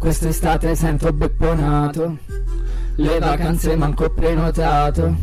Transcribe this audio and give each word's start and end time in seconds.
Quest'estate 0.00 0.74
sento 0.74 1.12
bepponato 1.12 2.16
Le 2.96 3.18
vacanze 3.18 3.76
manco 3.76 4.08
prenotato. 4.08 5.14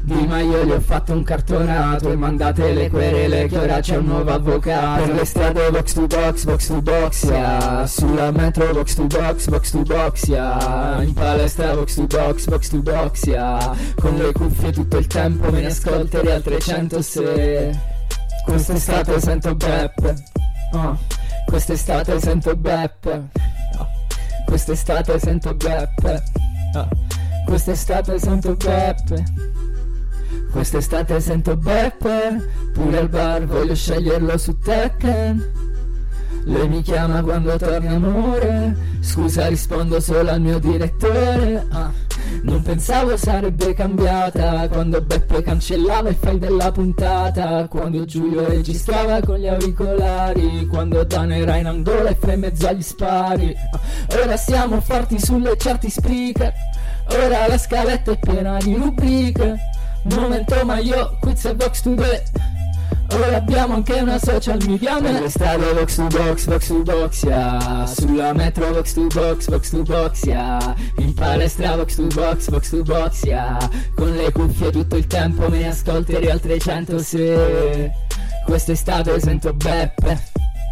Di 0.00 0.26
ma 0.26 0.40
io 0.40 0.64
gli 0.64 0.70
ho 0.70 0.80
fatto 0.80 1.12
un 1.12 1.22
cartonato 1.22 2.10
E 2.10 2.16
mandate 2.16 2.72
le 2.72 2.88
querele 2.88 3.46
che 3.46 3.58
ora 3.58 3.80
c'è 3.80 3.96
un 3.96 4.06
nuovo 4.06 4.30
avvocato. 4.30 5.02
Per 5.02 5.14
le 5.14 5.24
strade 5.26 5.70
box 5.70 5.92
to 5.92 6.06
box, 6.06 6.44
box 6.44 6.66
to 6.66 6.80
box, 6.80 7.24
yeah. 7.24 7.86
Sulla 7.86 8.30
metro 8.30 8.72
box 8.72 8.94
to 8.94 9.06
box, 9.06 9.48
box 9.48 9.70
to 9.70 9.82
box, 9.82 10.26
yeah. 10.28 11.02
In 11.02 11.12
palestra 11.12 11.74
box 11.74 11.94
to 11.94 12.06
box, 12.06 12.46
box 12.46 12.68
to 12.68 12.82
box, 12.82 13.26
yeah. 13.26 13.76
Con 13.94 14.16
le 14.16 14.32
cuffie 14.32 14.72
tutto 14.72 14.96
il 14.96 15.06
tempo 15.06 15.50
me 15.50 15.60
ne 15.60 15.66
ascolterei 15.66 16.32
al 16.32 16.42
300 16.42 17.02
se 17.02 17.96
Quest'estate 18.44 19.20
sento 19.20 19.54
Beppe 19.54 20.14
oh. 20.72 20.96
Quest'estate 21.44 22.18
sento 22.18 22.56
Beppe 22.56 23.28
oh. 23.78 23.97
Quest'estate 24.48 25.18
sento 25.18 25.54
Beppe. 25.54 26.22
Oh. 26.74 26.88
Quest'estate 27.44 28.18
sento 28.18 28.56
Beppe. 28.56 29.24
Quest'estate 30.50 31.20
sento 31.20 31.54
Beppe. 31.54 32.70
Pure 32.72 32.98
al 32.98 33.08
bar 33.10 33.44
voglio 33.44 33.74
sceglierlo 33.74 34.38
su 34.38 34.58
Tekken 34.58 35.67
lei 36.44 36.68
mi 36.68 36.82
chiama 36.82 37.22
quando 37.22 37.56
torna 37.56 37.90
amore. 37.90 38.76
Scusa 39.00 39.46
rispondo 39.48 40.00
solo 40.00 40.30
al 40.30 40.40
mio 40.40 40.58
direttore. 40.58 41.66
Ah, 41.70 41.92
Non 42.42 42.62
pensavo 42.62 43.16
sarebbe 43.16 43.74
cambiata 43.74 44.68
Quando 44.68 45.00
Beppe 45.00 45.42
cancellava 45.42 46.10
il 46.10 46.16
file 46.20 46.38
della 46.38 46.70
puntata 46.70 47.66
Quando 47.68 48.04
Giulio 48.04 48.46
registrava 48.46 49.20
con 49.20 49.38
gli 49.38 49.46
auricolari 49.46 50.66
Quando 50.66 51.04
Dan 51.04 51.32
era 51.32 51.56
in 51.56 51.66
angola 51.66 52.10
e 52.10 52.16
fra 52.20 52.32
in 52.34 52.40
mezzo 52.40 52.68
agli 52.68 52.82
spari. 52.82 53.54
Ah, 53.72 54.20
Ora 54.22 54.36
siamo 54.36 54.80
forti 54.80 55.18
sulle 55.18 55.56
certi 55.56 55.88
speaker 55.90 56.52
Ora 57.10 57.46
la 57.48 57.58
scaletta 57.58 58.12
è 58.12 58.18
piena 58.18 58.58
di 58.58 58.74
rubriche. 58.74 59.56
Momento 60.14 60.64
ma 60.64 60.78
io 60.78 61.16
quiz 61.20 61.44
e 61.46 61.54
box 61.54 61.82
to 61.82 61.94
the 61.94 62.22
Ora 63.10 63.36
abbiamo 63.36 63.74
anche 63.74 63.94
una 63.94 64.18
social 64.18 64.58
media 64.66 65.00
Per 65.00 65.20
le 65.20 65.28
strade 65.30 65.72
box 65.72 65.94
to 65.94 66.06
box, 66.08 66.46
box 66.46 66.66
to 66.66 66.82
box, 66.82 67.22
yeah 67.22 67.86
Sulla 67.86 68.32
metro 68.34 68.70
box 68.70 68.92
to 68.92 69.06
box, 69.06 69.48
box 69.48 69.70
to 69.70 69.82
box, 69.82 70.24
yeah 70.24 70.74
In 70.98 71.14
palestra 71.14 71.76
box 71.76 71.94
to 71.94 72.06
box, 72.08 72.48
box 72.50 72.68
to 72.70 72.82
box, 72.82 73.24
yeah 73.24 73.56
Con 73.94 74.14
le 74.14 74.30
cuffie 74.30 74.70
tutto 74.70 74.96
il 74.96 75.06
tempo 75.06 75.48
me 75.48 75.58
ne 75.58 75.68
ascolterei 75.68 76.28
al 76.28 76.40
300 76.40 76.98
se 76.98 77.92
Quest'estate 78.44 79.20
sento 79.20 79.54
Beppe 79.54 80.20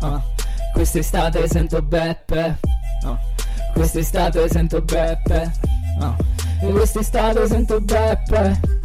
oh. 0.02 0.22
Quest'estate 0.72 1.48
sento 1.48 1.80
Beppe 1.80 2.58
oh. 3.04 3.18
Quest'estate 3.72 4.48
sento 4.48 4.82
Beppe 4.82 5.52
oh. 6.00 6.16
E 6.62 6.70
quest'estate 6.70 7.46
sento 7.46 7.80
Beppe 7.80 8.76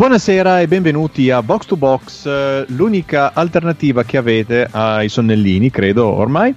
Buonasera 0.00 0.62
e 0.62 0.66
benvenuti 0.66 1.28
a 1.28 1.42
Box 1.42 1.66
to 1.66 1.76
Box, 1.76 2.24
eh, 2.24 2.64
l'unica 2.68 3.34
alternativa 3.34 4.02
che 4.02 4.16
avete 4.16 4.66
ai 4.70 5.10
sonnellini, 5.10 5.68
credo 5.68 6.06
ormai. 6.06 6.54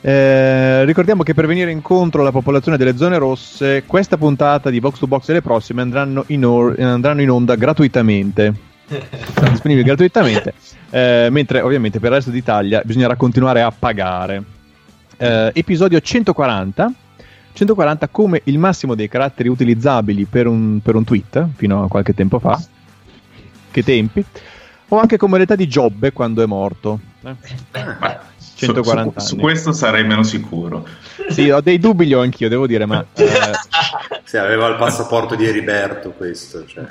Eh, 0.00 0.84
ricordiamo 0.84 1.24
che 1.24 1.34
per 1.34 1.48
venire 1.48 1.72
incontro 1.72 2.20
alla 2.20 2.30
popolazione 2.30 2.76
delle 2.76 2.96
zone 2.96 3.18
rosse, 3.18 3.82
questa 3.86 4.16
puntata 4.16 4.70
di 4.70 4.78
Box 4.78 5.00
to 5.00 5.08
Box 5.08 5.28
e 5.30 5.32
le 5.32 5.42
prossime 5.42 5.82
andranno 5.82 6.22
in, 6.28 6.46
or- 6.46 6.78
andranno 6.78 7.22
in 7.22 7.28
onda 7.28 7.56
gratuitamente. 7.56 8.54
Sono 9.34 9.50
disponibili 9.50 9.84
gratuitamente, 9.84 10.54
eh, 10.90 11.26
mentre 11.32 11.62
ovviamente 11.62 11.98
per 11.98 12.10
il 12.10 12.14
resto 12.14 12.30
d'Italia 12.30 12.82
bisognerà 12.84 13.16
continuare 13.16 13.62
a 13.62 13.72
pagare. 13.76 14.44
Eh, 15.16 15.50
episodio 15.54 15.98
140. 15.98 16.92
140 17.52 18.08
come 18.08 18.42
il 18.44 18.58
massimo 18.58 18.94
dei 18.94 19.08
caratteri 19.08 19.48
utilizzabili 19.48 20.26
per 20.26 20.46
un, 20.46 20.78
per 20.80 20.94
un 20.94 21.04
tweet 21.04 21.48
fino 21.56 21.82
a 21.82 21.88
qualche 21.88 22.12
tempo 22.12 22.38
fa 22.38 22.60
che 23.76 23.84
tempi, 23.84 24.24
o 24.88 24.98
anche 24.98 25.18
come 25.18 25.36
l'età 25.36 25.54
di 25.54 25.68
Giobbe 25.68 26.12
quando 26.12 26.42
è 26.42 26.46
morto. 26.46 26.98
Eh? 27.22 27.34
Beh, 27.72 28.18
140 28.54 29.20
su, 29.20 29.26
su, 29.26 29.34
su, 29.34 29.40
questo 29.40 29.72
sarei 29.72 30.06
meno 30.06 30.22
sicuro. 30.22 30.86
Sì, 31.28 31.50
ho 31.50 31.60
dei 31.60 31.78
dubbi, 31.78 32.06
li 32.06 32.14
ho 32.14 32.22
anch'io, 32.22 32.48
devo 32.48 32.66
dire, 32.66 32.86
ma... 32.86 33.04
Eh... 33.14 33.26
sì, 34.24 34.38
aveva 34.38 34.66
il 34.68 34.76
passaporto 34.76 35.34
di 35.34 35.46
Eriberto 35.46 36.12
questo, 36.12 36.64
cioè. 36.64 36.86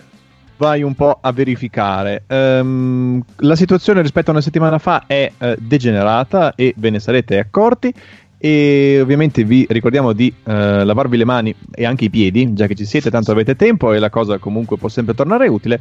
Vai 0.58 0.84
un 0.84 0.94
po' 0.94 1.18
a 1.20 1.32
verificare. 1.32 2.24
Um, 2.28 3.22
la 3.38 3.56
situazione 3.56 4.02
rispetto 4.02 4.30
a 4.30 4.34
una 4.34 4.42
settimana 4.42 4.78
fa 4.78 5.04
è 5.08 5.30
uh, 5.38 5.56
degenerata 5.58 6.56
e 6.56 6.74
ve 6.78 6.92
ne 6.92 7.00
sarete 7.00 7.40
accorti 7.40 7.94
e 8.38 9.00
ovviamente 9.02 9.44
vi 9.44 9.66
ricordiamo 9.70 10.14
di 10.14 10.32
uh, 10.44 10.52
lavarvi 10.52 11.18
le 11.18 11.26
mani 11.26 11.56
e 11.74 11.86
anche 11.86 12.06
i 12.06 12.10
piedi, 12.10 12.54
già 12.54 12.68
che 12.68 12.76
ci 12.76 12.86
siete, 12.86 13.10
tanto 13.10 13.32
avete 13.32 13.56
tempo 13.56 13.92
e 13.92 14.00
la 14.00 14.10
cosa 14.10 14.38
comunque 14.38 14.78
può 14.78 14.88
sempre 14.88 15.16
tornare 15.16 15.48
utile. 15.48 15.80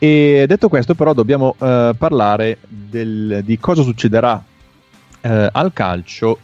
E 0.00 0.44
detto 0.46 0.68
questo, 0.68 0.94
però, 0.94 1.12
dobbiamo 1.12 1.56
uh, 1.58 1.90
parlare 1.96 2.58
del, 2.68 3.40
di 3.44 3.58
cosa 3.58 3.82
succederà 3.82 4.34
uh, 4.34 5.28
al 5.50 5.72
calcio 5.72 6.38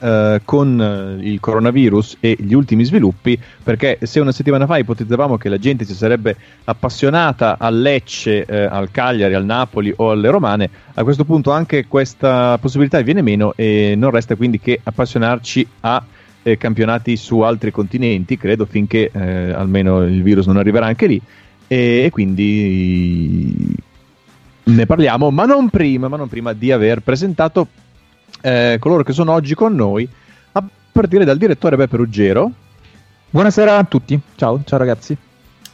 uh, 0.00 0.40
con 0.44 1.20
il 1.22 1.38
coronavirus 1.38 2.16
e 2.18 2.36
gli 2.40 2.54
ultimi 2.54 2.82
sviluppi. 2.82 3.40
Perché 3.62 4.00
se 4.02 4.18
una 4.18 4.32
settimana 4.32 4.66
fa 4.66 4.78
ipotizzavamo 4.78 5.36
che 5.36 5.48
la 5.48 5.58
gente 5.58 5.84
si 5.84 5.94
sarebbe 5.94 6.36
appassionata 6.64 7.56
al 7.56 7.80
Lecce, 7.80 8.44
al 8.44 8.90
Cagliari, 8.90 9.34
al 9.34 9.44
Napoli 9.44 9.92
o 9.94 10.10
alle 10.10 10.30
Romane, 10.30 10.68
a 10.94 11.04
questo 11.04 11.24
punto 11.24 11.52
anche 11.52 11.86
questa 11.86 12.58
possibilità 12.58 13.00
viene 13.00 13.22
meno 13.22 13.52
e 13.54 13.94
non 13.96 14.10
resta 14.10 14.34
quindi 14.34 14.58
che 14.58 14.80
appassionarci 14.82 15.68
a 15.80 16.02
campionati 16.58 17.16
su 17.16 17.40
altri 17.40 17.70
continenti, 17.70 18.36
credo, 18.36 18.66
finché 18.66 19.08
almeno 19.12 20.02
il 20.02 20.22
virus 20.24 20.46
non 20.46 20.56
arriverà 20.56 20.86
anche 20.86 21.06
lì 21.06 21.22
e, 21.66 22.04
e 22.04 22.10
quindi 22.10 23.74
ne 24.64 24.86
parliamo, 24.86 25.30
ma 25.30 25.44
non 25.44 25.68
prima, 25.68 26.08
ma 26.08 26.16
non 26.16 26.28
prima 26.28 26.52
di 26.52 26.72
aver 26.72 27.00
presentato 27.00 27.68
eh, 28.40 28.76
coloro 28.80 29.02
che 29.02 29.12
sono 29.12 29.32
oggi 29.32 29.54
con 29.54 29.74
noi, 29.74 30.08
a 30.52 30.64
partire 30.92 31.24
dal 31.24 31.38
direttore 31.38 31.76
Beppe 31.76 31.96
Ruggero. 31.96 32.50
Buonasera 33.30 33.76
a 33.76 33.84
tutti, 33.84 34.18
ciao, 34.36 34.60
ciao 34.64 34.78
ragazzi 34.78 35.16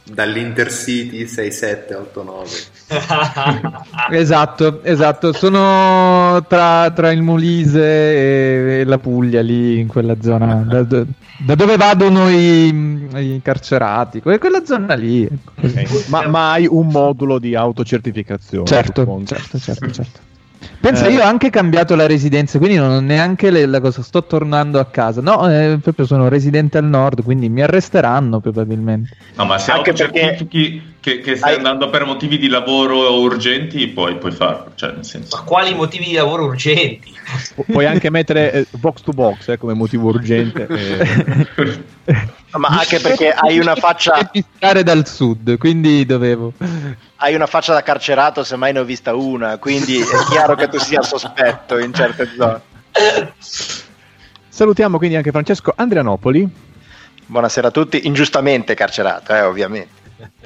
dall'Intercity 0.03 1.25
6789 1.27 2.49
esatto 4.11 4.83
esatto. 4.83 5.33
Sono 5.33 6.43
tra, 6.47 6.91
tra 6.91 7.11
il 7.11 7.21
Molise 7.21 7.81
e, 7.81 8.79
e, 8.79 8.83
la 8.83 8.97
Puglia 8.97 9.41
lì 9.41 9.79
in 9.79 9.87
quella 9.87 10.15
zona. 10.21 10.55
Da, 10.55 10.83
da 10.83 11.55
dove 11.55 11.77
vadano 11.77 12.29
i, 12.29 12.67
i, 13.15 13.39
carcerati? 13.41 14.21
Quella 14.21 14.65
zona 14.65 14.93
lì 14.95 15.27
okay. 15.55 15.85
ma, 16.07 16.27
ma 16.27 16.51
hai 16.51 16.67
un 16.69 16.87
modulo 16.87 17.39
di 17.39 17.55
autocertificazione 17.55 18.65
certo 18.65 19.21
certo 19.25 19.57
certo, 19.57 19.91
certo. 19.91 20.31
Pensa, 20.79 21.07
Eh. 21.07 21.13
io 21.13 21.21
ho 21.21 21.25
anche 21.25 21.49
cambiato 21.49 21.95
la 21.95 22.05
residenza, 22.07 22.57
quindi 22.57 22.77
non 22.77 22.89
ho 22.91 22.99
neanche 22.99 23.49
le- 23.49 23.65
la 23.65 23.79
cosa, 23.79 24.01
sto 24.01 24.23
tornando 24.23 24.79
a 24.79 24.85
casa. 24.85 25.21
No, 25.21 25.49
eh, 25.49 25.77
proprio 25.81 26.05
sono 26.05 26.27
residente 26.27 26.77
al 26.77 26.85
nord, 26.85 27.23
quindi 27.23 27.49
mi 27.49 27.61
arresteranno 27.61 28.39
probabilmente. 28.39 29.15
No, 29.35 29.45
ma 29.45 29.57
se 29.57 29.71
Anche 29.71 29.91
autocertifichi 29.91 30.95
che, 30.99 31.19
che 31.19 31.35
stai 31.35 31.51
Hai- 31.51 31.57
andando 31.57 31.89
per 31.89 32.05
motivi 32.05 32.37
di 32.37 32.47
lavoro 32.47 33.19
urgenti, 33.21 33.87
poi 33.87 34.15
puoi 34.17 34.31
farlo. 34.31 34.71
Cioè, 34.75 34.91
nel 34.93 35.05
senso. 35.05 35.37
Ma 35.37 35.43
quali 35.43 35.73
motivi 35.73 36.05
di 36.05 36.13
lavoro 36.13 36.45
urgenti? 36.45 37.11
Pu- 37.55 37.65
Puoi 37.71 37.85
anche 37.85 38.09
mettere 38.09 38.51
eh, 38.51 38.65
box 38.71 39.01
to 39.01 39.11
box 39.11 39.47
eh, 39.49 39.57
come 39.57 39.73
motivo 39.73 40.07
urgente. 40.09 40.67
Ma 42.55 42.67
anche 42.67 42.99
perché 42.99 43.31
hai 43.31 43.57
una 43.57 43.75
faccia, 43.75 44.29
Stare 44.55 44.83
dal 44.83 45.07
sud, 45.07 45.57
quindi 45.57 46.05
dovevo. 46.05 46.53
hai 47.17 47.33
una 47.33 47.47
faccia 47.47 47.73
da 47.73 47.81
carcerato, 47.81 48.43
se 48.43 48.55
mai 48.55 48.73
ne 48.73 48.79
ho 48.79 48.83
vista 48.83 49.15
una, 49.15 49.57
quindi 49.57 49.99
è 49.99 50.29
chiaro 50.29 50.55
che 50.55 50.67
tu 50.67 50.77
sia 50.77 51.01
sospetto 51.01 51.79
in 51.79 51.93
certe 51.93 52.29
zone. 52.37 52.61
Salutiamo 54.49 54.97
quindi 54.97 55.15
anche 55.15 55.31
Francesco 55.31 55.73
Andrianopoli. 55.75 56.47
Buonasera 57.25 57.69
a 57.69 57.71
tutti, 57.71 58.05
ingiustamente 58.05 58.75
carcerato, 58.75 59.33
eh, 59.33 59.41
ovviamente. 59.41 60.01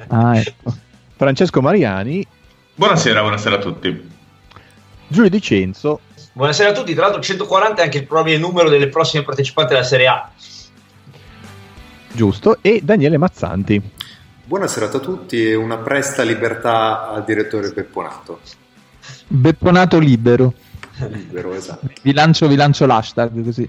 Ah, 0.08 0.38
ecco. 0.38 0.74
Francesco 1.14 1.60
Mariani, 1.60 2.26
Buonasera, 2.74 3.20
buonasera 3.20 3.56
a 3.56 3.58
tutti. 3.58 4.10
Giulio 5.08 5.28
Di 5.28 5.40
Cenzo, 5.42 6.00
Buonasera 6.38 6.70
a 6.70 6.72
tutti, 6.72 6.94
tra 6.94 7.02
l'altro 7.02 7.20
140 7.20 7.82
è 7.82 7.84
anche 7.86 7.98
il 7.98 8.06
probabile 8.06 8.38
numero 8.38 8.68
delle 8.68 8.86
prossime 8.86 9.24
partecipanti 9.24 9.72
alla 9.72 9.82
Serie 9.82 10.06
A. 10.06 10.30
giusto, 12.18 12.58
e 12.62 12.80
Daniele 12.82 13.16
Mazzanti. 13.16 13.80
Buonasera 14.44 14.86
a 14.86 14.98
tutti 14.98 15.50
e 15.50 15.54
una 15.54 15.76
presta 15.76 16.24
libertà 16.24 17.10
al 17.10 17.22
direttore 17.24 17.70
Pepponato. 17.70 18.40
Bepponato 19.28 20.00
libero. 20.00 20.52
Libero, 21.12 21.54
esatto. 21.54 21.88
Vi 22.02 22.12
lancio, 22.12 22.48
vi 22.48 22.56
lancio 22.56 22.86
l'hashtag 22.86 23.44
così. 23.44 23.68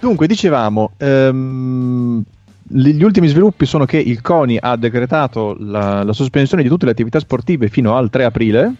Dunque, 0.00 0.26
dicevamo, 0.26 0.92
ehm, 0.98 2.22
gli 2.62 2.90
gli 2.90 3.02
ultimi 3.02 3.28
sviluppi 3.28 3.64
sono 3.64 3.86
che 3.86 3.96
il 3.96 4.20
CONI 4.20 4.58
ha 4.60 4.76
decretato 4.76 5.56
la, 5.58 6.02
la 6.02 6.12
sospensione 6.12 6.62
di 6.62 6.68
tutte 6.68 6.84
le 6.84 6.90
attività 6.90 7.20
sportive 7.20 7.68
fino 7.68 7.96
al 7.96 8.10
3 8.10 8.24
aprile 8.24 8.74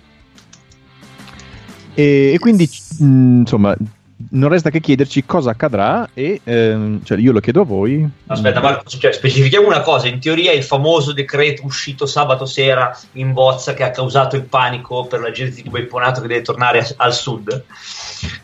e, 1.94 2.32
e 2.34 2.38
quindi, 2.38 2.68
mh, 2.98 3.38
insomma, 3.38 3.74
non 4.34 4.48
resta 4.48 4.70
che 4.70 4.80
chiederci 4.80 5.24
cosa 5.24 5.50
accadrà 5.50 6.08
e 6.14 6.40
ehm, 6.42 7.02
cioè, 7.04 7.18
io 7.18 7.32
lo 7.32 7.40
chiedo 7.40 7.62
a 7.62 7.64
voi. 7.64 8.08
Aspetta, 8.26 8.60
Marco, 8.60 8.88
cioè, 8.88 9.12
specifichiamo 9.12 9.66
una 9.66 9.80
cosa: 9.80 10.08
in 10.08 10.20
teoria 10.20 10.52
il 10.52 10.62
famoso 10.62 11.12
decreto 11.12 11.64
uscito 11.64 12.06
sabato 12.06 12.44
sera 12.44 12.96
in 13.12 13.32
bozza 13.32 13.74
che 13.74 13.82
ha 13.82 13.90
causato 13.90 14.36
il 14.36 14.44
panico 14.44 15.06
per 15.06 15.20
la 15.20 15.30
gente 15.30 15.62
di 15.62 15.68
Bepponato 15.68 16.20
che 16.20 16.26
deve 16.26 16.42
tornare 16.42 16.80
a- 16.80 16.86
al 16.96 17.14
sud. 17.14 17.64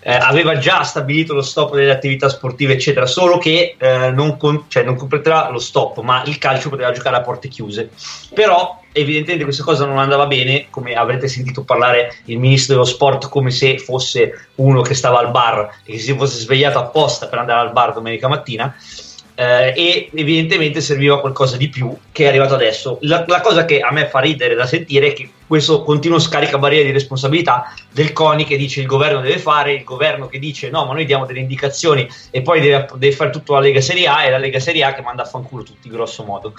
eh, 0.03 0.13
aveva 0.13 0.59
già 0.59 0.83
stabilito 0.83 1.33
lo 1.33 1.43
stop 1.43 1.75
delle 1.75 1.91
attività 1.91 2.29
sportive, 2.29 2.75
eccetera, 2.75 3.07
solo 3.07 3.39
che 3.39 3.77
eh, 3.79 4.11
non, 4.11 4.37
con- 4.37 4.65
cioè, 4.69 4.83
non 4.83 4.97
completerà 4.97 5.49
lo 5.51 5.59
stop, 5.59 6.01
ma 6.01 6.23
il 6.27 6.39
calcio 6.39 6.69
poteva 6.69 6.93
giocare 6.93 7.17
a 7.17 7.21
porte 7.23 7.49
chiuse. 7.49 7.91
Però, 8.35 8.80
evidentemente, 8.93 9.45
questa 9.45 9.65
cosa 9.65 9.87
non 9.87 9.99
andava 9.99 10.27
bene, 10.27 10.67
come 10.71 10.95
avrete 10.95 11.29
sentito 11.29 11.65
parlare 11.65 12.17
il 12.27 12.39
ministro 12.39 12.75
dello 12.75 12.87
sport 12.87 13.29
come 13.29 13.51
se 13.51 13.79
fosse 13.79 14.49
uno 14.57 14.83
che 14.83 14.95
stava 14.95 15.19
al 15.19 15.31
bar 15.31 15.81
e 15.85 15.93
che 15.93 15.99
si 15.99 16.15
fosse 16.15 16.39
svegliato 16.39 16.79
apposta 16.79 17.29
per 17.29 17.39
andare 17.39 17.61
al 17.61 17.73
bar 17.73 17.93
domenica 17.93 18.29
mattina. 18.29 18.75
eh, 19.41 19.73
e 19.75 20.11
evidentemente 20.15 20.83
serviva 20.83 21.19
qualcosa 21.19 21.57
di 21.57 21.71
più 21.71 21.97
che 22.13 22.25
è 22.25 22.29
arrivato 22.29 22.53
adesso. 22.53 22.99
La, 23.03 23.25
la 23.27 23.41
cosa 23.41 23.65
che 23.65 23.81
a 23.81 23.91
me 23.91 24.07
fa 24.07 24.19
ridere 24.19 24.55
da 24.55 24.67
sentire 24.67 25.09
è 25.09 25.13
che 25.15 25.31
questo 25.47 25.83
continuo 25.83 26.19
scaricabarile 26.19 26.85
di 26.85 26.91
responsabilità 26.91 27.75
del 27.91 28.13
CONI 28.13 28.45
che 28.45 28.59
dice 28.59 28.81
il 28.81 28.87
governo 28.87 29.23
deve 29.23 29.39
fare, 29.39 29.73
il 29.73 29.85
governo 29.85 30.27
che 30.27 30.39
dice 30.39 30.69
no, 30.69 30.85
ma 30.85 30.93
noi 30.93 31.07
diamo 31.07 31.25
delle 31.25 31.41
indicazioni 31.41 32.07
e 32.31 32.43
poi 32.43 32.61
deve, 32.61 32.87
deve 32.97 33.17
fare 33.17 33.31
tutto 33.31 33.55
la 33.55 33.61
Lega 33.61 33.81
Serie 33.81 34.07
A 34.07 34.25
e 34.25 34.31
la 34.31 34.39
Lega 34.39 34.61
Serie 34.61 34.85
A 34.85 34.93
che 34.93 35.01
manda 35.01 35.23
a 35.23 35.27
fanculo 35.27 35.63
tutti, 35.63 35.89
grosso 35.89 36.23
modo. 36.23 36.53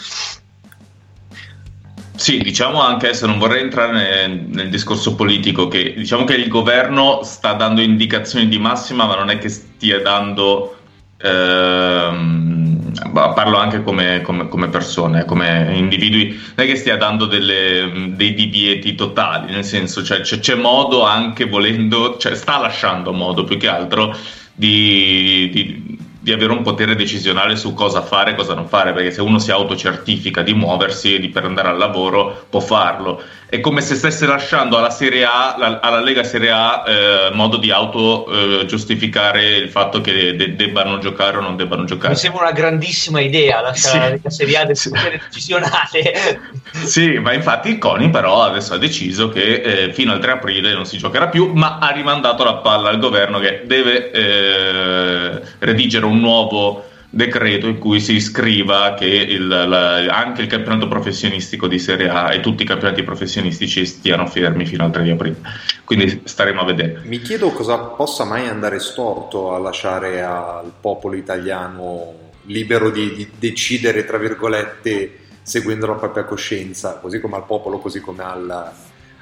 Sì, 2.21 2.37
diciamo 2.37 2.79
anche, 2.81 3.15
se 3.15 3.25
non 3.25 3.39
vorrei 3.39 3.61
entrare 3.61 4.27
nel, 4.27 4.41
nel 4.47 4.69
discorso 4.69 5.15
politico, 5.15 5.67
che 5.67 5.93
diciamo 5.95 6.23
che 6.23 6.35
il 6.35 6.49
governo 6.49 7.23
sta 7.23 7.53
dando 7.53 7.81
indicazioni 7.81 8.47
di 8.47 8.59
massima, 8.59 9.05
ma 9.07 9.15
non 9.15 9.29
è 9.31 9.39
che 9.39 9.49
stia 9.49 9.99
dando... 10.01 10.75
ehm, 11.17 12.91
parlo 13.11 13.57
anche 13.57 13.81
come, 13.81 14.21
come- 14.21 14.47
come 14.49 14.67
persone, 14.69 15.25
come 15.25 15.71
individui, 15.75 16.27
non 16.29 16.53
è 16.57 16.65
che 16.65 16.75
stia 16.75 16.95
dando 16.97 17.25
delle- 17.25 18.11
dei 18.15 18.33
divieti 18.35 18.93
totali, 18.93 19.51
nel 19.51 19.63
senso 19.65 20.03
cioè, 20.03 20.21
c'è, 20.21 20.37
c'è 20.39 20.53
modo 20.55 21.03
anche 21.03 21.45
volendo, 21.45 22.17
cioè 22.17 22.35
sta 22.35 22.59
lasciando 22.59 23.13
modo 23.13 23.43
più 23.45 23.57
che 23.57 23.67
altro 23.67 24.15
di, 24.53 25.49
di- 25.51 26.00
di 26.23 26.31
avere 26.31 26.51
un 26.51 26.61
potere 26.61 26.95
decisionale 26.95 27.55
su 27.55 27.73
cosa 27.73 28.03
fare 28.03 28.31
e 28.31 28.35
cosa 28.35 28.53
non 28.53 28.67
fare, 28.67 28.93
perché 28.93 29.09
se 29.09 29.21
uno 29.21 29.39
si 29.39 29.49
autocertifica 29.49 30.43
di 30.43 30.53
muoversi 30.53 31.15
e 31.15 31.19
di 31.19 31.29
per 31.29 31.45
andare 31.45 31.69
al 31.69 31.77
lavoro 31.77 32.45
può 32.47 32.59
farlo. 32.59 33.23
È 33.49 33.59
come 33.59 33.81
se 33.81 33.95
stesse 33.95 34.25
lasciando 34.27 34.77
alla 34.77 34.91
Serie 34.91 35.25
A, 35.25 35.55
la- 35.57 35.79
alla 35.81 35.99
Lega 35.99 36.23
Serie 36.23 36.51
A, 36.51 36.83
eh, 36.87 37.29
modo 37.33 37.57
di 37.57 37.69
auto 37.71 38.27
eh, 38.61 38.65
giustificare 38.65 39.55
il 39.57 39.69
fatto 39.69 39.99
che 39.99 40.35
de- 40.35 40.55
debbano 40.55 40.99
giocare 40.99 41.37
o 41.37 41.41
non 41.41 41.57
debbano 41.57 41.83
giocare. 41.85 42.13
Mi 42.13 42.19
sembra 42.19 42.43
una 42.43 42.51
grandissima 42.51 43.19
idea 43.19 43.59
lasciare 43.59 43.95
Sì. 43.97 43.99
la 44.03 44.09
Lega 44.09 44.29
Serie 44.29 44.57
A 44.57 44.65
del 44.65 44.77
Sì. 44.77 44.89
potere 44.89 45.21
decisionale. 45.27 46.39
Sì, 46.71 47.17
ma 47.19 47.33
infatti 47.33 47.67
il 47.69 47.77
CONI 47.79 48.09
però 48.09 48.43
adesso 48.43 48.73
ha 48.73 48.77
deciso 48.77 49.27
che 49.27 49.55
eh, 49.55 49.93
fino 49.93 50.13
al 50.13 50.19
3 50.19 50.31
aprile 50.31 50.71
non 50.73 50.85
si 50.85 50.97
giocherà 50.97 51.27
più, 51.27 51.51
ma 51.53 51.79
ha 51.81 51.89
rimandato 51.89 52.45
la 52.45 52.55
palla 52.55 52.87
al 52.89 52.97
governo 52.99 53.39
che 53.39 53.63
deve 53.65 54.09
eh, 54.11 55.41
redigere 55.59 56.05
un 56.05 56.10
nuovo 56.19 56.85
decreto 57.13 57.67
in 57.67 57.77
cui 57.77 57.99
si 57.99 58.21
scriva 58.21 58.93
che 58.93 59.05
il- 59.05 59.47
la- 59.47 59.97
anche 60.15 60.41
il 60.43 60.47
campionato 60.47 60.87
professionistico 60.87 61.67
di 61.67 61.77
Serie 61.77 62.07
A 62.07 62.33
e 62.33 62.39
tutti 62.39 62.63
i 62.63 62.65
campionati 62.65 63.03
professionistici 63.03 63.85
stiano 63.85 64.25
fermi 64.27 64.65
fino 64.65 64.85
al 64.85 64.91
3 64.91 65.03
di 65.03 65.09
aprile. 65.09 65.35
Quindi 65.83 66.21
staremo 66.23 66.61
a 66.61 66.65
vedere. 66.65 67.01
Mi 67.03 67.19
chiedo 67.19 67.49
cosa 67.51 67.77
possa 67.77 68.23
mai 68.23 68.47
andare 68.47 68.79
storto 68.79 69.53
a 69.53 69.59
lasciare 69.59 70.21
al 70.23 70.71
popolo 70.79 71.15
italiano 71.15 72.13
libero 72.45 72.89
di, 72.89 73.13
di 73.13 73.29
decidere, 73.37 74.05
tra 74.05 74.17
virgolette, 74.17 75.17
seguendo 75.43 75.87
la 75.87 75.95
propria 75.95 76.23
coscienza, 76.23 76.97
così 77.01 77.19
come 77.19 77.35
al 77.35 77.45
popolo, 77.45 77.79
così 77.79 77.99
come 77.99 78.23
alla, 78.23 78.73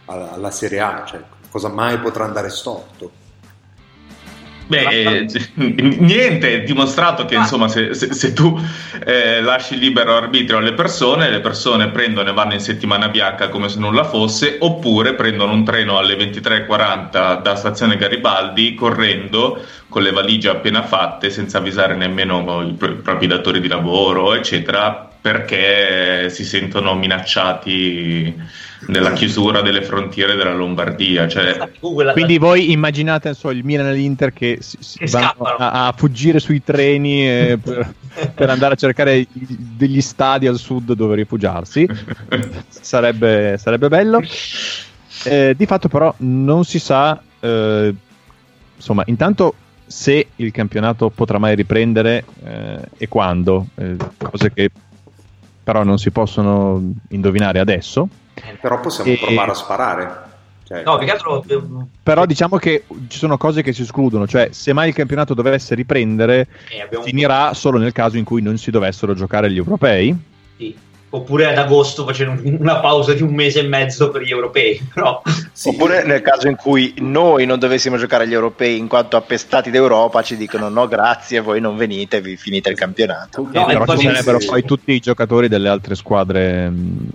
alla- 0.06 0.34
alla 0.34 0.52
Serie 0.52 0.80
A. 0.80 1.04
Cioè, 1.08 1.20
cosa 1.50 1.70
mai 1.70 1.98
potrà 1.98 2.26
andare 2.26 2.50
storto? 2.50 3.12
Beh, 4.70 5.24
eh, 5.24 5.26
niente, 5.98 6.62
è 6.62 6.64
dimostrato 6.64 7.26
che 7.26 7.34
insomma 7.34 7.68
se, 7.68 7.96
se- 7.96 8.14
se 8.14 8.34
tu 8.34 8.56
eh, 9.04 9.42
lasci 9.42 9.74
il 9.74 9.80
libero 9.80 10.16
arbitrio 10.16 10.60
alle 10.60 10.74
persone, 10.74 11.32
le 11.32 11.40
persone 11.40 11.90
prendono 11.90 12.30
e 12.30 12.34
vanno 12.34 12.54
in 12.54 12.60
settimana 12.60 13.10
bianca 13.10 13.50
come 13.50 13.68
se 13.68 13.80
nulla 13.80 14.04
fosse, 14.04 14.58
oppure 14.60 15.16
prendono 15.16 15.54
un 15.54 15.64
treno 15.64 15.98
alle 15.98 16.16
23.40 16.16 17.42
da 17.42 17.56
stazione 17.56 17.98
Garibaldi 17.98 18.76
correndo 18.76 19.60
con 19.90 20.04
le 20.04 20.12
valigie 20.12 20.50
appena 20.50 20.84
fatte 20.84 21.32
senza 21.32 21.58
avvisare 21.58 21.96
nemmeno 21.96 22.62
i, 22.62 22.74
pro- 22.74 22.92
i 22.92 22.96
propri 22.96 23.28
datori 23.28 23.60
di 23.60 23.68
lavoro, 23.68 24.36
eccetera, 24.36 25.10
perché 25.22 26.30
si 26.30 26.46
sentono 26.46 26.96
minacciati 26.96 28.34
nella 28.88 29.12
chiusura 29.12 29.62
delle 29.62 29.82
frontiere 29.82 30.36
della 30.36 30.54
Lombardia. 30.54 31.28
Cioè, 31.28 31.58
Quindi 32.14 32.38
voi 32.38 32.72
immaginate 32.72 33.34
so, 33.34 33.50
il 33.50 33.64
Milan 33.64 33.88
e 33.88 33.94
l'Inter 33.94 34.32
che, 34.32 34.60
si- 34.62 34.78
si 34.80 35.00
Che 35.00 35.18
a, 35.18 35.88
a 35.88 35.94
fuggire 35.98 36.40
sui 36.40 36.64
treni 36.64 37.28
eh, 37.28 37.60
per, 37.62 37.92
per 38.34 38.50
andare 38.50 38.76
a 38.76 38.78
cercare 38.78 39.26
degli 39.32 40.02
stadi 40.02 40.46
al 40.46 40.58
sud 40.58 40.94
dove 40.94 41.16
rifugiarsi. 41.16 41.88
sarebbe, 42.70 43.58
sarebbe 43.58 43.88
bello. 43.88 44.22
Eh, 45.24 45.54
di 45.58 45.66
fatto 45.66 45.90
però 45.90 46.14
non 46.18 46.64
si 46.64 46.80
sa, 46.80 47.20
eh, 47.40 47.94
insomma, 48.76 49.04
intanto 49.08 49.56
se 49.90 50.28
il 50.36 50.52
campionato 50.52 51.10
potrà 51.10 51.40
mai 51.40 51.56
riprendere 51.56 52.24
eh, 52.46 52.80
e 52.98 53.08
quando, 53.08 53.68
eh, 53.76 53.96
cose 54.18 54.54
che 54.54 54.70
però 55.64 55.84
non 55.84 55.98
si 55.98 56.12
possono 56.12 56.82
indovinare 57.10 57.60
adesso. 57.60 58.08
Però 58.62 58.80
possiamo 58.80 59.12
E- 59.12 59.18
provare 59.18 59.52
a 59.52 59.54
sparare. 59.56 60.28
Cioè, 60.64 60.84
No, 60.84 60.98
altro 60.98 61.44
eh, 61.48 61.62
Però 62.04 62.28
diciamo 62.28 62.58
che 62.58 62.84
ci 63.08 63.18
sono 63.18 63.38
cose 63.38 63.64
che 63.64 63.74
si 63.74 63.82
escludono, 63.82 64.28
cioè 64.28 64.50
se 64.52 64.72
mai 64.72 64.90
il 64.90 64.94
campionato 64.94 65.34
dovesse 65.34 65.74
riprendere, 65.74 66.48
eh, 66.70 66.82
abbiamo 66.82 67.04
finirà 67.04 67.56
solo 67.56 67.80
nel 67.80 67.92
caso 67.92 68.18
in 68.18 68.24
cui 68.24 68.44
non 68.44 68.58
si 68.60 68.70
dovessero 68.70 69.16
giocare 69.16 69.52
gli 69.52 69.58
europei. 69.58 70.16
sì. 70.58 70.88
Oppure 71.12 71.46
ad 71.48 71.58
agosto 71.58 72.06
facendo 72.06 72.42
un- 72.44 72.58
una 72.60 72.80
pausa 72.80 73.14
di 73.14 73.24
un 73.24 73.34
mese 73.34 73.62
e 73.62 73.64
mezzo 73.64 74.10
per 74.10 74.22
gli 74.22 74.30
europei. 74.30 74.80
Però 74.94 75.22
sì, 75.52 75.70
Oppure 75.70 76.04
nel 76.04 76.22
caso 76.22 76.48
in 76.48 76.56
cui 76.56 76.94
noi 77.00 77.46
non 77.48 77.58
dovessimo 77.58 77.98
giocare 77.98 78.26
agli 78.26 78.34
europei 78.34 78.78
in 78.78 78.88
quanto 78.88 79.18
appestati 79.18 79.72
d'Europa 79.72 80.22
ci 80.22 80.38
dicono 80.38 80.70
no 80.70 80.88
grazie, 80.88 81.40
voi 81.40 81.60
non 81.62 81.76
venite, 81.78 82.22
vi 82.22 82.38
finite 82.38 82.70
il 82.70 82.76
campionato. 82.76 83.48
No, 83.52 83.68
Eh, 83.68 83.78
però 83.78 83.98
ci 83.98 84.06
sarebbero 84.06 84.38
poi 84.46 84.64
tutti 84.64 84.92
i 84.94 85.00
giocatori 85.00 85.48
delle 85.48 85.70
altre 85.70 85.96
squadre 85.96 86.70
mh, 86.70 87.08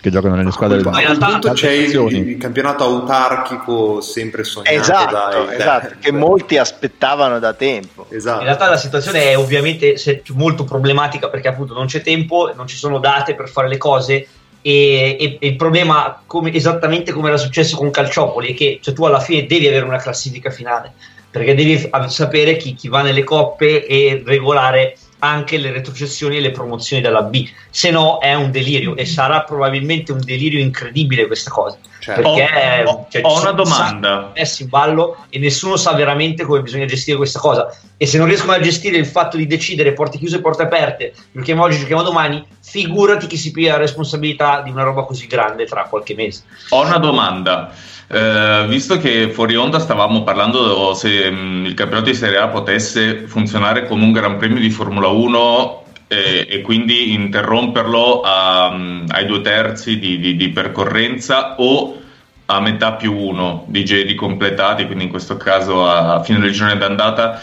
che 0.00 0.10
giocano 0.10 0.34
nelle 0.34 0.50
squadre 0.50 0.82
Ma 0.82 0.90
del 0.92 1.00
in 1.12 1.18
realtà 1.18 1.52
c'è 1.52 1.72
il, 1.72 2.28
il 2.28 2.36
campionato 2.38 2.84
autarchico 2.84 4.00
sempre 4.00 4.44
sognato 4.44 4.74
Esatto, 4.74 5.14
dai- 5.44 5.56
esatto, 5.56 5.88
dai- 5.88 5.98
che 5.98 6.12
molti 6.12 6.56
aspettavano 6.56 7.38
da 7.38 7.52
tempo. 7.52 8.06
Esatto. 8.08 8.38
In 8.40 8.46
realtà 8.46 8.68
la 8.68 8.76
situazione 8.78 9.30
è 9.30 9.36
ovviamente 9.36 9.94
molto 10.34 10.64
problematica 10.64 11.28
perché 11.28 11.48
appunto 11.48 11.74
non 11.74 11.86
c'è 11.86 12.00
tempo, 12.00 12.50
non 12.54 12.66
ci 12.66 12.76
sono 12.76 12.98
date 12.98 13.34
per 13.34 13.48
fare 13.48 13.68
le 13.68 13.76
cose 13.76 14.26
e, 14.62 15.16
e- 15.18 15.36
e 15.40 15.46
il 15.46 15.56
problema, 15.56 16.22
come- 16.26 16.52
esattamente 16.52 17.12
come 17.12 17.28
era 17.28 17.36
successo 17.36 17.76
con 17.76 17.90
Calciopoli, 17.90 18.52
è 18.52 18.54
che 18.56 18.78
cioè, 18.82 18.94
tu 18.94 19.04
alla 19.04 19.20
fine 19.20 19.46
devi 19.46 19.66
avere 19.66 19.84
una 19.84 19.98
classifica 19.98 20.50
finale 20.50 20.92
perché 21.30 21.54
devi 21.54 21.76
f- 21.78 22.06
sapere 22.06 22.56
chi, 22.56 22.74
chi 22.74 22.88
va 22.88 23.02
nelle 23.02 23.22
coppe 23.22 23.86
e 23.86 24.22
regolare 24.24 24.96
anche 25.20 25.56
le 25.58 25.70
retrocessioni 25.70 26.36
e 26.36 26.40
le 26.40 26.50
promozioni 26.50 27.02
dalla 27.02 27.22
B, 27.22 27.48
se 27.70 27.90
no 27.90 28.18
è 28.18 28.34
un 28.34 28.50
delirio 28.50 28.96
e 28.96 29.06
sarà 29.06 29.42
probabilmente 29.42 30.12
un 30.12 30.20
delirio 30.22 30.60
incredibile 30.60 31.26
questa 31.26 31.50
cosa. 31.50 31.78
Certo. 32.00 32.32
Perché 32.32 32.82
Ho- 32.86 33.06
cioè, 33.10 33.20
ho 33.22 33.40
una 33.40 33.52
domanda. 33.52 34.32
messi 34.34 34.62
in 34.62 34.68
ballo 34.70 35.24
e 35.28 35.38
nessuno 35.38 35.76
sa 35.76 35.92
veramente 35.92 36.44
come 36.44 36.62
bisogna 36.62 36.86
gestire 36.86 37.18
questa 37.18 37.38
cosa. 37.38 37.68
E 37.98 38.06
se 38.06 38.16
non 38.16 38.26
riescono 38.26 38.52
a 38.52 38.60
gestire 38.60 38.96
il 38.96 39.04
fatto 39.06 39.36
di 39.36 39.46
decidere 39.46 39.92
porte 39.92 40.16
chiuse 40.16 40.36
e 40.36 40.40
porte 40.40 40.62
aperte, 40.62 41.12
giochiamo 41.32 41.62
oggi, 41.62 41.78
giochiamo 41.78 42.02
domani, 42.02 42.42
figurati 42.62 43.26
chi 43.26 43.36
si 43.36 43.50
piglia 43.50 43.72
la 43.72 43.78
responsabilità 43.78 44.62
di 44.62 44.70
una 44.70 44.82
roba 44.82 45.02
così 45.04 45.26
grande 45.26 45.66
tra 45.66 45.84
qualche 45.84 46.14
mese. 46.14 46.44
Ho 46.70 46.82
una 46.82 46.96
domanda. 46.98 47.70
Eh, 48.12 48.64
visto 48.66 48.96
che 48.98 49.30
fuori 49.30 49.54
onda 49.54 49.78
stavamo 49.78 50.24
parlando 50.24 50.94
se 50.94 51.30
mh, 51.30 51.66
il 51.66 51.74
campionato 51.74 52.10
di 52.10 52.16
Serie 52.16 52.38
A 52.38 52.48
potesse 52.48 53.26
funzionare 53.28 53.86
come 53.86 54.02
un 54.02 54.10
Gran 54.12 54.36
Premio 54.36 54.58
di 54.58 54.70
Formula 54.70 55.06
1 55.08 55.79
eh, 56.12 56.44
e 56.50 56.60
quindi 56.62 57.12
interromperlo 57.12 58.22
a, 58.22 58.68
mh, 58.70 59.04
ai 59.10 59.26
due 59.26 59.40
terzi 59.42 59.96
di, 60.00 60.18
di- 60.18 60.34
di 60.34 60.48
percorrenza 60.48 61.54
o 61.58 62.00
a 62.46 62.60
metà 62.60 62.94
più 62.94 63.14
uno 63.16 63.64
di 63.68 63.84
giri 63.84 64.16
completati, 64.16 64.86
quindi 64.86 65.04
in 65.04 65.10
questo 65.10 65.36
caso 65.36 65.86
a 65.88 66.20
fine 66.24 66.40
del 66.40 66.50
girone 66.50 66.76
d'andata. 66.78 67.40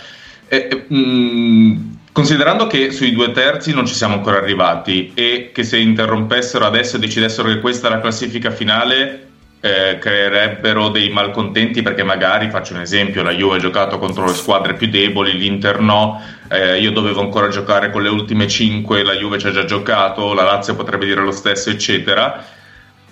Eh, 0.50 0.68
eh, 0.70 0.94
mh, 0.94 2.00
considerando 2.12 2.68
che 2.68 2.92
sui 2.92 3.14
due 3.14 3.32
terzi 3.32 3.74
non 3.74 3.86
ci 3.86 3.94
siamo 3.94 4.16
ancora 4.16 4.38
arrivati 4.38 5.12
e 5.14 5.52
che 5.54 5.64
se 5.64 5.78
interrompessero 5.78 6.66
adesso 6.66 6.98
e 6.98 7.00
decidessero 7.00 7.48
che 7.48 7.62
questa 7.62 7.88
è 7.88 7.90
la 7.92 8.02
classifica 8.02 8.52
finale, 8.52 9.27
eh, 9.68 9.98
creerebbero 10.00 10.88
dei 10.90 11.10
malcontenti 11.10 11.82
perché 11.82 12.04
magari, 12.04 12.50
faccio 12.50 12.74
un 12.74 12.80
esempio, 12.80 13.22
la 13.22 13.34
Juve 13.34 13.58
ha 13.58 13.60
giocato 13.60 14.00
contro 14.00 14.26
le 14.26 14.34
squadre 14.34 14.76
più 14.76 14.88
deboli, 14.88 15.38
l'Inter 15.38 15.80
no, 15.80 16.22
eh, 16.50 16.80
io 16.80 16.92
dovevo 16.92 17.20
ancora 17.20 17.50
giocare 17.50 17.92
con 17.92 18.02
le 18.02 18.10
ultime 18.10 18.48
5, 18.48 19.04
la 19.04 19.14
Juve 19.14 19.38
ci 19.38 19.48
ha 19.48 19.52
già 19.52 19.66
giocato, 19.66 20.34
la 20.34 20.44
Lazio 20.44 20.76
potrebbe 20.76 21.06
dire 21.06 21.22
lo 21.22 21.32
stesso, 21.32 21.70
eccetera. 21.70 22.46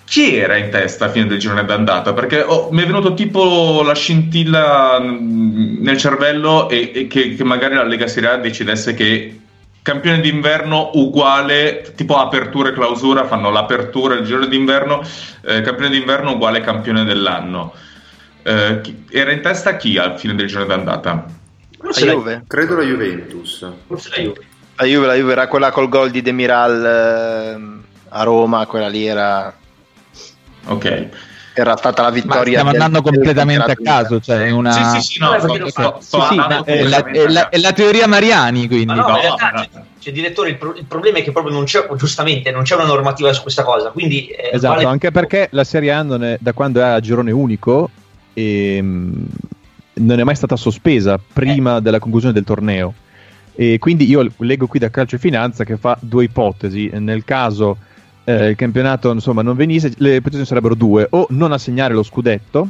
Chi 0.05 0.37
era 0.37 0.55
in 0.55 0.69
testa 0.69 1.05
a 1.05 1.09
fine 1.09 1.25
del 1.25 1.39
girone 1.39 1.65
d'andata? 1.65 2.13
Perché 2.13 2.41
oh, 2.41 2.69
mi 2.71 2.83
è 2.83 2.85
venuto 2.85 3.15
tipo 3.15 3.81
la 3.83 3.95
scintilla 3.95 4.99
mm, 4.99 5.81
nel 5.83 5.97
cervello 5.97 6.69
e, 6.69 6.91
e 6.93 7.07
che, 7.07 7.35
che 7.35 7.43
magari 7.43 7.75
la 7.75 7.83
Lega 7.83 8.07
Serie 8.07 8.29
A 8.29 8.37
decidesse 8.37 8.93
che 8.93 9.39
campione 9.85 10.19
d'inverno 10.19 10.89
uguale, 10.95 11.93
tipo 11.95 12.17
apertura 12.17 12.69
e 12.69 12.73
clausura, 12.73 13.27
fanno 13.27 13.51
l'apertura, 13.51 14.15
il 14.15 14.25
girone 14.25 14.47
d'inverno, 14.47 15.03
eh, 15.41 15.61
campione 15.61 15.91
d'inverno 15.91 16.31
uguale 16.31 16.61
campione 16.61 17.03
dell'anno. 17.03 17.71
Eh, 18.41 18.81
chi- 18.81 19.05
era 19.11 19.31
in 19.31 19.41
testa 19.41 19.77
chi 19.77 19.99
al 19.99 20.17
fine 20.17 20.33
del 20.33 20.47
girone 20.47 20.65
d'andata? 20.65 21.25
La 21.77 21.91
Juve. 21.91 22.45
Credo 22.47 22.77
la 22.77 22.81
Juventus. 22.81 23.63
Forse 23.85 24.09
la 24.09 24.23
Juve. 24.23 24.39
La 24.77 24.85
Juve, 24.85 25.05
la 25.05 25.13
Juve 25.13 25.31
era 25.33 25.47
quella 25.47 25.69
col 25.69 25.87
gol 25.87 26.09
di 26.09 26.23
Demiral 26.23 27.53
ehm, 27.53 27.83
a 28.09 28.23
Roma, 28.23 28.65
quella 28.65 28.87
lì 28.87 29.05
era, 29.05 29.53
Ok. 30.65 31.09
Era 31.61 31.75
stata 31.77 32.01
la 32.01 32.09
Ma 32.09 32.13
vittoria. 32.13 32.43
stiamo 32.43 32.71
del- 32.71 32.81
andando 32.81 33.01
completamente 33.01 33.71
a 33.71 33.75
caso, 33.75 34.19
cioè 34.19 34.45
è 34.45 34.49
una... 34.51 34.71
Sì, 34.71 34.99
sì, 35.01 35.13
sì, 35.13 35.19
no, 35.19 35.33
Eh, 35.33 35.39
sto- 35.39 35.47
perché 35.47 35.61
lo 35.63 35.69
sto- 35.69 35.81
so. 35.81 35.97
sto 36.01 36.21
Sì, 36.21 36.27
sì, 36.33 36.39
andando 36.39 36.55
ma 36.55 36.63
è, 36.65 36.83
la, 36.83 37.01
completamente 37.01 37.23
è 37.23 37.27
la- 37.31 37.39
a 37.41 37.49
è 37.49 37.57
la 37.57 37.71
teoria 37.73 38.07
Mariani, 38.07 38.67
quindi. 38.67 38.85
Ma 38.85 38.93
no, 38.95 39.01
No, 39.01 39.07
ma 39.09 39.15
in 39.15 39.21
realtà, 39.21 39.49
no. 39.51 39.57
cioè, 39.59 39.69
cioè, 39.99 40.13
direttore, 40.13 40.49
il, 40.49 40.57
pro- 40.57 40.75
il 40.75 40.85
problema 40.85 41.17
è 41.19 41.23
che 41.23 41.31
proprio 41.31 41.53
non 41.53 41.63
c'è, 41.65 41.85
giustamente, 41.95 42.51
non 42.51 42.63
c'è 42.63 42.75
una 42.75 42.85
normativa 42.85 43.31
su 43.33 43.41
questa 43.41 43.63
cosa. 43.63 43.89
Quindi, 43.91 44.27
eh, 44.27 44.49
Esatto, 44.53 44.75
vale- 44.75 44.85
anche 44.87 45.11
perché 45.11 45.47
la 45.51 45.63
Serie 45.63 45.91
A 45.91 46.01
non 46.03 46.23
è- 46.23 46.37
da 46.39 46.53
quando 46.53 46.79
è 46.81 46.83
a 46.83 46.99
girone 46.99 47.31
unico 47.31 47.89
ehm, 48.33 49.25
non 49.93 50.19
è 50.19 50.23
mai 50.23 50.35
stata 50.35 50.55
sospesa 50.57 51.17
prima 51.31 51.79
della 51.79 51.99
conclusione 51.99 52.33
del 52.33 52.43
torneo. 52.43 52.93
E 53.55 53.77
quindi 53.79 54.05
io 54.09 54.29
leggo 54.39 54.67
qui 54.67 54.79
da 54.79 54.89
Calcio 54.89 55.15
e 55.15 55.19
Finanza 55.19 55.63
che 55.63 55.77
fa 55.77 55.97
due 56.01 56.25
ipotesi. 56.25 56.89
Nel 56.95 57.23
caso 57.23 57.77
eh, 58.25 58.49
il 58.49 58.55
campionato 58.55 59.11
insomma, 59.11 59.41
non 59.41 59.55
venisse, 59.55 59.91
le 59.97 60.15
ipotesi 60.15 60.45
sarebbero 60.45 60.75
due: 60.75 61.07
o 61.11 61.27
non 61.29 61.51
assegnare 61.51 61.93
lo 61.93 62.03
scudetto, 62.03 62.69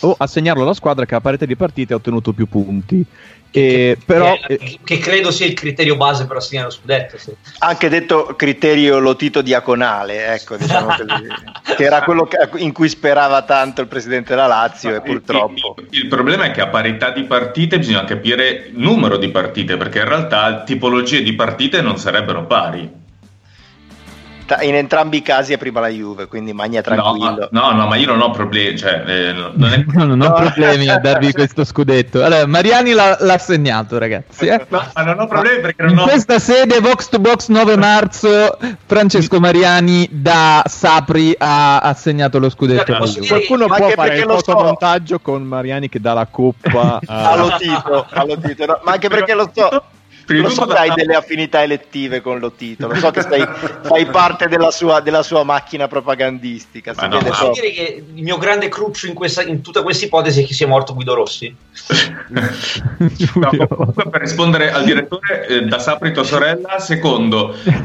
o 0.00 0.14
assegnarlo 0.16 0.62
alla 0.62 0.74
squadra 0.74 1.04
che 1.04 1.14
a 1.14 1.20
parità 1.20 1.44
di 1.44 1.56
partite 1.56 1.92
ha 1.92 1.96
ottenuto 1.96 2.32
più 2.32 2.46
punti. 2.46 3.04
E, 3.48 3.96
però, 4.04 4.36
che, 4.46 4.52
eh, 4.52 4.78
che 4.84 4.98
credo 4.98 5.30
sia 5.30 5.46
il 5.46 5.54
criterio 5.54 5.96
base 5.96 6.26
per 6.26 6.36
assegnare 6.36 6.66
lo 6.66 6.74
scudetto. 6.74 7.16
sì. 7.16 7.34
Anche 7.60 7.88
detto 7.88 8.34
criterio 8.36 8.98
lotito 8.98 9.40
diaconale, 9.40 10.34
ecco, 10.34 10.56
diciamo 10.56 10.88
così, 10.88 11.74
che 11.74 11.84
era 11.84 12.02
quello 12.02 12.24
che- 12.24 12.36
in 12.58 12.72
cui 12.72 12.88
sperava 12.90 13.42
tanto 13.42 13.80
il 13.80 13.86
presidente 13.86 14.30
della 14.34 14.46
Lazio 14.46 14.94
e 14.94 15.00
purtroppo. 15.00 15.76
Il, 15.90 16.02
il 16.02 16.08
problema 16.08 16.44
è 16.44 16.50
che 16.50 16.60
a 16.60 16.66
parità 16.66 17.10
di 17.12 17.22
partite 17.22 17.78
bisogna 17.78 18.04
capire 18.04 18.68
il 18.70 18.78
numero 18.78 19.16
di 19.16 19.30
partite, 19.30 19.78
perché 19.78 20.00
in 20.00 20.08
realtà 20.08 20.62
tipologie 20.62 21.22
di 21.22 21.32
partite 21.34 21.80
non 21.80 21.96
sarebbero 21.96 22.44
pari. 22.44 23.04
In 24.62 24.74
entrambi 24.76 25.16
i 25.18 25.22
casi 25.22 25.52
è 25.52 25.58
prima 25.58 25.80
la 25.80 25.88
Juve, 25.88 26.26
quindi 26.28 26.52
magna 26.52 26.80
tranquillo. 26.80 27.48
No, 27.50 27.70
no, 27.70 27.72
no, 27.72 27.86
ma 27.86 27.96
io 27.96 28.06
non 28.06 28.20
ho 28.20 28.30
problemi. 28.30 28.78
Cioè, 28.78 29.02
eh, 29.06 29.32
non 29.32 29.72
è... 29.72 29.84
No, 29.96 30.04
non 30.04 30.20
ho 30.20 30.32
problemi 30.32 30.88
a 30.88 30.98
darvi 30.98 31.32
questo 31.32 31.64
scudetto. 31.64 32.22
Allora, 32.24 32.46
Mariani 32.46 32.92
l'ha, 32.92 33.16
l'ha 33.20 33.38
segnato, 33.38 33.98
ragazzi. 33.98 34.46
eh. 34.46 34.64
No, 34.68 34.82
ma 34.94 35.02
non 35.02 35.18
ho 35.20 35.26
problemi 35.26 35.60
perché 35.60 35.82
In 35.82 35.94
non 35.94 35.98
ho. 35.98 36.02
questa 36.08 36.38
sede, 36.38 36.80
Box 36.80 37.08
to 37.08 37.18
Box 37.18 37.48
9 37.48 37.76
marzo, 37.78 38.56
Francesco 38.86 39.40
Mariani 39.40 40.08
da 40.12 40.62
Sapri 40.66 41.34
ha 41.38 41.78
assegnato 41.80 42.38
lo 42.38 42.48
scudetto. 42.50 42.92
Juve. 42.92 43.10
dire- 43.12 43.26
qualcuno 43.26 43.66
può 43.66 43.88
fare 43.90 44.18
il 44.18 44.26
lo 44.26 44.36
so. 44.38 44.42
fotomontaggio 44.52 45.18
con 45.20 45.42
Mariani 45.42 45.88
che 45.88 46.00
dà 46.00 46.12
la 46.12 46.26
coppa 46.30 47.00
a... 47.06 47.30
A 47.30 47.36
Lotito, 47.36 48.06
a 48.10 48.24
Lotito, 48.24 48.66
no, 48.66 48.80
ma 48.84 48.92
anche 48.92 49.08
perché 49.08 49.34
lo 49.34 49.50
so, 49.52 49.82
lo 50.26 50.48
so 50.48 50.66
che 50.66 50.76
hai 50.76 50.92
delle 50.94 51.14
affinità 51.14 51.62
elettive 51.62 52.20
con 52.20 52.38
Lotito, 52.38 52.88
lo 52.88 52.94
so 52.96 53.10
che 53.10 53.22
sei, 53.22 53.46
fai 53.82 54.06
parte 54.06 54.48
della 54.48 54.70
sua, 54.70 55.00
della 55.00 55.22
sua 55.22 55.44
macchina 55.44 55.88
propagandistica. 55.88 56.92
Ma 56.96 57.06
no, 57.06 57.18
Posso 57.18 57.50
dire 57.52 57.70
che 57.70 58.04
il 58.14 58.22
mio 58.22 58.38
grande 58.38 58.68
cruccio 58.68 59.06
in, 59.06 59.14
questa- 59.14 59.42
in 59.42 59.62
tutta 59.62 59.82
questa 59.82 60.04
ipotesi 60.06 60.42
è 60.42 60.46
che 60.46 60.54
sia 60.54 60.66
morto 60.66 60.94
Guido 60.94 61.14
Rossi. 61.14 61.54
No, 63.34 63.50
comunque 63.68 64.08
per 64.08 64.20
rispondere 64.20 64.72
al 64.72 64.84
direttore 64.84 65.46
eh, 65.46 65.62
da 65.62 65.78
Sapri 65.78 66.12
tua 66.12 66.24
sorella, 66.24 66.78
secondo, 66.78 67.54
eh, 67.54 67.76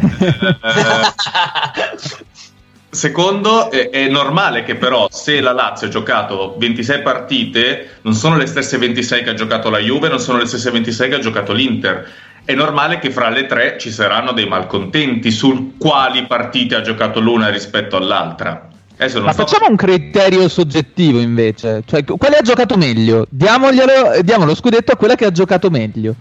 secondo 2.90 3.72
eh, 3.72 3.90
è 3.90 4.08
normale 4.08 4.64
che 4.64 4.76
però 4.76 5.08
se 5.12 5.40
la 5.42 5.52
Lazio 5.52 5.88
ha 5.88 5.90
giocato 5.90 6.56
26 6.58 7.02
partite, 7.02 7.98
non 8.02 8.14
sono 8.14 8.38
le 8.38 8.46
stesse 8.46 8.78
26 8.78 9.24
che 9.24 9.30
ha 9.30 9.34
giocato 9.34 9.70
la 9.70 9.80
Juve, 9.80 10.10
non 10.10 10.20
sono 10.20 10.38
le 10.38 10.46
stesse 10.46 10.72
26 10.72 11.10
che 11.10 11.16
ha 11.16 11.20
giocato 11.20 11.54
l'Inter. 11.54 12.10
È 12.44 12.54
normale 12.54 13.00
che 13.00 13.12
fra 13.12 13.30
le 13.30 13.46
tre 13.46 13.78
ci 13.78 13.92
saranno 13.92 14.32
dei 14.32 14.48
malcontenti 14.48 15.32
sul 15.32 15.74
quali 15.78 16.26
partite 16.26 16.76
ha 16.76 16.82
giocato 16.82 17.20
l'una 17.20 17.50
rispetto 17.50 17.96
all'altra. 17.96 18.70
Ma 18.98 19.08
so- 19.08 19.32
facciamo 19.32 19.68
un 19.68 19.76
criterio 19.76 20.48
soggettivo 20.48 21.20
invece, 21.20 21.82
cioè 21.86 22.04
quale 22.04 22.38
ha 22.38 22.42
giocato 22.42 22.78
meglio? 22.78 23.26
Diamoglielo, 23.30 24.12
eh, 24.14 24.24
diamo 24.24 24.46
lo 24.46 24.54
scudetto 24.54 24.92
a 24.92 24.96
quella 24.96 25.16
che 25.16 25.26
ha 25.26 25.32
giocato 25.32 25.72
meglio. 25.72 26.16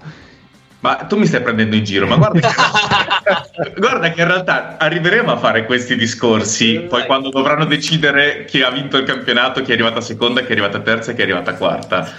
Ma 0.80 0.94
tu 0.94 1.18
mi 1.18 1.26
stai 1.26 1.42
prendendo 1.42 1.76
in 1.76 1.84
giro, 1.84 2.06
ma 2.06 2.16
guarda 2.16 2.40
che, 2.40 3.72
guarda 3.76 4.10
che 4.12 4.22
in 4.22 4.26
realtà 4.26 4.78
arriveremo 4.78 5.30
a 5.30 5.36
fare 5.36 5.66
questi 5.66 5.94
discorsi 5.94 6.86
poi 6.88 7.04
quando 7.04 7.28
dovranno 7.28 7.66
decidere 7.66 8.46
chi 8.46 8.62
ha 8.62 8.70
vinto 8.70 8.96
il 8.96 9.04
campionato, 9.04 9.60
chi 9.60 9.72
è 9.72 9.74
arrivata 9.74 10.00
seconda, 10.00 10.40
chi 10.40 10.48
è 10.48 10.52
arrivata 10.52 10.80
terza 10.80 11.10
e 11.10 11.14
chi 11.14 11.20
è 11.20 11.24
arrivata 11.24 11.54
quarta. 11.54 12.10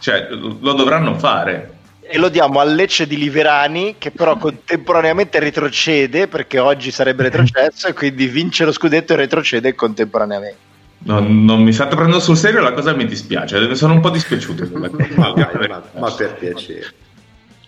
Cioè, 0.00 0.26
lo 0.30 0.72
dovranno 0.72 1.14
fare. 1.18 1.78
E 2.12 2.18
lo 2.18 2.28
diamo 2.28 2.58
al 2.58 2.74
Lecce 2.74 3.06
di 3.06 3.16
Liverani, 3.16 3.94
che 3.96 4.10
però 4.10 4.36
contemporaneamente 4.36 5.38
retrocede, 5.38 6.26
perché 6.26 6.58
oggi 6.58 6.90
sarebbe 6.90 7.22
retrocesso, 7.22 7.86
e 7.86 7.92
quindi 7.92 8.26
vince 8.26 8.64
lo 8.64 8.72
scudetto 8.72 9.12
e 9.12 9.16
retrocede 9.16 9.76
contemporaneamente. 9.76 10.58
Non, 11.02 11.44
non 11.44 11.62
mi 11.62 11.72
state 11.72 11.94
prendendo 11.94 12.18
sul 12.18 12.36
serio, 12.36 12.60
la 12.60 12.72
cosa 12.72 12.94
mi 12.94 13.06
dispiace, 13.06 13.74
sono 13.76 13.94
un 13.94 14.00
po' 14.00 14.10
dispiaciuto. 14.10 14.68
Ma, 15.14 15.32
dai, 15.32 15.68
ma- 15.68 15.82
ma 15.98 16.10
per 16.10 16.34
piacere. 16.34 16.92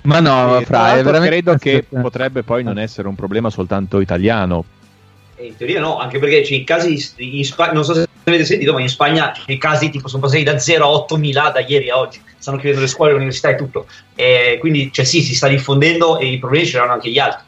Ma 0.02 0.18
no, 0.18 0.58
E, 0.58 0.64
tra 0.64 0.86
Fra, 0.86 1.02
veramente... 1.02 1.28
credo 1.28 1.54
che 1.54 1.84
potrebbe 1.88 2.42
poi 2.42 2.64
non 2.64 2.80
essere 2.80 3.06
un 3.06 3.14
problema 3.14 3.48
soltanto 3.48 4.00
italiano. 4.00 4.64
E 5.36 5.46
in 5.46 5.56
teoria 5.56 5.80
no, 5.80 5.98
anche 5.98 6.18
perché 6.18 6.40
c'è 6.40 6.54
i 6.54 6.64
casi 6.64 7.00
in 7.18 7.44
Spagna, 7.44 7.74
non 7.74 7.84
so 7.84 7.94
se 7.94 8.08
avete 8.24 8.44
sentito, 8.44 8.72
ma 8.72 8.80
in 8.80 8.88
Spagna 8.88 9.34
i 9.46 9.58
casi 9.58 9.90
tipo 9.90 10.08
sono 10.08 10.22
passati 10.22 10.42
da 10.42 10.58
0 10.58 10.84
a 10.84 11.14
8.000 11.14 11.52
da 11.52 11.60
ieri 11.60 11.90
a 11.90 11.98
oggi. 11.98 12.20
Stanno 12.38 12.56
chiudendo 12.56 12.82
le 12.82 12.88
scuole, 12.88 13.10
le 13.10 13.16
università 13.16 13.50
e 13.50 13.56
tutto. 13.56 13.86
E 14.14 14.58
quindi, 14.60 14.90
cioè, 14.92 15.04
sì, 15.04 15.22
si 15.22 15.34
sta 15.34 15.48
diffondendo 15.48 16.18
e 16.18 16.26
i 16.26 16.38
problemi 16.38 16.66
c'erano 16.66 16.92
anche 16.92 17.10
gli 17.10 17.18
altri. 17.18 17.44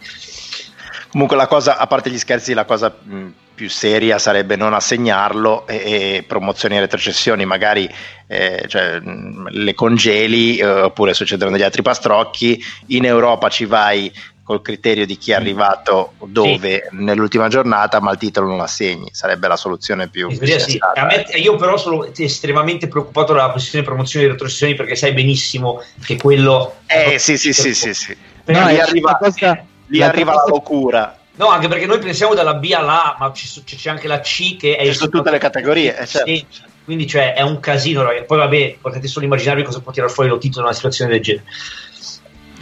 Comunque 1.11 1.37
la 1.37 1.47
cosa, 1.47 1.79
a 1.79 1.87
parte 1.87 2.11
gli 2.11 2.19
scherzi, 2.19 2.55
la 2.55 2.65
cosa 2.65 2.95
mh, 3.01 3.29
più 3.55 3.71
seria 3.71 4.19
sarebbe 4.19 4.57
non 4.57 4.75
assegnarlo 4.75 5.67
e, 5.67 5.77
e 6.17 6.25
promozioni 6.27 6.77
e 6.77 6.81
retrocessioni 6.81 7.45
magari 7.45 7.89
eh, 8.27 8.65
cioè, 8.67 8.99
mh, 8.99 9.49
le 9.51 9.75
congeli 9.75 10.57
eh, 10.57 10.67
oppure 10.67 11.15
succedono 11.15 11.53
degli 11.53 11.63
altri 11.63 11.83
pastrocchi 11.83 12.63
in 12.89 13.05
Europa 13.05 13.49
ci 13.49 13.65
vai 13.65 14.13
col 14.45 14.63
criterio 14.63 15.07
di 15.07 15.17
chi 15.17 15.33
è 15.33 15.35
arrivato 15.35 16.13
dove 16.27 16.87
nell'ultima 16.91 17.49
giornata 17.49 17.99
ma 18.01 18.13
il 18.13 18.19
titolo 18.19 18.47
non 18.47 18.59
l'assegni 18.59 19.09
sarebbe 19.11 19.49
la 19.49 19.57
soluzione 19.57 20.09
più 20.09 20.31
sì. 20.31 20.79
me- 20.95 21.25
io 21.39 21.57
però 21.57 21.77
sono 21.79 22.07
estremamente 22.15 22.87
preoccupato 22.87 23.33
dalla 23.33 23.51
questione 23.51 23.85
promozioni 23.85 24.27
e 24.27 24.29
retrocessioni 24.29 24.75
perché 24.75 24.95
sai 24.97 25.13
benissimo 25.15 25.83
che 26.05 26.19
quello 26.19 26.77
eh 26.87 27.19
sì 27.19 27.39
sì 27.39 27.53
sì 27.53 27.75
sì, 27.75 27.95
sì. 27.95 28.17
Però 28.45 28.67
lì 28.67 28.77
è 28.77 28.81
arriva, 28.81 29.17
cosa- 29.17 29.65
lì 29.87 29.99
la 29.99 30.07
arriva 30.09 30.33
cosa- 30.33 30.45
la 30.45 30.51
locura 30.51 31.19
No, 31.37 31.49
anche 31.49 31.67
perché 31.67 31.87
noi 31.87 31.99
pensiamo 31.99 32.33
dalla 32.35 32.55
B 32.55 32.73
alla 32.77 33.15
A, 33.15 33.17
ma 33.19 33.33
c'è 33.33 33.91
anche 33.91 34.07
la 34.07 34.21
C 34.21 34.57
che 34.57 34.77
è 34.77 34.87
Ci 34.87 34.95
sono 34.95 35.11
tutte 35.11 35.33
le 35.33 35.39
categorie, 35.39 35.99
eh, 35.99 36.07
certo. 36.07 36.31
Sì, 36.31 36.47
Quindi 36.85 37.09
cioè, 37.09 37.35
è 37.35 37.43
un 37.43 37.59
casino. 37.59 38.03
ragazzi. 38.05 38.27
Poi 38.27 38.39
vabbè, 38.39 38.77
potete 38.81 39.09
solo 39.09 39.25
immaginarvi 39.25 39.65
cosa 39.65 39.81
può 39.81 39.91
tirare 39.91 40.13
fuori 40.13 40.29
lo 40.29 40.39
titolo 40.39 40.61
in 40.61 40.67
una 40.67 40.75
situazione 40.75 41.11
del 41.11 41.23
genere. 41.23 41.45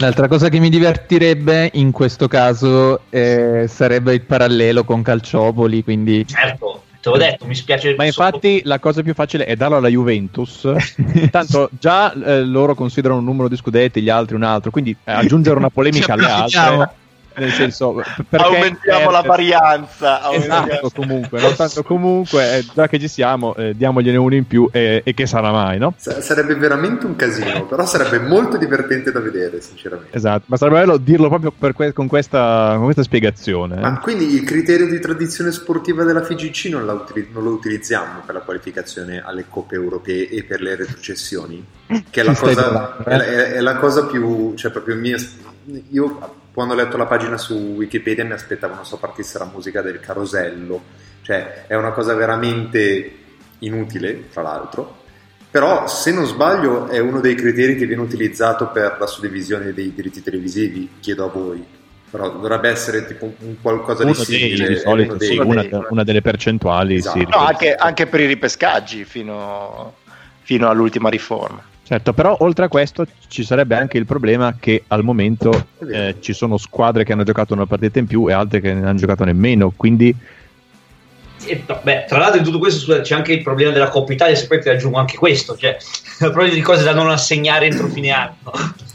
L'altra 0.03 0.27
cosa 0.27 0.49
che 0.49 0.59
mi 0.59 0.69
divertirebbe 0.69 1.69
in 1.75 1.91
questo 1.91 2.27
caso 2.27 3.03
eh, 3.09 3.67
sarebbe 3.69 4.13
il 4.13 4.19
parallelo 4.19 4.83
con 4.83 5.01
Calciopoli, 5.01 5.81
quindi... 5.81 6.27
Certo, 6.27 6.83
te 6.99 7.07
l'ho 7.07 7.15
detto, 7.15 7.45
mi 7.45 7.55
spiace. 7.55 7.95
Ma 7.95 8.03
infatti 8.03 8.59
la 8.65 8.79
cosa 8.79 9.01
più 9.01 9.13
facile 9.13 9.45
è 9.45 9.55
darlo 9.55 9.77
alla 9.77 9.87
Juventus. 9.87 10.69
Tanto 11.31 11.69
già 11.79 12.11
eh, 12.11 12.43
loro 12.43 12.75
considerano 12.75 13.21
un 13.21 13.25
numero 13.25 13.47
di 13.47 13.55
scudetti, 13.55 14.01
gli 14.01 14.09
altri 14.09 14.35
un 14.35 14.43
altro, 14.43 14.71
quindi 14.71 14.93
eh, 15.05 15.11
aggiungere 15.13 15.55
una 15.55 15.69
polemica 15.69 16.11
alle 16.13 16.25
altre. 16.25 16.89
Nel 17.35 17.51
senso, 17.51 18.01
aumentiamo 18.31 19.09
la 19.11 19.21
varianza 19.21 20.31
Esatto, 20.31 20.91
comunque, 20.93 21.41
no? 21.41 21.51
tanto 21.53 21.83
comunque, 21.83 22.57
eh, 22.57 22.65
già 22.73 22.87
che 22.87 22.99
ci 22.99 23.07
siamo, 23.07 23.55
eh, 23.55 23.75
diamogliene 23.75 24.17
uno 24.17 24.35
in 24.35 24.45
più 24.47 24.69
e, 24.71 25.01
e 25.03 25.13
che 25.13 25.25
sarà 25.25 25.51
mai, 25.51 25.77
no? 25.79 25.93
Sa- 25.97 26.21
Sarebbe 26.21 26.55
veramente 26.55 27.05
un 27.05 27.15
casino, 27.15 27.65
però 27.65 27.85
sarebbe 27.85 28.19
molto 28.19 28.57
divertente 28.57 29.11
da 29.11 29.19
vedere, 29.19 29.61
sinceramente. 29.61 30.15
Esatto, 30.15 30.43
ma 30.47 30.57
sarebbe 30.57 30.79
bello 30.79 30.97
dirlo 30.97 31.27
proprio 31.29 31.51
per 31.57 31.73
que- 31.73 31.93
con, 31.93 32.07
questa, 32.07 32.73
con 32.75 32.83
questa 32.83 33.03
spiegazione. 33.03 33.77
eh. 33.77 33.81
Ma 33.81 33.99
quindi 33.99 34.33
il 34.33 34.43
criterio 34.43 34.87
di 34.87 34.99
tradizione 34.99 35.51
sportiva 35.51 36.03
della 36.03 36.23
FIGC 36.23 36.65
non, 36.69 36.87
utili- 36.87 37.29
non 37.31 37.43
lo 37.43 37.51
utilizziamo 37.51 38.21
per 38.25 38.35
la 38.35 38.41
qualificazione 38.41 39.21
alle 39.23 39.45
coppe 39.49 39.75
europee 39.75 40.29
e 40.29 40.43
per 40.43 40.61
le 40.61 40.75
retrocessioni? 40.75 41.63
Che 42.09 42.21
è 42.21 42.23
la, 42.23 42.35
cosa, 42.35 42.63
parlando, 42.63 43.03
è, 43.05 43.13
eh? 43.13 43.17
la- 43.17 43.25
è- 43.25 43.51
è 43.53 43.59
la 43.59 43.75
cosa 43.75 44.05
più, 44.05 44.53
cioè 44.55 44.71
proprio 44.71 44.95
mia. 44.95 45.17
Io 45.91 46.35
quando 46.53 46.73
ho 46.73 46.77
letto 46.77 46.97
la 46.97 47.07
pagina 47.07 47.37
su 47.37 47.53
Wikipedia 47.55 48.23
mi 48.23 48.33
aspettavo, 48.33 48.75
non 48.75 48.85
so, 48.85 48.97
partisse 48.97 49.39
la 49.39 49.49
musica 49.51 49.81
del 49.81 49.99
carosello, 49.99 50.81
cioè 51.23 51.65
è 51.65 51.75
una 51.75 51.91
cosa 51.91 52.13
veramente 52.13 53.11
inutile, 53.59 54.29
tra 54.29 54.43
l'altro. 54.43 55.01
Però, 55.49 55.87
se 55.87 56.11
non 56.11 56.25
sbaglio, 56.25 56.87
è 56.87 56.99
uno 56.99 57.19
dei 57.21 57.35
criteri 57.35 57.75
che 57.75 57.85
viene 57.85 58.01
utilizzato 58.01 58.67
per 58.67 58.97
la 58.99 59.07
suddivisione 59.07 59.73
dei 59.73 59.93
diritti 59.93 60.21
televisivi. 60.21 60.89
Chiedo 60.99 61.25
a 61.25 61.29
voi, 61.29 61.63
però 62.09 62.29
dovrebbe 62.31 62.69
essere 62.69 63.05
tipo 63.05 63.33
un 63.39 63.55
qualcosa 63.61 64.03
Uno 64.03 64.13
di 64.13 64.25
dei, 64.25 64.25
simile. 64.25 64.67
di 64.67 64.73
è 64.73 64.77
solito, 64.77 65.19
sì, 65.19 65.29
dei- 65.29 65.39
una, 65.39 65.65
una 65.89 66.03
delle 66.03 66.21
percentuali. 66.21 66.95
Esatto. 66.95 67.19
sì, 67.19 67.25
no 67.29 67.37
anche, 67.37 67.73
anche 67.73 68.07
per 68.07 68.19
i 68.21 68.25
ripescaggi 68.25 69.05
fino, 69.05 69.95
fino 70.41 70.69
all'ultima 70.69 71.09
riforma 71.09 71.71
Certo, 71.85 72.13
però 72.13 72.37
oltre 72.39 72.65
a 72.65 72.67
questo 72.69 73.05
ci 73.27 73.43
sarebbe 73.43 73.75
anche 73.75 73.97
il 73.97 74.05
problema 74.05 74.55
che 74.57 74.83
al 74.87 75.03
momento 75.03 75.67
eh, 75.91 76.15
ci 76.21 76.31
sono 76.31 76.57
squadre 76.57 77.03
che 77.03 77.11
hanno 77.11 77.23
giocato 77.23 77.53
una 77.53 77.65
partita 77.65 77.99
in 77.99 78.07
più 78.07 78.29
e 78.29 78.33
altre 78.33 78.61
che 78.61 78.73
ne 78.73 78.87
hanno 78.87 78.97
giocato 78.97 79.25
nemmeno, 79.25 79.71
quindi 79.75 80.15
E, 81.45 81.61
no, 81.67 81.79
beh, 81.83 82.05
tra 82.07 82.19
l'altro 82.19 82.37
in 82.37 82.45
tutto 82.45 82.57
questo 82.57 83.01
c'è 83.01 83.15
anche 83.15 83.33
il 83.33 83.43
problema 83.43 83.71
della 83.71 83.89
Coppa 83.89 84.13
Italia, 84.13 84.33
se 84.33 84.47
poi 84.47 84.61
ti 84.61 84.69
aggiungo 84.69 84.97
anche 84.97 85.17
questo, 85.17 85.57
cioè 85.57 85.75
il 86.23 86.31
problema 86.31 86.53
di 86.53 86.61
cose 86.61 86.83
da 86.83 86.93
non 86.93 87.09
assegnare 87.09 87.65
entro 87.65 87.89
fine 87.89 88.11
anno. 88.11 88.51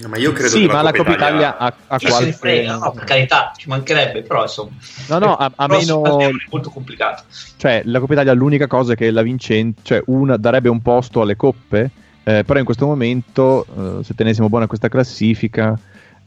Ma 0.09 0.17
io 0.17 0.33
credo 0.33 0.49
sì, 0.49 0.67
che 0.67 0.73
ma 0.73 0.81
la 0.81 0.93
Coppa 0.93 1.13
Italia 1.13 1.59
ha, 1.59 1.75
ha 1.89 1.99
se 1.99 2.07
ne 2.07 2.11
qualche... 2.11 2.33
frega, 2.33 2.77
no, 2.79 2.93
per 2.93 3.05
carità, 3.05 3.53
ci 3.55 3.69
mancherebbe, 3.69 4.23
però 4.23 4.43
insomma. 4.43 4.71
No, 5.09 5.19
no, 5.19 5.37
a, 5.37 5.53
a 5.55 5.67
meno... 5.67 6.21
è 6.21 6.31
molto 6.51 6.71
complicato. 6.71 7.25
Cioè, 7.59 7.83
la 7.85 8.01
Coppa 8.01 8.15
Italia 8.15 8.33
l'unica 8.33 8.67
cosa 8.67 8.95
è 8.95 8.97
che 8.97 9.11
la 9.11 9.23
vincente, 9.23 9.83
cioè 9.85 10.03
una 10.07 10.39
darebbe 10.39 10.71
un 10.71 10.81
posto 10.81 11.21
alle 11.21 11.37
coppe, 11.37 11.91
eh, 12.29 12.45
però 12.45 12.59
in 12.59 12.67
questo 12.67 12.85
momento, 12.85 13.65
eh, 13.65 14.05
se 14.05 14.15
tenessimo 14.15 14.51
buona 14.51 14.67
questa 14.67 14.89
classifica, 14.89 15.79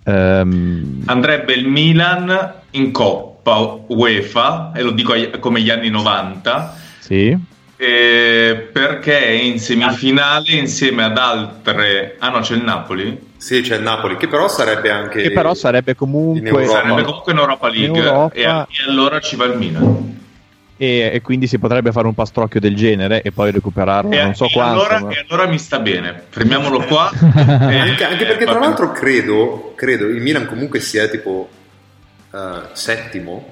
ehm, 0.03 1.03
Andrebbe 1.05 1.53
il 1.53 1.67
Milan 1.67 2.53
in 2.71 2.91
Coppa 2.91 3.77
UEFA, 3.85 4.71
e 4.75 4.81
lo 4.81 4.91
dico 4.91 5.13
ai- 5.13 5.29
come 5.39 5.61
gli 5.61 5.69
anni 5.69 5.89
90, 5.89 6.75
sì, 6.99 7.37
eh, 7.77 8.69
perché 8.71 9.19
è 9.19 9.29
in 9.29 9.59
semifinale 9.59 10.51
insieme 10.53 11.03
ad 11.03 11.17
altre... 11.17 12.15
Ah 12.19 12.29
no, 12.29 12.39
c'è 12.39 12.55
il 12.55 12.63
Napoli? 12.63 13.29
Sì, 13.37 13.61
c'è 13.61 13.77
il 13.77 13.83
Napoli, 13.83 14.17
che 14.17 14.27
però 14.27 14.47
sarebbe 14.47 14.89
anche... 14.89 15.21
che 15.21 15.31
però 15.31 15.53
sarebbe 15.53 15.95
comunque... 15.95 16.39
in 16.39 16.47
Europa. 16.47 16.79
Sarebbe 16.79 17.03
comunque 17.03 17.31
in 17.31 17.37
Europa 17.37 17.69
League 17.69 17.97
In 17.99 18.05
Europa- 18.05 18.33
E, 18.35 18.41
e 18.41 18.65
allora 18.87 19.19
ci 19.19 19.35
va 19.35 19.45
il 19.45 19.57
Milan. 19.57 20.19
E, 20.81 21.11
e 21.13 21.21
quindi 21.21 21.45
si 21.45 21.59
potrebbe 21.59 21.91
fare 21.91 22.07
un 22.07 22.15
pastrocchio 22.15 22.59
del 22.59 22.75
genere 22.75 23.21
e 23.21 23.31
poi 23.31 23.51
recuperarlo, 23.51 24.09
E, 24.13 24.23
non 24.23 24.33
so 24.33 24.45
e 24.45 24.51
quanto. 24.51 24.79
allora, 24.79 24.99
ma- 24.99 25.09
e 25.11 25.25
allora 25.29 25.47
mi 25.47 25.59
sta 25.59 25.77
bene, 25.77 26.23
fermiamolo 26.29 26.79
qua. 26.85 27.11
Eh, 27.11 27.19
E- 27.75 27.77
anche, 27.77 28.03
anche 28.03 28.25
perché 28.25 28.45
tra 28.45 28.57
l'altro 28.57 28.91
credo, 28.91 29.73
credo 29.75 30.07
il 30.07 30.19
Milan 30.23 30.47
comunque 30.47 30.79
sia 30.79 31.07
tipo 31.07 31.47
eh, 32.33 32.61
settimo. 32.73 33.47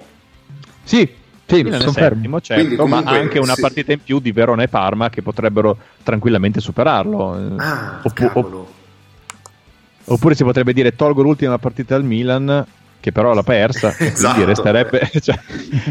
Sì, 0.81 1.07
sì, 1.45 1.61
confermo. 1.61 1.91
settimo, 1.91 2.41
certo, 2.41 2.63
Quindi 2.65 2.75
ma 2.77 2.89
comunque, 2.89 3.15
ha 3.15 3.19
anche 3.21 3.37
una 3.37 3.53
sì. 3.53 3.61
partita 3.61 3.93
in 3.93 4.01
più 4.03 4.17
di 4.19 4.31
Verona 4.31 4.63
e 4.63 4.67
Parma 4.67 5.11
che 5.11 5.21
potrebbero 5.21 5.77
tranquillamente 6.01 6.59
superarlo. 6.59 7.55
Ah, 7.57 7.99
Oppu- 8.01 8.65
oppure 10.05 10.33
si 10.33 10.43
potrebbe 10.43 10.73
dire 10.73 10.95
tolgo 10.95 11.21
l'ultima 11.21 11.59
partita 11.59 11.93
al 11.93 12.03
Milan 12.03 12.65
che 12.99 13.12
però 13.12 13.33
l'ha 13.33 13.43
persa, 13.43 13.95
Esatto. 13.97 14.33
quindi 14.33 14.45
resterebbe... 14.45 15.09
cioè, 15.21 15.39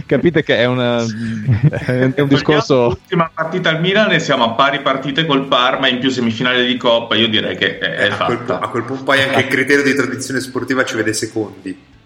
capite 0.07 0.43
che 0.43 0.59
è, 0.59 0.65
una, 0.67 0.99
è 1.01 2.21
un, 2.21 2.29
discorso... 2.29 2.89
L'ultima 2.89 3.31
partita 3.33 3.71
al 3.71 3.81
Milan 3.81 4.13
e 4.13 4.19
siamo 4.19 4.45
a 4.45 4.51
pari 4.51 4.81
partite 4.81 5.25
col 5.27 5.47
Parma 5.47 5.89
in 5.89 5.99
più 5.99 6.11
semifinale 6.11 6.67
di 6.67 6.77
Coppa. 6.77 7.17
Io 7.17 7.29
direi 7.29 7.57
che 7.57 7.79
è, 7.79 7.95
è 7.95 8.11
a, 8.11 8.25
quel, 8.25 8.39
fatta. 8.39 8.61
a 8.61 8.69
quel 8.69 8.85
punto 8.85 9.05
poi 9.05 9.23
anche 9.23 9.41
il 9.41 9.47
criterio 9.49 9.83
di 9.83 9.95
tradizione 9.95 10.41
sportiva 10.41 10.85
ci 10.85 10.97
vede 10.97 11.13
secondi. 11.13 11.97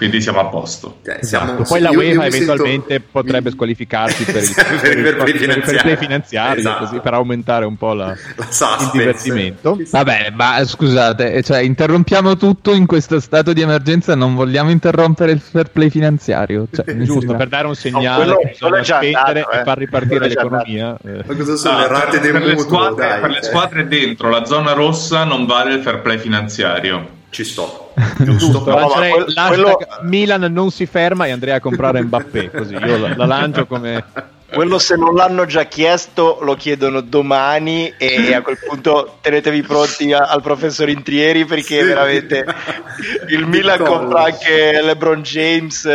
Quindi 0.00 0.22
siamo 0.22 0.40
a 0.40 0.46
posto. 0.46 1.00
Cioè, 1.04 1.18
siamo- 1.20 1.44
Esatto. 1.52 1.62
Poi 1.64 1.80
la 1.82 1.90
UEFA 1.90 2.22
mi 2.24 2.30
sento- 2.30 2.36
eventualmente 2.54 3.00
potrebbe 3.00 3.50
squalificarsi 3.50 4.24
per, 4.32 4.42
il, 4.42 4.54
Per 4.54 4.98
i 4.98 5.02
fair 5.02 5.16
play 5.16 5.32
per 5.32 5.58
i 5.58 5.60
fair 5.60 5.82
play 5.82 5.96
finanziari, 5.98 6.60
Esatto. 6.60 6.84
così, 6.86 7.00
per 7.00 7.12
aumentare 7.12 7.66
un 7.66 7.76
po' 7.76 7.92
la, 7.92 8.06
La 8.06 8.46
il 8.80 8.90
divertimento. 8.92 9.78
Vabbè, 9.90 10.32
ma 10.34 10.64
scusate, 10.64 11.34
eh, 11.34 11.42
cioè, 11.42 11.58
interrompiamo 11.60 12.38
tutto 12.38 12.72
in 12.72 12.86
questo 12.86 13.20
stato 13.20 13.52
di 13.52 13.60
emergenza, 13.60 14.14
non 14.14 14.34
vogliamo 14.34 14.70
interrompere 14.70 15.32
il 15.32 15.40
fair 15.40 15.70
play 15.70 15.90
finanziario. 15.90 16.66
Cioè, 16.72 16.96
Giusto, 16.96 17.34
per 17.34 17.48
dare 17.48 17.66
un 17.66 17.74
segnale 17.74 18.22
quello- 18.24 18.38
che 18.38 18.48
bisogna 18.52 18.70
quello 18.70 18.84
già 18.84 18.96
spendere 18.96 19.20
andato, 19.40 19.50
eh. 19.50 19.60
e 19.60 19.64
far 19.64 19.78
ripartire 19.78 20.28
l'economia. 20.28 20.96
eh. 21.04 21.24
Ma 21.26 21.34
cosa 21.36 21.56
sono 21.56 21.76
Ah, 21.76 21.80
le 21.82 21.88
rate 21.88 22.10
per, 22.18 22.20
del 22.20 22.32
per 22.32 22.42
le 22.42 22.54
mutuo? 22.54 22.62
squadre, 22.64 23.06
dai, 23.06 23.20
per 23.20 23.28
le 23.28 23.34
cioè, 23.34 23.44
squadre 23.44 23.86
dentro 23.86 24.28
la 24.30 24.44
zona 24.46 24.72
rossa 24.72 25.24
non 25.24 25.44
vale 25.44 25.74
il 25.74 25.82
fair 25.82 26.00
play 26.00 26.16
finanziario. 26.16 27.18
Ci 27.30 27.44
sto. 27.44 27.92
Giusto, 28.18 28.58
No, 28.58 28.64
ma 28.74 28.80
lancerei 28.80 29.10
quel- 29.12 29.24
l'hashtag 29.34 29.46
quello- 29.48 29.78
Milan 30.02 30.52
non 30.52 30.70
si 30.70 30.86
ferma 30.86 31.26
e 31.26 31.30
andrei 31.30 31.54
a 31.54 31.60
comprare 31.60 32.02
Mbappé, 32.02 32.50
così 32.50 32.74
io 32.74 32.98
la, 32.98 33.16
la 33.16 33.26
lancio 33.26 33.66
come... 33.66 34.04
quello 34.52 34.80
se 34.80 34.96
non 34.96 35.14
l'hanno 35.14 35.44
già 35.46 35.62
chiesto 35.66 36.38
lo 36.42 36.56
chiedono 36.56 37.02
domani 37.02 37.94
e 37.96 38.34
a 38.34 38.40
quel 38.42 38.58
punto 38.58 39.18
tenetevi 39.20 39.62
pronti 39.62 40.12
a- 40.12 40.24
al 40.26 40.42
professor 40.42 40.88
Intrieri 40.88 41.44
perché 41.44 41.78
Sì. 41.78 41.84
veramente 41.86 42.44
il 43.30 43.46
Milan 43.46 43.78
compra 43.84 44.24
anche 44.24 44.80
LeBron 44.82 45.22
James 45.22 45.84
eh, 45.84 45.90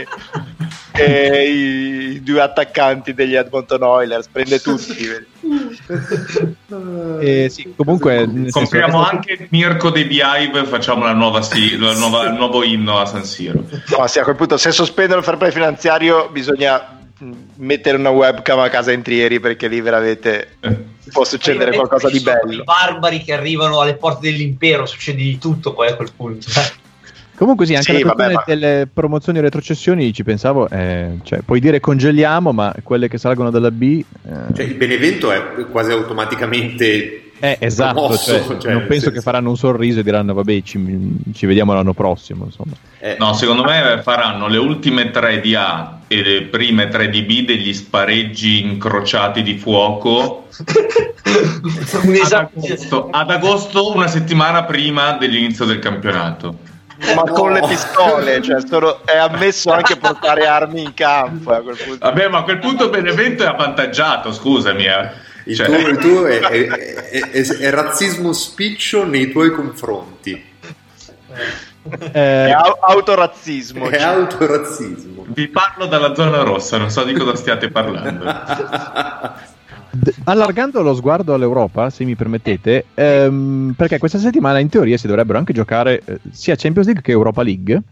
e, 0.00 0.06
e 0.98 1.50
i, 1.50 2.10
i 2.16 2.22
due 2.22 2.40
attaccanti 2.40 3.14
degli 3.14 3.34
Edmonton 3.34 3.82
Oilers 3.82 4.28
prende 4.30 4.60
tutti 4.60 5.06
Eh, 7.20 7.48
sì, 7.48 7.72
comunque... 7.76 8.28
Compriamo 8.50 9.02
stato- 9.02 9.16
anche 9.16 9.48
Mirko 9.50 9.90
dei 9.90 10.04
Beehive 10.04 10.60
e 10.60 10.64
facciamo 10.64 11.04
la 11.04 11.12
nuova 11.12 11.40
sti- 11.40 11.78
la 11.78 11.94
nuova- 11.94 12.24
il 12.24 12.34
nuovo 12.34 12.62
inno 12.62 12.98
a 12.98 13.06
San 13.06 13.24
Siro. 13.24 13.64
No, 13.96 14.06
sì, 14.06 14.18
a 14.18 14.24
quel 14.24 14.36
punto 14.36 14.56
se 14.56 14.70
sospendono 14.72 15.20
il 15.20 15.24
fair 15.24 15.36
play 15.36 15.50
finanziario 15.50 16.28
bisogna 16.30 16.98
mh, 17.18 17.32
mettere 17.56 17.96
una 17.96 18.10
webcam 18.10 18.58
a 18.58 18.68
casa 18.68 18.92
Intrieri 18.92 19.40
perché 19.40 19.68
lì 19.68 19.80
veramente 19.80 20.56
può 21.10 21.24
succedere 21.24 21.74
qualcosa 21.74 22.10
di 22.10 22.20
bello 22.20 22.52
I 22.52 22.62
barbari 22.62 23.22
che 23.22 23.32
arrivano 23.32 23.80
alle 23.80 23.94
porte 23.94 24.30
dell'impero, 24.30 24.84
succede 24.84 25.22
di 25.22 25.38
tutto 25.38 25.72
poi 25.72 25.88
a 25.88 25.94
quel 25.94 26.10
punto. 26.14 26.46
Comunque 27.38 27.66
sì, 27.66 27.74
anche 27.74 27.94
Sì, 27.96 28.02
la 28.02 28.08
vabbè, 28.14 28.32
questione 28.34 28.60
delle 28.60 28.88
promozioni 28.92 29.38
e 29.38 29.42
retrocessioni 29.42 30.12
ci 30.12 30.24
pensavo, 30.24 30.68
eh, 30.68 31.18
cioè 31.22 31.38
puoi 31.44 31.60
dire 31.60 31.78
congeliamo, 31.80 32.50
ma 32.52 32.74
quelle 32.82 33.08
che 33.08 33.16
salgono 33.16 33.50
dalla 33.50 33.70
B... 33.70 34.02
eh, 34.26 34.54
Cioè, 34.54 34.64
il 34.64 34.74
Benevento 34.74 35.30
è 35.30 35.40
quasi 35.70 35.92
automaticamente 35.92 37.30
Eh, 37.38 37.56
esatto, 37.60 37.92
promosso, 37.94 38.32
cioè, 38.32 38.58
cioè, 38.58 38.72
non 38.72 38.80
penso 38.88 38.94
senso- 39.04 39.10
che 39.12 39.20
faranno 39.20 39.50
un 39.50 39.56
sorriso 39.56 40.00
e 40.00 40.02
diranno 40.02 40.34
vabbè 40.34 40.60
ci, 40.62 41.16
ci 41.32 41.46
vediamo 41.46 41.72
l'anno 41.72 41.92
prossimo. 41.94 42.44
Insomma. 42.46 42.72
Eh, 42.98 43.14
No, 43.20 43.32
secondo 43.34 43.62
me 43.62 44.00
faranno 44.02 44.48
le 44.48 44.58
ultime 44.58 45.12
tre 45.12 45.40
di 45.40 45.54
A 45.54 46.00
e 46.08 46.22
le 46.22 46.42
prime 46.42 46.88
tre 46.88 47.08
di 47.08 47.22
B 47.22 47.44
degli 47.44 47.72
spareggi 47.72 48.62
incrociati 48.64 49.42
di 49.42 49.56
fuoco 49.56 50.48
Un 52.02 52.10
ad 52.10 52.14
esame- 52.14 52.48
agosto, 52.56 53.08
ad 53.12 53.30
agosto, 53.30 53.94
una 53.94 54.08
settimana 54.08 54.64
prima 54.64 55.12
dell'inizio 55.12 55.64
del 55.66 55.78
campionato. 55.78 56.56
Ma 57.14 57.22
con 57.22 57.52
le 57.52 57.60
pistole, 57.60 58.42
cioè 58.42 58.60
sono- 58.66 59.04
è 59.04 59.16
ammesso 59.16 59.70
anche 59.70 59.96
portare 59.96 60.46
armi 60.46 60.82
in 60.82 60.94
campo. 60.94 61.52
eh, 61.52 61.56
a 61.56 61.60
quel 61.60 61.76
punto. 61.76 61.98
Vabbè, 62.06 62.28
ma 62.28 62.38
a 62.38 62.42
quel 62.42 62.58
punto 62.58 62.88
Benevento 62.88 63.44
è 63.44 63.46
avvantaggiato, 63.46 64.32
scusami. 64.32 64.84
eh. 64.86 65.10
Il 65.44 65.56
Cioè- 65.56 65.66
tuo, 65.66 65.76
il 65.88 65.96
tuo 65.98 66.26
è, 66.26 66.38
è- 66.42 66.66
è- 66.66 67.30
è- 67.30 67.56
è 67.58 67.70
razzismo 67.70 68.32
spiccio 68.32 69.04
nei 69.04 69.30
tuoi 69.30 69.50
confronti. 69.52 70.44
È 72.12 72.18
Eh, 72.18 72.50
au- 72.52 72.76
autorazzismo. 72.80 73.88
È 73.88 73.98
cioè. 73.98 74.02
autorazzismo. 74.08 75.24
Vi 75.28 75.48
parlo 75.48 75.86
dalla 75.86 76.14
zona 76.14 76.42
rossa, 76.42 76.76
non 76.78 76.90
so 76.90 77.04
di 77.04 77.14
cosa 77.14 77.34
stiate 77.36 77.70
parlando. 77.70 78.24
allargando 80.24 80.82
lo 80.82 80.94
sguardo 80.94 81.34
all'Europa, 81.34 81.90
se 81.90 82.04
mi 82.04 82.14
permettete, 82.14 82.86
ehm, 82.94 83.74
perché 83.76 83.98
questa 83.98 84.18
settimana 84.18 84.58
in 84.58 84.68
teoria 84.68 84.96
si 84.96 85.06
dovrebbero 85.06 85.38
anche 85.38 85.52
giocare 85.52 86.02
eh, 86.04 86.18
sia 86.30 86.56
Champions 86.56 86.86
League 86.86 87.02
che 87.02 87.12
Europa 87.12 87.42
League. 87.42 87.82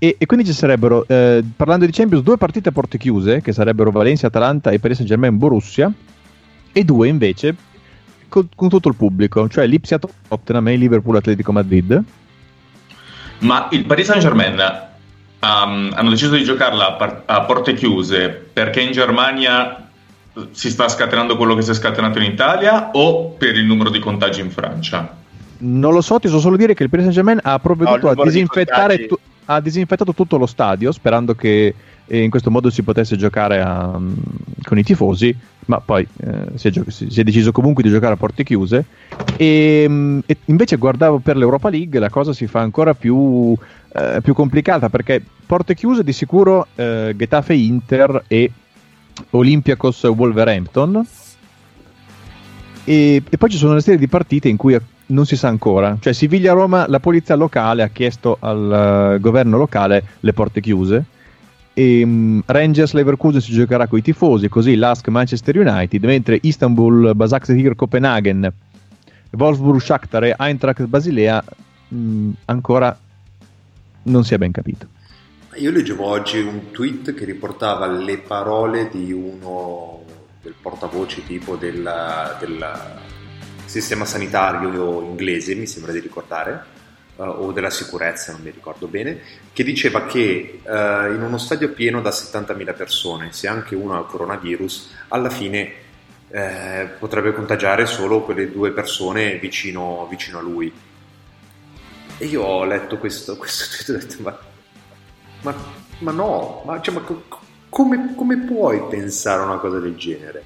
E, 0.00 0.14
e 0.16 0.26
quindi 0.26 0.46
ci 0.46 0.52
sarebbero, 0.52 1.04
eh, 1.08 1.42
parlando 1.56 1.84
di 1.84 1.92
Champions, 1.92 2.22
due 2.22 2.36
partite 2.36 2.68
a 2.68 2.72
porte 2.72 2.98
chiuse, 2.98 3.40
che 3.40 3.52
sarebbero 3.52 3.90
Valencia-Atalanta 3.90 4.70
e 4.70 4.78
Paris 4.78 4.98
Saint-Germain-Borussia, 4.98 5.92
e 6.72 6.84
due 6.84 7.08
invece 7.08 7.56
con, 8.28 8.48
con 8.54 8.68
tutto 8.68 8.88
il 8.88 8.94
pubblico, 8.94 9.48
cioè 9.48 9.66
Lipsia-Tottenham 9.66 10.68
e 10.68 10.76
Liverpool-Atletico 10.76 11.50
Madrid. 11.50 12.02
Ma 13.40 13.68
il 13.72 13.84
Paris 13.84 14.06
Saint 14.06 14.22
Germain 14.22 14.86
hanno 15.40 16.10
deciso 16.10 16.34
di 16.34 16.44
giocarla 16.44 16.88
a, 16.88 16.92
par- 16.92 17.22
a 17.26 17.42
porte 17.42 17.74
chiuse 17.74 18.28
perché 18.28 18.80
in 18.80 18.92
Germania 18.92 19.87
si 20.52 20.70
sta 20.70 20.88
scatenando 20.88 21.36
quello 21.36 21.54
che 21.54 21.62
si 21.62 21.70
è 21.70 21.74
scatenato 21.74 22.18
in 22.18 22.30
Italia 22.30 22.90
o 22.92 23.30
per 23.30 23.56
il 23.56 23.64
numero 23.64 23.90
di 23.90 23.98
contagi 23.98 24.40
in 24.40 24.50
Francia? 24.50 25.16
Non 25.58 25.92
lo 25.92 26.00
so, 26.00 26.18
ti 26.18 26.28
so 26.28 26.38
solo 26.38 26.56
dire 26.56 26.74
che 26.74 26.84
il 26.84 26.88
Paris 26.88 27.06
Saint-Germain 27.06 27.40
ha 27.42 27.52
No, 27.52 27.58
provveduto 27.58 28.06
a 28.06 28.10
numero 28.10 28.22
di 28.24 28.30
disinfettare, 28.30 29.06
tu- 29.06 29.18
ha 29.46 29.60
disinfettato 29.60 30.12
tutto 30.14 30.36
lo 30.36 30.46
stadio, 30.46 30.92
sperando 30.92 31.34
che 31.34 31.74
eh, 32.06 32.22
in 32.22 32.30
questo 32.30 32.50
modo 32.50 32.70
si 32.70 32.82
potesse 32.82 33.16
giocare 33.16 33.60
a- 33.60 33.98
mm, 33.98 34.12
con 34.62 34.78
i 34.78 34.82
tifosi, 34.82 35.34
ma 35.66 35.80
poi 35.80 36.06
eh, 36.20 36.56
si, 36.56 36.68
è 36.68 36.70
gio- 36.70 36.84
si- 36.88 37.06
è 37.20 37.22
deciso 37.24 37.50
comunque 37.52 37.82
di 37.82 37.90
giocare 37.90 38.14
a 38.14 38.16
porte 38.16 38.44
chiuse. 38.44 38.84
E, 39.36 39.84
mm, 39.88 40.18
e 40.26 40.36
invece 40.46 40.76
guardavo 40.76 41.18
per 41.18 41.36
l'Europa 41.36 41.70
League, 41.70 41.98
la 41.98 42.08
cosa 42.10 42.32
si 42.32 42.46
fa 42.46 42.60
ancora 42.60 42.94
più, 42.94 43.54
eh, 43.94 44.20
più 44.22 44.34
complicata 44.34 44.88
perché 44.88 45.22
porte 45.46 45.74
chiuse 45.74 46.04
di 46.04 46.12
sicuro 46.12 46.66
eh, 46.76 47.14
Getafe 47.16 47.54
Inter 47.54 48.24
e 48.28 48.50
Olympiacos 49.30 50.02
Wolverhampton. 50.04 51.06
E, 52.84 53.22
e 53.28 53.36
poi 53.36 53.50
ci 53.50 53.56
sono 53.56 53.72
una 53.72 53.80
serie 53.80 53.98
di 53.98 54.08
partite 54.08 54.48
in 54.48 54.56
cui 54.56 54.78
non 55.06 55.26
si 55.26 55.36
sa 55.36 55.48
ancora. 55.48 55.96
Cioè, 56.00 56.12
Siviglia-Roma, 56.12 56.86
la 56.88 57.00
polizia 57.00 57.34
locale 57.34 57.82
ha 57.82 57.88
chiesto 57.88 58.36
al 58.40 59.14
eh, 59.14 59.20
governo 59.20 59.56
locale 59.56 60.04
le 60.20 60.32
porte 60.32 60.60
chiuse. 60.60 61.04
E, 61.74 62.02
mm, 62.04 62.40
Rangers 62.46 62.92
Leverkusen 62.92 63.40
si 63.40 63.52
giocherà 63.52 63.86
con 63.86 63.98
i 63.98 64.02
tifosi, 64.02 64.48
così 64.48 64.74
l'Ask 64.74 65.06
Manchester 65.08 65.58
United, 65.58 66.04
mentre 66.04 66.38
Istanbul, 66.42 67.14
Basaksehir 67.14 67.74
Copenaghen, 67.74 68.52
Wolfsburg 69.30 69.80
Shakhtar 69.80 70.24
e 70.24 70.34
Eintracht 70.38 70.84
Basilea 70.86 71.42
mm, 71.94 72.30
ancora 72.46 72.98
non 74.04 74.24
si 74.24 74.34
è 74.34 74.38
ben 74.38 74.52
capito. 74.52 74.86
Io 75.58 75.72
leggevo 75.72 76.04
oggi 76.04 76.38
un 76.38 76.70
tweet 76.70 77.14
che 77.14 77.24
riportava 77.24 77.88
le 77.88 78.18
parole 78.18 78.88
di 78.90 79.10
uno 79.10 80.04
del 80.40 80.54
portavoce 80.60 81.26
tipo 81.26 81.56
del, 81.56 82.36
del 82.38 82.90
sistema 83.64 84.04
sanitario 84.04 85.02
inglese, 85.02 85.56
mi 85.56 85.66
sembra 85.66 85.90
di 85.90 85.98
ricordare, 85.98 86.64
eh, 87.16 87.22
o 87.22 87.50
della 87.50 87.70
sicurezza, 87.70 88.30
non 88.30 88.42
mi 88.42 88.50
ricordo 88.50 88.86
bene, 88.86 89.20
che 89.52 89.64
diceva 89.64 90.06
che 90.06 90.60
eh, 90.62 91.12
in 91.12 91.22
uno 91.22 91.38
stadio 91.38 91.70
pieno 91.72 92.00
da 92.00 92.10
70.000 92.10 92.76
persone, 92.76 93.32
se 93.32 93.48
anche 93.48 93.74
uno 93.74 93.96
ha 93.96 94.00
il 94.00 94.06
coronavirus, 94.06 94.94
alla 95.08 95.30
fine 95.30 95.72
eh, 96.30 96.88
potrebbe 97.00 97.32
contagiare 97.32 97.84
solo 97.86 98.22
quelle 98.22 98.52
due 98.52 98.70
persone 98.70 99.38
vicino, 99.38 100.06
vicino 100.08 100.38
a 100.38 100.42
lui. 100.42 100.72
E 102.16 102.24
io 102.26 102.42
ho 102.42 102.64
letto 102.64 102.96
questo, 102.98 103.34
questo 103.38 103.64
tweet 103.74 103.88
e 103.88 103.92
ho 103.92 104.08
detto, 104.08 104.22
ma, 104.22 104.56
ma, 105.42 105.54
ma 105.98 106.10
no, 106.12 106.62
ma, 106.64 106.80
cioè, 106.80 106.94
ma 106.94 107.00
co- 107.00 107.22
co- 107.28 107.38
come, 107.68 108.14
come 108.16 108.36
puoi 108.38 108.82
pensare 108.88 109.42
a 109.42 109.44
una 109.44 109.56
cosa 109.58 109.78
del 109.78 109.94
genere? 109.96 110.44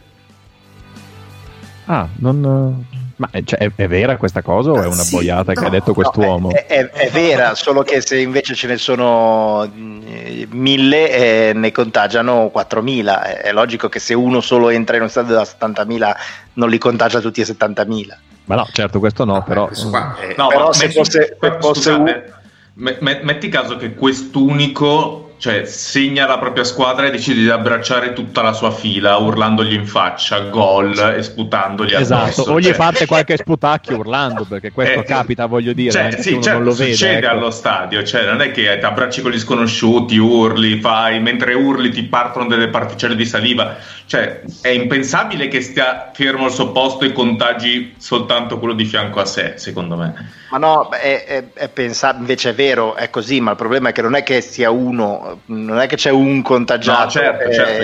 Ah, 1.86 2.08
non. 2.18 2.84
Ma 3.16 3.28
è, 3.30 3.42
cioè, 3.44 3.58
è- 3.58 3.70
è 3.74 3.86
vera 3.88 4.16
questa 4.16 4.40
cosa 4.42 4.70
o 4.70 4.82
è 4.82 4.86
una 4.86 5.02
Sì, 5.02 5.14
boiata 5.14 5.52
che 5.52 5.60
no, 5.60 5.66
ha 5.66 5.70
detto 5.70 5.88
No, 5.88 5.94
quest'uomo? 5.94 6.50
è, 6.50 6.64
è- 6.66 6.88
è 6.90 7.10
vera, 7.10 7.54
solo 7.54 7.82
che 7.82 8.00
se 8.00 8.18
invece 8.18 8.54
ce 8.54 8.66
ne 8.66 8.78
sono 8.78 9.64
eh, 10.04 10.46
mille 10.50 11.48
eh, 11.48 11.52
ne 11.52 11.70
contagiano 11.70 12.50
4.000. 12.52 13.22
È, 13.22 13.40
è 13.42 13.52
logico 13.52 13.88
che 13.88 13.98
se 13.98 14.14
uno 14.14 14.40
solo 14.40 14.70
entra 14.70 14.96
in 14.96 15.02
uno 15.02 15.10
stadio 15.10 15.34
da 15.34 15.42
70.000 15.44 16.16
non 16.54 16.68
li 16.70 16.78
contagia 16.78 17.20
tutti 17.20 17.40
e 17.40 17.44
70.000. 17.44 18.16
Ma 18.46 18.56
no, 18.56 18.66
certo, 18.72 18.98
questo 18.98 19.24
no, 19.24 19.34
Vabbè, 19.34 19.44
però. 19.46 19.66
questo 19.66 19.88
qua 19.90 20.16
è- 20.18 20.34
No, 20.36 20.48
Però 20.48 20.72
se 20.72 20.90
fosse- 20.90 21.36
se 21.38 21.56
fosse 21.60 21.80
scusate, 21.80 21.98
me- 22.02 22.12
me- 22.12 22.32
metti 22.74 23.48
caso 23.48 23.76
che 23.76 23.94
quest'unico 23.94 25.31
cioè, 25.42 25.64
segna 25.64 26.24
la 26.24 26.38
propria 26.38 26.62
squadra 26.62 27.06
e 27.06 27.10
decide 27.10 27.40
di 27.40 27.50
abbracciare 27.50 28.12
tutta 28.12 28.42
la 28.42 28.52
sua 28.52 28.70
fila 28.70 29.16
urlandogli 29.16 29.72
in 29.72 29.88
faccia 29.88 30.38
gol 30.38 30.96
e 31.16 31.20
sputandogli 31.20 31.94
Esatto, 31.94 32.22
addosso. 32.42 32.52
o 32.52 32.60
gli 32.60 32.66
cioè- 32.66 32.74
fate 32.74 33.06
qualche 33.06 33.36
sputacchio 33.36 33.96
urlando 33.96 34.44
perché 34.44 34.70
questo 34.70 35.00
Eh, 35.00 35.02
capita, 35.02 35.46
voglio 35.46 35.72
dire, 35.72 35.90
Cioè, 35.90 36.12
sì, 36.22 36.40
cioè, 36.40 36.52
non 36.52 36.62
lo 36.62 36.72
vede. 36.72 36.92
succede 36.92 37.26
ecco. 37.26 37.34
allo 37.36 37.50
stadio, 37.50 38.04
cioè 38.04 38.24
non 38.24 38.40
è 38.40 38.52
che 38.52 38.78
ti 38.78 38.84
abbracci 38.84 39.20
con 39.20 39.32
gli 39.32 39.38
sconosciuti, 39.40 40.16
urli, 40.16 40.78
fai, 40.78 41.18
mentre 41.20 41.54
urli 41.54 41.90
ti 41.90 42.04
partono 42.04 42.46
delle 42.46 42.68
particelle 42.68 43.16
di 43.16 43.26
saliva, 43.26 43.78
cioè 44.06 44.42
è 44.60 44.68
impensabile 44.68 45.48
che 45.48 45.60
stia 45.60 46.12
fermo 46.14 46.44
al 46.44 46.52
suo 46.52 46.70
posto 46.70 47.04
e 47.04 47.10
contagi 47.10 47.94
soltanto 47.98 48.60
quello 48.60 48.74
di 48.74 48.84
fianco 48.84 49.18
a 49.18 49.24
sé, 49.24 49.54
secondo 49.56 49.96
me. 49.96 50.40
Ma 50.52 50.58
no, 50.58 50.90
è, 50.90 51.24
è, 51.24 51.44
è 51.54 51.68
pensa- 51.68 52.14
invece 52.16 52.50
è 52.50 52.54
vero, 52.54 52.94
è 52.94 53.08
così, 53.10 53.40
ma 53.40 53.52
il 53.52 53.56
problema 53.56 53.88
è 53.88 53.92
che 53.92 54.02
non 54.02 54.14
è 54.14 54.22
che 54.22 54.42
sia 54.42 54.70
uno, 54.70 55.31
non 55.46 55.78
è 55.78 55.86
che 55.86 55.96
c'è 55.96 56.10
un 56.10 56.42
contagiato 56.42 57.04
No, 57.04 57.10
certo, 57.10 57.44
eh, 57.48 57.54
certo, 57.54 57.82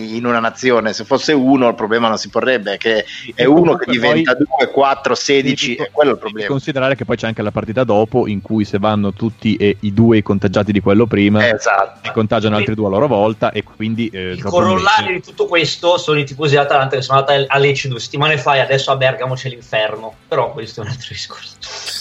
io- 0.00 0.16
in 0.16 0.24
una 0.24 0.40
nazione, 0.40 0.92
se 0.92 1.04
fosse 1.04 1.32
uno 1.32 1.68
il 1.68 1.74
problema 1.74 2.08
non 2.08 2.18
si 2.18 2.28
porrebbe, 2.28 2.74
è 2.74 2.76
che 2.76 3.04
è 3.34 3.44
uno 3.44 3.76
che 3.76 3.90
diventa 3.90 4.34
poi- 4.34 4.46
2, 4.58 4.70
4, 4.72 5.14
16, 5.14 5.76
Devi- 5.76 5.82
è 5.88 5.90
quello 5.90 6.12
il 6.12 6.18
problema. 6.18 6.48
Considerare 6.48 6.94
che 6.96 7.04
poi 7.04 7.16
c'è 7.16 7.26
anche 7.26 7.42
la 7.42 7.50
partita 7.50 7.84
dopo 7.84 8.26
in 8.26 8.40
cui 8.42 8.64
se 8.64 8.78
vanno 8.78 9.12
tutti 9.12 9.56
e 9.56 9.76
i 9.80 9.92
due 9.92 10.22
contagiati 10.22 10.72
di 10.72 10.80
quello 10.80 11.06
prima 11.06 11.48
esatto. 11.48 12.00
ne 12.04 12.12
contagiano 12.12 12.56
altri 12.56 12.74
due 12.74 12.86
a 12.86 12.90
loro 12.90 13.06
volta 13.06 13.50
e 13.52 13.62
quindi 13.62 14.08
eh, 14.08 14.30
Il 14.32 14.38
probabilmente- 14.38 14.50
corollario 14.90 15.12
di 15.16 15.22
tutto 15.22 15.46
questo 15.46 15.98
sono 15.98 16.18
i 16.18 16.24
tifosi 16.24 16.54
dell'Atalanta 16.54 16.96
che 16.96 17.02
sono 17.02 17.18
andati 17.20 17.44
a 17.48 17.58
Lecce 17.58 17.88
due 17.88 18.00
settimane 18.00 18.36
fa 18.38 18.56
e 18.56 18.60
adesso 18.60 18.90
a 18.90 18.96
Bergamo 18.96 19.34
c'è 19.34 19.48
l'inferno. 19.48 20.14
Però 20.28 20.52
questo 20.52 20.80
è 20.80 20.84
un 20.84 20.90
altro 20.90 21.08
discorso. 21.10 21.56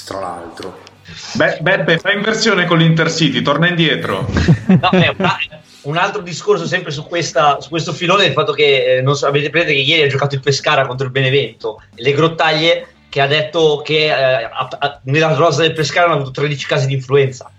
Tra 0.06 0.20
l'altro. 0.20 0.96
Beh, 1.34 1.58
Beppe, 1.62 1.98
fai 2.00 2.16
inversione 2.16 2.66
con 2.66 2.78
l'Intercity, 2.80 3.42
torna 3.42 3.68
indietro. 3.70 4.28
No, 4.68 4.90
è 4.92 5.14
una- 5.18 5.38
un 5.84 5.96
altro 5.98 6.22
discorso 6.22 6.66
sempre 6.68 6.92
su, 6.92 7.06
questa- 7.06 7.62
su 7.62 7.70
questo 7.70 7.94
filone 7.94 8.24
è 8.24 8.28
il 8.28 8.34
fatto 8.34 8.52
che 8.52 8.98
eh, 8.98 9.02
non 9.02 9.16
so, 9.16 9.26
avete 9.28 9.50
presente 9.50 9.74
che 9.74 9.80
ieri 9.82 10.02
ha 10.04 10.08
giocato 10.08 10.36
il 10.36 10.42
Pescara 10.42 10.86
contro 10.86 11.06
il 11.06 11.12
Benevento 11.14 11.82
le 11.96 12.12
grottaglie 12.12 12.88
che 13.08 13.22
ha 13.22 13.28
detto 13.28 13.82
che 13.86 14.08
eh, 14.08 14.12
a- 14.12 14.68
a- 14.80 15.00
nella 15.04 15.34
rosa 15.34 15.62
del 15.62 15.72
Pescara 15.74 16.08
hanno 16.08 16.16
avuto 16.16 16.32
13 16.32 16.66
casi 16.68 16.88
di 16.88 16.94
influenza 16.96 17.50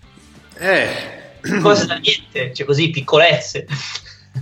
Eh, 0.59 0.89
cose 1.63 1.87
da 1.87 1.95
niente, 1.95 2.53
cioè 2.53 2.67
così 2.67 2.91
piccolezze. 2.91 3.67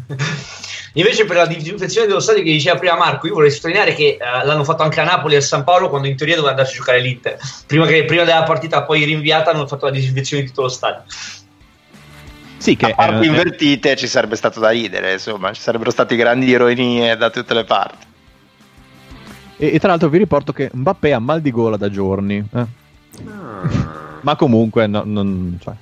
Invece 0.99 1.27
per 1.27 1.37
la 1.37 1.47
disinfezione 1.47 2.07
dello 2.07 2.21
stadio 2.21 2.43
che 2.43 2.53
diceva 2.53 2.79
prima 2.79 2.97
Marco, 2.97 3.27
io 3.27 3.35
vorrei 3.35 3.51
sottolineare 3.51 3.93
che 3.95 4.17
eh, 4.19 4.47
l'hanno 4.47 4.65
fatto 4.65 4.83
anche 4.83 5.01
a 5.01 5.05
Napoli 5.05 5.35
e 5.35 5.39
a 5.39 5.41
San 5.43 5.63
Paolo 5.63 5.91
quando 5.91 6.09
in 6.09 6.17
teoria 6.17 6.37
doveva 6.37 6.53
andarci 6.53 6.75
a 6.75 6.79
giocare 6.79 7.01
l'Inter. 7.01 7.37
Prima, 7.67 7.85
che, 7.87 8.05
prima 8.07 8.25
della 8.25 8.45
partita 8.45 8.83
poi 8.83 9.05
rinviata 9.05 9.51
hanno 9.51 9.67
fatto 9.67 9.85
la 9.85 9.91
disinfezione 9.91 10.43
di 10.43 10.49
tutto 10.49 10.63
lo 10.63 10.69
stadio. 10.69 11.03
Sì, 12.57 12.77
che 12.77 12.87
A 12.87 12.95
parti 12.95 13.27
eh, 13.27 13.29
invertite 13.29 13.95
ci 13.97 14.07
sarebbe 14.07 14.37
stato 14.37 14.59
da 14.59 14.71
ridere, 14.71 15.13
insomma, 15.13 15.53
ci 15.53 15.61
sarebbero 15.61 15.91
stati 15.91 16.17
grandi 16.17 16.51
eroini 16.51 17.15
da 17.15 17.29
tutte 17.29 17.53
le 17.53 17.65
parti. 17.65 18.07
e, 19.59 19.75
e 19.75 19.79
tra 19.79 19.89
l'altro 19.89 20.09
vi 20.09 20.17
riporto 20.17 20.55
che 20.55 20.71
Mbappé 20.73 21.13
ha 21.13 21.19
mal 21.19 21.43
di 21.43 21.51
gola 21.51 21.77
da 21.77 21.91
giorni. 21.91 22.37
eh. 22.37 22.59
ah. 22.59 24.05
Ma 24.27 24.35
comunque 24.35 24.87
no- 24.87 25.05
non, 25.05 25.59
cioè, 25.63 25.75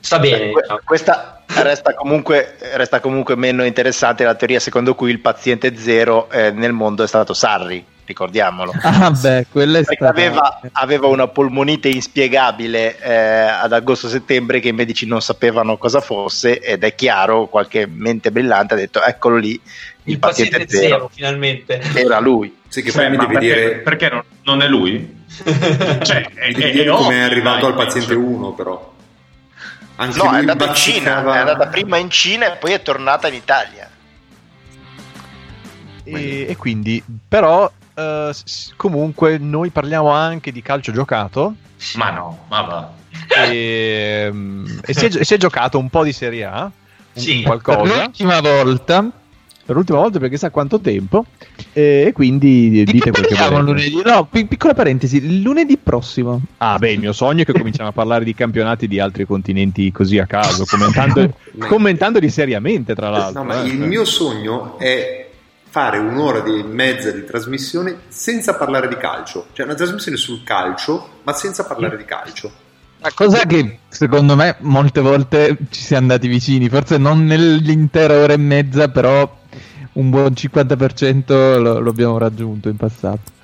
Sta 0.00 0.18
bene. 0.18 0.50
Que- 0.50 0.62
diciamo. 0.62 0.80
Questa 0.84 1.42
resta 1.46 1.94
comunque, 1.94 2.56
resta 2.74 3.00
comunque 3.00 3.36
meno 3.36 3.64
interessante 3.64 4.24
la 4.24 4.34
teoria 4.34 4.60
secondo 4.60 4.94
cui 4.94 5.10
il 5.10 5.20
paziente 5.20 5.76
zero 5.76 6.30
eh, 6.30 6.50
nel 6.50 6.72
mondo 6.72 7.02
è 7.02 7.06
stato 7.06 7.34
Sarri. 7.34 7.84
ricordiamolo. 8.04 8.72
Ah, 8.82 9.10
beh, 9.10 9.46
quella 9.50 9.78
è 9.78 9.84
Perché 9.84 10.04
stata... 10.04 10.10
aveva, 10.10 10.60
aveva 10.72 11.06
una 11.08 11.26
polmonite 11.28 11.88
inspiegabile 11.88 12.98
eh, 13.00 13.12
ad 13.12 13.72
agosto-settembre 13.72 14.60
che 14.60 14.68
i 14.68 14.72
medici 14.72 15.06
non 15.06 15.20
sapevano 15.20 15.76
cosa 15.76 16.00
fosse 16.00 16.58
ed 16.60 16.84
è 16.84 16.94
chiaro, 16.94 17.46
qualche 17.48 17.86
mente 17.86 18.30
brillante 18.30 18.72
ha 18.74 18.76
detto 18.78 19.02
eccolo 19.02 19.36
lì, 19.36 19.50
il, 19.52 19.60
Il 20.04 20.18
paziente 20.18 20.64
zero. 20.68 20.86
zero, 20.88 21.10
finalmente. 21.12 21.80
Era 21.94 22.18
lui. 22.18 22.56
Sì, 22.68 22.82
che 22.82 22.90
Cioè, 22.92 23.02
poi 23.08 23.10
mi 23.10 23.16
devi 23.18 23.32
perché, 23.32 23.46
dire, 23.46 23.70
perché 23.80 24.08
non, 24.08 24.22
non 24.44 24.62
è 24.62 24.68
lui? 24.68 25.16
cioè, 26.02 26.30
è, 26.34 26.50
devi 26.52 26.62
è- 26.62 26.72
dire 26.72 26.90
come 26.90 27.14
è 27.14 27.20
arrivato 27.20 27.66
al 27.66 27.74
paziente 27.74 28.12
cioè, 28.14 28.22
1 28.22 28.52
però. 28.52 28.94
Anche 30.00 30.16
No, 30.18 30.32
è 30.32 30.38
andata 30.38 30.66
in 30.66 30.74
Cina, 30.74 31.34
è 31.34 31.38
andata 31.38 31.66
prima 31.66 31.96
in 31.96 32.08
Cina 32.08 32.52
e 32.52 32.56
poi 32.56 32.72
è 32.72 32.82
tornata 32.82 33.26
in 33.26 33.34
Italia. 33.34 33.90
E, 36.04 36.46
e 36.48 36.56
quindi, 36.56 37.02
però, 37.26 37.70
eh, 37.94 38.30
comunque, 38.76 39.38
noi 39.38 39.70
parliamo 39.70 40.10
anche 40.10 40.52
di 40.52 40.62
calcio 40.62 40.92
giocato. 40.92 41.54
Ma 41.94 42.10
no, 42.10 42.44
ma 42.48 42.60
va. 42.62 42.92
E, 43.50 44.28
mm, 44.32 44.78
e 44.84 44.94
si, 44.94 45.06
è, 45.06 45.08
gio- 45.08 45.24
si 45.24 45.34
è 45.34 45.36
giocato 45.36 45.78
un 45.78 45.88
po' 45.90 46.04
di 46.04 46.12
Serie 46.12 46.44
A, 46.44 46.70
Sì, 47.12 47.42
Per 47.42 47.60
qualcosa. 47.60 48.02
l'ultima 48.02 48.40
volta 48.40 49.04
Per 49.68 49.76
l'ultima 49.76 49.98
volta 49.98 50.18
perché 50.18 50.38
sa 50.38 50.48
quanto 50.48 50.80
tempo. 50.80 51.26
E 51.74 52.12
quindi 52.14 52.70
Di 52.70 52.84
dite 52.84 53.10
che 53.10 53.10
quel 53.10 53.26
che 53.26 53.34
volete. 53.34 53.60
lunedì? 53.60 54.02
No, 54.02 54.24
pi- 54.24 54.46
piccola 54.46 54.72
parentesi, 54.72 55.42
lunedì 55.42 55.76
prossimo. 55.76 56.40
Ah, 56.56 56.78
beh, 56.78 56.92
il 56.92 57.00
mio 57.00 57.12
sogno 57.12 57.42
è 57.42 57.44
che 57.44 57.52
cominciamo 57.52 57.90
a 57.90 57.92
parlare 57.92 58.24
di 58.24 58.32
campionati 58.32 58.88
di 58.88 58.98
altri 58.98 59.26
continenti 59.26 59.92
così 59.92 60.16
a 60.16 60.24
caso, 60.24 60.64
commentando, 60.64 61.34
commentandoli 61.68 62.30
seriamente, 62.30 62.94
tra 62.94 63.10
l'altro. 63.10 63.42
No, 63.42 63.46
ma 63.46 63.62
eh. 63.62 63.66
il 63.66 63.78
mio 63.80 64.06
sogno 64.06 64.78
è 64.78 65.28
fare 65.68 65.98
un'ora 65.98 66.42
e 66.44 66.62
mezza 66.62 67.10
di 67.10 67.26
trasmissione 67.26 67.94
senza 68.08 68.54
parlare 68.54 68.88
di 68.88 68.96
calcio. 68.96 69.48
Cioè 69.52 69.66
una 69.66 69.74
trasmissione 69.74 70.16
sul 70.16 70.44
calcio, 70.44 71.18
ma 71.24 71.34
senza 71.34 71.66
parlare 71.66 71.98
di 71.98 72.06
calcio. 72.06 72.50
La 73.00 73.12
cosa 73.14 73.44
che 73.44 73.80
secondo 73.88 74.34
me 74.34 74.56
molte 74.60 75.02
volte 75.02 75.58
ci 75.68 75.82
siamo 75.82 76.04
andati 76.04 76.26
vicini, 76.26 76.70
forse 76.70 76.96
non 76.96 77.26
nell'intera 77.26 78.14
ora 78.14 78.32
e 78.32 78.38
mezza, 78.38 78.88
però 78.88 79.37
un 79.98 80.10
buon 80.10 80.32
50% 80.32 81.60
lo, 81.60 81.80
lo 81.80 81.90
abbiamo 81.90 82.18
raggiunto 82.18 82.68
in 82.68 82.76
passato. 82.76 83.36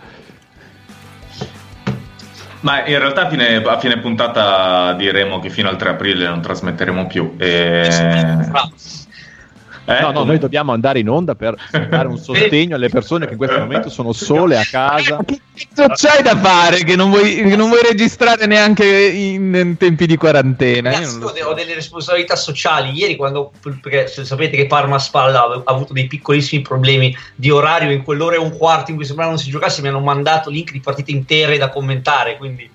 Ma 2.61 2.87
in 2.87 2.99
realtà 2.99 3.27
a 3.27 3.29
fine, 3.29 3.57
a 3.57 3.79
fine 3.79 3.99
puntata 3.99 4.95
diremo 4.95 5.39
che 5.39 5.51
fino 5.51 5.69
al 5.69 5.77
3 5.77 5.91
aprile 5.91 6.27
non 6.27 6.41
trasmetteremo 6.41 7.07
più. 7.07 7.35
E... 7.37 7.87
Eh? 9.87 10.01
No, 10.01 10.13
no, 10.13 10.25
noi 10.25 10.39
dobbiamo 10.39 10.73
andare 10.73 10.99
in 10.99 11.09
onda 11.11 11.35
per 11.35 11.55
dare 11.91 12.09
un 12.09 12.17
sostegno 12.19 12.75
alle 12.75 12.89
persone 12.89 13.27
che 13.27 13.33
in 13.33 13.39
questo 13.39 13.59
momento 13.59 13.91
sono 13.91 14.13
sole 14.13 14.57
a 14.57 14.65
casa. 14.65 15.19
Che 15.25 15.41
cazzo 15.75 16.07
c'hai 16.07 16.23
da 16.23 16.37
fare 16.39 16.85
che 16.85 16.97
non 16.97 17.11
vuoi, 17.11 17.35
che 17.35 17.55
non 17.57 17.69
vuoi 17.69 17.83
registrare 17.83 18.47
neanche 18.47 18.85
in, 18.87 19.55
in 19.55 19.77
tempi 19.77 20.07
di 20.07 20.17
quarantena? 20.17 20.91
Lo 21.19 21.33
io 21.37 21.49
ho 21.49 21.53
delle 21.55 21.75
responsabilità 21.75 22.35
sociali. 22.35 22.93
Ieri, 22.93 23.17
quando 23.17 23.53
perché 23.61 24.07
sapete 24.07 24.57
che 24.57 24.67
Parma 24.67 24.99
Spalla 24.99 25.41
ha 25.45 25.63
ha 25.65 25.73
avuto 25.73 25.93
dei 25.93 26.07
piccolissimi 26.07 26.63
problemi 26.63 27.15
di 27.35 27.51
orario 27.51 27.91
in 27.91 28.03
quell'ora 28.03 28.37
e 28.37 28.39
un 28.39 28.57
quarto 28.57 28.91
in 28.91 28.97
cui 28.97 29.05
sembrava 29.07 29.31
non 29.31 29.39
si 29.39 29.51
giocasse, 29.51 29.83
mi 29.83 29.89
hanno 29.89 30.01
mandato 30.01 30.49
link 30.51 30.73
di 30.73 30.81
partite 30.81 31.11
intere 31.11 31.59
da 31.59 31.69
commentare. 31.69 32.37
Quindi, 32.37 32.69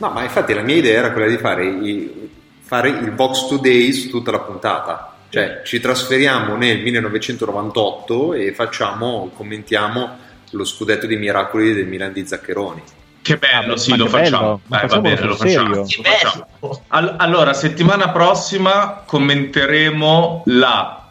No, 0.00 0.10
ma 0.10 0.22
infatti 0.22 0.54
la 0.54 0.62
mia 0.62 0.76
idea 0.76 0.98
era 0.98 1.10
quella 1.12 1.26
di 1.28 1.38
fare, 1.38 1.66
i- 1.66 2.30
fare 2.60 2.90
il 2.90 3.10
box 3.10 3.48
today 3.48 3.92
su 3.92 4.10
tutta 4.10 4.30
la 4.30 4.38
puntata. 4.40 5.14
Cioè, 5.30 5.60
ci 5.64 5.78
trasferiamo 5.80 6.56
nel 6.56 6.80
1998 6.80 8.32
e 8.34 8.52
facciamo, 8.54 9.30
commentiamo 9.36 10.16
lo 10.52 10.64
scudetto 10.64 11.06
dei 11.06 11.18
miracoli 11.18 11.74
del 11.74 11.86
Milan 11.86 12.12
di 12.12 12.26
Zaccheroni. 12.26 12.82
Che 13.20 13.36
bello, 13.36 13.74
Ah, 13.74 13.76
sì, 13.76 13.94
lo 13.96 14.06
facciamo. 14.06 14.60
bello, 14.66 14.80
Dai, 14.80 14.88
va 14.88 15.00
bene, 15.00 15.20
lo 15.20 15.36
facciamo. 15.36 15.74
lo 15.74 15.84
facciamo. 15.86 16.82
All- 16.88 17.14
allora, 17.18 17.52
settimana 17.52 18.08
prossima 18.10 19.02
commenteremo 19.04 20.44
la 20.46 21.08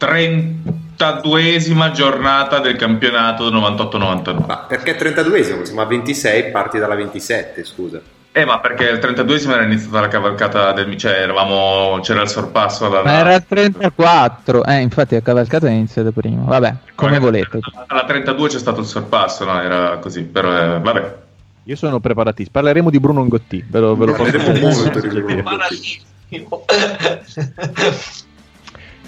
32esima 0.00 1.90
giornata 1.92 2.60
del 2.60 2.76
campionato 2.76 3.50
98-99. 3.50 4.46
Ma 4.46 4.58
perché 4.60 4.96
32esimo? 4.96 5.62
Siamo 5.64 5.82
a 5.82 5.84
26, 5.84 6.50
parti 6.50 6.78
dalla 6.78 6.94
27, 6.94 7.64
scusa. 7.64 8.00
Eh, 8.38 8.44
ma 8.44 8.60
perché 8.60 8.84
il 8.88 8.98
32esimo 8.98 9.50
era 9.50 9.64
iniziata 9.64 10.00
la 10.00 10.06
cavalcata 10.06 10.72
del 10.72 10.96
cioè 10.96 11.22
eravamo 11.22 11.98
c'era 12.02 12.22
il 12.22 12.28
sorpasso 12.28 12.86
alla, 12.86 13.02
Ma 13.02 13.18
era 13.18 13.34
il 13.34 13.44
34, 13.44 14.64
eh, 14.64 14.80
infatti 14.80 15.16
la 15.16 15.22
cavalcata 15.22 15.66
è 15.66 15.72
iniziata 15.72 16.12
prima. 16.12 16.44
Vabbè, 16.44 16.74
come 16.94 17.18
volete. 17.18 17.58
alla 17.88 18.04
32 18.04 18.48
c'è 18.48 18.58
stato 18.60 18.78
il 18.78 18.86
sorpasso, 18.86 19.44
no? 19.44 19.60
Era 19.60 19.96
così, 19.98 20.22
però 20.22 20.52
eh, 20.56 20.78
vabbè. 20.78 21.16
Io 21.64 21.74
sono 21.74 21.98
preparatissimo. 21.98 22.52
Parleremo 22.52 22.90
di 22.90 23.00
Bruno 23.00 23.24
Ngotti. 23.24 23.64
Ve 23.68 23.80
lo, 23.80 23.96
ve 23.96 24.06
lo 24.06 24.12
posso 24.12 24.30
dire. 24.30 24.60
molto 24.60 25.00
di 25.00 25.08
Bruno. 25.20 25.42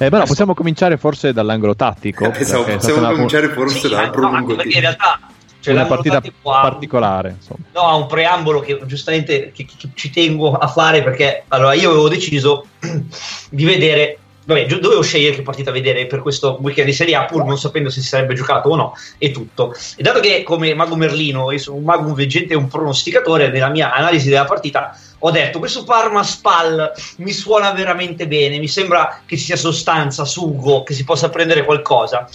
Eh, 0.02 0.08
però 0.08 0.24
possiamo 0.24 0.54
cominciare 0.54 0.96
forse 0.96 1.32
dall'angolo 1.32 1.76
tattico. 1.76 2.24
Eh, 2.24 2.30
è 2.30 2.38
possiamo 2.38 2.64
cominciare 3.12 3.48
forse 3.50 3.78
Sì, 3.80 3.88
da 3.90 4.00
ma- 4.00 4.08
Bruno 4.08 4.30
no, 4.30 4.36
anche 4.38 4.46
Gotti. 4.46 4.56
perché 4.62 4.74
in 4.74 4.80
realtà 4.80 5.20
cioè, 5.60 5.74
una 5.74 5.86
partita 5.86 6.22
qua, 6.42 6.60
particolare. 6.60 7.36
Insomma. 7.36 7.64
No, 7.72 7.80
ha 7.82 7.94
un 7.94 8.06
preambolo 8.06 8.60
che 8.60 8.80
giustamente 8.86 9.52
che- 9.52 9.66
che 9.66 9.90
ci 9.94 10.10
tengo 10.10 10.52
a 10.52 10.66
fare 10.68 11.02
perché 11.02 11.44
allora 11.48 11.74
io 11.74 11.90
avevo 11.90 12.08
deciso 12.08 12.66
di 13.50 13.64
vedere, 13.64 14.18
vabbè, 14.44 14.66
dovevo 14.66 15.02
scegliere 15.02 15.36
che 15.36 15.42
partita 15.42 15.70
vedere 15.70 16.06
per 16.06 16.22
questo 16.22 16.58
weekend 16.60 16.88
di 16.88 16.94
Serie 16.94 17.14
A 17.14 17.26
pur 17.26 17.44
non 17.44 17.58
sapendo 17.58 17.90
se 17.90 18.00
si 18.00 18.08
sarebbe 18.08 18.34
giocato 18.34 18.70
o 18.70 18.76
no 18.76 18.94
e 19.18 19.30
tutto. 19.30 19.74
E 19.96 20.02
dato 20.02 20.20
che 20.20 20.42
come 20.42 20.74
Mago 20.74 20.96
Merlino 20.96 21.50
io 21.52 21.58
sono 21.58 21.76
un 21.76 21.84
mago 21.84 22.06
un 22.06 22.14
veggente 22.14 22.54
e 22.54 22.56
un 22.56 22.68
pronosticatore, 22.68 23.50
nella 23.50 23.68
mia 23.68 23.92
analisi 23.92 24.28
della 24.28 24.46
partita 24.46 24.96
ho 25.22 25.30
detto 25.30 25.58
questo 25.58 25.84
Parma 25.84 26.22
Spal 26.22 26.90
mi 27.18 27.32
suona 27.32 27.72
veramente 27.72 28.26
bene, 28.26 28.58
mi 28.58 28.68
sembra 28.68 29.20
che 29.26 29.36
ci 29.36 29.44
sia 29.44 29.56
sostanza, 29.56 30.24
sugo, 30.24 30.82
che 30.82 30.94
si 30.94 31.04
possa 31.04 31.28
prendere 31.28 31.64
qualcosa. 31.64 32.26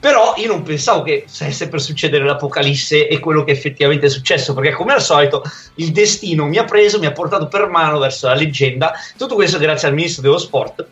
Però 0.00 0.34
io 0.36 0.46
non 0.46 0.62
pensavo 0.62 1.02
che 1.02 1.24
stesse 1.26 1.68
per 1.68 1.80
succedere 1.80 2.24
l'apocalisse 2.24 3.08
e 3.08 3.18
quello 3.18 3.42
che 3.42 3.50
effettivamente 3.50 4.06
è 4.06 4.10
successo, 4.10 4.54
perché 4.54 4.72
come 4.72 4.92
al 4.92 5.02
solito 5.02 5.42
il 5.76 5.90
destino 5.90 6.46
mi 6.46 6.56
ha 6.56 6.64
preso, 6.64 7.00
mi 7.00 7.06
ha 7.06 7.12
portato 7.12 7.48
per 7.48 7.66
mano 7.66 7.98
verso 7.98 8.28
la 8.28 8.34
leggenda. 8.34 8.92
Tutto 9.16 9.34
questo 9.34 9.58
grazie 9.58 9.88
al 9.88 9.94
ministro 9.94 10.22
dello 10.22 10.38
sport, 10.38 10.86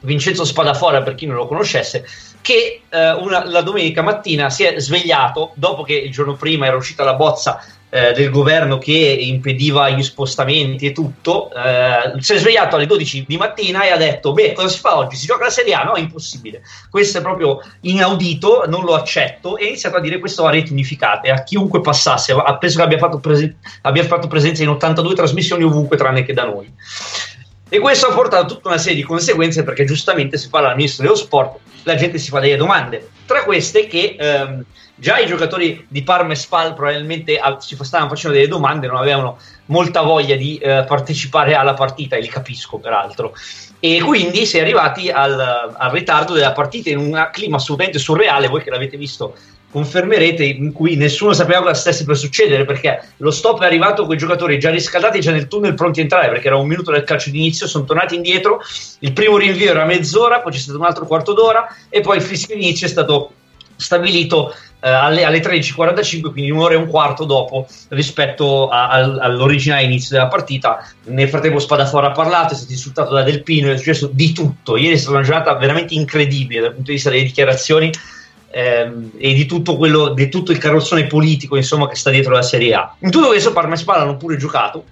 Vincenzo 0.00 0.44
Spadafora, 0.44 1.02
per 1.02 1.14
chi 1.14 1.26
non 1.26 1.36
lo 1.36 1.46
conoscesse, 1.46 2.04
che 2.40 2.82
eh, 2.88 3.10
una- 3.12 3.44
la 3.46 3.62
domenica 3.62 4.02
mattina 4.02 4.50
si 4.50 4.64
è 4.64 4.78
svegliato 4.80 5.52
dopo 5.54 5.82
che 5.82 5.94
il 5.94 6.10
giorno 6.10 6.34
prima 6.34 6.66
era 6.66 6.76
uscita 6.76 7.04
la 7.04 7.14
bozza 7.14 7.62
eh, 7.92 8.12
del 8.12 8.30
governo 8.30 8.78
che 8.78 8.92
impediva 8.92 9.90
gli 9.90 10.02
spostamenti 10.04 10.86
e 10.86 10.92
tutto. 10.92 11.50
eh, 11.52 12.20
si 12.22 12.34
è 12.34 12.38
svegliato 12.38 12.76
alle 12.76 12.86
12 12.86 13.24
di 13.26 13.36
mattina 13.36 13.82
e 13.82 13.90
ha 13.90 13.96
detto: 13.96 14.32
Beh, 14.32 14.52
cosa 14.52 14.68
si 14.68 14.78
fa 14.78 14.96
oggi? 14.96 15.16
Si 15.16 15.26
gioca 15.26 15.44
la 15.44 15.50
Serie 15.50 15.74
A? 15.74 15.82
No, 15.82 15.94
è 15.94 16.00
impossibile. 16.00 16.62
Questo 16.88 17.18
è 17.18 17.20
proprio 17.20 17.60
inaudito, 17.80 18.62
non 18.68 18.84
lo 18.84 18.94
accetto. 18.94 19.56
E 19.56 19.64
ha 19.64 19.68
iniziato 19.68 19.96
a 19.96 20.00
dire 20.00 20.20
questo 20.20 20.46
a 20.46 20.50
reti 20.50 20.70
unificate, 20.70 21.30
a 21.30 21.42
chiunque 21.42 21.80
passasse. 21.80 22.32
Penso 22.60 22.76
che 22.76 22.82
abbia 22.84 22.98
fatto, 22.98 23.18
presen- 23.18 23.56
abbia 23.82 24.04
fatto 24.04 24.28
presenza 24.28 24.62
in 24.62 24.68
82 24.68 25.14
trasmissioni 25.14 25.64
ovunque, 25.64 25.96
tranne 25.96 26.22
che 26.22 26.32
da 26.32 26.44
noi. 26.44 26.72
E 27.72 27.78
questo 27.78 28.08
ha 28.08 28.12
portato 28.12 28.42
a 28.42 28.48
tutta 28.48 28.68
una 28.68 28.78
serie 28.78 28.96
di 28.96 29.04
conseguenze 29.04 29.62
perché 29.62 29.84
giustamente 29.84 30.36
si 30.36 30.48
parla 30.48 30.70
al 30.70 30.76
ministro 30.76 31.04
dello 31.04 31.14
sport, 31.14 31.60
la 31.84 31.94
gente 31.94 32.18
si 32.18 32.28
fa 32.28 32.40
delle 32.40 32.56
domande. 32.56 33.10
Tra 33.26 33.44
queste 33.44 33.86
che 33.86 34.16
ehm, 34.18 34.64
già 34.96 35.18
i 35.18 35.26
giocatori 35.28 35.86
di 35.88 36.02
Parma 36.02 36.32
e 36.32 36.34
Spal 36.34 36.74
probabilmente 36.74 37.40
si 37.60 37.76
stavano 37.80 38.10
facendo 38.10 38.36
delle 38.36 38.48
domande, 38.48 38.88
non 38.88 38.96
avevano 38.96 39.38
molta 39.66 40.02
voglia 40.02 40.34
di 40.34 40.58
eh, 40.58 40.84
partecipare 40.84 41.54
alla 41.54 41.74
partita, 41.74 42.16
e 42.16 42.20
li 42.20 42.28
capisco 42.28 42.78
peraltro. 42.78 43.34
E 43.78 44.00
quindi 44.00 44.46
si 44.46 44.58
è 44.58 44.62
arrivati 44.62 45.08
al, 45.08 45.38
al 45.76 45.90
ritardo 45.92 46.34
della 46.34 46.52
partita 46.52 46.90
in 46.90 46.98
un 46.98 47.28
clima 47.32 47.56
assolutamente 47.56 48.00
surreale, 48.00 48.48
voi 48.48 48.64
che 48.64 48.70
l'avete 48.70 48.96
visto 48.96 49.36
confermerete 49.70 50.44
in 50.44 50.72
cui 50.72 50.96
nessuno 50.96 51.32
sapeva 51.32 51.60
cosa 51.60 51.74
stesse 51.74 52.04
per 52.04 52.16
succedere 52.16 52.64
perché 52.64 53.02
lo 53.18 53.30
stop 53.30 53.62
è 53.62 53.66
arrivato 53.66 54.04
con 54.04 54.14
i 54.14 54.18
giocatori 54.18 54.58
già 54.58 54.70
riscaldati 54.70 55.20
già 55.20 55.30
nel 55.30 55.46
tunnel 55.48 55.74
pronti 55.74 56.00
a 56.00 56.02
entrare 56.02 56.28
perché 56.28 56.48
era 56.48 56.56
un 56.56 56.66
minuto 56.66 56.90
del 56.90 57.04
calcio 57.04 57.30
d'inizio 57.30 57.66
sono 57.66 57.84
tornati 57.84 58.16
indietro. 58.16 58.60
Il 59.00 59.12
primo 59.12 59.36
rinvio 59.36 59.70
era 59.70 59.84
mezz'ora 59.84 60.40
poi 60.40 60.52
c'è 60.52 60.58
stato 60.58 60.78
un 60.78 60.84
altro 60.84 61.06
quarto 61.06 61.32
d'ora 61.32 61.66
e 61.88 62.00
poi 62.00 62.16
il 62.16 62.22
fischio 62.22 62.54
inizio 62.54 62.86
è 62.86 62.90
stato 62.90 63.32
stabilito 63.76 64.52
eh, 64.80 64.88
alle, 64.88 65.24
alle 65.24 65.40
13.45 65.40 66.32
quindi 66.32 66.50
un'ora 66.50 66.74
e 66.74 66.76
un 66.76 66.88
quarto 66.88 67.24
dopo 67.24 67.66
rispetto 67.88 68.68
a- 68.68 68.88
al- 68.88 69.18
all'originale 69.20 69.84
inizio 69.84 70.16
della 70.16 70.28
partita. 70.28 70.84
Nel 71.04 71.28
frattempo 71.28 71.58
Spadafora 71.58 72.08
ha 72.08 72.12
parlato 72.12 72.54
è 72.54 72.56
stato 72.56 72.72
insultato 72.72 73.14
da 73.14 73.22
Del 73.22 73.42
Pino 73.42 73.70
è 73.70 73.76
successo 73.76 74.08
di 74.12 74.32
tutto. 74.32 74.76
Ieri 74.76 74.94
è 74.94 74.98
stata 74.98 75.16
una 75.16 75.24
giornata 75.24 75.54
veramente 75.54 75.94
incredibile 75.94 76.60
dal 76.60 76.72
punto 76.72 76.88
di 76.88 76.94
vista 76.94 77.10
delle 77.10 77.22
dichiarazioni 77.22 77.90
ehm, 78.50 79.12
e 79.18 79.32
di 79.32 79.46
tutto 79.46 79.76
quello 79.76 80.08
di 80.08 80.28
tutto 80.28 80.52
il 80.52 80.58
carrozzone 80.58 81.06
politico 81.06 81.56
insomma 81.56 81.88
che 81.88 81.96
sta 81.96 82.10
dietro 82.10 82.32
la 82.32 82.42
Serie 82.42 82.74
A 82.74 82.94
in 83.00 83.10
tutto 83.10 83.28
questo 83.28 83.52
Parma 83.52 83.74
e 83.74 83.78
Spal 83.78 84.00
hanno 84.00 84.16
pure 84.16 84.36
giocato 84.36 84.84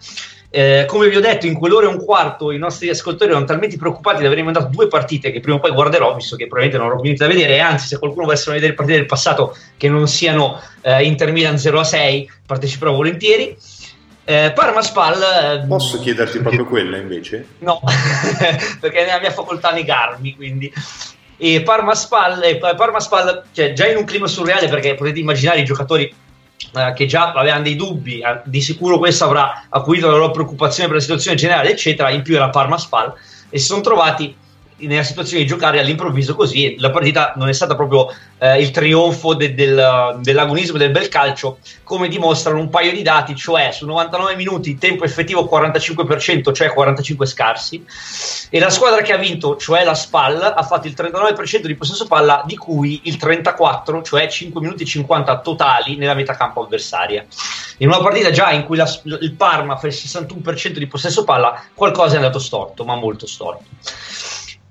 Eh, 0.51 0.87
come 0.88 1.11
vi 1.11 1.16
ho 1.16 1.21
detto, 1.21 1.44
in 1.44 1.53
quell'ora 1.53 1.85
e 1.85 1.90
un 1.90 2.03
quarto 2.03 2.53
i 2.53 2.57
nostri 2.57 2.88
ascoltatori 2.88 3.33
erano 3.33 3.44
talmente 3.44 3.77
preoccupati 3.77 4.21
di 4.21 4.27
aver 4.27 4.42
mandato 4.42 4.68
due 4.73 4.88
partite 4.88 5.31
che 5.31 5.40
prima 5.40 5.59
o 5.59 5.61
poi 5.61 5.73
guarderò, 5.73 6.14
visto 6.14 6.37
che 6.37 6.47
probabilmente 6.47 6.79
non 6.79 6.87
avrò 6.87 7.03
finito 7.03 7.27
da 7.27 7.31
vedere. 7.31 7.57
E 7.57 7.59
anzi, 7.59 7.87
se 7.87 7.99
qualcuno 7.99 8.25
volesse 8.25 8.51
vedere 8.51 8.73
partite 8.73 8.97
del 8.97 9.07
passato 9.07 9.55
che 9.77 9.90
non 9.90 10.09
siano 10.09 10.59
eh, 10.81 11.05
Inter 11.05 11.33
Milan 11.33 11.59
0 11.59 11.81
a 11.81 11.85
6, 11.85 12.31
parteciperò 12.47 12.94
volentieri. 12.94 13.55
Eh, 14.25 14.53
Parma 14.55 14.81
Spal. 14.81 15.21
eh, 15.23 15.66
Posso 15.66 16.01
chiederti 16.01 16.38
proprio 16.38 16.64
quella 16.64 16.97
invece? 16.97 17.47
No, 17.59 17.81
perché 18.81 19.01
è 19.01 19.05
nella 19.05 19.21
mia 19.21 19.31
facoltà 19.33 19.71
negarmi, 19.71 20.35
quindi. 20.35 20.73
E 21.38 21.62
Parma 21.62 21.94
Spal, 21.94 22.40
cioè, 23.53 23.72
già 23.72 23.87
in 23.87 23.96
un 23.96 24.05
clima 24.05 24.27
surreale 24.27 24.68
perché 24.68 24.94
potete 24.96 25.20
immaginare 25.20 25.61
i 25.61 25.64
giocatori 25.64 26.12
eh, 26.74 26.92
che 26.94 27.07
già 27.07 27.33
avevano 27.33 27.62
dei 27.62 27.77
dubbi, 27.77 28.18
eh, 28.18 28.40
di 28.44 28.61
sicuro 28.61 28.98
questo 28.98 29.24
avrà 29.24 29.66
acuito 29.68 30.11
la 30.11 30.16
loro 30.16 30.33
preoccupazione 30.33 30.88
per 30.88 30.98
la 30.98 31.03
situazione 31.03 31.37
generale, 31.37 31.70
eccetera. 31.70 32.11
In 32.11 32.22
più 32.22 32.35
era 32.35 32.51
Parma 32.51 32.77
Spal 32.77 33.14
e 33.48 33.59
si 33.59 33.66
sono 33.66 33.81
trovati 33.81 34.37
nella 34.81 35.03
situazione 35.03 35.43
di 35.43 35.49
giocare 35.49 35.81
all'improvviso 35.81 36.35
così. 36.35 36.77
La 36.79 36.91
partita 36.91 37.33
non 37.37 37.49
è 37.49 37.53
stata 37.53 37.75
proprio 37.75 38.09
eh, 38.38 38.61
il 38.61 38.71
trionfo 38.71 39.35
de- 39.35 39.55
del- 39.55 40.19
dell'agonismo 40.21 40.77
e 40.77 40.79
del 40.79 40.91
bel 40.91 41.09
calcio, 41.09 41.59
come 41.83 42.07
dimostrano 42.09 42.61
un 42.61 42.69
paio 42.71 42.93
di 42.93 43.03
dati, 43.03 43.35
cioè 43.35 43.73
su 43.73 43.85
99 43.87 44.37
minuti 44.37 44.79
tempo 44.79 45.05
effettivo 45.05 45.49
45%, 45.51 46.53
cioè 46.53 46.73
45 46.73 47.27
scarsi, 47.27 47.85
e 48.51 48.59
la 48.61 48.71
squadra 48.71 49.03
che 49.03 49.12
ha 49.12 49.17
vinto, 49.17 49.57
cioè 49.57 49.83
la 49.83 49.95
SPAL, 49.95 50.55
ha 50.57 50.62
fatto 50.62 50.87
il 50.87 50.95
39% 50.97 51.67
di 51.67 51.75
possesso 51.75 52.07
palla, 52.07 52.43
di 52.47 52.57
cui 52.57 53.01
il 53.05 53.17
34%, 53.17 54.03
cioè 54.03 54.29
5 54.29 54.61
minuti 54.61 54.85
e 54.85 54.87
50 54.87 55.41
totali 55.41 55.97
nella 55.97 56.14
metà 56.14 56.37
campo 56.37 56.62
avversaria. 56.62 57.25
In 57.79 57.88
una 57.88 57.99
partita 57.99 58.31
già 58.31 58.51
in 58.53 58.64
cui 58.64 58.77
la- 58.77 59.01
il 59.21 59.33
Parma 59.35 59.77
fa 59.77 59.88
il 59.88 59.93
61% 59.93 60.79
di 60.79 60.87
possesso 60.87 61.25
palla, 61.25 61.61
qualcosa 61.75 62.14
è 62.14 62.17
andato 62.17 62.38
storto, 62.38 62.85
ma 62.85 62.95
molto 62.95 63.27
storto. 63.27 63.64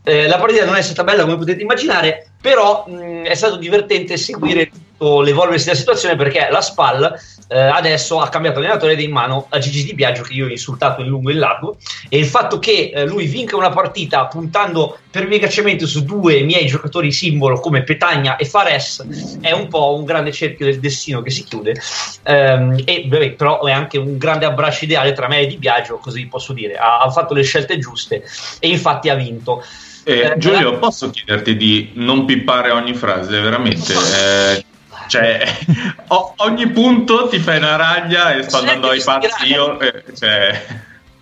Eh, 0.08 0.26
la 0.26 0.38
partita 0.38 0.64
non 0.64 0.78
è 0.78 0.82
stata 0.82 1.04
bella 1.04 1.24
come 1.24 1.36
potete 1.36 1.62
immaginare, 1.62 2.30
però 2.40 2.86
mh, 2.88 3.24
è 3.24 3.36
stato 3.36 3.58
divertente 3.58 4.16
seguire 4.16 4.70
tutto 4.70 5.20
l'evolversi 5.20 5.66
della 5.66 5.78
situazione 5.78 6.16
perché 6.16 6.48
la 6.50 6.62
SPAL 6.62 7.20
eh, 7.50 7.60
adesso 7.60 8.22
ha 8.22 8.30
cambiato 8.30 8.60
allenatore 8.60 8.94
ed 8.94 9.00
è 9.00 9.04
in 9.04 9.12
mano 9.12 9.48
a 9.50 9.60
Gigi 9.60 9.84
Di 9.84 9.94
Biagio 9.94 10.24
che 10.24 10.32
io 10.32 10.46
ho 10.46 10.50
insultato 10.50 11.02
in 11.02 11.08
lungo 11.08 11.30
e 11.30 11.34
in 11.34 11.40
largo. 11.40 11.76
E 12.08 12.18
il 12.18 12.26
fatto 12.26 12.58
che 12.58 12.92
eh, 12.94 13.06
lui 13.06 13.26
vinca 13.26 13.58
una 13.58 13.70
partita 13.70 14.28
puntando 14.28 14.98
pervicacemente 15.12 15.86
su 15.86 16.06
due 16.06 16.42
miei 16.44 16.68
giocatori 16.68 17.12
simbolo 17.12 17.60
come 17.60 17.84
Petagna 17.84 18.38
e 18.38 18.46
Fares 18.46 19.38
è 19.42 19.52
un 19.52 19.68
po' 19.68 19.94
un 19.94 20.06
grande 20.06 20.32
cerchio 20.32 20.68
del 20.68 20.80
destino 20.80 21.22
che 21.22 21.32
si 21.32 21.44
chiude. 21.44 21.76
Ehm, 22.24 22.82
e 22.86 23.06
vabbè, 23.10 23.32
però 23.32 23.62
è 23.66 23.74
anche 23.74 23.98
un 23.98 24.18
grande 24.18 24.46
abbraccio 24.46 24.86
ideale 24.86 25.12
tra 25.12 25.28
me 25.28 25.42
e 25.42 25.48
Di 25.48 25.58
Biagio 25.58 25.98
così 25.98 26.26
posso 26.28 26.54
dire. 26.54 26.76
Ha, 26.76 27.00
ha 27.00 27.10
fatto 27.10 27.34
le 27.34 27.44
scelte 27.44 27.78
giuste 27.78 28.24
e 28.60 28.70
infatti 28.70 29.10
ha 29.10 29.16
vinto 29.16 29.62
Eh, 30.10 30.22
Eh, 30.22 30.38
Giulio, 30.38 30.72
la- 30.72 30.78
posso 30.78 31.10
chiederti 31.10 31.58
di 31.58 31.92
non 31.96 32.24
pippare 32.24 32.72
ogni 32.72 32.94
frase, 32.94 33.42
veramente? 33.42 33.94
Eh, 33.94 34.64
cioè, 35.10 35.44
o- 36.08 36.34
ogni 36.38 36.68
punto 36.70 37.28
ti 37.28 37.40
fai 37.40 37.58
una 37.58 37.76
raglia 37.76 38.34
e 38.34 38.44
sto 38.44 38.60
andando 38.60 38.90
ai 38.90 39.02
pazzi 39.04 39.48
io. 39.48 39.78
eh, 39.82 40.04
cioè, 40.18 40.66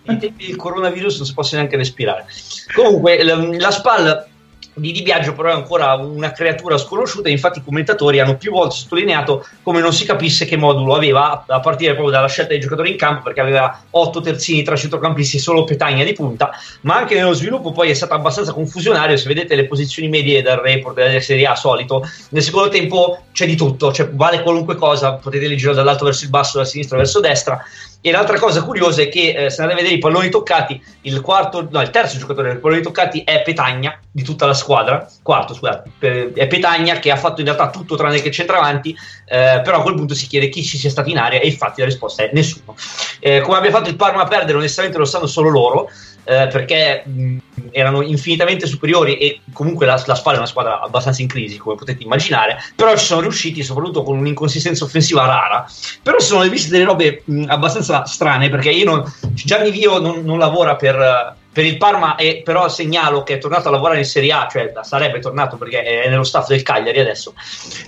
ai 0.06 0.18
tempi 0.18 0.46
del 0.46 0.54
coronavirus 0.56 1.16
non 1.16 1.26
si 1.26 1.34
possa 1.34 1.56
neanche 1.56 1.76
respirare. 1.76 2.26
Comunque, 2.74 3.24
la, 3.24 3.34
la 3.58 3.70
SPAL 3.72 4.26
di 4.76 4.92
Di 4.92 5.02
Biagio 5.02 5.32
però 5.32 5.48
è 5.48 5.52
ancora 5.52 5.94
una 5.94 6.32
creatura 6.32 6.76
sconosciuta, 6.76 7.30
infatti 7.30 7.58
i 7.60 7.64
commentatori 7.64 8.20
hanno 8.20 8.36
più 8.36 8.52
volte 8.52 8.74
sottolineato 8.74 9.46
come 9.62 9.80
non 9.80 9.92
si 9.92 10.04
capisse 10.04 10.44
che 10.44 10.56
modulo 10.56 10.94
aveva 10.94 11.44
a 11.46 11.60
partire 11.60 11.94
proprio 11.94 12.12
dalla 12.14 12.28
scelta 12.28 12.50
dei 12.50 12.60
giocatori 12.60 12.90
in 12.90 12.96
campo 12.96 13.22
perché 13.22 13.40
aveva 13.40 13.82
otto 13.90 14.20
terzini 14.20 14.62
tra 14.62 14.76
centrocampisti 14.76 15.36
e 15.36 15.40
solo 15.40 15.64
Petagna 15.64 16.04
di 16.04 16.12
punta, 16.12 16.50
ma 16.82 16.96
anche 16.96 17.14
nello 17.14 17.32
sviluppo 17.32 17.72
poi 17.72 17.90
è 17.90 17.94
stato 17.94 18.12
abbastanza 18.12 18.52
confusionario, 18.52 19.16
se 19.16 19.28
vedete 19.28 19.56
le 19.56 19.66
posizioni 19.66 20.08
medie 20.08 20.42
del 20.42 20.56
report 20.56 20.94
della 20.94 21.20
Serie 21.20 21.46
A 21.46 21.56
solito, 21.56 22.06
nel 22.30 22.42
secondo 22.42 22.68
tempo 22.68 23.24
c'è 23.32 23.46
di 23.46 23.56
tutto, 23.56 23.92
cioè 23.92 24.10
vale 24.10 24.42
qualunque 24.42 24.74
cosa, 24.74 25.14
potete 25.14 25.48
leggerlo 25.48 25.74
dall'alto 25.74 26.04
verso 26.04 26.24
il 26.24 26.30
basso, 26.30 26.58
da 26.58 26.64
sinistra 26.64 26.98
verso 26.98 27.20
destra. 27.20 27.62
E 28.06 28.12
l'altra 28.12 28.38
cosa 28.38 28.62
curiosa 28.62 29.02
è 29.02 29.08
che 29.08 29.30
eh, 29.30 29.50
se 29.50 29.60
andate 29.60 29.80
a 29.80 29.82
vedere 29.82 29.96
i 29.96 29.98
palloni 29.98 30.28
toccati, 30.28 30.80
il 31.00 31.20
quarto, 31.22 31.66
no, 31.68 31.80
il 31.80 31.90
terzo 31.90 32.18
giocatore 32.18 32.52
dei 32.52 32.60
palloni 32.60 32.80
toccati 32.80 33.24
è 33.24 33.42
Petagna 33.42 33.98
di 34.12 34.22
tutta 34.22 34.46
la 34.46 34.54
squadra. 34.54 35.10
Quarto, 35.24 35.54
scusate, 35.54 36.32
è 36.32 36.46
Petagna 36.46 37.00
che 37.00 37.10
ha 37.10 37.16
fatto 37.16 37.40
in 37.40 37.48
realtà 37.48 37.68
tutto 37.68 37.96
tranne 37.96 38.22
che 38.22 38.30
centravanti. 38.30 38.96
eh, 39.24 39.60
però 39.64 39.78
a 39.78 39.82
quel 39.82 39.96
punto 39.96 40.14
si 40.14 40.28
chiede 40.28 40.48
chi 40.48 40.62
ci 40.62 40.78
sia 40.78 40.88
stato 40.88 41.08
in 41.08 41.18
area, 41.18 41.40
e 41.40 41.48
infatti 41.48 41.80
la 41.80 41.86
risposta 41.86 42.22
è 42.22 42.30
nessuno. 42.32 42.76
Eh, 43.18 43.40
come 43.40 43.58
abbia 43.58 43.72
fatto 43.72 43.88
il 43.88 43.96
Parma 43.96 44.22
a 44.22 44.28
perdere, 44.28 44.56
onestamente 44.56 44.98
lo 44.98 45.04
sanno 45.04 45.26
solo 45.26 45.48
loro. 45.48 45.90
Eh, 46.26 46.48
perché 46.48 47.04
mh, 47.06 47.36
erano 47.70 48.02
infinitamente 48.02 48.66
superiori 48.66 49.16
e 49.18 49.40
comunque 49.52 49.86
la, 49.86 50.02
la 50.06 50.14
Spal 50.14 50.34
è 50.34 50.38
una 50.38 50.46
squadra 50.46 50.80
abbastanza 50.80 51.22
in 51.22 51.28
crisi 51.28 51.56
come 51.56 51.76
potete 51.76 52.02
immaginare 52.02 52.58
però 52.74 52.96
ci 52.96 53.04
sono 53.04 53.20
riusciti 53.20 53.62
soprattutto 53.62 54.02
con 54.02 54.18
un'inconsistenza 54.18 54.84
offensiva 54.84 55.24
rara. 55.24 55.66
Però 56.02 56.18
si 56.18 56.26
sono 56.26 56.48
viste 56.48 56.70
delle 56.70 56.84
robe 56.84 57.22
mh, 57.24 57.44
abbastanza 57.48 58.04
strane 58.04 58.48
perché 58.48 58.70
io 58.70 58.84
non, 58.84 59.12
Gianni 59.32 59.70
Vio 59.70 59.98
non, 59.98 60.22
non 60.24 60.38
lavora 60.38 60.76
per, 60.76 61.36
per 61.52 61.64
il 61.64 61.76
Parma 61.76 62.16
e 62.16 62.42
però 62.44 62.68
segnalo 62.68 63.22
che 63.22 63.34
è 63.34 63.38
tornato 63.38 63.68
a 63.68 63.70
lavorare 63.70 63.98
in 63.98 64.04
Serie 64.04 64.32
A 64.32 64.48
cioè 64.50 64.72
sarebbe 64.82 65.20
tornato 65.20 65.56
perché 65.56 65.82
è 65.82 66.08
nello 66.08 66.24
staff 66.24 66.48
del 66.48 66.62
Cagliari 66.62 66.98
adesso. 66.98 67.34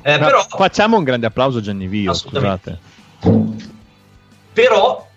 Eh, 0.02 0.18
però 0.18 0.44
Facciamo 0.48 0.96
un 0.96 1.04
grande 1.04 1.26
applauso 1.26 1.58
a 1.58 1.60
Gianni 1.60 1.86
Vio, 1.86 2.14
scusate. 2.14 2.78
però 4.52 5.07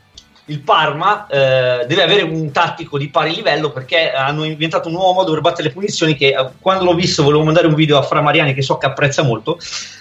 il 0.52 0.60
Parma 0.60 1.28
eh, 1.28 1.86
deve 1.88 2.04
avere 2.04 2.24
un 2.24 2.52
tattico 2.52 2.98
di 2.98 3.10
pari 3.10 3.34
livello 3.34 3.72
perché 3.72 4.12
hanno 4.12 4.44
inventato 4.44 4.90
un 4.90 4.96
nuovo 4.96 5.14
modo 5.14 5.32
per 5.32 5.42
battere 5.42 5.70
le 5.70 5.74
punizioni 5.74 6.16
che 6.16 6.28
eh, 6.28 6.50
quando 6.60 6.84
l'ho 6.84 6.94
visto 6.94 7.24
volevo 7.24 7.44
mandare 7.44 7.68
un 7.68 7.74
video 7.74 7.98
a 7.98 8.02
Fra 8.02 8.22
Mariani 8.22 8.54
che 8.54 8.62
so 8.62 8.78
che 8.78 8.86
apprezza 8.86 9.24
molto 9.24 9.58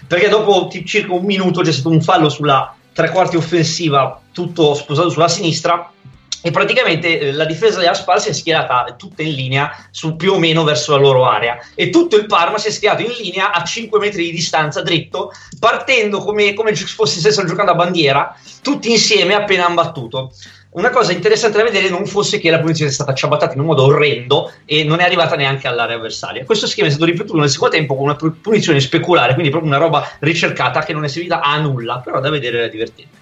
perché 0.07 0.29
dopo 0.29 0.69
circa 0.85 1.15
un 1.15 1.25
minuto 1.25 1.63
c'è 1.63 1.73
stato 1.73 1.91
un 1.91 2.03
fallo 2.03 2.29
sulla 2.29 2.75
tre 2.93 3.11
quarti 3.11 3.37
offensiva 3.37 4.21
tutto 4.33 4.75
sposato 4.75 5.09
sulla 5.09 5.29
sinistra 5.29 5.91
e 6.43 6.51
praticamente 6.51 7.19
eh, 7.19 7.33
la 7.33 7.45
difesa 7.45 7.79
della 7.79 7.95
Spal 7.95 8.21
si 8.21 8.31
è 8.31 8.33
schierata 8.33 8.95
tutta 8.97 9.23
in 9.23 9.35
linea 9.35 9.71
su 9.91 10.17
più 10.17 10.33
o 10.33 10.39
meno 10.39 10.65
verso 10.65 10.93
la 10.93 10.99
loro 10.99 11.27
area 11.27 11.59
e 11.75 11.91
tutto 11.91 12.17
il 12.17 12.27
Parma 12.27 12.59
si 12.59 12.69
è 12.69 12.71
schierato 12.71 13.03
in 13.03 13.13
linea 13.21 13.53
a 13.53 13.63
5 13.63 13.99
metri 13.99 14.25
di 14.25 14.33
distanza 14.33 14.83
dritto 14.83 15.33
partendo 15.59 16.19
come, 16.19 16.55
come 16.55 16.75
se 16.75 16.87
stessero 16.87 17.47
giocando 17.47 17.73
a 17.73 17.77
bandiera 17.77 18.37
tutti 18.63 18.91
insieme 18.91 19.35
appena 19.35 19.67
hanno 19.67 19.75
battuto 19.75 20.33
una 20.73 20.91
cosa 20.91 21.11
interessante 21.11 21.59
da 21.59 21.65
vedere 21.65 21.89
non 21.89 22.07
fosse 22.07 22.39
che 22.39 22.49
la 22.49 22.61
punizione 22.61 22.93
è 22.93 22.95
stata 22.95 23.13
ciabattata 23.13 23.55
in 23.55 23.61
un 23.61 23.67
modo 23.67 23.85
orrendo 23.85 24.53
e 24.65 24.85
non 24.85 25.01
è 25.01 25.05
arrivata 25.05 25.35
neanche 25.35 25.67
all'area 25.67 25.97
avversaria. 25.97 26.45
Questo 26.45 26.69
schema 26.69 26.87
è 26.87 26.91
stato 26.91 27.07
ripetuto 27.07 27.41
nel 27.41 27.51
secondo 27.51 27.75
tempo 27.75 27.97
con 27.97 28.05
una 28.05 28.15
pu- 28.15 28.41
punizione 28.41 28.79
speculare, 28.79 29.33
quindi 29.33 29.51
proprio 29.51 29.73
una 29.73 29.81
roba 29.81 30.09
ricercata 30.21 30.85
che 30.85 30.93
non 30.93 31.03
è 31.03 31.09
servita 31.09 31.41
a 31.41 31.59
nulla, 31.59 31.99
però 31.99 32.21
da 32.21 32.31
vedere 32.31 32.59
era 32.59 32.69
divertente. 32.69 33.19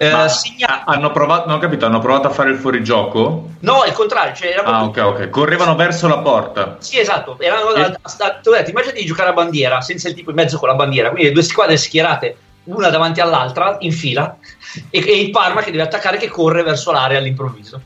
Eh, 0.00 0.10
ma 0.12 0.28
segna- 0.28 0.84
hanno 0.84 1.10
provato, 1.10 1.48
non 1.48 1.56
ho 1.56 1.60
capito, 1.60 1.84
hanno 1.84 1.98
provato 1.98 2.28
a 2.28 2.30
fare 2.30 2.50
il 2.50 2.56
fuorigioco? 2.56 3.50
No, 3.60 3.82
è 3.82 3.88
il 3.88 3.94
contrario, 3.94 4.32
cioè 4.34 4.54
Ah, 4.64 4.84
ok, 4.84 4.96
ok. 4.98 5.28
Correvano 5.30 5.74
verso 5.74 6.06
la 6.06 6.18
porta. 6.18 6.76
Sì, 6.78 6.98
esatto. 7.00 7.36
Erano, 7.40 7.72
Sì. 7.74 7.80
a- 7.80 7.98
a- 8.02 8.40
detto, 8.42 8.70
immaginati 8.70 9.00
di 9.00 9.06
giocare 9.06 9.30
a 9.30 9.32
bandiera 9.32 9.80
senza 9.80 10.08
il 10.08 10.14
tipo 10.14 10.30
in 10.30 10.36
mezzo 10.36 10.56
con 10.58 10.68
la 10.68 10.74
bandiera, 10.76 11.08
quindi 11.10 11.28
le 11.28 11.34
due 11.34 11.42
squadre 11.42 11.76
schierate 11.76 12.36
una 12.64 12.90
davanti 12.90 13.20
all'altra 13.20 13.76
in 13.80 13.92
fila 13.92 14.36
e, 14.90 14.98
e 15.04 15.20
il 15.20 15.30
Parma 15.30 15.62
che 15.62 15.70
deve 15.72 15.82
attaccare 15.82 16.16
che 16.16 16.28
corre 16.28 16.62
verso 16.62 16.92
l'area 16.92 17.18
all'improvviso. 17.18 17.82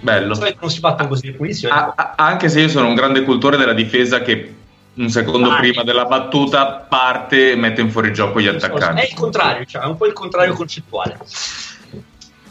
Bello. 0.00 0.34
Non 0.60 0.70
si 0.70 0.80
battono 0.80 1.08
così 1.08 1.26
le 1.26 1.32
punizioni. 1.32 1.74
A- 1.76 2.14
anche 2.16 2.48
se 2.48 2.60
io 2.60 2.68
sono 2.68 2.86
un 2.88 2.94
grande 2.94 3.22
cultore 3.22 3.56
della 3.56 3.72
difesa 3.72 4.20
che 4.22 4.54
un 4.96 5.10
secondo 5.10 5.50
Ah, 5.50 5.58
prima 5.58 5.82
della 5.82 6.04
battuta 6.04 6.86
parte 6.88 7.52
e 7.52 7.56
mette 7.56 7.80
in 7.80 7.90
fuorigioco 7.90 8.40
gli 8.40 8.46
È 8.46 8.50
attaccanti. 8.54 9.06
il 9.10 9.14
contrario, 9.14 9.64
cioè, 9.64 9.82
è 9.82 9.86
un 9.86 9.96
po' 9.96 10.06
il 10.06 10.12
contrario 10.12 10.54
concettuale. 10.54 11.18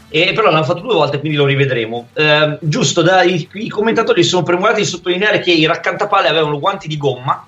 E 0.08 0.32
però 0.32 0.50
l'hanno 0.50 0.64
fatto 0.64 0.80
due 0.80 0.94
volte, 0.94 1.18
quindi 1.18 1.36
lo 1.36 1.44
rivedremo. 1.44 2.08
Ehm, 2.14 2.58
giusto, 2.60 3.02
dai, 3.02 3.48
i 3.52 3.68
commentatori 3.68 4.22
sono 4.22 4.44
premurati 4.44 4.80
di 4.82 4.86
sottolineare 4.86 5.40
che 5.40 5.50
i 5.50 5.66
raccantapalle 5.66 6.28
avevano 6.28 6.60
guanti 6.60 6.86
di 6.86 6.96
gomma, 6.96 7.44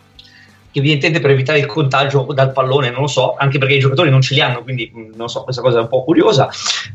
evidentemente 0.79 1.21
per 1.21 1.31
evitare 1.31 1.59
il 1.59 1.67
contagio 1.67 2.27
dal 2.33 2.53
pallone, 2.53 2.91
non 2.91 3.03
lo 3.03 3.07
so, 3.07 3.35
anche 3.39 3.59
perché 3.59 3.75
i 3.75 3.79
giocatori 3.79 4.11
non 4.11 4.21
ce 4.21 4.35
li 4.35 4.41
hanno, 4.41 4.63
quindi 4.63 4.91
mh, 4.93 5.17
non 5.17 5.29
so, 5.29 5.43
questa 5.45 5.63
cosa 5.63 5.79
è 5.79 5.83
un 5.83 5.89
po' 5.89 6.05
curiosa. 6.05 6.49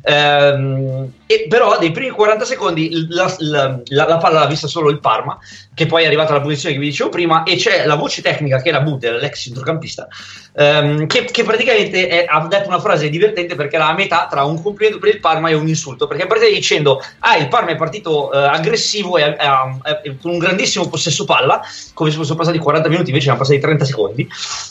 Ehm, 0.03 1.11
e 1.25 1.45
però 1.49 1.77
dei 1.79 1.91
primi 1.91 2.09
40 2.11 2.45
secondi 2.45 3.07
la, 3.09 3.33
la- 3.39 3.79
la- 3.85 4.05
la 4.07 4.17
palla 4.17 4.39
l'ha 4.39 4.45
vista 4.47 4.67
solo 4.67 4.89
il 4.89 4.99
Parma, 4.99 5.37
che 5.73 5.85
poi 5.85 6.03
è 6.03 6.05
arrivata 6.05 6.33
alla 6.33 6.41
posizione 6.41 6.75
che 6.75 6.79
vi 6.81 6.87
dicevo 6.89 7.09
prima, 7.09 7.43
e 7.43 7.55
c'è 7.55 7.85
la 7.85 7.95
voce 7.95 8.21
tecnica 8.21 8.61
che 8.61 8.69
era 8.69 8.81
Buter, 8.81 9.15
l'ex 9.15 9.41
centrocampista, 9.43 10.07
ehm, 10.55 11.07
che, 11.07 11.25
che 11.25 11.43
praticamente 11.43 12.07
è- 12.07 12.25
ha 12.27 12.47
detto 12.47 12.69
una 12.69 12.79
frase 12.79 13.09
divertente 13.09 13.55
perché 13.55 13.75
era 13.75 13.87
a 13.87 13.93
metà 13.93 14.27
tra 14.29 14.43
un 14.43 14.61
complimento 14.61 14.99
per 14.99 15.13
il 15.13 15.19
Parma 15.19 15.49
e 15.49 15.53
un 15.53 15.67
insulto, 15.67 16.07
perché 16.07 16.25
partita 16.25 16.49
dicendo, 16.49 17.01
ah 17.19 17.37
il 17.37 17.47
Parma 17.47 17.71
è 17.71 17.75
partito 17.75 18.31
eh, 18.31 18.37
aggressivo 18.37 19.17
e, 19.17 19.23
e- 19.23 19.99
e- 20.03 20.17
con 20.21 20.31
un 20.31 20.37
grandissimo 20.37 20.87
possesso 20.87 21.25
palla, 21.25 21.61
come 21.93 22.11
se 22.11 22.17
fossero 22.17 22.37
passati 22.37 22.57
40 22.57 22.89
minuti, 22.89 23.09
invece 23.09 23.25
erano 23.25 23.41
passati 23.41 23.59
30 23.59 23.71
30 23.73 23.85
secondi, 23.85 24.27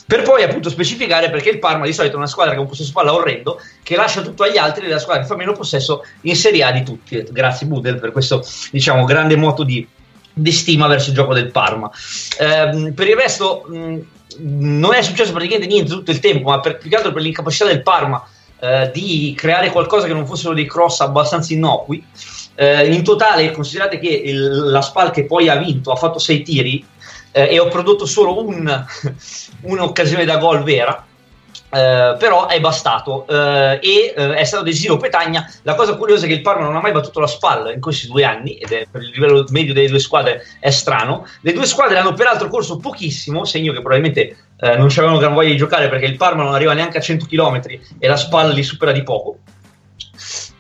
per 0.07 0.23
poi 0.23 0.43
appunto 0.43 0.71
specificare 0.71 1.31
perché 1.31 1.51
il 1.51 1.59
Parma 1.59 1.85
di 1.85 1.93
solito 1.93 2.15
è 2.15 2.19
una 2.19 2.27
squadra 2.27 2.53
che 2.53 2.59
ha 2.59 2.63
un 2.63 2.69
possesso 2.69 2.93
palla 2.93 3.13
orrendo, 3.13 3.61
che 3.83 3.97
lascia 3.97 4.23
tutto 4.23 4.45
agli 4.45 4.57
altri 4.57 4.85
ed 4.85 4.91
è 4.91 4.95
la 4.95 4.99
squadra 4.99 5.23
che 5.23 5.29
fa 5.29 5.37
meno 5.37 5.53
possesso 5.53 6.05
in 6.23 6.37
Serie 6.37 6.65
A 6.65 6.73
di 6.73 6.83
tutti. 6.83 7.25
Grazie 7.31 7.67
Budel 7.67 7.99
per 7.99 8.13
questo 8.13 8.45
diciamo 8.71 9.05
grande 9.05 9.37
moto 9.37 9.65
di, 9.65 9.87
di 10.33 10.53
stima 10.53 10.87
verso 10.87 11.11
il 11.11 11.17
gioco 11.17 11.35
del 11.35 11.51
Parma. 11.51 11.91
Ehm, 12.39 12.93
per 12.95 13.09
il 13.09 13.17
resto 13.17 13.65
mh, 13.69 13.99
non 14.39 14.95
è 14.95 15.03
successo 15.03 15.33
praticamente 15.33 15.67
niente 15.67 15.91
tutto 15.91 16.11
il 16.11 16.21
tempo, 16.21 16.51
ma 16.51 16.61
per, 16.61 16.79
più 16.79 16.91
che 16.91 16.97
altro 16.97 17.13
per 17.13 17.23
l'incapacità 17.23 17.67
del 17.67 17.83
Parma 17.83 18.25
eh, 18.61 18.91
di 18.93 19.35
creare 19.37 19.71
qualcosa 19.71 20.07
che 20.07 20.13
non 20.13 20.27
fossero 20.27 20.55
dei 20.55 20.67
cross 20.67 21.01
abbastanza 21.01 21.53
innocui. 21.53 22.05
Eh, 22.55 22.93
in 22.93 23.03
totale, 23.03 23.51
considerate 23.51 23.99
che 23.99 24.09
il, 24.09 24.71
la 24.71 24.83
Spal 24.83 25.11
che 25.11 25.25
poi 25.25 25.49
ha 25.49 25.57
vinto 25.57 25.91
ha 25.91 25.97
fatto 25.97 26.19
sei 26.19 26.43
tiri 26.43 26.85
eh, 27.33 27.49
e 27.49 27.59
ho 27.59 27.69
prodotto 27.69 28.07
solo 28.07 28.45
un, 28.45 28.85
un'occasione 29.63 30.25
da 30.25 30.37
gol 30.37 30.63
vera. 30.63 31.07
Uh, 31.73 32.19
però 32.19 32.49
è 32.49 32.61
bastato 32.61 33.25
uh, 33.27 33.33
e 33.81 34.13
uh, 34.15 34.21
è 34.33 34.45
stato 34.45 34.63
decisivo 34.63 34.99
Petagna. 34.99 35.51
La 35.63 35.75
cosa 35.75 35.97
curiosa 35.97 36.27
è 36.27 36.29
che 36.29 36.35
il 36.35 36.43
Parma 36.43 36.65
non 36.65 36.77
ha 36.77 36.83
mai 36.83 36.93
battuto 36.93 37.19
la 37.19 37.27
spalla 37.27 37.73
in 37.73 37.81
questi 37.81 38.09
due 38.09 38.25
anni, 38.25 38.57
ed 38.57 38.73
è 38.73 38.87
per 38.91 39.01
il 39.01 39.09
livello 39.09 39.47
medio 39.49 39.73
delle 39.73 39.89
due 39.89 39.99
squadre 39.99 40.45
è 40.61 40.69
strano. 40.69 41.27
Le 41.41 41.53
due 41.55 41.65
squadre 41.65 41.97
hanno 41.97 42.13
peraltro 42.13 42.49
corso 42.49 42.77
pochissimo, 42.77 43.47
segno 43.47 43.73
che 43.73 43.81
probabilmente 43.81 44.37
non 44.63 44.89
avevano 44.95 45.19
gran 45.19 45.35
voglia 45.35 45.49
di 45.49 45.57
giocare 45.57 45.89
perché 45.89 46.05
il 46.05 46.17
Parma 46.17 46.45
non 46.45 46.55
arriva 46.55 46.73
neanche 46.73 46.99
a 46.99 47.01
100 47.01 47.27
km 47.27 47.63
e 47.99 48.07
la 48.07 48.17
spalla 48.17 48.53
li 48.53 48.63
supera 48.63 48.93
di 48.93 49.03
poco. 49.03 49.39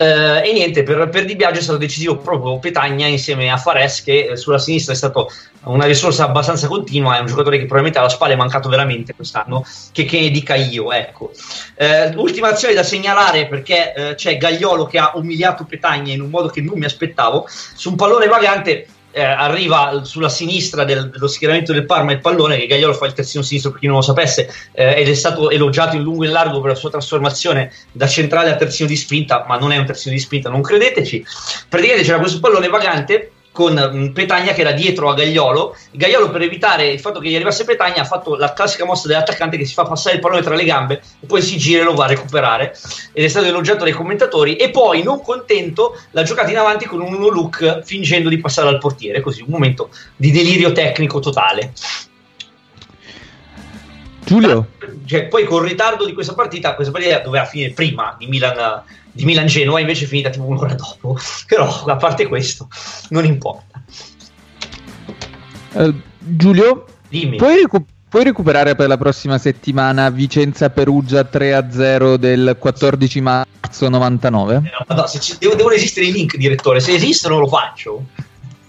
Uh, 0.03 0.45
e 0.45 0.53
niente, 0.53 0.83
per, 0.83 1.09
per 1.11 1.25
Di 1.25 1.37
Biagio 1.37 1.61
è 1.61 1.63
stato 1.63 1.79
decisivo 1.79 2.17
proprio 2.17 2.59
Petagna 2.59 3.07
insieme 3.07 3.53
a 3.53 3.57
Fares, 3.57 4.03
che 4.03 4.31
eh, 4.31 4.37
sulla 4.37 4.59
sinistra 4.59 4.93
è 4.93 4.97
stato 4.97 5.31
una 5.65 5.85
risorsa 5.85 6.25
abbastanza 6.25 6.67
continua. 6.67 7.17
È 7.17 7.21
un 7.21 7.27
giocatore 7.27 7.57
che 7.57 7.67
probabilmente 7.67 8.01
alla 8.01 8.09
spalla 8.09 8.33
è 8.33 8.37
mancato 8.37 8.69
veramente 8.69 9.15
quest'anno. 9.15 9.65
Che, 9.93 10.05
che 10.05 10.31
dica 10.31 10.57
io, 10.57 10.91
ecco. 10.91 11.31
Uh, 11.77 12.21
ultima 12.21 12.49
azione 12.49 12.75
da 12.75 12.83
segnalare 12.83 13.47
perché 13.47 13.93
uh, 13.97 14.15
c'è 14.15 14.37
Gagliolo 14.37 14.87
che 14.87 14.99
ha 14.99 15.13
umiliato 15.15 15.65
Petagna 15.65 16.13
in 16.13 16.21
un 16.21 16.31
modo 16.31 16.49
che 16.49 16.61
non 16.61 16.79
mi 16.79 16.85
aspettavo. 16.85 17.47
Su 17.49 17.91
un 17.91 17.97
pallone 17.97 18.27
vagante 18.27 18.87
eh, 19.13 19.23
arriva 19.23 20.03
sulla 20.05 20.29
sinistra 20.29 20.85
del, 20.85 21.11
dello 21.11 21.29
schieramento 21.29 21.73
del 21.73 21.87
Parma 21.87 22.13
il 22.13 22.21
pallone 22.21 22.57
che 22.57 22.67
Gagliolo 22.67 22.95
fa 22.95 23.07
il 23.07 23.13
terzino 23.13 23.43
sinistro 23.43 23.71
per 23.71 23.81
chi 23.81 23.87
non 23.87 23.97
lo 23.97 24.03
sapesse 24.03 24.53
eh, 24.73 24.95
ed 25.01 25.09
è 25.09 25.15
stato 25.15 25.51
elogiato 25.51 25.97
in 25.97 26.03
lungo 26.03 26.25
e 26.25 26.27
in 26.27 26.33
largo 26.33 26.61
per 26.61 26.71
la 26.71 26.77
sua 26.77 26.91
trasformazione 26.91 27.73
da 27.93 28.07
centrale 28.07 28.51
a 28.51 28.57
terzino 28.57 28.89
di 28.89 28.97
spinta 28.97 29.45
ma 29.47 29.59
non 29.59 29.73
è 29.73 29.77
un 29.77 29.87
terzino 29.87 30.15
di 30.15 30.21
spinta 30.21 30.49
non 30.49 30.63
credeteci. 30.63 31.25
Praticamente 31.69 32.07
c'era 32.07 32.19
questo 32.19 32.41
pallone 32.41 32.69
vagante 32.69 33.33
con 33.53 33.77
um, 33.77 34.13
Petagna 34.13 34.53
che 34.53 34.63
era 34.63 34.73
dietro 34.73 35.11
a 35.11 35.15
Gagliolo. 35.15 35.77
Gagliolo, 35.93 36.31
per 36.31 36.43
evitare 36.43 36.89
il 36.89 36.99
fatto 36.99 37.21
che 37.21 37.29
gli 37.29 37.35
arrivasse 37.35 37.65
Petagna, 37.65 38.03
ha 38.03 38.05
fatto 38.05 38.35
la 38.35 38.53
classica 38.53 38.85
mossa 38.85 39.07
dell'attaccante 39.07 39.57
che 39.57 39.65
si 39.65 39.75
fa 39.75 39.85
passare 39.85 40.17
il 40.17 40.21
pallone 40.21 40.43
tra 40.43 40.55
le 40.55 40.65
gambe 40.65 41.03
e 41.21 41.27
poi 41.27 41.43
si 41.43 41.57
gira 41.59 41.83
e 41.83 41.85
lo 41.85 41.95
va 41.95 42.07
a 42.07 42.09
recuperare. 42.09 42.77
Ed 43.13 43.25
è 43.25 43.29
stato 43.29 43.47
elogiato 43.47 43.85
dai 43.85 43.93
commentatori. 43.93 44.57
E 44.57 44.71
poi, 44.71 45.03
non 45.03 45.23
contento, 45.23 45.97
l'ha 46.11 46.23
giocata 46.23 46.51
in 46.51 46.57
avanti 46.57 46.87
con 46.87 47.01
un 47.01 47.15
uno 47.15 47.29
look 47.29 47.83
fingendo 47.85 48.29
di 48.29 48.39
passare 48.39 48.69
al 48.69 48.79
portiere. 48.79 49.21
Così 49.21 49.43
un 49.43 49.51
momento 49.51 49.91
di 50.17 50.31
delirio 50.31 50.73
tecnico 50.73 51.21
totale. 51.21 51.73
Giulio. 54.25 54.69
Cioè, 55.05 55.27
poi 55.27 55.45
con 55.45 55.63
il 55.65 55.71
ritardo 55.71 56.07
di 56.07 56.13
questa 56.15 56.33
partita, 56.33 56.75
questa 56.75 56.93
partita 56.93 57.19
doveva 57.19 57.45
finire 57.45 57.73
prima 57.73 58.15
di 58.19 58.27
Milan 58.29 58.83
di 59.13 59.25
Milan 59.25 59.47
Genoa 59.47 59.79
invece 59.79 60.05
è 60.05 60.09
finita 60.09 60.31
tipo 60.31 60.45
un'ora 60.45 60.75
dopo. 60.75 61.19
Però 61.47 61.85
a 61.85 61.97
parte 61.97 62.27
questo 62.27 62.69
non 63.11 63.25
importa. 63.25 63.83
Uh, 65.73 65.95
Giulio? 66.19 66.87
Dimmi. 67.09 67.37
Puoi, 67.37 67.57
ricu- 67.57 67.85
puoi, 68.09 68.25
recuperare 68.25 68.75
per 68.75 68.89
la 68.89 68.97
prossima 68.97 69.39
settimana 69.39 70.11
Vicenza 70.11 70.71
Perugia 70.71 71.29
3-0 71.31 72.15
del 72.15 72.57
14 72.59 73.21
marzo 73.21 73.89
99? 73.89 74.55
Eh, 74.55 74.61
no, 74.89 74.95
no, 74.95 75.07
ci, 75.07 75.37
devo, 75.39 75.55
devono 75.55 75.75
esistere 75.75 76.07
i 76.07 76.13
link 76.13 76.37
direttore. 76.37 76.81
Se 76.81 76.93
esistono 76.93 77.39
lo 77.39 77.47
faccio 77.47 78.05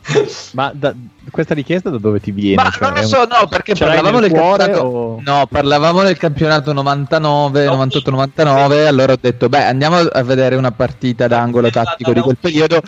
ma 0.53 0.71
da, 0.73 0.93
questa 1.31 1.53
richiesta 1.53 1.89
da 1.89 1.97
dove 1.97 2.19
ti 2.19 2.31
viene? 2.31 2.61
Ma 2.61 2.69
cioè, 2.69 2.89
non 2.89 2.93
lo 2.93 3.07
so, 3.07 3.25
no, 3.25 3.47
perché 3.47 3.73
parlavamo 3.73 4.19
del, 4.19 4.31
campionato, 4.31 4.81
o... 4.81 5.21
no, 5.23 5.47
parlavamo 5.49 6.03
del 6.03 6.17
campionato 6.17 6.73
99, 6.73 7.65
no, 7.65 7.85
98-99, 7.85 8.85
allora 8.85 9.13
ho 9.13 9.17
detto, 9.19 9.47
beh, 9.47 9.63
andiamo 9.63 9.97
a 9.97 10.23
vedere 10.23 10.55
una 10.55 10.71
partita 10.71 11.27
d'angolo 11.27 11.69
tattico 11.69 12.11
di 12.11 12.19
quel 12.19 12.37
periodo. 12.39 12.81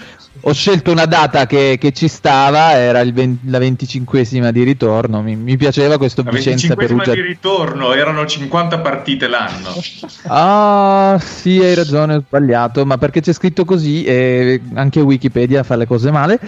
Ho 0.48 0.54
scelto 0.54 0.92
una 0.92 1.06
data 1.06 1.48
che, 1.48 1.78
che 1.80 1.92
ci 1.92 2.08
stava, 2.08 2.74
era 2.74 3.04
20, 3.04 3.50
la 3.50 3.58
25esima 3.58 4.50
di 4.50 4.64
ritorno, 4.64 5.22
mi, 5.22 5.36
mi 5.36 5.56
piaceva 5.56 5.98
questo 5.98 6.22
la 6.24 6.32
Vicenza 6.32 6.76
Perugia. 6.76 7.14
di 7.14 7.22
ritorno, 7.22 7.94
erano 7.94 8.26
50 8.26 8.80
partite 8.80 9.28
l'anno. 9.28 9.74
ah, 10.28 11.18
sì, 11.24 11.60
hai 11.60 11.74
ragione, 11.74 12.16
ho 12.16 12.24
sbagliato, 12.28 12.86
ma 12.86 12.98
perché 12.98 13.22
c'è 13.22 13.34
scritto 13.34 13.64
così 13.66 14.04
e 14.04 14.62
anche 14.76 15.00
Wikipedia 15.00 15.64
fa 15.64 15.78
le 15.78 15.88
cose 15.88 16.12
male. 16.12 16.40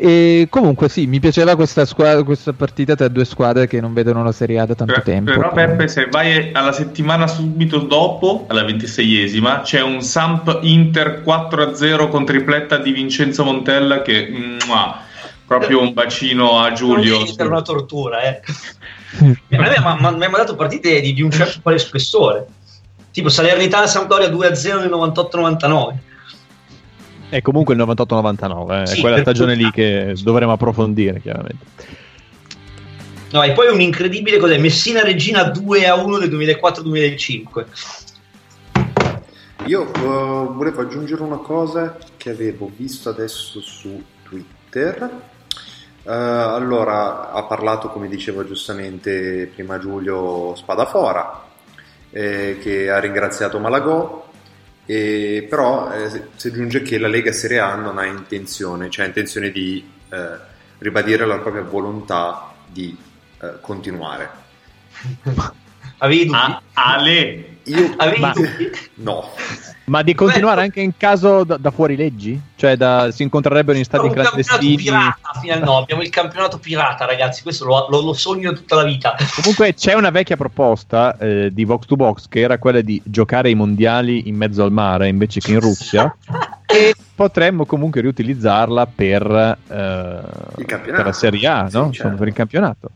E 0.00 0.46
comunque 0.48 0.88
sì, 0.88 1.06
mi 1.06 1.18
piaceva 1.18 1.56
questa, 1.56 1.84
squadra, 1.84 2.22
questa 2.22 2.52
partita 2.52 2.94
tra 2.94 3.08
due 3.08 3.24
squadre 3.24 3.66
che 3.66 3.80
non 3.80 3.92
vedono 3.92 4.22
la 4.22 4.30
Serie 4.30 4.60
A 4.60 4.66
da 4.66 4.76
tanto 4.76 4.92
per, 4.92 5.02
tempo. 5.02 5.32
Però 5.32 5.52
Peppe, 5.52 5.88
se 5.88 6.06
vai 6.06 6.50
alla 6.52 6.72
settimana 6.72 7.26
subito 7.26 7.78
dopo, 7.78 8.44
alla 8.46 8.62
26esima, 8.62 9.62
c'è 9.62 9.82
un 9.82 10.00
Samp 10.00 10.60
Inter 10.62 11.22
4-0 11.26 12.08
con 12.10 12.24
tripletta 12.24 12.78
di 12.78 12.92
Vincenzo 12.92 13.42
Montella 13.44 14.02
che... 14.02 14.56
Mua, 14.66 15.06
proprio 15.48 15.80
un 15.80 15.94
bacino 15.94 16.60
a 16.60 16.72
Giulio. 16.72 17.24
Per 17.34 17.46
una 17.46 17.62
tortura, 17.62 18.20
eh. 18.22 18.40
mi 19.48 19.56
ha 19.56 19.96
mandato 19.96 20.54
partite 20.54 21.00
di, 21.00 21.14
di 21.14 21.22
un 21.22 21.30
certo 21.30 21.60
quale 21.62 21.78
spessore. 21.78 22.46
Tipo 23.10 23.30
Salernitana 23.30 23.86
Sampdoria 23.86 24.28
2-0 24.28 24.78
nel 24.78 24.90
98-99. 24.90 25.94
È 27.28 27.42
comunque 27.42 27.74
il 27.74 27.80
98-99, 27.80 28.82
eh. 28.82 28.86
sì, 28.86 28.96
è 28.96 29.00
quella 29.00 29.18
stagione 29.18 29.54
lì 29.54 29.70
che 29.70 30.14
dovremo 30.22 30.52
approfondire 30.52 31.20
chiaramente. 31.20 31.66
No, 33.30 33.42
e 33.42 33.52
poi 33.52 33.70
un 33.70 33.80
incredibile 33.82 34.38
cos'è? 34.38 34.56
Messina 34.56 35.02
Regina 35.02 35.42
2 35.44 35.86
a 35.86 35.94
1 35.96 36.18
del 36.18 36.30
2004-2005. 36.30 37.64
Io 39.66 39.82
uh, 39.82 40.54
volevo 40.54 40.80
aggiungere 40.80 41.20
una 41.22 41.36
cosa 41.36 41.98
che 42.16 42.30
avevo 42.30 42.70
visto 42.74 43.10
adesso 43.10 43.60
su 43.60 44.02
Twitter. 44.22 45.02
Uh, 46.04 46.10
allora, 46.10 47.32
ha 47.32 47.42
parlato, 47.42 47.90
come 47.90 48.08
diceva 48.08 48.46
giustamente 48.46 49.50
prima 49.54 49.78
Giulio 49.78 50.54
Spadafora, 50.56 51.44
eh, 52.10 52.56
che 52.62 52.90
ha 52.90 52.98
ringraziato 52.98 53.58
Malagò 53.58 54.27
e 54.90 55.46
però 55.46 55.92
eh, 55.92 56.28
si 56.34 56.48
aggiunge 56.48 56.80
che 56.80 56.96
la 56.96 57.08
Lega 57.08 57.30
Serie 57.30 57.58
A 57.58 57.74
non 57.74 57.98
ha 57.98 58.06
intenzione, 58.06 58.88
cioè 58.88 59.04
ha 59.04 59.08
intenzione 59.08 59.50
di 59.50 59.86
eh, 60.08 60.36
ribadire 60.78 61.26
la 61.26 61.36
propria 61.36 61.60
volontà 61.60 62.54
di 62.66 62.96
eh, 63.38 63.58
continuare. 63.60 64.30
Avevi 65.98 66.24
dubbi? 66.24 66.38
Ah, 66.38 66.62
Ale! 66.72 67.57
Io, 67.68 67.94
Avevi 67.96 68.20
ma, 68.20 68.32
dubbi? 68.32 68.70
No. 68.94 69.30
Ma 69.84 70.02
di 70.02 70.14
continuare 70.14 70.62
anche 70.62 70.80
in 70.80 70.96
caso 70.96 71.44
da, 71.44 71.56
da 71.56 71.70
fuori 71.70 71.96
leggi? 71.96 72.40
Cioè 72.56 72.76
da, 72.76 73.10
si 73.10 73.22
incontrerebbero 73.22 73.76
in 73.76 73.84
stati 73.84 74.08
clandestini? 74.10 74.76
Pirata, 74.76 75.38
fino 75.40 75.58
no, 75.58 75.78
abbiamo 75.78 76.02
il 76.02 76.10
campionato 76.10 76.58
pirata, 76.58 77.04
ragazzi. 77.04 77.42
Questo 77.42 77.64
lo, 77.64 77.86
lo, 77.88 78.00
lo 78.00 78.12
sogno 78.12 78.52
tutta 78.52 78.76
la 78.76 78.84
vita. 78.84 79.16
Comunque 79.36 79.74
c'è 79.74 79.94
una 79.94 80.10
vecchia 80.10 80.36
proposta 80.36 81.16
eh, 81.18 81.50
di 81.52 81.64
Vox 81.64 81.86
to 81.86 81.96
Box 81.96 82.28
che 82.28 82.40
era 82.40 82.58
quella 82.58 82.80
di 82.80 83.00
giocare 83.04 83.50
i 83.50 83.54
mondiali 83.54 84.28
in 84.28 84.36
mezzo 84.36 84.62
al 84.62 84.72
mare 84.72 85.08
invece 85.08 85.40
che 85.40 85.52
in 85.52 85.60
Russia. 85.60 86.14
e 86.70 86.94
potremmo 87.14 87.64
comunque 87.64 88.02
riutilizzarla 88.02 88.86
per, 88.86 89.24
eh, 89.68 90.64
per 90.64 91.04
la 91.04 91.12
Serie 91.12 91.46
A, 91.48 91.62
no? 91.62 91.68
Sì, 91.68 91.76
Insomma, 91.76 91.92
certo. 91.92 92.16
per 92.16 92.28
il 92.28 92.34
campionato. 92.34 92.90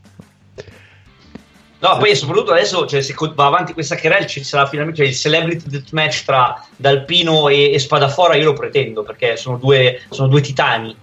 No, 1.83 1.97
poi 1.97 2.15
soprattutto 2.15 2.53
adesso, 2.53 2.85
cioè, 2.85 3.01
se 3.01 3.13
va 3.35 3.45
avanti 3.45 3.73
questa 3.73 3.97
querela, 3.97 4.25
ci 4.25 4.41
sarà 4.41 4.65
finalmente 4.67 5.01
cioè, 5.01 5.11
il 5.11 5.17
celebrity 5.17 5.67
deathmatch 5.67 6.23
tra 6.23 6.65
Dalpino 6.77 7.49
e, 7.49 7.73
e 7.73 7.77
Spadafora. 7.77 8.35
Io 8.35 8.45
lo 8.45 8.53
pretendo 8.53 9.03
perché 9.03 9.35
sono 9.35 9.57
due, 9.57 9.99
sono 10.09 10.29
due 10.29 10.39
titani. 10.39 10.95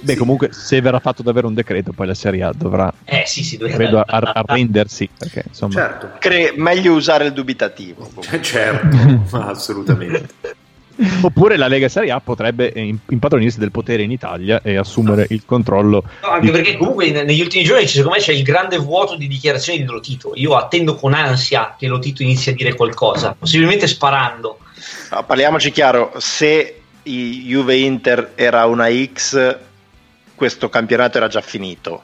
Beh, 0.00 0.16
comunque, 0.16 0.52
se 0.52 0.82
verrà 0.82 0.98
fatto 0.98 1.22
davvero 1.22 1.48
un 1.48 1.54
decreto, 1.54 1.92
poi 1.92 2.06
la 2.06 2.14
Serie 2.14 2.42
A 2.42 2.52
dovrà, 2.54 2.92
Eh 3.06 3.22
sì, 3.24 3.42
sì, 3.42 3.56
credo, 3.56 4.04
ar- 4.06 4.32
arrendersi. 4.34 5.08
Perché, 5.16 5.44
insomma, 5.48 5.72
Certo, 5.72 6.10
Cre- 6.18 6.52
meglio 6.56 6.92
usare 6.92 7.24
il 7.24 7.32
dubitativo. 7.32 8.10
Cioè, 8.20 8.40
certo, 8.44 9.38
assolutamente. 9.38 10.28
Oppure 11.22 11.56
la 11.56 11.66
Lega 11.66 11.88
Serie 11.88 12.12
A 12.12 12.20
potrebbe 12.20 12.72
im- 12.74 12.98
impadronirsi 13.08 13.58
del 13.58 13.70
potere 13.70 14.02
in 14.02 14.10
Italia 14.10 14.60
e 14.62 14.76
assumere 14.76 15.26
il 15.30 15.42
controllo. 15.44 16.04
No, 16.22 16.28
anche 16.28 16.46
di- 16.46 16.52
perché 16.52 16.76
comunque 16.76 17.10
ne- 17.10 17.24
negli 17.24 17.40
ultimi 17.40 17.64
giorni 17.64 17.86
secondo 17.88 18.16
me 18.16 18.22
c'è 18.22 18.32
il 18.32 18.42
grande 18.42 18.78
vuoto 18.78 19.16
di 19.16 19.26
dichiarazioni 19.26 19.80
di 19.80 19.84
Lotito. 19.84 20.32
Io 20.34 20.54
attendo 20.56 20.94
con 20.94 21.14
ansia 21.14 21.74
che 21.78 21.86
Lotito 21.88 22.22
inizi 22.22 22.50
a 22.50 22.54
dire 22.54 22.74
qualcosa, 22.74 23.34
possibilmente 23.38 23.86
sparando. 23.86 24.58
No, 25.10 25.24
parliamoci 25.24 25.70
chiaro, 25.70 26.12
se 26.18 26.80
i 27.02 27.42
Juve 27.46 27.76
Inter 27.76 28.32
era 28.34 28.64
una 28.66 28.88
X, 28.90 29.56
questo 30.34 30.68
campionato 30.68 31.16
era 31.16 31.28
già 31.28 31.40
finito. 31.40 32.02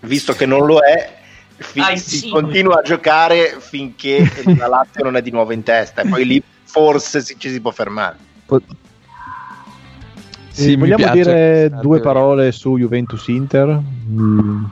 visto 0.00 0.32
che 0.32 0.46
non 0.46 0.64
lo 0.66 0.78
è, 0.80 1.16
fi- 1.56 1.80
ah, 1.80 1.96
si 1.96 2.18
sì. 2.18 2.28
continua 2.28 2.78
a 2.78 2.82
giocare 2.82 3.56
finché 3.58 4.30
la 4.56 4.68
Lazio 4.68 5.02
non 5.02 5.16
è 5.16 5.22
di 5.22 5.30
nuovo 5.30 5.52
in 5.52 5.62
testa 5.64 6.02
e 6.02 6.08
poi 6.08 6.24
lì 6.24 6.42
forse 6.68 7.22
ci 7.22 7.50
si 7.50 7.60
può 7.60 7.70
fermare. 7.70 8.16
Sì, 10.50 10.76
vogliamo 10.76 11.10
dire 11.12 11.70
due 11.80 12.00
parole 12.00 12.52
su 12.52 12.76
Juventus 12.76 13.26
Inter? 13.28 13.80
Mm. 14.10 14.64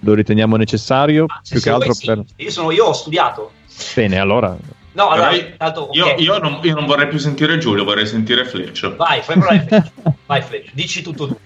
Lo 0.00 0.14
riteniamo 0.14 0.56
necessario? 0.56 1.26
Ah, 1.28 1.40
più 1.46 1.60
che 1.60 1.70
altro 1.70 1.92
sì. 1.92 2.06
per... 2.06 2.24
io, 2.36 2.50
sono, 2.50 2.70
io 2.70 2.86
ho 2.86 2.92
studiato. 2.92 3.52
Bene, 3.94 4.18
allora 4.18 4.56
No, 4.92 5.10
allora, 5.10 5.30
io, 5.30 5.54
tanto, 5.56 5.90
okay. 5.90 6.20
io, 6.20 6.34
io, 6.34 6.38
non, 6.38 6.58
io, 6.62 6.74
non, 6.74 6.86
vorrei 6.86 7.06
più 7.06 7.18
sentire 7.18 7.58
Giulio, 7.58 7.84
vorrei 7.84 8.04
sentire 8.04 8.44
Fleccio. 8.44 8.96
Vai, 8.96 9.22
fai 9.22 9.38
provare 9.38 9.60
Fleccio. 9.68 9.92
Vai, 10.26 10.42
Fleccio, 10.42 10.70
dici 10.74 11.02
tutto 11.02 11.28
tu. 11.28 11.38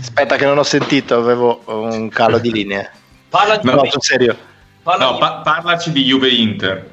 Aspetta, 0.00 0.36
che 0.36 0.44
non 0.44 0.58
ho 0.58 0.62
sentito, 0.62 1.16
avevo 1.16 1.62
un 1.66 2.08
calo 2.08 2.38
di 2.38 2.52
linea. 2.52 2.88
Parla 3.28 3.56
di 3.56 3.66
no, 3.66 3.72
Juve. 3.72 3.90
No, 3.92 4.00
serio. 4.00 4.36
Parla 4.82 5.04
no, 5.06 5.12
di... 5.14 5.18
Pa- 5.18 5.40
parlaci 5.42 5.90
di 5.90 6.04
Juve 6.04 6.28
Inter. 6.28 6.90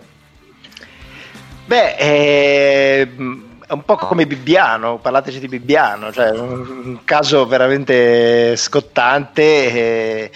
Beh, 1.65 1.95
è 1.95 3.07
un 3.17 3.83
po' 3.83 3.95
come 3.95 4.27
Bibbiano, 4.27 4.99
parlateci 4.99 5.39
di 5.39 5.47
Bibbiano, 5.47 6.11
cioè 6.11 6.29
un, 6.29 6.99
caso 7.03 7.47
veramente 7.47 8.55
scottante. 8.55 9.41
Eh, 9.41 10.31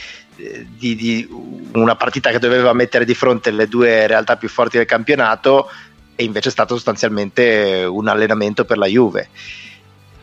di, 0.65 0.95
di, 0.95 1.27
una 1.73 1.95
partita 1.95 2.29
che 2.31 2.39
doveva 2.39 2.71
mettere 2.71 3.03
di 3.03 3.13
fronte 3.13 3.51
le 3.51 3.67
due 3.67 4.07
realtà 4.07 4.37
più 4.37 4.47
forti 4.47 4.77
del 4.77 4.85
campionato 4.85 5.69
e 6.15 6.23
invece 6.23 6.47
è 6.47 6.51
stato 6.51 6.75
sostanzialmente 6.75 7.85
un 7.87 8.07
allenamento 8.07 8.65
per 8.65 8.77
la 8.77 8.87
Juve. 8.87 9.29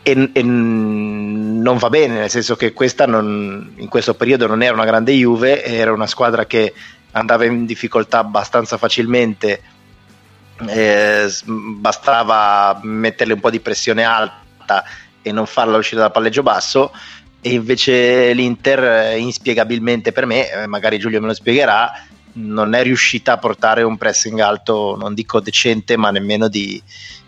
E, 0.01 0.29
e 0.33 0.43
non 0.43 1.77
va 1.77 1.89
bene, 1.89 2.19
nel 2.19 2.29
senso 2.29 2.55
che 2.55 2.73
questa 2.73 3.05
non, 3.05 3.73
in 3.75 3.87
questo 3.87 4.15
periodo 4.15 4.47
non 4.47 4.63
era 4.63 4.73
una 4.73 4.85
grande 4.85 5.13
Juve, 5.13 5.63
era 5.63 5.93
una 5.93 6.07
squadra 6.07 6.45
che 6.45 6.73
andava 7.11 7.45
in 7.45 7.65
difficoltà 7.65 8.19
abbastanza 8.19 8.77
facilmente, 8.77 9.61
eh, 10.67 11.29
bastava 11.45 12.79
metterle 12.83 13.33
un 13.33 13.39
po' 13.39 13.49
di 13.49 13.59
pressione 13.59 14.03
alta 14.03 14.83
e 15.21 15.31
non 15.31 15.45
farla 15.45 15.77
uscire 15.77 16.01
dal 16.01 16.11
palleggio 16.11 16.43
basso 16.43 16.91
e 17.41 17.51
invece 17.51 18.33
l'Inter 18.33 18.83
eh, 18.83 19.17
inspiegabilmente 19.17 20.11
per 20.11 20.25
me, 20.25 20.51
eh, 20.51 20.67
magari 20.67 20.97
Giulio 20.97 21.21
me 21.21 21.27
lo 21.27 21.33
spiegherà, 21.33 21.91
non 22.33 22.73
è 22.73 22.83
riuscita 22.83 23.33
a 23.33 23.37
portare 23.37 23.83
un 23.83 23.97
pressing 23.97 24.39
alto, 24.39 24.95
non 24.99 25.13
dico 25.13 25.39
decente, 25.39 25.97
ma 25.97 26.11
nemmeno 26.11 26.47
di, 26.47 26.81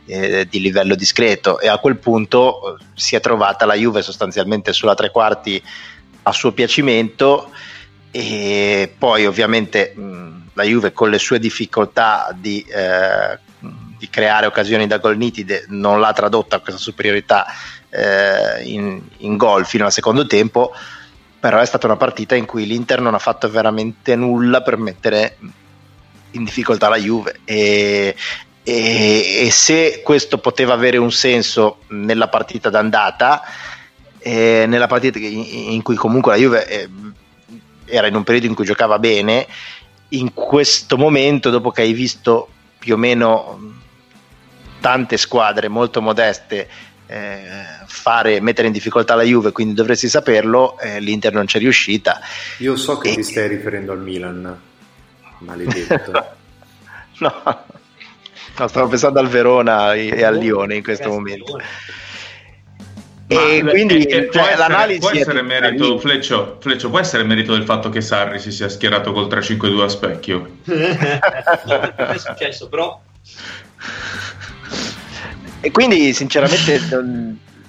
eh, 0.06 0.48
di 0.50 0.60
livello 0.60 0.96
discreto. 0.96 1.60
E 1.60 1.68
a 1.68 1.78
quel 1.78 1.98
punto 1.98 2.78
eh, 2.78 2.84
si 2.96 3.16
è 3.16 3.20
trovata 3.20 3.66
la 3.66 3.76
Juve 3.76 4.02
sostanzialmente 4.02 4.74
sulla 4.74 4.96
tre 4.96 5.12
quarti 5.12 5.62
a 6.24 6.32
suo 6.32 6.52
piacimento 6.52 7.52
e 8.12 8.92
poi 8.98 9.26
ovviamente 9.26 9.94
mh, 9.96 10.39
la 10.60 10.66
Juve 10.66 10.92
con 10.92 11.10
le 11.10 11.18
sue 11.18 11.40
difficoltà 11.40 12.36
di, 12.36 12.62
eh, 12.68 13.40
di 13.98 14.10
creare 14.10 14.46
occasioni 14.46 14.88
da 14.88 14.98
gol 14.98 15.18
nitide 15.18 15.66
non 15.70 16.00
l'ha 16.00 16.14
tradotta 16.14 16.60
questa 16.60 16.80
superiorità 16.80 17.46
eh, 17.90 18.64
in, 18.64 19.02
in 19.18 19.38
gol 19.38 19.66
fino 19.66 19.86
al 19.86 19.92
secondo 19.92 20.28
tempo, 20.28 20.74
però 21.40 21.60
è 21.60 21.66
stata 21.66 21.86
una 21.86 21.96
partita 21.96 22.36
in 22.36 22.46
cui 22.46 22.66
l'Inter 22.66 23.00
non 23.00 23.14
ha 23.14 23.20
fatto 23.20 23.50
veramente 23.50 24.16
nulla 24.16 24.62
per 24.62 24.78
mettere 24.78 25.38
in 26.32 26.44
difficoltà 26.44 26.90
la 26.90 26.98
Juve. 26.98 27.40
E, 27.46 28.16
e, 28.64 29.46
e 29.46 29.52
se 29.52 30.02
questo 30.04 30.38
poteva 30.40 30.74
avere 30.74 30.98
un 30.98 31.12
senso 31.12 31.80
nella 31.88 32.28
partita 32.28 32.70
d'andata, 32.70 33.42
eh, 34.20 34.66
nella 34.68 34.88
partita 34.88 35.18
in, 35.18 35.72
in, 35.72 35.82
cui 35.82 35.96
comunque 35.96 36.34
la 36.34 36.38
Juve 36.38 36.68
eh, 36.68 36.90
era 37.86 38.08
in 38.08 38.16
un 38.16 38.24
periodo 38.24 38.48
in 38.48 38.54
cui 38.54 38.66
giocava 38.66 39.00
bene, 39.00 39.48
in 40.10 40.34
questo 40.34 40.98
momento, 40.98 41.50
dopo 41.50 41.72
che 41.72 41.82
hai 41.82 41.94
visto 41.94 42.50
più 42.78 42.96
o 42.96 42.98
meno 42.98 43.78
tante 44.80 45.18
squadre 45.18 45.68
molto 45.68 46.02
modeste 46.02 46.68
eh, 47.06 47.42
fare, 47.86 48.40
mettere 48.40 48.68
in 48.68 48.74
difficoltà 48.74 49.16
la 49.16 49.24
Juve, 49.24 49.52
quindi 49.52 49.74
dovresti 49.74 50.08
saperlo, 50.08 50.78
eh, 50.80 51.00
l'Inter 51.00 51.34
non 51.34 51.46
c'è 51.46 51.60
riuscita. 51.60 52.20
Io 52.58 52.76
so 52.76 52.98
che 52.98 53.10
e... 53.10 53.16
ti 53.16 53.24
stai 53.24 53.48
riferendo 53.48 53.92
al 53.92 54.00
Milan, 54.00 54.60
maledetto. 55.40 56.12
no. 57.20 57.42
no, 58.58 58.68
stavo 58.68 58.88
pensando 58.88 59.20
al 59.20 59.28
Verona 59.28 59.94
e 59.96 60.24
al 60.24 60.38
Lione 60.38 60.76
in 60.76 60.84
questo 60.84 61.10
momento. 61.10 61.60
E 63.32 63.62
Ma, 63.62 63.70
quindi 63.70 64.06
e, 64.06 64.18
e 64.18 64.30
cioè, 64.32 64.56
l'analisi 64.56 65.00
può 65.00 65.12
essere 65.12 65.44
merito, 65.44 66.00
Fleccio, 66.00 66.58
Fleccio, 66.60 66.90
può 66.90 67.00
essere 67.00 67.24
merito 67.24 67.54
del 67.54 67.64
fatto 67.64 67.90
che 67.90 68.02
Sarri 68.02 68.40
si 68.40 68.52
sia 68.52 68.68
schierato 68.68 69.12
col 69.12 69.28
3-5-2 69.28 69.82
a 69.82 69.88
specchio? 69.88 70.50
no, 70.64 71.96
è 71.96 72.18
successo, 72.18 72.68
però 72.70 73.00
e 75.62 75.72
quindi, 75.72 76.14
sinceramente, 76.14 76.80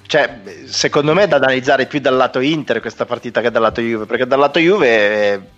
cioè, 0.07 0.41
secondo 0.67 1.13
me 1.13 1.25
è 1.25 1.29
da 1.29 1.37
analizzare 1.37 1.87
più 1.87 1.99
dal 1.99 2.15
lato 2.15 2.39
Inter 2.39 2.81
questa 2.81 3.05
partita 3.05 3.41
che 3.41 3.51
dal 3.51 3.63
lato 3.63 3.81
Juve, 3.81 4.07
perché 4.07 4.27
dal 4.27 4.39
lato 4.39 4.61
Juve 4.61 5.49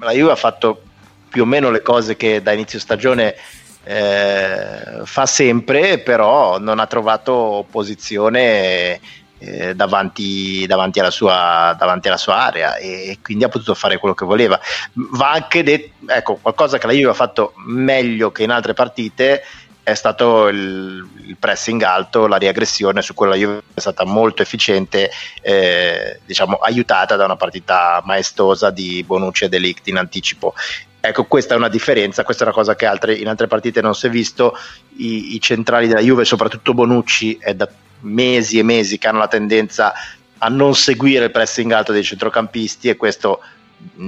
la 0.00 0.12
Juve 0.12 0.32
ha 0.32 0.36
fatto 0.36 0.82
più 1.28 1.42
o 1.42 1.46
meno 1.46 1.70
le 1.70 1.82
cose 1.82 2.16
che 2.16 2.42
da 2.42 2.52
inizio 2.52 2.80
stagione 2.80 3.36
eh, 3.84 5.02
fa 5.04 5.26
sempre, 5.26 5.98
però 5.98 6.58
non 6.58 6.80
ha 6.80 6.86
trovato 6.86 7.32
opposizione 7.32 9.00
eh, 9.38 9.74
davanti, 9.74 10.66
davanti, 10.66 11.00
alla 11.00 11.10
sua, 11.10 11.74
davanti, 11.78 12.08
alla 12.08 12.16
sua, 12.16 12.36
area 12.36 12.76
e 12.76 13.18
quindi 13.22 13.44
ha 13.44 13.48
potuto 13.48 13.74
fare 13.74 13.98
quello 13.98 14.14
che 14.14 14.24
voleva. 14.24 14.58
Va 14.94 15.32
anche 15.32 15.62
detto, 15.62 16.12
ecco, 16.12 16.36
qualcosa 16.36 16.78
che 16.78 16.86
la 16.86 16.92
Juve 16.92 17.10
ha 17.10 17.14
fatto 17.14 17.52
meglio 17.56 18.30
che 18.32 18.42
in 18.42 18.50
altre 18.50 18.74
partite 18.74 19.44
è 19.88 19.94
stato 19.94 20.48
il, 20.48 21.08
il, 21.24 21.36
pressing 21.38 21.80
alto, 21.80 22.26
la 22.26 22.36
riaggressione 22.36 23.00
su 23.00 23.14
quella 23.14 23.34
Juve 23.36 23.62
è 23.72 23.80
stata 23.80 24.04
molto 24.04 24.42
efficiente, 24.42 25.10
eh, 25.40 26.20
diciamo 26.26 26.56
aiutata 26.56 27.16
da 27.16 27.24
una 27.24 27.36
partita 27.36 28.02
maestosa 28.04 28.68
di 28.68 29.02
Bonucci 29.02 29.44
e 29.44 29.48
Delict 29.48 29.86
in 29.88 29.96
anticipo. 29.96 30.52
Ecco, 31.00 31.24
questa 31.24 31.54
è 31.54 31.56
una 31.56 31.68
differenza, 31.68 32.22
questa 32.22 32.42
è 32.42 32.46
una 32.46 32.56
cosa 32.56 32.74
che 32.74 32.84
altre, 32.84 33.14
in 33.14 33.28
altre 33.28 33.46
partite 33.46 33.80
non 33.80 33.94
si 33.94 34.08
è 34.08 34.10
visto. 34.10 34.54
I, 34.96 35.36
I, 35.36 35.40
centrali 35.40 35.86
della 35.86 36.00
Juve, 36.00 36.26
soprattutto 36.26 36.74
Bonucci, 36.74 37.38
è 37.40 37.54
da 37.54 37.68
mesi 38.00 38.58
e 38.58 38.62
mesi 38.62 38.98
che 38.98 39.08
hanno 39.08 39.18
la 39.18 39.28
tendenza 39.28 39.92
a 40.38 40.48
non 40.48 40.74
seguire 40.74 41.26
il 41.26 41.30
pressing 41.30 41.72
alto 41.72 41.92
dei 41.92 42.04
centrocampisti 42.04 42.88
e 42.88 42.96
questo 42.96 43.40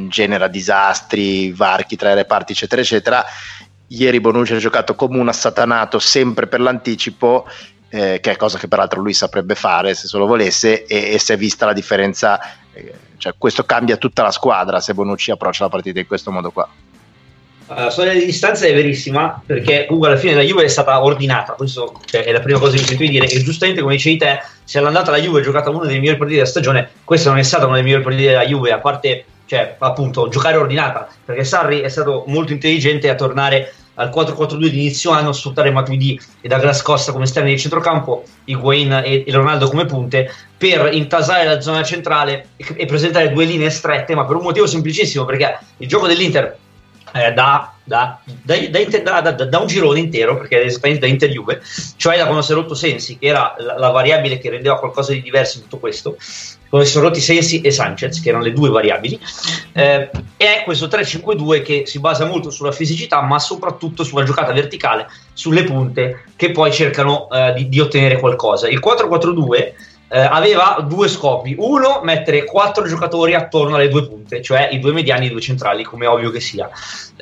genera 0.08 0.48
disastri, 0.48 1.52
varchi 1.52 1.96
tra 1.96 2.10
i 2.10 2.14
reparti, 2.14 2.52
eccetera, 2.52 2.82
eccetera 2.82 3.24
Ieri 3.92 4.20
Bonucci 4.20 4.54
ha 4.54 4.58
giocato 4.58 4.94
come 4.94 5.18
un 5.18 5.28
assatanato 5.28 5.98
sempre 5.98 6.46
per 6.46 6.60
l'anticipo, 6.60 7.46
eh, 7.88 8.20
che 8.20 8.30
è 8.30 8.36
cosa 8.36 8.56
che 8.56 8.68
peraltro 8.68 9.00
lui 9.00 9.12
saprebbe 9.12 9.56
fare 9.56 9.94
se 9.94 10.06
solo 10.06 10.26
volesse, 10.26 10.84
e, 10.84 11.12
e 11.14 11.18
si 11.18 11.32
è 11.32 11.36
vista 11.36 11.66
la 11.66 11.72
differenza. 11.72 12.40
Eh, 12.72 12.94
cioè, 13.16 13.34
questo 13.36 13.64
cambia 13.64 13.96
tutta 13.96 14.22
la 14.22 14.30
squadra 14.30 14.78
se 14.80 14.94
Bonucci 14.94 15.32
approccia 15.32 15.64
la 15.64 15.70
partita 15.70 15.98
in 15.98 16.06
questo 16.06 16.30
modo 16.30 16.52
qua. 16.52 16.68
La 17.72 17.88
storia 17.88 18.12
di 18.12 18.24
distanza 18.24 18.66
è 18.66 18.74
verissima 18.74 19.40
perché 19.46 19.84
comunque 19.86 20.10
alla 20.10 20.18
fine 20.18 20.34
la 20.34 20.42
Juve 20.42 20.64
è 20.64 20.68
stata 20.68 21.04
ordinata, 21.04 21.52
questo 21.52 22.00
cioè, 22.04 22.24
è 22.24 22.32
la 22.32 22.40
prima 22.40 22.58
cosa 22.58 22.76
che 22.76 22.82
sento 22.82 23.04
dire 23.04 23.28
e 23.28 23.42
giustamente 23.44 23.80
come 23.80 23.94
dicevi 23.94 24.16
te, 24.16 24.40
se 24.64 24.78
all'andata 24.78 25.12
la 25.12 25.20
Juve 25.20 25.38
ha 25.38 25.42
giocato 25.44 25.70
una 25.70 25.86
delle 25.86 25.98
migliori 26.00 26.18
partite 26.18 26.40
della 26.40 26.50
stagione, 26.50 26.90
questa 27.04 27.30
non 27.30 27.38
è 27.38 27.44
stata 27.44 27.66
una 27.66 27.74
delle 27.74 27.84
migliori 27.84 28.02
partite 28.02 28.28
della 28.30 28.44
Juve, 28.44 28.72
a 28.72 28.78
parte 28.80 29.24
cioè, 29.46 29.76
appunto 29.78 30.28
giocare 30.28 30.56
ordinata, 30.56 31.08
perché 31.24 31.44
Sarri 31.44 31.80
è 31.80 31.88
stato 31.88 32.24
molto 32.26 32.52
intelligente 32.52 33.08
a 33.08 33.14
tornare 33.14 33.72
al 33.94 34.08
4-4-2 34.08 34.66
di 34.66 34.80
inizio 34.80 35.10
anno, 35.10 35.32
sfruttare 35.32 35.70
Matuidi 35.70 36.20
e 36.40 36.48
Douglas 36.48 36.82
Costa 36.82 37.12
come 37.12 37.24
esterni 37.24 37.50
di 37.50 37.58
centrocampo, 37.58 38.24
Higuain 38.46 38.92
e, 39.04 39.24
e 39.26 39.32
Ronaldo 39.32 39.68
come 39.68 39.84
punte, 39.84 40.32
per 40.56 40.90
intasare 40.92 41.44
la 41.44 41.60
zona 41.60 41.82
centrale 41.82 42.48
e, 42.56 42.64
e 42.76 42.86
presentare 42.86 43.32
due 43.32 43.44
linee 43.44 43.70
strette, 43.70 44.14
ma 44.14 44.24
per 44.24 44.36
un 44.36 44.42
motivo 44.42 44.66
semplicissimo, 44.66 45.24
perché 45.24 45.58
il 45.76 45.86
gioco 45.88 46.06
dell'Inter 46.06 46.56
eh, 47.12 47.32
da, 47.32 47.72
da, 47.84 48.20
da, 48.44 49.32
da, 49.32 49.58
un 49.58 49.66
girone 49.66 49.98
intero, 49.98 50.36
perché 50.38 50.62
esattamente 50.62 51.06
da 51.06 51.12
Inter 51.12 51.30
Juve, 51.30 51.60
cioè 51.96 52.16
da 52.16 52.24
quando 52.24 52.42
si 52.42 52.52
è 52.52 52.54
rotto 52.54 52.74
Sensi, 52.74 53.18
che 53.18 53.26
era 53.26 53.54
la, 53.58 53.78
la, 53.78 53.90
variabile 53.90 54.38
che 54.38 54.50
rendeva 54.50 54.78
qualcosa 54.78 55.12
di 55.12 55.22
diverso 55.22 55.58
in 55.58 55.64
tutto 55.64 55.78
questo, 55.78 56.16
quando 56.68 56.86
si 56.86 56.92
sono 56.92 57.08
rotti 57.08 57.20
Sensi 57.20 57.60
e 57.60 57.70
Sanchez, 57.70 58.20
che 58.20 58.28
erano 58.28 58.44
le 58.44 58.52
due 58.52 58.70
variabili, 58.70 59.18
eh, 59.72 60.10
è 60.36 60.62
questo 60.64 60.86
3-5-2 60.86 61.62
che 61.62 61.82
si 61.86 61.98
basa 61.98 62.26
molto 62.26 62.50
sulla 62.50 62.72
fisicità, 62.72 63.20
ma 63.22 63.38
soprattutto 63.38 64.04
sulla 64.04 64.24
giocata 64.24 64.52
verticale, 64.52 65.08
sulle 65.32 65.64
punte, 65.64 66.24
che 66.36 66.52
poi 66.52 66.72
cercano 66.72 67.28
eh, 67.30 67.54
di, 67.54 67.68
di 67.68 67.80
ottenere 67.80 68.18
qualcosa. 68.18 68.68
Il 68.68 68.80
4-4-2 68.80 69.72
eh, 70.12 70.18
aveva 70.18 70.84
due 70.86 71.08
scopi. 71.08 71.54
Uno, 71.56 72.00
mettere 72.02 72.44
quattro 72.44 72.86
giocatori 72.86 73.34
attorno 73.34 73.76
alle 73.76 73.88
due 73.88 74.06
punte, 74.06 74.42
cioè 74.42 74.68
i 74.72 74.80
due 74.80 74.92
mediani 74.92 75.26
e 75.26 75.28
i 75.28 75.30
due 75.30 75.40
centrali, 75.40 75.84
come 75.84 76.06
ovvio 76.06 76.30
che 76.30 76.40
sia. 76.40 76.68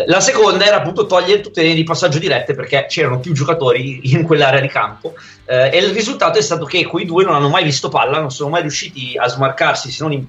La 0.06 0.20
seconda 0.20 0.64
era 0.64 0.76
appunto 0.76 1.06
togliere 1.06 1.40
tutte 1.40 1.62
le 1.62 1.74
di 1.74 1.84
passaggio 1.84 2.18
dirette 2.18 2.54
perché 2.54 2.86
c'erano 2.88 3.20
più 3.20 3.32
giocatori 3.32 4.12
in 4.12 4.22
quell'area 4.22 4.60
di 4.60 4.68
campo. 4.68 5.14
Eh, 5.44 5.70
e 5.70 5.78
il 5.78 5.92
risultato 5.92 6.38
è 6.38 6.42
stato 6.42 6.64
che 6.64 6.86
quei 6.86 7.04
due 7.04 7.24
non 7.24 7.34
hanno 7.34 7.50
mai 7.50 7.64
visto 7.64 7.90
palla, 7.90 8.20
non 8.20 8.30
sono 8.30 8.48
mai 8.48 8.62
riusciti 8.62 9.18
a 9.18 9.28
smarcarsi 9.28 9.90
se 9.90 10.02
non 10.02 10.12
in, 10.12 10.24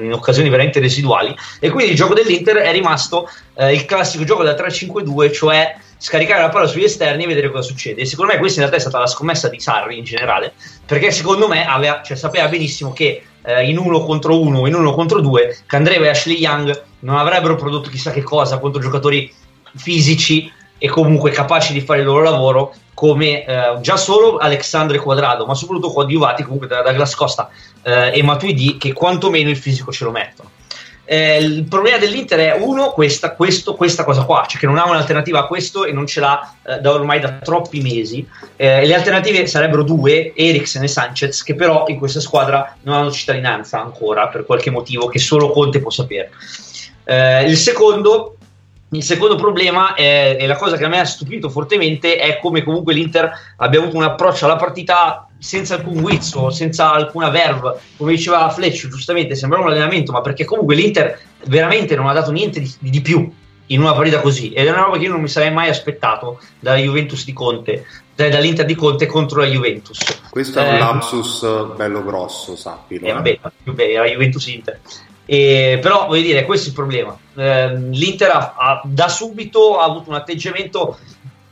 in 0.00 0.12
occasioni 0.12 0.48
veramente 0.48 0.78
residuali 0.78 1.34
e 1.58 1.70
quindi 1.70 1.92
il 1.92 1.96
gioco 1.96 2.14
dell'Inter 2.14 2.56
è 2.56 2.70
rimasto 2.72 3.28
eh, 3.54 3.72
il 3.72 3.84
classico 3.84 4.24
gioco 4.24 4.42
da 4.42 4.54
3-5-2 4.54 5.32
cioè 5.32 5.76
scaricare 5.98 6.40
la 6.40 6.48
palla 6.48 6.66
sugli 6.66 6.84
esterni 6.84 7.24
e 7.24 7.26
vedere 7.26 7.50
cosa 7.50 7.66
succede 7.68 8.00
e 8.00 8.06
secondo 8.06 8.32
me 8.32 8.38
questa 8.38 8.60
in 8.60 8.66
realtà 8.66 8.78
è 8.78 8.88
stata 8.88 9.02
la 9.02 9.08
scommessa 9.08 9.48
di 9.48 9.60
Sarri 9.60 9.98
in 9.98 10.04
generale 10.04 10.54
perché 10.86 11.10
secondo 11.10 11.48
me 11.48 11.66
aveva, 11.66 12.00
cioè, 12.02 12.16
sapeva 12.16 12.48
benissimo 12.48 12.92
che 12.92 13.22
eh, 13.42 13.68
in 13.68 13.78
uno 13.78 14.04
contro 14.04 14.40
uno 14.40 14.66
in 14.66 14.74
uno 14.74 14.94
contro 14.94 15.20
due 15.20 15.56
Candreva 15.66 16.06
e 16.06 16.10
Ashley 16.10 16.38
Young 16.38 16.84
non 17.00 17.16
avrebbero 17.16 17.56
prodotto 17.56 17.90
chissà 17.90 18.12
che 18.12 18.22
cosa 18.22 18.58
contro 18.58 18.80
giocatori 18.80 19.32
fisici 19.74 20.50
e 20.78 20.88
comunque 20.88 21.30
capaci 21.30 21.72
di 21.72 21.80
fare 21.80 22.00
il 22.00 22.06
loro 22.06 22.22
lavoro 22.22 22.72
come 22.94 23.44
eh, 23.44 23.80
già 23.80 23.96
solo 23.96 24.38
Alexandre 24.38 24.98
Quadrado, 24.98 25.46
ma 25.46 25.54
soprattutto 25.54 25.92
coadiuvati 25.92 26.42
comunque 26.42 26.66
da 26.66 26.82
Douglas 26.82 27.14
Costa 27.14 27.48
eh, 27.82 28.10
e 28.12 28.22
Matuidi 28.24 28.76
che 28.76 28.92
quantomeno 28.92 29.50
il 29.50 29.56
fisico 29.56 29.92
ce 29.92 30.02
lo 30.02 30.10
mettono. 30.10 30.50
Eh, 31.10 31.38
il 31.38 31.64
problema 31.64 31.96
dell'Inter 31.96 32.38
è 32.38 32.58
uno, 32.60 32.90
questa, 32.90 33.32
questo, 33.32 33.74
questa 33.74 34.04
cosa 34.04 34.24
qua, 34.24 34.44
cioè 34.46 34.60
che 34.60 34.66
non 34.66 34.76
ha 34.76 34.86
un'alternativa 34.86 35.38
a 35.38 35.46
questo 35.46 35.86
e 35.86 35.92
non 35.92 36.06
ce 36.06 36.20
l'ha 36.20 36.54
eh, 36.62 36.80
da 36.80 36.92
ormai 36.92 37.18
da 37.18 37.38
troppi 37.38 37.80
mesi. 37.80 38.28
Eh, 38.56 38.84
le 38.84 38.94
alternative 38.94 39.46
sarebbero 39.46 39.84
due, 39.84 40.34
Eriksen 40.34 40.82
e 40.82 40.88
Sanchez, 40.88 41.42
che 41.44 41.54
però 41.54 41.84
in 41.86 41.96
questa 41.96 42.20
squadra 42.20 42.76
non 42.82 42.96
hanno 42.96 43.10
cittadinanza 43.10 43.80
ancora 43.80 44.28
per 44.28 44.44
qualche 44.44 44.68
motivo 44.68 45.06
che 45.06 45.18
solo 45.18 45.48
Conte 45.48 45.80
può 45.80 45.90
sapere. 45.90 46.30
Eh, 47.04 47.44
il 47.44 47.56
secondo 47.56 48.34
il 48.90 49.02
secondo 49.02 49.36
problema 49.36 49.94
è, 49.94 50.36
è, 50.36 50.46
la 50.46 50.56
cosa 50.56 50.76
che 50.76 50.84
a 50.84 50.88
me 50.88 51.00
ha 51.00 51.04
stupito 51.04 51.50
fortemente 51.50 52.16
è 52.16 52.38
come 52.38 52.62
comunque 52.62 52.94
l'Inter 52.94 53.30
abbia 53.56 53.80
avuto 53.80 53.96
un 53.96 54.02
approccio 54.02 54.46
alla 54.46 54.56
partita 54.56 55.27
senza 55.38 55.76
alcun 55.76 56.00
guizzo, 56.00 56.50
senza 56.50 56.92
alcuna 56.92 57.30
verve, 57.30 57.78
come 57.96 58.12
diceva 58.12 58.50
Fletch 58.50 58.88
giustamente, 58.88 59.34
sembrava 59.34 59.64
un 59.64 59.70
allenamento, 59.70 60.12
ma 60.12 60.20
perché 60.20 60.44
comunque 60.44 60.74
l'Inter 60.74 61.18
veramente 61.46 61.94
non 61.94 62.08
ha 62.08 62.12
dato 62.12 62.32
niente 62.32 62.60
di, 62.60 62.72
di 62.78 63.00
più 63.00 63.30
in 63.70 63.80
una 63.80 63.92
partita 63.92 64.20
così 64.20 64.52
ed 64.52 64.66
è 64.66 64.70
una 64.70 64.82
roba 64.84 64.96
che 64.96 65.04
io 65.04 65.12
non 65.12 65.20
mi 65.20 65.28
sarei 65.28 65.52
mai 65.52 65.68
aspettato 65.68 66.40
dalla 66.58 66.78
Juventus 66.78 67.24
di 67.24 67.32
Conte, 67.32 67.86
dall'Inter 68.14 68.64
di 68.64 68.74
Conte 68.74 69.06
contro 69.06 69.40
la 69.40 69.46
Juventus. 69.46 69.98
Questo 70.30 70.58
è 70.58 70.68
un 70.68 70.74
eh, 70.74 70.78
lapsus 70.78 71.46
bello 71.76 72.02
grosso, 72.02 72.56
sappilo. 72.56 73.06
Eh, 73.06 73.12
vabbè, 73.12 73.40
bene, 73.64 73.92
la 73.94 74.06
Juventus 74.06 74.46
Inter. 74.46 74.80
E, 75.24 75.78
però 75.82 76.06
voglio 76.06 76.22
dire, 76.22 76.44
questo 76.44 76.66
è 76.66 76.68
il 76.70 76.74
problema. 76.74 77.16
Eh, 77.36 77.76
L'Inter 77.76 78.30
ha, 78.30 78.54
ha, 78.56 78.82
da 78.84 79.08
subito 79.08 79.78
ha 79.78 79.84
avuto 79.84 80.08
un 80.08 80.16
atteggiamento, 80.16 80.98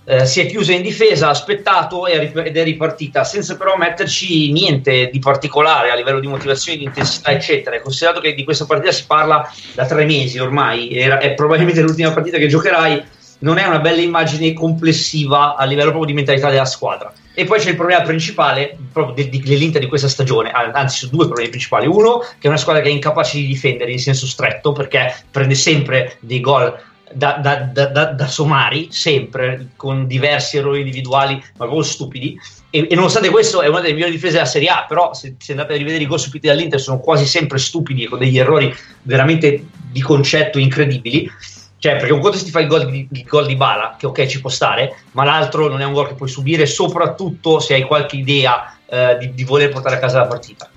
eh, 0.09 0.25
si 0.25 0.41
è 0.41 0.47
chiusa 0.47 0.73
in 0.73 0.83
difesa, 0.83 1.27
ha 1.27 1.31
aspettato 1.31 2.07
ed 2.07 2.57
è 2.57 2.63
ripartita, 2.63 3.25
senza 3.25 3.57
però 3.57 3.77
metterci 3.77 4.53
niente 4.53 5.11
di 5.11 5.19
particolare 5.19 5.91
a 5.91 5.97
livello 5.97 6.21
di 6.21 6.29
motivazione, 6.29 6.79
di 6.79 6.85
intensità, 6.85 7.33
eccetera. 7.33 7.81
Considerato 7.81 8.21
che 8.21 8.35
di 8.35 8.45
questa 8.45 8.67
partita 8.67 8.93
si 8.93 9.05
parla 9.05 9.53
da 9.75 9.85
tre 9.85 10.05
mesi 10.05 10.39
ormai, 10.39 10.97
era, 10.97 11.19
è 11.19 11.35
probabilmente 11.35 11.81
l'ultima 11.81 12.13
partita 12.13 12.39
che 12.39 12.47
giocherai, 12.47 13.03
non 13.39 13.59
è 13.59 13.67
una 13.67 13.81
bella 13.81 14.01
immagine 14.01 14.53
complessiva 14.53 15.57
a 15.57 15.65
livello 15.65 15.91
proprio 15.91 16.07
di 16.07 16.15
mentalità 16.15 16.51
della 16.51 16.65
squadra. 16.65 17.13
E 17.35 17.45
poi 17.45 17.59
c'è 17.59 17.71
il 17.71 17.77
problema 17.77 18.01
principale 18.03 18.79
proprio 18.93 19.29
dell'Inter 19.29 19.81
di 19.81 19.89
questa 19.89 20.09
stagione, 20.09 20.51
anzi 20.53 20.99
sono 20.99 21.11
due 21.11 21.27
problemi 21.27 21.51
principali. 21.51 21.87
Uno, 21.87 22.21
che 22.21 22.47
è 22.47 22.47
una 22.47 22.57
squadra 22.57 22.81
che 22.81 22.89
è 22.89 22.93
incapace 22.93 23.39
di 23.39 23.47
difendere 23.47 23.91
in 23.91 23.99
senso 23.99 24.27
stretto 24.27 24.73
perché 24.73 25.15
prende 25.31 25.55
sempre 25.55 26.17
dei 26.21 26.41
gol 26.41 26.75
da, 27.17 27.39
da, 27.41 27.87
da, 27.87 28.05
da, 28.13 28.27
somari, 28.27 28.89
sempre 28.91 29.69
con 29.77 30.07
diversi 30.07 30.59
errori 30.59 30.81
individuali, 30.81 31.35
ma 31.35 31.65
proprio 31.65 31.83
stupidi. 31.83 32.39
E, 32.69 32.87
e, 32.91 32.95
nonostante 32.95 33.31
questo 33.31 33.63
è 33.63 33.69
una 33.69 33.81
delle 33.81 33.95
migliori 33.95 34.13
difese 34.13 34.35
della 34.35 34.45
Serie 34.45 34.69
A, 34.69 34.85
però 34.87 35.15
se, 35.15 35.37
se 35.39 35.53
andate 35.53 35.73
a 35.73 35.77
rivedere 35.77 36.05
i 36.05 36.07
gol 36.07 36.21
subiti 36.21 36.47
dall'Inter 36.47 36.79
sono 36.79 37.01
quasi 37.01 37.25
sempre 37.25 37.59
stupidi 37.59 38.05
e 38.05 38.09
con 38.09 38.19
degli 38.19 38.39
errori 38.39 38.75
veramente 39.03 39.65
di 39.91 40.03
concetto 40.03 40.59
incredibili. 40.59 41.31
Cioè, 41.79 41.97
perché 41.97 42.13
un 42.13 42.21
conto 42.21 42.37
se 42.37 42.45
ti 42.45 42.51
fai 42.51 42.63
il 42.63 42.69
gol 42.69 42.91
di, 42.91 43.09
il 43.11 43.25
gol 43.25 43.47
di 43.47 43.57
Bala, 43.57 43.97
che 43.99 44.07
ok 44.07 44.27
ci 44.27 44.41
può 44.41 44.51
stare, 44.51 45.05
ma 45.13 45.25
l'altro 45.25 45.69
non 45.69 45.81
è 45.81 45.85
un 45.85 45.93
gol 45.93 46.09
che 46.09 46.15
puoi 46.15 46.29
subire, 46.29 46.67
soprattutto 46.67 47.61
se 47.61 47.75
hai 47.75 47.83
qualche 47.83 48.17
idea 48.17 48.77
eh, 48.87 49.17
di, 49.19 49.35
di, 49.35 49.45
voler 49.45 49.71
portare 49.71 49.97
a 49.97 49.99
casa 49.99 50.19
la 50.19 50.27
partita. 50.27 50.69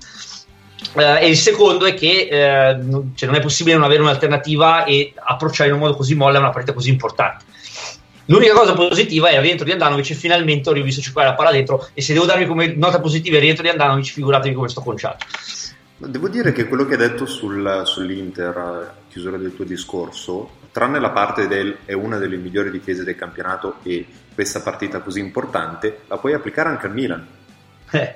Eh, 0.94 1.24
e 1.24 1.28
il 1.28 1.36
secondo 1.36 1.84
è 1.84 1.94
che 1.94 2.28
eh, 2.30 2.74
non, 2.74 3.12
cioè 3.14 3.28
non 3.28 3.38
è 3.38 3.42
possibile 3.42 3.76
non 3.76 3.84
avere 3.84 4.02
un'alternativa 4.02 4.84
e 4.84 5.12
approcciare 5.14 5.68
in 5.68 5.74
un 5.74 5.80
modo 5.82 5.94
così 5.94 6.14
molle 6.14 6.38
una 6.38 6.50
partita 6.50 6.72
così 6.72 6.90
importante. 6.90 7.44
L'unica 8.26 8.54
cosa 8.54 8.74
positiva 8.74 9.28
è 9.28 9.34
il 9.34 9.40
rientro 9.40 9.64
di 9.64 9.72
Andanovic 9.72 10.10
e 10.10 10.14
finalmente 10.14 10.68
ho 10.68 10.72
rivisto 10.72 11.00
giocare 11.00 11.28
la 11.28 11.34
palla 11.34 11.50
dentro 11.50 11.88
e 11.94 12.00
se 12.00 12.12
devo 12.12 12.26
darmi 12.26 12.46
come 12.46 12.74
nota 12.74 13.00
positiva 13.00 13.36
il 13.36 13.42
rientro 13.42 13.64
di 13.64 13.70
Andanovic 13.70 14.12
figuratevi 14.12 14.54
come 14.54 14.68
sto 14.68 14.80
conciato. 14.82 15.26
Devo 15.96 16.28
dire 16.28 16.52
che 16.52 16.66
quello 16.66 16.86
che 16.86 16.94
hai 16.94 17.00
detto 17.00 17.26
sul, 17.26 17.82
sull'Inter, 17.84 18.94
chiusura 19.10 19.36
del 19.36 19.54
tuo 19.54 19.64
discorso, 19.64 20.58
tranne 20.72 21.00
la 21.00 21.10
parte 21.10 21.48
del 21.48 21.78
è 21.84 21.92
una 21.92 22.18
delle 22.18 22.36
migliori 22.36 22.70
difese 22.70 23.04
del 23.04 23.16
campionato 23.16 23.76
e 23.82 24.06
questa 24.32 24.60
partita 24.60 25.00
così 25.00 25.20
importante, 25.20 26.02
la 26.06 26.16
puoi 26.16 26.32
applicare 26.32 26.68
anche 26.68 26.86
al 26.86 26.94
Milan. 26.94 27.26
Eh. 27.90 28.14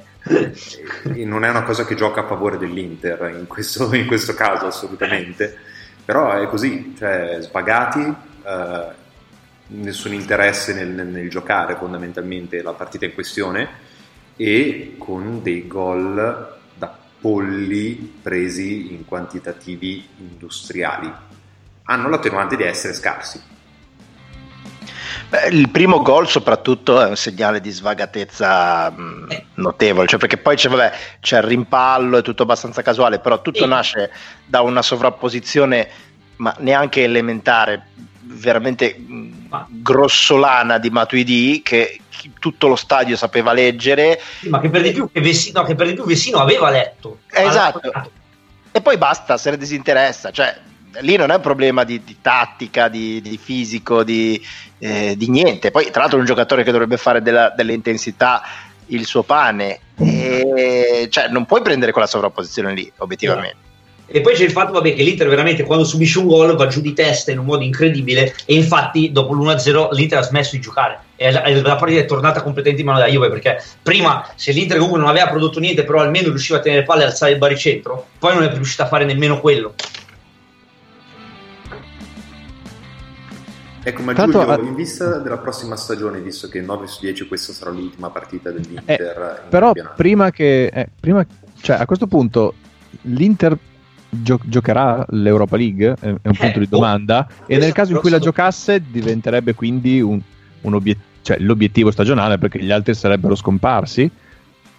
Non 1.25 1.45
è 1.45 1.51
una 1.51 1.63
cosa 1.63 1.85
che 1.85 1.95
gioca 1.95 2.23
a 2.23 2.27
favore 2.27 2.59
dell'Inter 2.59 3.35
in 3.39 3.47
questo, 3.47 3.95
in 3.95 4.07
questo 4.07 4.35
caso 4.35 4.67
assolutamente, 4.67 5.57
però 6.05 6.33
è 6.33 6.47
così, 6.47 6.95
cioè 6.97 7.39
svagati, 7.41 8.01
eh, 8.01 9.03
nessun 9.67 10.13
interesse 10.13 10.75
nel, 10.75 10.89
nel, 10.89 11.07
nel 11.07 11.31
giocare 11.31 11.77
fondamentalmente 11.77 12.63
la 12.63 12.73
partita 12.73 13.05
in 13.05 13.15
questione 13.15 13.69
e 14.37 14.97
con 14.99 15.43
dei 15.43 15.67
gol 15.67 16.59
da 16.77 16.99
polli 17.21 18.19
presi 18.23 18.93
in 18.93 19.05
quantitativi 19.05 20.07
industriali 20.19 21.13
hanno 21.85 22.09
l'attenuante 22.09 22.57
di 22.57 22.63
essere 22.63 22.95
scarsi. 22.95 23.41
Beh, 25.35 25.49
il 25.49 25.69
primo 25.69 26.01
gol 26.01 26.29
soprattutto 26.29 27.01
è 27.01 27.09
un 27.09 27.17
segnale 27.17 27.61
di 27.61 27.71
svagatezza 27.71 28.89
mh, 28.91 29.27
eh. 29.31 29.45
notevole, 29.55 30.07
cioè 30.07 30.21
perché 30.21 30.37
poi 30.37 30.55
c'è, 30.55 30.69
vabbè, 30.69 30.93
c'è, 31.19 31.39
il 31.39 31.43
rimpallo, 31.43 32.19
è 32.19 32.23
tutto 32.23 32.45
abbastanza 32.45 32.83
casuale, 32.83 33.19
però 33.19 33.43
tutto 33.43 33.67
nasce 33.67 34.13
da 34.47 34.61
una 34.61 34.81
sovrapposizione 34.81 35.89
ma 36.37 36.55
neanche 36.59 37.03
elementare, 37.03 37.87
veramente 38.21 38.97
ma. 38.97 39.67
grossolana 39.69 40.79
di 40.79 40.91
Matuidi 40.91 41.63
che 41.65 41.99
tutto 42.39 42.69
lo 42.69 42.77
stadio 42.77 43.17
sapeva 43.17 43.53
leggere. 43.53 44.21
Ma 44.43 44.61
che 44.61 44.71
per 44.71 44.83
di 44.83 44.93
più, 44.93 45.11
che 45.11 45.21
Vesino, 45.21 45.65
che 45.65 45.75
per 45.75 45.89
di 45.89 45.95
più 45.95 46.05
Vesino 46.05 46.39
aveva 46.39 46.71
letto. 46.71 47.23
Esatto. 47.29 47.91
E 48.71 48.81
poi 48.81 48.97
basta, 48.99 49.37
se 49.37 49.51
ne 49.51 49.57
disinteressa, 49.57 50.31
cioè 50.31 50.57
lì 51.01 51.17
non 51.17 51.31
è 51.31 51.37
un 51.37 51.41
problema 51.41 51.85
di, 51.85 52.03
di 52.05 52.17
tattica, 52.21 52.89
di, 52.89 53.21
di 53.21 53.39
fisico, 53.43 54.03
di, 54.03 54.41
eh, 54.79 55.15
di, 55.17 55.29
niente. 55.29 55.71
Poi, 55.71 55.91
tra 55.91 56.01
l'altro, 56.01 56.19
è 56.19 56.21
un 56.21 56.27
giocatore 56.27 56.63
che 56.63 56.71
dovrebbe 56.71 56.97
fare 56.97 57.23
della, 57.23 57.53
dell'intensità 57.55 58.43
il 58.87 59.07
suo 59.07 59.23
pane, 59.23 59.81
e, 59.97 61.09
cioè, 61.11 61.29
non 61.29 61.47
puoi 61.47 61.63
prendere 61.63 61.93
quella 61.93 62.07
sovrapposizione 62.07 62.75
lì, 62.75 62.91
obiettivamente. 62.99 63.65
E 64.07 64.21
poi 64.21 64.35
c'è 64.35 64.45
il 64.45 64.51
fatto 64.51 64.73
vabbè, 64.73 64.95
che 64.95 65.03
l'Inter 65.03 65.29
veramente 65.29 65.65
quando 65.65 65.85
subisce 65.85 66.19
un 66.19 66.27
gol 66.27 66.55
va 66.57 66.67
giù 66.67 66.83
di 66.83 66.93
testa 66.93 67.31
in 67.31 67.39
un 67.39 67.47
modo 67.47 67.65
incredibile 67.65 68.35
e 68.45 68.55
infatti 68.55 69.11
dopo 69.11 69.33
l'1-0 69.33 69.89
l'Inter 69.93 70.19
ha 70.19 70.23
smesso 70.23 70.57
di 70.57 70.61
giocare 70.61 70.99
e 71.17 71.33
la, 71.33 71.77
partita 71.77 72.01
è 72.01 72.05
tornata 72.05 72.43
completamente 72.43 72.83
in 72.83 72.89
mano 72.89 73.01
da 73.01 73.09
Juve 73.09 73.31
perché 73.31 73.63
prima 73.83 74.29
se 74.35 74.53
l'Inter 74.53 74.77
comunque 74.77 75.01
non 75.01 75.09
aveva 75.09 75.29
prodotto 75.29 75.59
niente 75.59 75.85
però 75.85 76.01
almeno 76.01 76.29
riusciva 76.29 76.59
a 76.59 76.61
tenere 76.61 76.83
palle 76.83 77.05
e 77.05 77.07
alzare 77.07 77.33
il 77.33 77.39
baricentro 77.39 78.09
poi 78.19 78.35
non 78.35 78.43
è 78.43 78.53
riuscita 78.53 78.85
a 78.85 78.89
fare 78.89 79.07
nemmeno 79.07 79.41
quello 79.41 79.75
Ecco, 83.87 84.03
ma 84.03 84.15
Tanto, 84.15 84.41
Giulio, 84.41 84.63
in 84.67 84.75
vista 84.75 85.19
della 85.19 85.37
prossima 85.37 85.77
stagione, 85.77 86.19
visto 86.21 86.49
che 86.49 86.63
9 86.63 86.87
su 86.87 87.01
10 87.03 87.29
questa 87.29 87.53
sarà 87.53 87.71
l'ultima 87.71 88.09
partita 88.09 88.51
dell'Inter, 88.51 89.43
eh, 89.45 89.49
però 89.51 89.73
prima 89.95 90.31
che, 90.31 90.67
eh, 90.67 90.89
prima, 90.99 91.25
cioè 91.61 91.77
a 91.77 91.85
questo 91.85 92.07
punto 92.07 92.55
l'Inter 93.03 93.59
gio- 94.09 94.41
giocherà 94.43 95.05
l'Europa 95.11 95.59
League, 95.59 95.97
è, 96.01 96.07
un 96.07 96.19
punto 96.23 96.59
di 96.61 96.65
eh, 96.65 96.69
domanda, 96.69 97.29
oh, 97.29 97.45
e 97.47 97.59
nel 97.59 97.73
caso 97.73 97.93
in 97.93 97.99
cui 97.99 98.09
la 98.09 98.19
giocasse 98.19 98.83
diventerebbe 98.91 99.55
quindi 99.55 100.01
un, 100.01 100.19
un 100.63 100.75
obiet- 100.75 100.99
cioè, 101.21 101.39
l'obiettivo 101.41 101.91
stagionale 101.91 102.39
perché 102.39 102.63
gli 102.63 102.71
altri 102.71 102.95
sarebbero 102.95 103.35
scomparsi. 103.35 104.11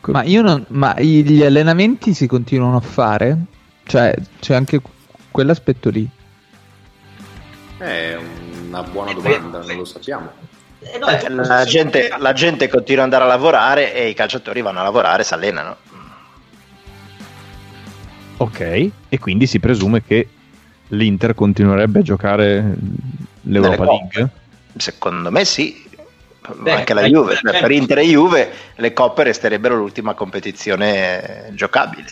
Ma, 0.07 0.23
io 0.23 0.41
non, 0.41 0.65
ma 0.69 0.99
gli 0.99 1.43
allenamenti 1.43 2.15
si 2.15 2.25
continuano 2.25 2.77
a 2.77 2.81
fare? 2.81 3.37
Cioè 3.83 4.15
c'è 4.39 4.55
anche 4.55 4.81
quell'aspetto 5.29 5.89
lì. 5.89 6.07
È 7.77 8.15
un 8.15 8.34
una 8.79 8.83
buona 8.83 9.13
domanda, 9.13 9.59
non 9.59 9.77
lo 9.77 9.85
sappiamo. 9.85 10.31
Eh, 10.79 10.97
no, 10.97 11.07
eh, 11.07 11.29
la, 11.29 11.65
gente, 11.65 12.13
la, 12.17 12.33
gente, 12.33 12.67
continua 12.67 13.05
ad 13.05 13.11
andare 13.11 13.23
a 13.23 13.33
lavorare 13.33 13.93
e 13.93 14.09
i 14.09 14.13
calciatori 14.13 14.61
vanno 14.61 14.79
a 14.79 14.83
lavorare 14.83 15.21
e 15.21 15.25
si 15.25 15.33
allenano. 15.33 15.77
Ok, 18.37 18.89
e 19.09 19.19
quindi 19.19 19.47
si 19.47 19.59
presume 19.59 20.03
che 20.03 20.27
l'Inter 20.89 21.33
continuerebbe 21.33 21.99
a 21.99 22.03
giocare 22.03 22.75
l'Europa 23.43 23.85
League? 23.85 24.29
Secondo 24.77 25.31
me 25.31 25.45
sì. 25.45 25.83
Beh, 26.53 26.71
anche 26.71 26.93
la 26.93 27.05
Juve, 27.05 27.39
per 27.41 27.71
Inter 27.71 27.99
e 27.99 28.03
Juve 28.03 28.51
le 28.75 28.93
coppe 28.93 29.23
resterebbero 29.23 29.75
l'ultima 29.75 30.13
competizione 30.13 31.49
giocabile. 31.53 32.05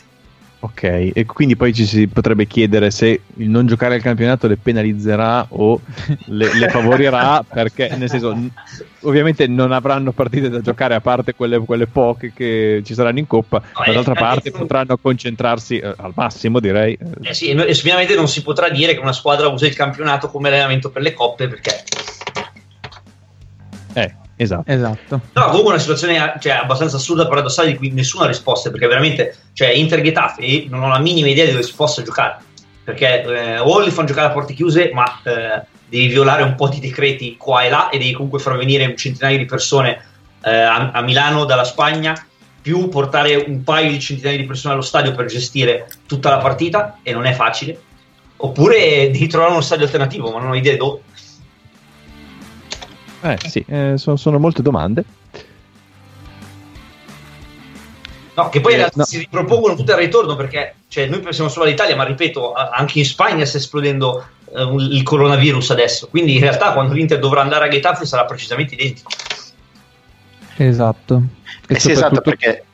Ok, 0.64 1.12
e 1.14 1.26
quindi 1.26 1.58
poi 1.58 1.74
ci 1.74 1.86
si 1.86 2.08
potrebbe 2.08 2.48
chiedere 2.48 2.90
se 2.90 3.24
il 3.36 3.50
non 3.50 3.68
giocare 3.68 3.96
al 3.96 4.02
campionato 4.02 4.48
le 4.48 4.56
penalizzerà 4.56 5.46
o 5.50 5.82
le, 6.28 6.58
le 6.58 6.70
favorirà, 6.70 7.44
perché 7.54 7.94
nel 7.98 8.08
senso, 8.08 8.34
ovviamente 9.02 9.46
non 9.48 9.74
avranno 9.74 10.14
partite 10.14 10.48
da 10.48 10.62
giocare 10.62 10.96
a 10.96 11.02
parte 11.02 11.34
quelle, 11.34 11.60
quelle 11.60 11.88
poche 11.88 12.32
che 12.34 12.82
ci 12.86 12.94
saranno 12.94 13.20
in 13.20 13.28
Coppa, 13.28 13.62
no, 13.62 13.84
dall'altra 13.86 14.14
parte 14.14 14.52
potranno 14.52 14.96
concentrarsi 14.96 15.80
eh, 15.80 15.96
al 15.98 16.14
massimo, 16.16 16.62
direi. 16.62 16.98
Eh 17.24 17.34
sì, 17.34 17.50
e 17.50 17.60
ovviamente 17.60 18.16
non 18.16 18.30
si 18.30 18.42
potrà 18.42 18.70
dire 18.70 18.94
che 18.94 19.02
una 19.02 19.12
squadra 19.12 19.50
usa 19.50 19.68
il 19.68 19.76
campionato 19.76 20.30
come 20.30 20.48
allenamento 20.48 20.92
per 20.92 21.02
le 21.02 21.12
coppe, 21.12 21.50
perché... 21.50 21.84
Eh, 23.96 24.16
Esatto. 24.44 24.72
esatto. 24.72 25.22
No, 25.34 25.46
comunque 25.46 25.72
una 25.72 25.80
situazione 25.80 26.36
cioè, 26.40 26.54
abbastanza 26.54 26.98
assurda 26.98 27.28
per 27.28 27.40
addossare 27.40 27.70
di 27.70 27.76
cui 27.76 27.92
nessuna 27.92 28.28
risposta, 28.28 28.70
perché 28.70 28.88
veramente, 28.88 29.36
cioè, 29.54 29.70
Inter 29.70 30.02
Getafe 30.02 30.66
non 30.70 30.84
ho 30.84 30.90
la 30.90 31.00
minima 31.00 31.30
idea 31.30 31.46
di 31.46 31.52
dove 31.52 31.64
si 31.64 31.74
possa 31.74 32.04
giocare, 32.04 32.38
perché 32.84 33.24
eh, 33.24 33.60
o 33.60 33.80
li 33.80 33.92
fanno 33.92 34.08
giocare 34.08 34.28
a 34.28 34.32
porte 34.32 34.54
chiuse, 34.54 34.92
ma 34.94 35.06
eh, 35.24 35.62
devi 35.88 36.08
violare 36.08 36.44
un 36.44 36.56
po' 36.56 36.68
di 36.68 36.80
decreti 36.80 37.38
qua 37.38 37.64
e 37.64 37.70
là 37.70 37.90
e 37.90 37.98
devi 37.98 38.14
comunque 38.14 38.40
far 38.40 38.58
venire 38.58 38.86
un 38.86 38.98
centinaio 38.98 39.38
di 39.38 39.46
persone 39.46 40.04
eh, 40.44 40.52
a, 40.52 40.92
a, 40.92 41.02
Milano 41.02 41.46
dalla 41.46 41.64
Spagna, 41.64 42.14
più 42.62 42.90
portare 42.90 43.36
un 43.36 43.64
paio 43.64 43.92
di 43.92 44.00
centinaia 44.00 44.38
di 44.38 44.46
persone 44.46 44.74
allo 44.74 44.84
stadio 44.84 45.14
per 45.14 45.26
gestire 45.26 45.88
tutta 46.08 46.30
la 46.30 46.38
partita, 46.38 47.00
e 47.04 47.14
non 47.14 47.26
è 47.26 47.34
facile, 47.34 47.80
oppure 48.38 49.10
devi 49.12 49.28
trovare 49.28 49.52
uno 49.52 49.62
stadio 49.62 49.86
alternativo, 49.86 50.32
ma 50.32 50.40
non 50.40 50.52
ho 50.52 50.56
idea 50.56 50.76
dove. 50.76 51.02
Eh 53.24 53.38
sì, 53.48 53.64
eh, 53.70 53.94
sono, 53.96 54.18
sono 54.18 54.38
molte 54.38 54.62
domande. 54.62 55.04
No, 58.36 58.50
che 58.50 58.60
poi 58.60 58.74
eh, 58.74 58.92
no. 58.94 59.06
si 59.06 59.20
ripropongono 59.20 59.76
tutte 59.76 59.94
al 59.94 60.00
ritorno 60.00 60.36
perché 60.36 60.76
cioè, 60.90 61.06
noi 61.06 61.22
pensiamo 61.22 61.50
solo 61.50 61.66
all'Italia, 61.66 61.96
ma 61.96 62.04
ripeto, 62.04 62.54
anche 62.54 63.00
in 63.00 63.06
Spagna 63.06 63.46
sta 63.46 63.58
esplodendo 63.58 64.26
eh, 64.54 64.76
il 64.78 65.04
coronavirus 65.04 65.72
adesso. 65.72 66.08
Quindi 66.10 66.34
in 66.34 66.42
realtà 66.42 66.74
quando 66.74 66.94
l'Inter 66.94 67.20
dovrà 67.20 67.42
andare 67.42 67.66
a 67.66 67.70
Getafe 67.70 68.06
sarà 68.06 68.26
precisamente 68.26 68.74
identico. 68.74 69.10
Esatto. 70.58 71.22
Eh 71.68 71.80
sì, 71.80 71.92
esatto, 71.92 72.20
perché, 72.20 72.66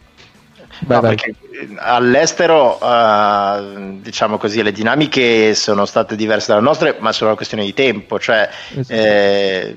no, 0.87 0.99
perché 0.99 1.35
all'estero, 1.77 2.79
uh, 2.81 3.99
diciamo 4.01 4.37
così, 4.37 4.63
le 4.63 4.71
dinamiche 4.71 5.53
sono 5.53 5.85
state 5.85 6.15
diverse 6.15 6.51
dalle 6.53 6.63
nostre, 6.63 6.95
ma 6.99 7.11
sono 7.11 7.29
una 7.29 7.37
questione 7.37 7.65
di 7.65 7.73
tempo. 7.73 8.17
Cioè, 8.17 8.49
esatto. 8.75 8.99
eh, 8.99 9.75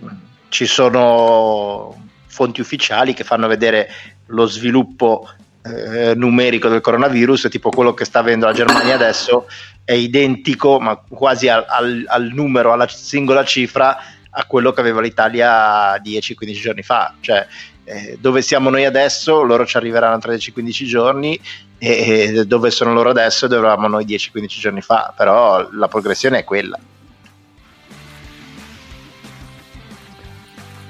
ci 0.52 0.66
sono 0.66 1.96
fonti 2.26 2.60
ufficiali 2.60 3.14
che 3.14 3.24
fanno 3.24 3.48
vedere 3.48 3.88
lo 4.26 4.44
sviluppo 4.44 5.26
eh, 5.62 6.14
numerico 6.14 6.68
del 6.68 6.82
coronavirus, 6.82 7.48
tipo 7.48 7.70
quello 7.70 7.94
che 7.94 8.04
sta 8.04 8.18
avendo 8.18 8.44
la 8.44 8.52
Germania 8.52 8.94
adesso, 8.94 9.48
è 9.82 9.94
identico, 9.94 10.78
ma 10.78 11.02
quasi 11.08 11.48
al, 11.48 11.64
al, 11.66 12.04
al 12.06 12.24
numero, 12.34 12.72
alla 12.72 12.86
singola 12.86 13.44
cifra, 13.46 13.96
a 14.28 14.44
quello 14.44 14.72
che 14.72 14.80
aveva 14.80 15.00
l'Italia 15.00 15.96
10-15 15.96 16.52
giorni 16.60 16.82
fa. 16.82 17.14
Cioè, 17.18 17.46
eh, 17.84 18.18
dove 18.20 18.42
siamo 18.42 18.68
noi 18.68 18.84
adesso, 18.84 19.40
loro 19.40 19.64
ci 19.64 19.78
arriveranno 19.78 20.18
tra 20.18 20.34
10-15 20.34 20.84
giorni, 20.84 21.40
e, 21.78 22.34
e 22.36 22.46
dove 22.46 22.70
sono 22.70 22.92
loro 22.92 23.08
adesso, 23.08 23.46
dove 23.46 23.66
eravamo 23.66 23.88
noi 23.88 24.04
10-15 24.04 24.46
giorni 24.46 24.82
fa. 24.82 25.14
Però 25.16 25.66
la 25.72 25.88
progressione 25.88 26.40
è 26.40 26.44
quella. 26.44 26.78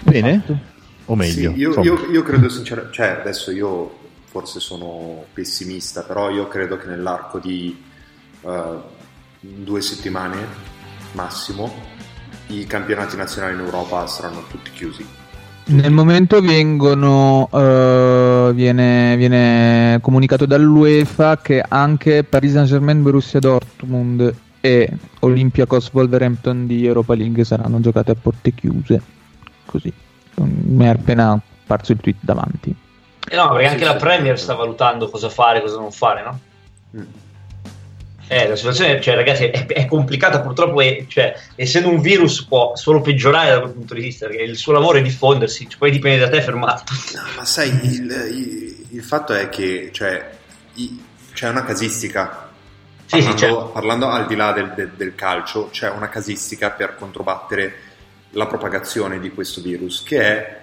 Bene? 0.02 0.30
Esatto. 0.34 0.58
O 1.06 1.16
meglio? 1.16 1.52
Sì, 1.52 1.58
io, 1.58 1.80
io, 1.82 2.10
io, 2.10 2.22
credo 2.22 2.48
sinceramente, 2.48 2.96
cioè 2.96 3.18
adesso 3.20 3.50
io 3.50 3.98
forse 4.24 4.60
sono 4.60 5.24
pessimista, 5.32 6.02
però 6.02 6.30
io 6.30 6.48
credo 6.48 6.76
che 6.78 6.86
nell'arco 6.86 7.38
di 7.38 7.76
uh, 8.40 8.50
due 9.40 9.80
settimane 9.82 10.70
massimo 11.12 11.70
i 12.46 12.64
campionati 12.66 13.16
nazionali 13.16 13.54
in 13.54 13.60
Europa 13.60 14.06
saranno 14.06 14.44
tutti 14.48 14.70
chiusi. 14.72 15.04
Nel 15.64 15.92
momento 15.92 16.40
vengono, 16.40 17.48
uh, 17.50 18.52
viene, 18.52 19.16
viene, 19.16 19.98
comunicato 20.00 20.44
dall'UEFA 20.44 21.38
che 21.38 21.62
anche 21.66 22.24
Paris 22.24 22.52
Saint-Germain, 22.52 23.02
Borussia 23.02 23.38
Dortmund 23.38 24.34
e 24.60 24.92
Olympiacos 25.20 25.90
Wolverhampton 25.92 26.66
di 26.66 26.84
Europa 26.84 27.14
League 27.14 27.44
saranno 27.44 27.80
giocate 27.80 28.10
a 28.10 28.16
porte 28.20 28.52
chiuse. 28.52 29.20
Così 29.72 29.92
mi 30.34 30.84
è 30.84 30.88
appena 30.88 31.32
apparso 31.32 31.92
il 31.92 31.98
tweet 31.98 32.18
davanti. 32.20 32.74
Eh 33.28 33.36
no, 33.36 33.50
perché 33.52 33.68
anche 33.68 33.84
la 33.84 33.96
Premier 33.96 34.38
sta 34.38 34.54
valutando 34.54 35.08
cosa 35.08 35.28
fare 35.28 35.58
e 35.58 35.62
cosa 35.62 35.78
non 35.78 35.92
fare, 35.92 36.22
no? 36.22 36.40
Mm. 36.96 37.20
Eh, 38.28 38.48
la 38.48 38.56
situazione, 38.56 39.00
cioè, 39.00 39.14
ragazzi, 39.14 39.44
è, 39.44 39.66
è 39.66 39.86
complicata 39.86 40.40
purtroppo, 40.40 40.80
e, 40.80 41.06
cioè, 41.08 41.34
essendo 41.54 41.88
un 41.88 42.00
virus 42.00 42.44
può 42.44 42.74
solo 42.76 43.00
peggiorare 43.00 43.50
da 43.50 43.60
quel 43.60 43.72
punto 43.72 43.94
di 43.94 44.00
vista, 44.00 44.26
perché 44.26 44.42
il 44.42 44.56
suo 44.56 44.72
lavoro 44.72 44.98
è 44.98 45.02
diffondersi, 45.02 45.68
cioè, 45.68 45.78
poi 45.78 45.90
dipende 45.90 46.18
da 46.18 46.28
te 46.30 46.40
fermato. 46.40 46.84
No, 47.14 47.22
ma 47.36 47.44
sai, 47.44 47.68
il, 47.68 48.10
il, 48.10 48.86
il, 48.90 49.02
fatto 49.02 49.34
è 49.34 49.48
che 49.48 49.90
cioè, 49.92 50.30
i, 50.74 51.02
c'è 51.34 51.48
una 51.48 51.64
casistica, 51.64 52.50
sì, 53.04 53.18
parlando, 53.18 53.36
sì, 53.36 53.44
certo. 53.44 53.66
parlando 53.66 54.08
al 54.08 54.26
di 54.26 54.36
là 54.36 54.52
del, 54.52 54.72
del, 54.74 54.90
del 54.96 55.14
calcio, 55.14 55.68
c'è 55.70 55.90
una 55.90 56.08
casistica 56.08 56.70
per 56.70 56.96
controbattere 56.96 57.91
la 58.32 58.46
propagazione 58.46 59.18
di 59.20 59.30
questo 59.30 59.60
virus, 59.60 60.02
che 60.02 60.20
è 60.20 60.62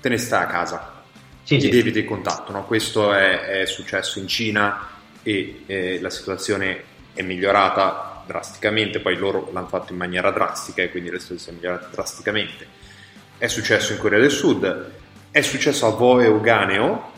te 0.00 0.08
ne 0.08 0.18
stai 0.18 0.42
a 0.42 0.46
casa, 0.46 1.02
sì, 1.42 1.58
ti 1.58 1.70
sì. 1.70 1.78
eviti 1.78 1.98
il 1.98 2.04
contatto. 2.04 2.52
No? 2.52 2.64
Questo 2.64 3.12
è, 3.12 3.60
è, 3.60 3.66
successo 3.66 4.18
in 4.18 4.26
Cina 4.26 4.88
e 5.22 5.62
eh, 5.66 6.00
la 6.00 6.10
situazione 6.10 6.92
è 7.12 7.22
migliorata 7.22 8.22
drasticamente, 8.26 9.00
poi 9.00 9.16
loro 9.16 9.50
l'hanno 9.52 9.68
fatto 9.68 9.92
in 9.92 9.98
maniera 9.98 10.30
drastica 10.30 10.82
e 10.82 10.90
quindi 10.90 11.10
la 11.10 11.18
situazione 11.18 11.58
è 11.58 11.60
migliorata 11.60 11.88
drasticamente. 11.90 12.66
È 13.36 13.46
successo 13.46 13.92
in 13.92 13.98
Corea 13.98 14.18
del 14.18 14.30
Sud, 14.30 14.90
è 15.30 15.40
successo 15.42 15.86
a 15.86 15.90
Voe 15.90 16.26
Uganeo, 16.26 17.12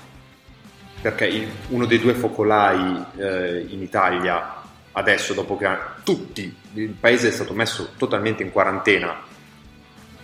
perché 1.00 1.26
il, 1.26 1.48
uno 1.68 1.86
dei 1.86 2.00
due 2.00 2.14
focolai 2.14 3.04
eh, 3.16 3.66
in 3.68 3.82
Italia 3.82 4.54
adesso 4.92 5.34
dopo 5.34 5.56
che 5.56 5.68
tutti, 6.02 6.54
il 6.74 6.88
paese 6.88 7.28
è 7.28 7.30
stato 7.30 7.52
messo 7.52 7.90
totalmente 7.96 8.42
in 8.42 8.50
quarantena 8.50 9.34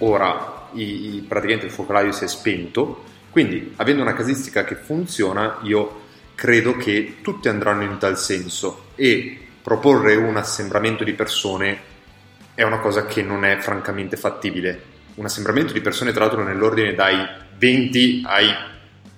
ora 0.04 0.68
i, 0.72 1.16
i, 1.16 1.24
praticamente 1.26 1.66
il 1.66 1.72
focolaio 1.72 2.12
si 2.12 2.24
è 2.24 2.28
spento, 2.28 3.04
quindi 3.30 3.72
avendo 3.76 4.02
una 4.02 4.14
casistica 4.14 4.64
che 4.64 4.74
funziona 4.74 5.58
io 5.62 6.00
credo 6.34 6.76
che 6.76 7.16
tutti 7.22 7.48
andranno 7.48 7.82
in 7.82 7.98
tal 7.98 8.18
senso 8.18 8.86
e 8.94 9.38
proporre 9.62 10.16
un 10.16 10.36
assembramento 10.36 11.04
di 11.04 11.12
persone 11.12 11.90
è 12.54 12.62
una 12.62 12.80
cosa 12.80 13.06
che 13.06 13.22
non 13.22 13.44
è 13.44 13.58
francamente 13.58 14.16
fattibile. 14.16 14.90
Un 15.14 15.24
assembramento 15.24 15.72
di 15.72 15.80
persone 15.80 16.12
tra 16.12 16.24
l'altro 16.24 16.42
nell'ordine 16.42 16.94
dai 16.94 17.26
20 17.56 18.22
ai 18.26 18.48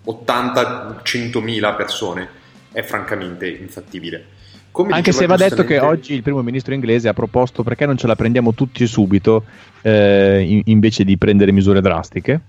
80, 0.04 1.00
100.000 1.02 1.76
persone 1.76 2.28
è 2.72 2.82
francamente 2.82 3.48
infattibile. 3.48 4.26
Come 4.74 4.92
Anche 4.92 5.12
se 5.12 5.26
va 5.26 5.36
detto 5.36 5.62
che 5.62 5.78
oggi 5.78 6.14
il 6.14 6.22
primo 6.24 6.42
ministro 6.42 6.74
inglese 6.74 7.06
ha 7.06 7.12
proposto 7.12 7.62
perché 7.62 7.86
non 7.86 7.96
ce 7.96 8.08
la 8.08 8.16
prendiamo 8.16 8.54
tutti 8.54 8.84
subito 8.88 9.44
eh, 9.82 10.44
in, 10.44 10.62
invece 10.64 11.04
di 11.04 11.16
prendere 11.16 11.52
misure 11.52 11.80
drastiche, 11.80 12.40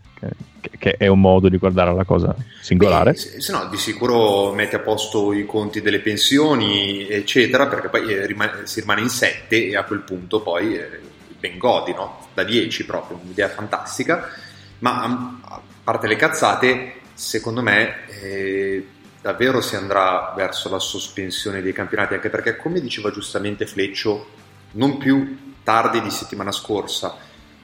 che, 0.60 0.72
che, 0.80 0.96
è 0.98 1.06
un 1.06 1.22
modo 1.22 1.50
di 1.50 1.58
guardare 1.58 1.94
la 1.94 2.04
cosa 2.04 2.36
singolare. 2.62 3.12
Beh, 3.12 3.18
se, 3.18 3.42
se, 3.42 3.52
no, 3.52 3.68
di 3.70 3.78
sicuro 3.78 4.52
mette 4.54 4.78
a 4.78 4.80
posto 4.80 5.34
i 5.34 5.46
conti 5.46 5.82
delle 5.82 6.00
pensioni, 6.00 7.08
eccetera, 7.08 7.68
perché 7.68 7.90
poi 7.90 8.12
eh, 8.12 8.26
rimane, 8.26 8.62
si 8.64 8.80
rimane 8.80 9.02
in 9.02 9.10
sette 9.10 9.68
e 9.68 9.78
a 9.78 9.84
quel 9.84 10.00
punto 10.00 10.42
poi 10.42 10.76
eh, 10.76 11.00
ben 11.40 11.60
godi, 11.60 11.94
no? 11.94 12.26
Da 12.34 12.44
10 12.44 12.86
proprio, 12.86 13.20
un'idea 13.24 13.50
fantastica. 13.50 14.30
Ma 14.80 15.40
a 15.44 15.62
parte 15.84 16.08
le 16.08 16.16
cazzate, 16.16 16.94
secondo 17.14 17.62
me... 17.62 17.94
Eh, 18.20 18.88
davvero 19.26 19.60
si 19.60 19.76
andrà 19.76 20.36
verso 20.38 20.70
la 20.70 20.78
sospensione 20.78 21.64
dei 21.64 21.74
campionati, 21.74 22.14
anche 22.14 22.30
perché, 22.30 22.58
come 22.58 22.80
diceva 22.80 23.10
giustamente 23.10 23.66
Fleccio, 23.66 24.28
non 24.74 25.00
più 25.00 25.54
tardi 25.64 26.00
di 26.00 26.12
settimana 26.12 26.52
scorsa, 26.52 27.18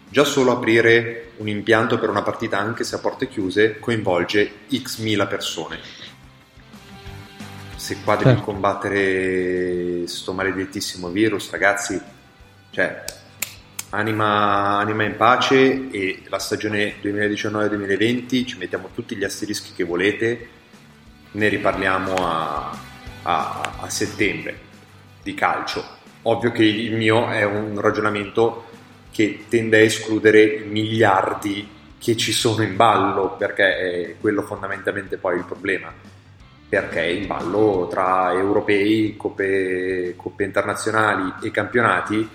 già 0.09 0.23
solo 0.23 0.53
aprire 0.53 1.33
un 1.37 1.47
impianto 1.47 1.99
per 1.99 2.09
una 2.09 2.23
partita, 2.23 2.57
anche 2.57 2.83
se 2.83 2.95
a 2.95 2.97
porte 2.97 3.27
chiuse, 3.27 3.77
coinvolge 3.77 4.51
x 4.75 4.97
mila 5.01 5.27
persone. 5.27 5.77
Se 7.75 7.97
qua 8.03 8.15
devi 8.15 8.29
certo. 8.31 8.43
combattere 8.43 9.97
questo 9.99 10.33
maledettissimo 10.33 11.09
virus, 11.09 11.51
ragazzi, 11.51 12.01
cioè, 12.71 13.03
anima, 13.89 14.79
anima 14.79 15.03
in 15.03 15.15
pace 15.15 15.91
e 15.91 16.23
la 16.27 16.39
stagione 16.39 16.95
2019-2020 17.03 18.47
ci 18.47 18.57
mettiamo 18.57 18.89
tutti 18.95 19.15
gli 19.15 19.23
asterischi 19.23 19.73
che 19.75 19.83
volete 19.83 20.59
ne 21.31 21.47
riparliamo 21.47 22.13
a, 22.15 22.77
a, 23.23 23.73
a 23.79 23.89
settembre 23.89 24.59
di 25.23 25.33
calcio. 25.33 25.83
Ovvio 26.23 26.51
che 26.51 26.63
il 26.63 26.95
mio 26.95 27.29
è 27.29 27.43
un 27.43 27.79
ragionamento 27.79 28.65
che 29.11 29.45
tende 29.49 29.77
a 29.77 29.81
escludere 29.81 30.43
i 30.43 30.67
miliardi 30.67 31.67
che 31.97 32.15
ci 32.15 32.31
sono 32.31 32.63
in 32.63 32.75
ballo, 32.75 33.35
perché 33.37 33.77
è 33.77 34.15
quello 34.19 34.41
fondamentalmente 34.41 35.17
poi 35.17 35.37
il 35.37 35.45
problema. 35.45 35.93
perché 36.71 37.03
in 37.05 37.27
ballo 37.27 37.89
tra 37.91 38.31
europei, 38.31 39.17
coppe, 39.17 40.13
coppe 40.15 40.45
internazionali 40.45 41.33
e 41.41 41.51
campionati 41.51 42.25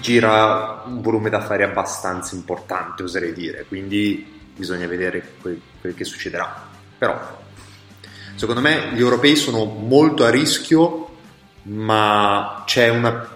gira 0.00 0.82
un 0.86 1.00
volume 1.00 1.30
d'affari 1.30 1.62
abbastanza 1.62 2.34
importante, 2.34 3.04
oserei 3.04 3.32
dire, 3.32 3.64
quindi 3.68 4.40
bisogna 4.56 4.88
vedere 4.88 5.34
quel, 5.40 5.60
quel 5.80 5.94
che 5.94 6.02
succederà. 6.02 6.66
Però, 6.98 7.41
secondo 8.42 8.60
me, 8.60 8.88
gli 8.92 8.98
europei 8.98 9.36
sono 9.36 9.64
molto 9.66 10.24
a 10.24 10.30
rischio, 10.30 11.06
ma 11.62 12.64
c'è 12.66 12.88
una 12.88 13.28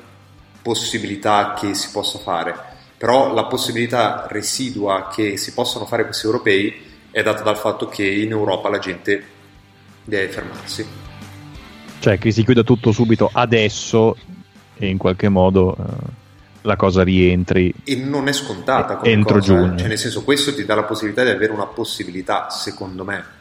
possibilità 0.60 1.54
che 1.56 1.74
si 1.74 1.90
possa 1.92 2.18
fare. 2.18 2.56
Però 2.96 3.32
la 3.32 3.44
possibilità 3.44 4.26
residua 4.28 5.06
che 5.06 5.36
si 5.36 5.52
possano 5.52 5.86
fare 5.86 6.02
questi 6.06 6.26
europei 6.26 6.74
è 7.12 7.22
data 7.22 7.44
dal 7.44 7.56
fatto 7.56 7.86
che 7.86 8.04
in 8.04 8.32
Europa 8.32 8.68
la 8.68 8.80
gente 8.80 9.22
deve 10.02 10.28
fermarsi. 10.28 10.84
Cioè 12.00 12.18
che 12.18 12.32
si 12.32 12.42
chiuda 12.42 12.64
tutto 12.64 12.90
subito 12.90 13.30
adesso 13.32 14.16
e 14.74 14.88
in 14.88 14.98
qualche 14.98 15.28
modo 15.28 15.76
uh, 15.78 15.84
la 16.62 16.74
cosa 16.74 17.04
rientri. 17.04 17.72
E 17.84 17.94
non 17.94 18.26
è 18.26 18.32
scontata 18.32 19.04
entro 19.04 19.38
cosa, 19.38 19.52
eh. 19.52 19.56
giugno. 19.56 19.78
Cioè 19.78 19.86
nel 19.86 19.98
senso 19.98 20.24
questo 20.24 20.52
ti 20.52 20.64
dà 20.64 20.74
la 20.74 20.82
possibilità 20.82 21.22
di 21.22 21.30
avere 21.30 21.52
una 21.52 21.66
possibilità, 21.66 22.50
secondo 22.50 23.04
me. 23.04 23.35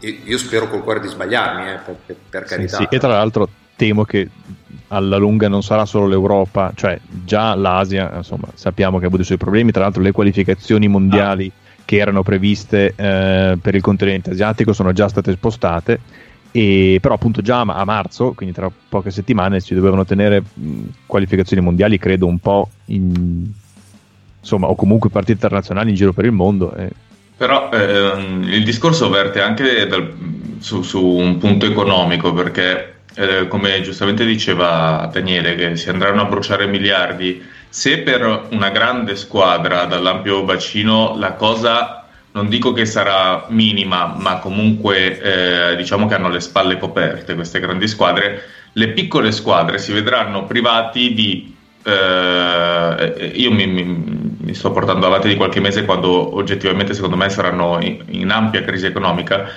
Io 0.00 0.38
spero 0.38 0.68
col 0.68 0.82
cuore 0.82 1.00
di 1.00 1.08
sbagliarmi, 1.08 1.70
eh, 1.70 1.78
per, 1.84 1.96
per, 2.06 2.16
per 2.28 2.44
carità. 2.44 2.76
Sì, 2.76 2.86
sì. 2.88 2.94
E 2.94 2.98
tra 2.98 3.08
l'altro 3.08 3.48
temo 3.76 4.04
che 4.04 4.28
alla 4.88 5.16
lunga 5.16 5.48
non 5.48 5.62
sarà 5.62 5.84
solo 5.84 6.06
l'Europa, 6.06 6.72
cioè 6.74 6.98
già 7.24 7.54
l'Asia, 7.54 8.12
insomma, 8.16 8.48
sappiamo 8.54 8.98
che 8.98 9.04
ha 9.04 9.08
avuto 9.08 9.22
i 9.22 9.26
suoi 9.26 9.38
problemi, 9.38 9.72
tra 9.72 9.82
l'altro 9.82 10.02
le 10.02 10.12
qualificazioni 10.12 10.88
mondiali 10.88 11.52
ah 11.54 11.64
che 11.86 11.96
erano 11.96 12.22
previste 12.22 12.92
eh, 12.96 13.56
per 13.62 13.74
il 13.74 13.80
continente 13.80 14.30
asiatico 14.30 14.72
sono 14.74 14.92
già 14.92 15.08
state 15.08 15.32
spostate 15.32 16.00
e 16.50 16.98
però 17.00 17.14
appunto 17.14 17.42
già 17.42 17.60
a 17.60 17.84
marzo, 17.84 18.32
quindi 18.32 18.54
tra 18.54 18.70
poche 18.88 19.10
settimane, 19.10 19.60
si 19.60 19.74
dovevano 19.74 20.04
tenere 20.04 20.42
mh, 20.52 20.82
qualificazioni 21.06 21.62
mondiali, 21.62 21.98
credo 21.98 22.26
un 22.26 22.38
po' 22.38 22.70
in, 22.86 23.46
insomma, 24.40 24.66
o 24.66 24.74
comunque 24.74 25.10
partite 25.10 25.32
internazionali 25.34 25.90
in 25.90 25.96
giro 25.96 26.12
per 26.12 26.24
il 26.24 26.32
mondo. 26.32 26.74
Eh. 26.74 26.90
Però 27.36 27.70
ehm, 27.70 28.44
il 28.44 28.64
discorso 28.64 29.10
verte 29.10 29.40
anche 29.40 29.86
dal, 29.86 30.12
su, 30.60 30.82
su, 30.82 31.04
un 31.04 31.38
punto 31.38 31.66
economico, 31.66 32.32
perché 32.32 33.00
eh, 33.14 33.46
come 33.48 33.80
giustamente 33.82 34.24
diceva 34.24 35.08
Daniele, 35.12 35.54
che 35.54 35.76
si 35.76 35.88
andranno 35.88 36.22
a 36.22 36.26
bruciare 36.26 36.66
miliardi 36.66 37.44
se 37.68 37.98
per 37.98 38.46
una 38.50 38.70
grande 38.70 39.16
squadra 39.16 39.84
dall'ampio 39.84 40.44
bacino 40.44 41.14
la 41.18 41.32
cosa 41.32 42.06
non 42.36 42.48
dico 42.50 42.74
che 42.74 42.84
sarà 42.84 43.46
minima, 43.48 44.14
ma 44.14 44.38
comunque 44.38 45.70
eh, 45.72 45.76
diciamo 45.76 46.06
che 46.06 46.14
hanno 46.14 46.28
le 46.28 46.40
spalle 46.40 46.76
coperte 46.78 47.34
queste 47.34 47.60
grandi 47.60 47.88
squadre, 47.88 48.44
le 48.72 48.88
piccole 48.88 49.32
squadre 49.32 49.78
si 49.78 49.92
vedranno 49.92 50.44
privati 50.44 51.14
di... 51.14 51.55
Eh, 51.88 53.32
io 53.36 53.52
mi, 53.52 53.64
mi, 53.68 53.84
mi, 53.84 54.54
sto 54.54 54.72
portando 54.72 55.06
avanti 55.06 55.28
di 55.28 55.36
qualche 55.36 55.60
mese 55.60 55.84
quando 55.84 56.34
oggettivamente 56.34 56.94
secondo 56.94 57.14
me 57.14 57.28
saranno 57.30 57.78
in, 57.80 58.02
in 58.08 58.30
ampia 58.30 58.64
crisi 58.64 58.86
economica, 58.86 59.48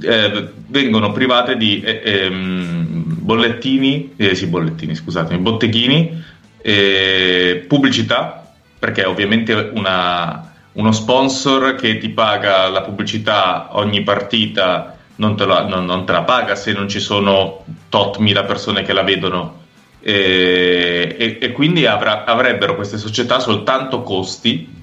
eh, 0.00 0.48
vengono 0.68 1.10
private 1.10 1.56
di 1.56 1.80
eh, 1.80 2.00
ehm, 2.04 3.16
bollettini, 3.18 4.12
eh, 4.16 4.36
sì 4.36 4.46
bollettini 4.46 4.94
scusatemi, 4.94 5.40
botteghini 5.40 6.22
eh, 6.62 7.64
pubblicità, 7.66 8.46
perché 8.78 9.04
ovviamente 9.04 9.72
una, 9.74 10.52
uno 10.74 10.92
sponsor 10.92 11.74
che 11.74 11.98
ti 11.98 12.10
paga 12.10 12.68
la 12.68 12.82
pubblicità 12.82 13.76
ogni 13.76 14.02
partita 14.02 14.98
non 15.16 15.36
te, 15.36 15.46
la, 15.46 15.66
non, 15.66 15.84
non 15.84 16.06
te 16.06 16.12
la 16.12 16.22
paga 16.22 16.54
se 16.54 16.72
non 16.72 16.88
ci 16.88 17.00
sono 17.00 17.64
tot 17.88 18.18
mila 18.18 18.44
persone 18.44 18.82
che 18.82 18.92
la 18.92 19.02
vedono. 19.02 19.61
E, 20.04 21.16
e, 21.16 21.38
e 21.40 21.52
quindi 21.52 21.86
avrà, 21.86 22.24
avrebbero 22.24 22.74
queste 22.74 22.98
società 22.98 23.38
soltanto 23.38 24.02
costi 24.02 24.80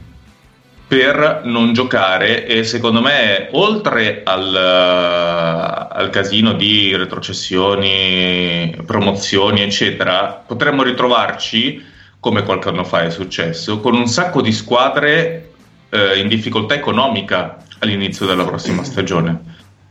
per 0.89 1.41
non 1.43 1.71
giocare 1.71 2.47
e 2.47 2.63
secondo 2.63 2.99
me 2.99 3.49
oltre 3.51 4.23
al, 4.23 4.55
al, 4.55 6.09
casino 6.09 6.53
di 6.53 6.95
retrocessioni, 6.95 8.75
promozioni 8.87 9.61
eccetera 9.61 10.43
potremmo 10.47 10.81
ritrovarci 10.81 11.85
come 12.19 12.41
qualche 12.41 12.69
anno 12.69 12.83
fa 12.83 13.03
è 13.03 13.11
successo 13.11 13.79
con 13.81 13.93
un 13.93 14.07
sacco 14.07 14.41
di 14.41 14.51
squadre 14.51 15.51
eh, 15.89 16.17
in 16.17 16.27
difficoltà 16.27 16.73
economica 16.73 17.57
all'inizio 17.77 18.25
della 18.25 18.45
prossima 18.45 18.83
stagione 18.83 19.39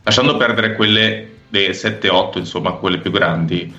lasciando 0.03 0.35
perdere 0.35 0.75
quelle 0.75 1.35
dei 1.47 1.69
7-8 1.69 2.39
insomma 2.39 2.71
quelle 2.71 2.97
più 2.97 3.11
grandi 3.11 3.73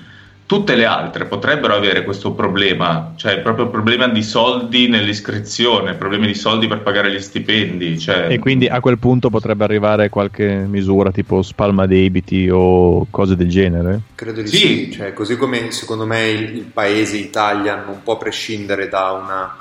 tutte 0.51 0.75
le 0.75 0.83
altre 0.83 1.27
potrebbero 1.27 1.73
avere 1.73 2.03
questo 2.03 2.33
problema, 2.33 3.13
cioè 3.15 3.39
proprio 3.39 3.69
problema 3.69 4.09
di 4.09 4.21
soldi 4.21 4.89
nell'iscrizione, 4.89 5.93
problemi 5.93 6.27
di 6.27 6.33
soldi 6.33 6.67
per 6.67 6.81
pagare 6.81 7.09
gli 7.09 7.21
stipendi. 7.21 7.97
Cioè... 7.97 8.27
E 8.29 8.37
quindi 8.37 8.67
a 8.67 8.81
quel 8.81 8.97
punto 8.97 9.29
potrebbe 9.29 9.63
arrivare 9.63 10.09
qualche 10.09 10.65
misura 10.67 11.11
tipo 11.11 11.41
spalma 11.41 11.85
debiti 11.85 12.49
o 12.51 13.07
cose 13.09 13.37
del 13.37 13.47
genere? 13.47 14.01
Credo 14.13 14.41
di 14.41 14.47
sì, 14.49 14.57
sì. 14.57 14.91
Cioè, 14.91 15.13
così 15.13 15.37
come 15.37 15.71
secondo 15.71 16.05
me 16.05 16.27
il, 16.27 16.55
il 16.57 16.65
paese 16.65 17.15
Italia 17.15 17.81
non 17.85 18.01
può 18.03 18.17
prescindere 18.17 18.89
da 18.89 19.11
una 19.11 19.55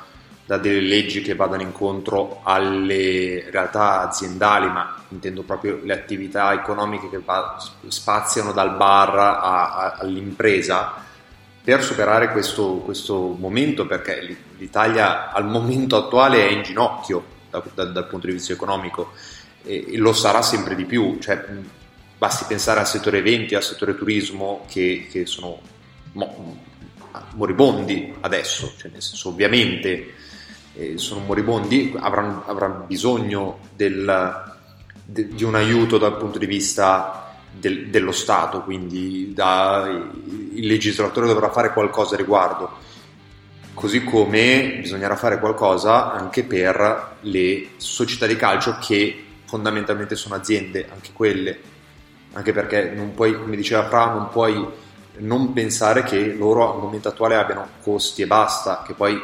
da 0.50 0.58
delle 0.58 0.80
leggi 0.80 1.22
che 1.22 1.36
vadano 1.36 1.62
incontro 1.62 2.40
alle 2.42 3.48
realtà 3.52 4.00
aziendali, 4.00 4.66
ma 4.66 4.96
intendo 5.10 5.44
proprio 5.44 5.78
le 5.84 5.92
attività 5.92 6.52
economiche 6.52 7.08
che 7.08 7.20
va, 7.24 7.56
spaziano 7.86 8.50
dal 8.50 8.76
bar 8.76 9.16
a, 9.16 9.40
a, 9.40 9.96
all'impresa, 10.00 10.94
per 11.62 11.84
superare 11.84 12.32
questo, 12.32 12.78
questo, 12.78 13.36
momento, 13.38 13.86
perché 13.86 14.38
l'Italia 14.56 15.30
al 15.30 15.46
momento 15.46 15.94
attuale 15.94 16.48
è 16.48 16.50
in 16.50 16.64
ginocchio 16.64 17.22
da, 17.48 17.62
da, 17.72 17.84
dal 17.84 18.08
punto 18.08 18.26
di 18.26 18.32
vista 18.32 18.52
economico 18.52 19.12
e, 19.62 19.84
e 19.92 19.98
lo 19.98 20.12
sarà 20.12 20.42
sempre 20.42 20.74
di 20.74 20.84
più, 20.84 21.18
cioè, 21.20 21.46
basti 22.18 22.44
pensare 22.48 22.80
al 22.80 22.88
settore 22.88 23.18
eventi, 23.18 23.54
al 23.54 23.62
settore 23.62 23.96
turismo 23.96 24.64
che, 24.68 25.06
che 25.08 25.26
sono 25.26 25.60
mo, 26.14 26.58
moribondi 27.36 28.14
adesso, 28.18 28.72
cioè 28.76 28.90
nel 28.90 29.00
senso 29.00 29.28
ovviamente 29.28 30.14
eh, 30.74 30.98
sono 30.98 31.24
moribondi, 31.24 31.94
avranno, 31.98 32.44
avranno 32.46 32.84
bisogno 32.86 33.58
del, 33.74 34.54
de, 35.04 35.28
di 35.28 35.44
un 35.44 35.54
aiuto 35.54 35.98
dal 35.98 36.16
punto 36.16 36.38
di 36.38 36.46
vista 36.46 37.34
del, 37.50 37.88
dello 37.88 38.12
Stato, 38.12 38.62
quindi 38.62 39.32
da, 39.34 39.86
il 39.88 40.66
legislatore 40.66 41.26
dovrà 41.26 41.50
fare 41.50 41.72
qualcosa 41.72 42.14
a 42.14 42.18
riguardo. 42.18 42.88
Così 43.72 44.04
come 44.04 44.78
bisognerà 44.80 45.16
fare 45.16 45.38
qualcosa 45.38 46.12
anche 46.12 46.44
per 46.44 47.16
le 47.20 47.68
società 47.76 48.26
di 48.26 48.36
calcio 48.36 48.76
che 48.80 49.24
fondamentalmente 49.46 50.16
sono 50.16 50.34
aziende, 50.34 50.86
anche 50.92 51.10
quelle, 51.12 51.58
anche 52.32 52.52
perché 52.52 52.92
non 52.94 53.14
puoi, 53.14 53.34
come 53.34 53.56
diceva 53.56 53.88
Fra, 53.88 54.06
non 54.06 54.28
puoi 54.28 54.66
non 55.18 55.52
pensare 55.52 56.02
che 56.02 56.34
loro 56.34 56.72
al 56.72 56.80
momento 56.80 57.08
attuale 57.08 57.36
abbiano 57.36 57.66
costi 57.82 58.22
e 58.22 58.26
basta, 58.26 58.82
che 58.86 58.94
poi 58.94 59.20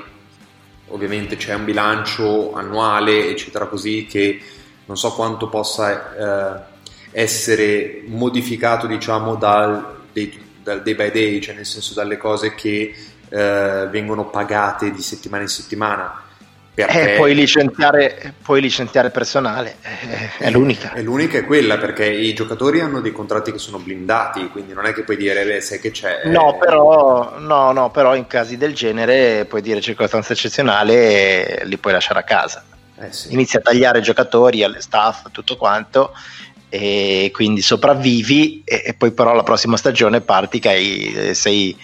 ovviamente 0.89 1.37
c'è 1.37 1.55
un 1.55 1.65
bilancio 1.65 2.55
annuale, 2.55 3.29
eccetera, 3.29 3.67
così 3.67 4.07
che 4.07 4.41
non 4.87 4.97
so 4.97 5.13
quanto 5.13 5.49
possa 5.49 6.63
eh, 6.63 6.75
essere 7.11 8.03
modificato, 8.07 8.87
diciamo, 8.87 9.37
dal 9.37 10.03
day, 10.13 10.39
dal 10.63 10.83
day, 10.83 10.95
by 10.95 11.11
day, 11.11 11.41
cioè 11.41 11.55
nel 11.55 11.67
senso 11.67 11.95
dalle 11.95 12.17
cose 12.17 12.55
che 12.55 12.95
eh, 13.29 13.89
vengono 13.91 14.29
pagate 14.29 14.91
di 14.91 15.03
settimana 15.03 15.43
in 15.43 15.49
settimana. 15.49 16.23
Perché... 16.77 17.15
Eh, 17.15 17.17
puoi, 17.17 17.35
licenziare, 17.35 18.35
puoi 18.43 18.61
licenziare 18.61 19.09
personale, 19.09 19.77
eh, 19.81 20.37
è 20.37 20.51
l'unica. 20.51 20.93
È 20.93 21.01
l'unica 21.01 21.39
è 21.39 21.47
quella 21.47 21.79
perché 21.79 22.05
i 22.05 22.35
giocatori 22.35 22.81
hanno 22.81 23.01
dei 23.01 23.13
contratti 23.13 23.51
che 23.51 23.57
sono 23.57 23.79
blindati, 23.79 24.49
quindi 24.49 24.75
non 24.75 24.85
è 24.85 24.93
che 24.93 25.03
puoi 25.03 25.17
dire, 25.17 25.43
beh, 25.43 25.63
sai 25.63 25.81
che 25.81 25.91
c'è. 25.91 26.27
No, 26.27 26.59
però, 26.59 27.39
no, 27.39 27.73
no, 27.73 27.91
però 27.91 28.15
in 28.15 28.27
casi 28.27 28.59
del 28.59 28.75
genere 28.75 29.47
puoi 29.47 29.63
dire 29.63 29.81
circostanza 29.81 30.35
eccezionale 30.35 31.61
e 31.61 31.65
li 31.65 31.79
puoi 31.79 31.95
lasciare 31.95 32.19
a 32.19 32.25
casa. 32.25 32.63
Eh 33.01 33.11
sì. 33.11 33.33
Inizi 33.33 33.57
a 33.57 33.61
tagliare 33.61 34.03
giocatori, 34.03 34.63
alle 34.63 34.83
staff, 34.83 35.31
tutto 35.31 35.57
quanto 35.57 36.13
e 36.69 37.31
quindi 37.33 37.63
sopravvivi 37.63 38.61
e, 38.67 38.83
e 38.85 38.93
poi 38.93 39.13
però 39.13 39.33
la 39.33 39.45
prossima 39.45 39.79
stagione 39.79 40.21
parti 40.21 40.59
che 40.59 40.69
hai, 40.69 41.31
sei, 41.33 41.75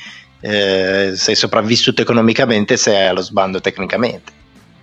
eh, 0.41 1.13
sei 1.15 1.35
sopravvissuto 1.35 2.03
economicamente 2.03 2.77
sei 2.77 3.07
allo 3.07 3.23
sbando 3.23 3.59
tecnicamente 3.59 4.41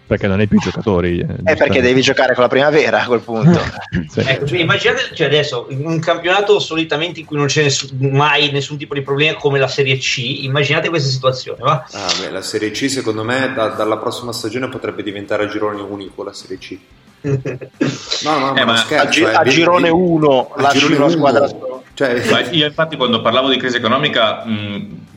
perché 0.10 0.26
non 0.26 0.40
hai 0.40 0.48
più 0.48 0.58
giocatori. 0.58 1.20
Eh, 1.20 1.52
è 1.52 1.56
perché 1.56 1.82
devi 1.82 2.02
giocare 2.02 2.34
con 2.34 2.42
la 2.42 2.50
primavera 2.50 3.04
a 3.04 3.06
quel 3.06 3.20
punto. 3.20 3.60
sì. 4.10 4.22
ecco, 4.22 4.48
cioè, 4.48 4.58
immaginate 4.58 5.12
cioè 5.14 5.28
adesso 5.28 5.68
un 5.70 6.00
campionato 6.00 6.60
solitamente 6.60 7.20
in 7.20 7.28
cui 7.28 7.38
non 7.38 7.46
c'è 7.46 7.62
nessun, 7.62 7.96
mai 8.12 8.50
nessun 8.52 8.78
tipo 8.78 8.96
di 8.96 9.04
problema 9.04 9.38
come 9.38 9.60
la 9.60 9.68
Serie 9.68 9.98
C, 9.98 10.18
immaginate 10.18 10.90
questa 10.90 11.10
situazione. 11.10 11.60
Va? 11.62 11.86
Ah, 11.92 12.08
beh, 12.20 12.32
la 12.32 12.42
Serie 12.42 12.72
C 12.72 12.90
secondo 12.90 13.24
me 13.24 13.54
da, 13.54 13.68
dalla 13.68 13.98
prossima 13.98 14.34
stagione 14.34 14.68
potrebbe 14.68 15.04
diventare 15.04 15.44
a 15.44 15.48
girone 15.48 15.80
unico 15.82 16.24
la 16.24 16.34
Serie 16.34 16.58
C. 16.58 16.78
no, 17.22 18.38
no, 18.40 18.56
eh, 18.56 18.66
ma, 18.66 18.78
scherzo, 18.78 19.06
a, 19.06 19.10
gi- 19.10 19.24
a 19.24 19.44
girone 19.44 19.90
1 19.90 20.54
lasci 20.56 20.94
una 20.94 21.10
squadra 21.10 21.50
cioè... 21.94 22.48
io 22.52 22.66
infatti 22.66 22.96
quando 22.96 23.20
parlavo 23.20 23.50
di 23.50 23.58
crisi 23.58 23.76
economica 23.76 24.46
mh, 24.46 25.09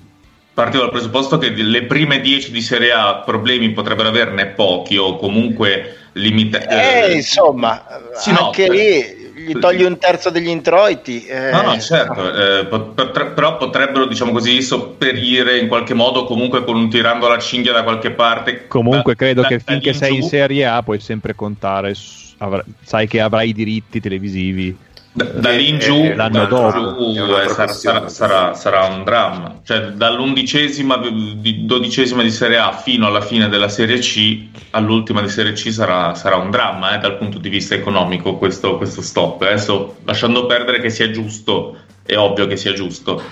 partivo 0.54 0.82
dal 0.82 0.92
presupposto 0.92 1.38
che 1.38 1.50
le 1.50 1.84
prime 1.84 2.20
10 2.20 2.50
di 2.50 2.60
Serie 2.60 2.92
A 2.92 3.22
problemi 3.24 3.70
potrebbero 3.70 4.08
averne 4.08 4.46
pochi 4.46 4.96
o 4.96 5.16
comunque 5.16 5.96
limitati. 6.12 6.66
Eh, 6.68 7.14
insomma, 7.14 7.84
sì, 8.14 8.30
anche 8.30 8.66
no, 8.66 8.72
lì 8.72 9.20
gli 9.34 9.58
togli 9.58 9.82
un 9.82 9.98
terzo 9.98 10.30
degli 10.30 10.48
introiti. 10.48 11.24
Eh. 11.24 11.50
No, 11.50 11.62
no, 11.62 11.80
certo, 11.80 12.60
eh, 12.60 12.66
pot- 12.66 13.32
però 13.32 13.56
potrebbero, 13.56 14.06
diciamo 14.06 14.32
così, 14.32 14.62
sopperire 14.62 15.58
in 15.58 15.68
qualche 15.68 15.94
modo 15.94 16.24
comunque 16.24 16.64
con 16.64 16.76
un 16.76 16.88
tirando 16.88 17.28
la 17.28 17.38
cinghia 17.38 17.72
da 17.72 17.82
qualche 17.82 18.10
parte. 18.10 18.66
Comunque 18.68 19.14
da, 19.14 19.18
credo 19.18 19.42
da, 19.42 19.48
che 19.48 19.58
finché 19.58 19.92
sei 19.92 20.16
in 20.16 20.22
Serie 20.22 20.66
A 20.66 20.82
puoi 20.82 21.00
sempre 21.00 21.34
contare, 21.34 21.94
su, 21.94 22.34
avrai, 22.38 22.62
sai 22.82 23.06
che 23.06 23.20
avrai 23.20 23.48
i 23.48 23.52
diritti 23.52 24.00
televisivi 24.00 24.76
da, 25.14 25.24
da 25.26 25.50
lì 25.50 25.68
in 25.68 25.78
giù, 25.78 25.94
eh, 25.94 26.14
l'anno 26.14 26.46
dopo 26.46 27.10
eh, 27.10 27.48
sarà, 27.48 27.72
sarà, 27.72 28.08
sarà, 28.08 28.54
sarà, 28.54 28.84
un 28.86 29.04
dramma. 29.04 29.60
Cioè, 29.62 29.88
dall'undicesima, 29.88 30.96
di, 30.96 31.66
dodicesima 31.66 32.22
di 32.22 32.30
Serie 32.30 32.56
A 32.56 32.72
fino 32.72 33.06
alla 33.06 33.20
fine 33.20 33.50
della 33.50 33.68
Serie 33.68 33.98
C, 33.98 34.46
all'ultima 34.70 35.20
di 35.20 35.28
Serie 35.28 35.52
C 35.52 35.70
sarà, 35.70 36.14
sarà 36.14 36.36
un 36.36 36.50
dramma 36.50 36.94
eh, 36.94 36.98
dal 36.98 37.18
punto 37.18 37.36
di 37.36 37.50
vista 37.50 37.74
economico 37.74 38.36
questo, 38.36 38.78
questo 38.78 39.02
stop. 39.02 39.42
Adesso, 39.42 39.96
lasciando 40.04 40.46
perdere 40.46 40.80
che 40.80 40.88
sia 40.88 41.10
giusto, 41.10 41.76
è 42.06 42.16
ovvio 42.16 42.46
che 42.46 42.56
sia 42.56 42.72
giusto. 42.72 43.22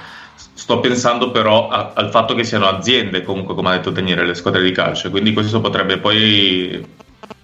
Sto 0.52 0.80
pensando 0.80 1.30
però 1.30 1.68
a, 1.68 1.92
al 1.94 2.10
fatto 2.10 2.34
che 2.34 2.44
siano 2.44 2.66
aziende, 2.68 3.22
comunque, 3.22 3.54
come 3.54 3.70
ha 3.70 3.76
detto 3.76 3.88
Daniele, 3.88 4.26
le 4.26 4.34
squadre 4.34 4.62
di 4.62 4.72
calcio. 4.72 5.08
Quindi 5.08 5.32
questo 5.32 5.62
potrebbe 5.62 5.96
poi 5.96 6.86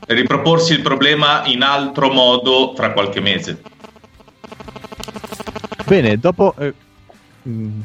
riproporsi 0.09 0.75
il 0.75 0.83
problema 0.83 1.43
in 1.47 1.63
altro 1.63 2.11
modo 2.11 2.75
fra 2.77 2.93
qualche 2.93 3.21
mese. 3.21 3.63
Bene, 5.87 6.19
dopo... 6.19 6.55
Eh, 6.59 6.75
mm, 7.49 7.81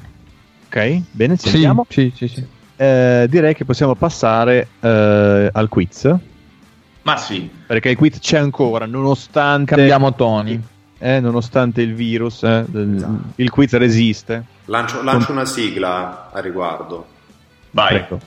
ok, 0.68 1.02
bene, 1.12 1.38
ci 1.38 1.49
sentiamo. 1.49 1.86
Sì, 1.89 2.12
sì, 2.16 2.28
sì. 2.28 2.45
Eh, 2.76 3.28
direi 3.30 3.54
che 3.54 3.64
possiamo 3.64 3.95
passare 3.95 4.68
eh, 4.80 5.49
al 5.52 5.70
quiz. 5.70 6.16
Ma 7.04 7.18
sì. 7.18 7.49
Perché 7.68 7.89
il 7.89 7.97
quiz 7.97 8.20
c'è 8.20 8.38
ancora, 8.38 8.86
nonostante... 8.86 9.76
Cambiamo 9.76 10.14
toni. 10.16 10.60
Eh, 10.97 11.20
nonostante 11.20 11.82
il 11.82 11.95
virus, 11.95 12.43
eh, 12.43 12.64
il 13.36 13.49
quiz 13.49 13.74
resiste. 13.74 14.45
Lancio, 14.66 15.02
lancio 15.02 15.32
una 15.32 15.45
sigla 15.45 16.30
a 16.32 16.39
riguardo. 16.39 17.08
Vai. 17.72 17.88
Prego. 17.88 18.20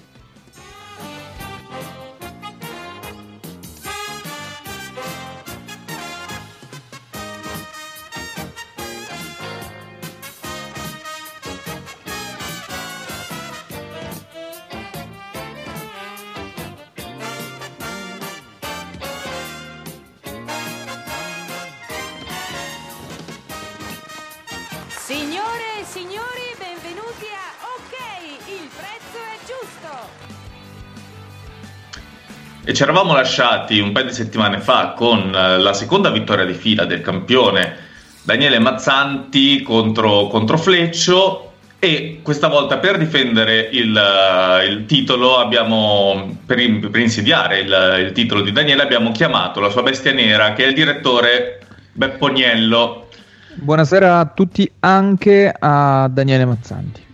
Ci 32.75 32.83
eravamo 32.83 33.14
lasciati 33.14 33.79
un 33.79 33.93
paio 33.93 34.07
di 34.07 34.12
settimane 34.12 34.59
fa 34.61 34.95
con 34.97 35.33
eh, 35.35 35.59
la 35.59 35.72
seconda 35.72 36.11
vittoria 36.11 36.45
di 36.45 36.55
fila 36.55 36.85
del 36.85 37.01
campione 37.01 37.77
Daniele 38.22 38.59
Mazzanti 38.59 39.62
contro, 39.62 40.27
contro 40.27 40.59
Fleccio 40.59 41.53
e 41.79 42.20
questa 42.22 42.49
volta 42.49 42.79
per 42.79 42.97
difendere 42.97 43.68
il, 43.72 43.95
uh, 43.95 44.66
il 44.66 44.87
titolo 44.87 45.37
abbiamo, 45.37 46.39
per, 46.47 46.89
per 46.91 47.01
insidiare 47.01 47.59
il, 47.61 48.05
il, 48.07 48.12
titolo 48.12 48.41
di 48.41 48.53
Daniele 48.53 48.83
abbiamo 48.83 49.12
chiamato 49.12 49.61
la 49.61 49.68
sua 49.68 49.83
bestia 49.83 50.12
nera 50.12 50.55
che 50.55 50.64
è 50.64 50.68
il 50.68 50.75
direttore 50.75 51.61
Bepponiello. 51.93 53.09
Buonasera 53.57 54.18
a 54.18 54.27
tutti 54.27 54.68
anche 54.81 55.55
a 55.57 56.09
Daniele 56.11 56.47
Mazzanti. 56.47 57.05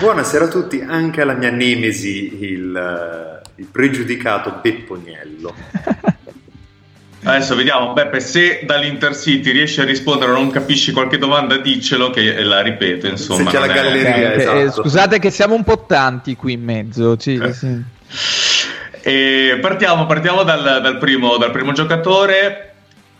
Buonasera 0.00 0.44
a 0.44 0.48
tutti 0.48 0.80
anche 0.80 1.22
alla 1.22 1.34
mia 1.34 1.50
nemesi 1.50 2.42
il 2.42 3.38
il 3.58 3.66
pregiudicato 3.70 4.58
Bepponiello. 4.62 5.54
Adesso 7.24 7.56
vediamo, 7.56 7.92
Beppe, 7.92 8.20
se 8.20 8.60
dall'Intercity 8.64 9.50
riesci 9.50 9.80
a 9.80 9.84
rispondere 9.84 10.30
o 10.30 10.34
non 10.34 10.50
capisci 10.50 10.92
qualche 10.92 11.18
domanda, 11.18 11.58
diccelo 11.58 12.10
che 12.10 12.40
la 12.42 12.60
ripeto, 12.60 13.08
insomma. 13.08 13.50
Se 13.50 13.56
c'è 13.56 13.66
la 13.66 13.72
galleria, 13.72 14.32
è... 14.32 14.36
esatto. 14.38 14.58
eh, 14.58 14.70
Scusate 14.70 15.18
che 15.18 15.30
siamo 15.30 15.54
un 15.54 15.64
po' 15.64 15.84
tanti 15.86 16.36
qui 16.36 16.52
in 16.52 16.62
mezzo. 16.62 17.18
Sì, 17.18 17.34
eh. 17.34 17.52
sì. 17.52 17.82
E 19.02 19.58
partiamo, 19.60 20.06
partiamo 20.06 20.44
dal, 20.44 20.80
dal, 20.80 20.98
primo, 20.98 21.36
dal, 21.36 21.50
primo, 21.50 21.72
giocatore. 21.72 22.74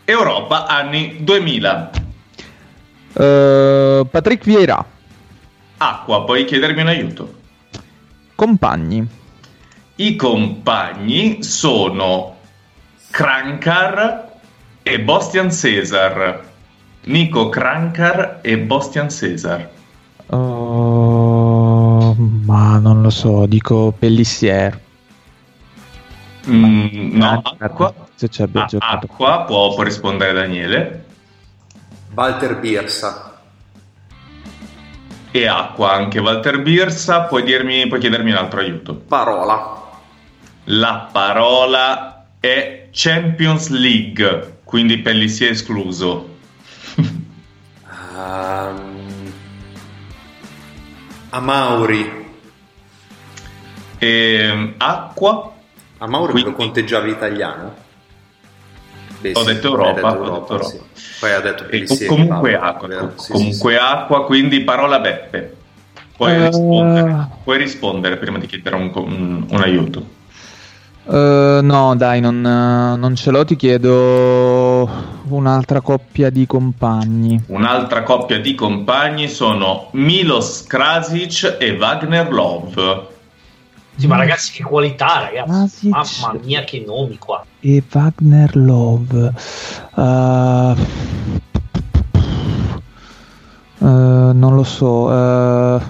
Europa, 0.05 0.65
anni 0.65 1.17
2000. 1.19 1.89
Uh, 3.13 3.21
eh, 3.21 4.05
Patrick 4.09 4.45
Vieira. 4.45 4.83
Acqua, 5.81 6.25
puoi 6.25 6.43
chiedermi 6.43 6.81
un 6.81 6.87
aiuto? 6.87 7.33
Compagni. 8.35 9.07
I 9.95 10.15
compagni 10.17 11.41
sono 11.41 12.35
Krankar 13.09 14.39
e 14.83 14.99
Bostian 14.99 15.49
Cesar. 15.51 16.47
Nico 17.05 17.47
Krankar 17.47 18.39
e 18.41 18.57
Bostian 18.57 19.09
Cesar. 19.09 19.69
Oh, 20.27 22.13
ma 22.17 22.77
non 22.77 23.01
lo 23.01 23.09
so, 23.09 23.45
dico 23.45 23.93
Pellissier. 23.97 24.77
Mm, 26.49 27.15
no, 27.15 27.41
acqua. 27.57 27.93
Se 28.15 28.27
ci 28.27 28.41
abbia 28.41 28.63
ah, 28.63 28.65
giocato. 28.65 29.05
Acqua 29.05 29.43
può, 29.43 29.73
può 29.73 29.83
rispondere 29.83 30.33
Daniele. 30.33 31.05
Walter 32.13 32.59
Birsa. 32.59 33.28
E 35.31 35.47
acqua 35.47 35.93
anche 35.93 36.19
Walter 36.19 36.61
Birsa. 36.61 37.21
Puoi, 37.21 37.43
dirmi, 37.43 37.87
puoi 37.87 37.99
chiedermi 37.99 38.31
un 38.31 38.37
altro 38.37 38.59
aiuto? 38.59 38.95
Parola 38.95 39.79
la 40.71 41.09
parola 41.11 42.25
è 42.39 42.89
Champions 42.91 43.69
League, 43.69 44.59
quindi 44.63 44.99
Pellissier 44.99 45.51
escluso. 45.51 46.37
um, 48.15 49.31
Amauri. 51.29 52.27
E, 53.97 54.07
ehm, 54.07 54.73
acqua. 54.77 55.53
Amauri 55.97 56.31
quindi... 56.31 56.49
lo 56.51 56.55
conteggiavi 56.55 57.09
italiano? 57.09 57.87
Beh, 59.19 59.31
ho, 59.33 59.39
sì, 59.39 59.45
detto 59.45 59.67
Europa, 59.67 59.93
detto 59.93 60.07
Europa, 60.07 60.31
ho 60.31 60.39
detto 60.39 60.53
Europa. 60.53 60.83
Sì. 60.93 61.03
Poi 61.19 61.31
ha 61.31 61.39
detto 61.41 61.65
Pellissier. 61.65 62.09
Comunque 62.09 62.51
parla, 62.53 62.67
acqua, 62.67 63.11
sì, 63.15 63.31
comunque 63.31 63.77
acqua, 63.77 64.25
quindi 64.25 64.61
parola 64.61 64.99
Beppe. 64.99 65.55
Puoi, 66.15 66.37
uh... 66.37 66.45
rispondere, 66.45 67.27
puoi 67.43 67.57
rispondere 67.57 68.17
prima 68.17 68.37
di 68.37 68.45
chiedere 68.45 68.75
un, 68.75 68.91
un, 68.93 69.45
un 69.49 69.61
aiuto. 69.61 70.17
Uh, 71.03 71.61
no, 71.63 71.95
dai, 71.95 72.19
non, 72.19 72.39
non, 72.39 73.15
ce 73.15 73.31
l'ho. 73.31 73.43
Ti 73.43 73.55
chiedo 73.55 74.87
un'altra 75.29 75.81
coppia 75.81 76.29
di 76.29 76.45
compagni. 76.45 77.41
Un'altra 77.47 78.03
coppia 78.03 78.39
di 78.39 78.53
compagni 78.53 79.27
sono 79.27 79.87
Milos 79.93 80.65
Krasic 80.67 81.57
e 81.59 81.71
Wagner 81.71 82.31
Love. 82.31 83.17
Sì, 83.99 84.07
ma 84.07 84.15
ragazzi, 84.15 84.53
che 84.53 84.63
qualità, 84.63 85.29
ragazzi! 85.29 85.89
Krasic 85.89 86.21
Mamma 86.21 86.39
mia, 86.41 86.63
che 86.63 86.83
nomi 86.85 87.17
qua! 87.17 87.45
E 87.59 87.83
Wagner 87.91 88.55
Love. 88.55 89.33
Uh, 89.95 90.01
uh, 93.79 94.31
non 94.31 94.55
lo 94.55 94.63
so. 94.63 95.81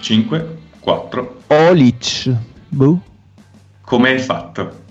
5, 0.00 0.58
4. 0.80 1.36
Olic. 1.46 2.36
Boh. 2.68 3.00
Come 3.80 4.10
hai 4.10 4.18
fatto? 4.18 4.84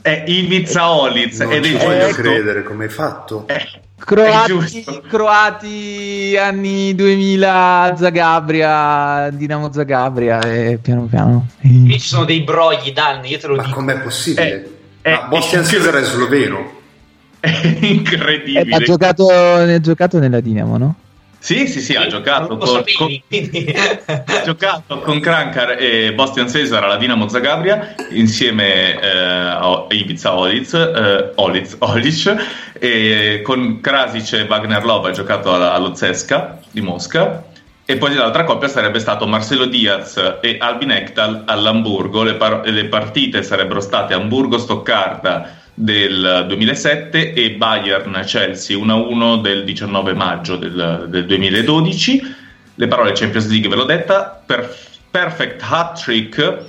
È 0.00 0.24
Ivica 0.26 0.90
Olic 0.90 1.38
non 1.40 1.52
ed 1.52 1.64
è 1.64 1.68
giusto. 1.68 1.86
voglio 1.86 2.08
credere 2.08 2.62
come 2.62 2.84
hai 2.84 2.90
fatto. 2.90 3.46
Eh, 3.48 3.82
croati, 3.98 4.84
croati 5.08 6.36
anni 6.38 6.94
2000 6.94 7.94
Zagabria 7.96 9.30
Dinamo 9.30 9.72
Zagabria 9.72 10.40
e 10.40 10.78
piano 10.80 11.02
piano. 11.02 11.48
Qui 11.60 11.98
ci 11.98 12.06
sono 12.06 12.24
dei 12.24 12.42
brogli 12.42 12.92
danni 12.92 13.30
io 13.30 13.38
te 13.38 13.46
lo 13.46 13.56
ma 13.56 13.62
dico. 13.64 13.74
com'è 13.74 13.98
possibile? 14.00 14.70
Eh, 15.02 15.10
ma 15.10 15.24
eh, 15.24 15.28
Bostian 15.28 15.64
Cesare 15.64 16.00
è 16.00 16.04
sloveno 16.04 16.76
è 17.40 17.50
incredibile. 17.80 18.70
Eh, 18.70 18.74
ha, 18.74 18.78
giocato, 18.78 19.28
ha 19.30 19.80
giocato 19.80 20.18
nella 20.18 20.40
Dinamo 20.40 20.76
no? 20.76 20.94
Sì, 21.40 21.68
sì, 21.68 21.80
sì, 21.80 21.94
ha 21.94 22.06
giocato 22.08 22.56
con, 22.56 22.66
sapevi, 22.66 23.22
con, 23.26 24.24
ha 24.26 24.42
giocato 24.42 24.98
con 24.98 25.20
Krankar 25.20 25.76
e 25.78 26.12
Bastian 26.12 26.48
Cesar 26.48 26.82
alla 26.82 26.96
Dinamo 26.96 27.28
Zagabria 27.28 27.94
insieme 28.10 29.00
eh, 29.00 29.08
a 29.08 29.86
Ibiza 29.88 30.36
Olic, 30.36 30.74
eh, 30.74 31.32
Olic, 31.36 31.76
Olic 31.78 32.36
e 32.72 33.40
con 33.44 33.80
Krasic 33.80 34.32
e 34.32 34.44
Wagner 34.44 34.84
Love 34.84 35.10
ha 35.10 35.12
giocato 35.12 35.54
alla, 35.54 35.72
allo 35.72 35.94
Zesca 35.94 36.58
di 36.72 36.80
Mosca 36.80 37.44
e 37.90 37.96
poi 37.96 38.14
l'altra 38.14 38.44
coppia 38.44 38.68
sarebbe 38.68 38.98
stato 38.98 39.26
Marcelo 39.26 39.64
Diaz 39.64 40.40
e 40.42 40.58
Albin 40.60 40.90
Ekdal 40.90 41.44
all'Hamburgo. 41.46 42.22
Le, 42.22 42.34
par- 42.34 42.60
le 42.66 42.84
partite 42.84 43.42
sarebbero 43.42 43.80
state 43.80 44.12
Hamburgo-Stoccarda 44.12 45.57
del 45.78 46.46
2007 46.48 47.34
e 47.34 47.52
Bayern-Chelsea 47.52 48.76
1-1 48.76 49.40
del 49.40 49.64
19 49.64 50.12
maggio 50.12 50.56
del, 50.56 51.06
del 51.08 51.24
2012. 51.24 52.34
Le 52.74 52.86
parole 52.88 53.12
Champions 53.12 53.48
League 53.48 53.68
ve 53.68 53.76
l'ho 53.76 53.84
detta. 53.84 54.42
Per- 54.44 54.76
perfect 55.10 55.62
hat 55.62 56.02
trick 56.02 56.66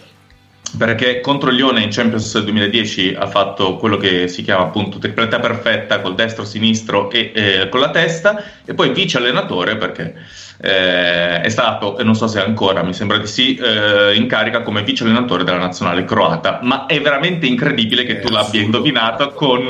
perché 0.77 1.21
contro 1.21 1.49
Lione 1.49 1.81
in 1.81 1.89
Champions 1.89 2.39
2010 2.39 3.15
ha 3.15 3.25
fatto 3.25 3.77
quello 3.77 3.97
che 3.97 4.27
si 4.27 4.43
chiama 4.43 4.65
appunto 4.65 4.99
tripletta 4.99 5.39
perfetta 5.39 5.99
col 5.99 6.13
destro, 6.13 6.45
sinistro 6.45 7.09
e 7.09 7.31
eh, 7.33 7.69
con 7.69 7.79
la 7.79 7.89
testa 7.89 8.43
e 8.63 8.75
poi 8.75 8.91
vice 8.93 9.17
allenatore 9.17 9.77
perché 9.77 10.13
eh, 10.61 11.39
è 11.41 11.49
stato, 11.49 11.97
e 11.97 12.03
non 12.03 12.15
so 12.15 12.27
se 12.27 12.41
ancora, 12.41 12.83
mi 12.83 12.93
sembra 12.93 13.17
di 13.17 13.27
sì, 13.27 13.55
eh, 13.55 14.13
in 14.15 14.27
carica 14.27 14.61
come 14.61 14.83
vice 14.83 15.03
allenatore 15.03 15.45
della 15.45 15.57
nazionale 15.57 16.03
croata. 16.03 16.59
Ma 16.63 16.85
è 16.85 16.99
veramente 16.99 17.45
incredibile 17.45 18.03
che 18.03 18.19
tu 18.19 18.29
l'abbia 18.29 18.61
indovinato 18.61 19.31
con, 19.31 19.65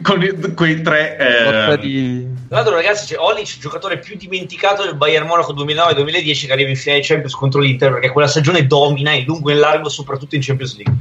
con 0.00 0.22
i, 0.22 0.54
quei 0.54 0.80
tre. 0.80 1.18
Eh... 1.18 1.78
Di... 1.78 2.26
Tra 2.48 2.56
l'altro, 2.56 2.74
ragazzi, 2.74 3.12
c'è 3.12 3.20
Olic, 3.20 3.58
giocatore 3.58 3.98
più 3.98 4.16
dimenticato 4.16 4.84
del 4.84 4.96
Bayern 4.96 5.26
Monaco 5.26 5.52
2009-2010, 5.52 6.46
che 6.46 6.52
arriva 6.52 6.70
in 6.70 6.76
finale 6.76 7.02
Champions 7.02 7.34
contro 7.34 7.60
l'Inter 7.60 7.92
perché 7.92 8.10
quella 8.10 8.28
stagione 8.28 8.66
domina 8.66 9.12
in 9.12 9.24
lungo 9.26 9.50
e 9.50 9.52
in 9.52 9.60
largo, 9.60 9.90
soprattutto 9.90 10.34
in 10.34 10.40
Champions 10.42 10.76
League. 10.76 10.96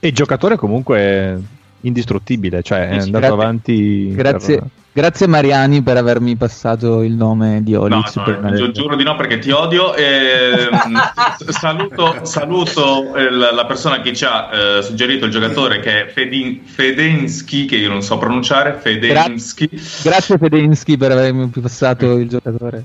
E 0.00 0.12
giocatore 0.12 0.56
comunque 0.56 1.38
indistruttibile, 1.82 2.62
cioè 2.62 2.88
è 2.88 2.96
andato 2.96 3.10
grazie, 3.10 3.28
avanti. 3.28 4.14
Grazie. 4.14 4.56
Per 4.56 4.66
Grazie 4.94 5.26
Mariani 5.26 5.80
per 5.82 5.96
avermi 5.96 6.36
passato 6.36 7.02
il 7.02 7.14
nome 7.14 7.62
di 7.62 7.74
Olic. 7.74 8.14
No, 8.14 8.38
no, 8.40 8.50
gi- 8.50 8.72
giuro 8.72 8.94
di 8.94 9.04
no 9.04 9.16
perché 9.16 9.38
ti 9.38 9.50
odio. 9.50 9.94
E, 9.94 10.68
saluto, 11.48 12.26
saluto 12.26 13.10
il, 13.16 13.38
la 13.38 13.64
persona 13.64 14.02
che 14.02 14.14
ci 14.14 14.26
ha 14.26 14.50
eh, 14.52 14.82
suggerito 14.82 15.24
il 15.24 15.30
giocatore 15.30 15.80
che 15.80 16.04
è 16.04 16.08
Fedin, 16.10 16.60
Fedensky, 16.66 17.64
che 17.64 17.76
io 17.76 17.88
non 17.88 18.02
so 18.02 18.18
pronunciare. 18.18 18.74
Fedensky. 18.74 19.66
Gra- 19.70 19.80
grazie 20.02 20.36
Fedensky 20.36 20.98
per 20.98 21.12
avermi 21.12 21.48
passato 21.48 22.18
il 22.18 22.28
giocatore. 22.28 22.84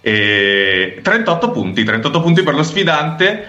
E 0.00 0.98
38 1.02 1.50
punti, 1.52 1.84
38 1.84 2.20
punti 2.20 2.42
per 2.42 2.56
lo 2.56 2.64
sfidante. 2.64 3.46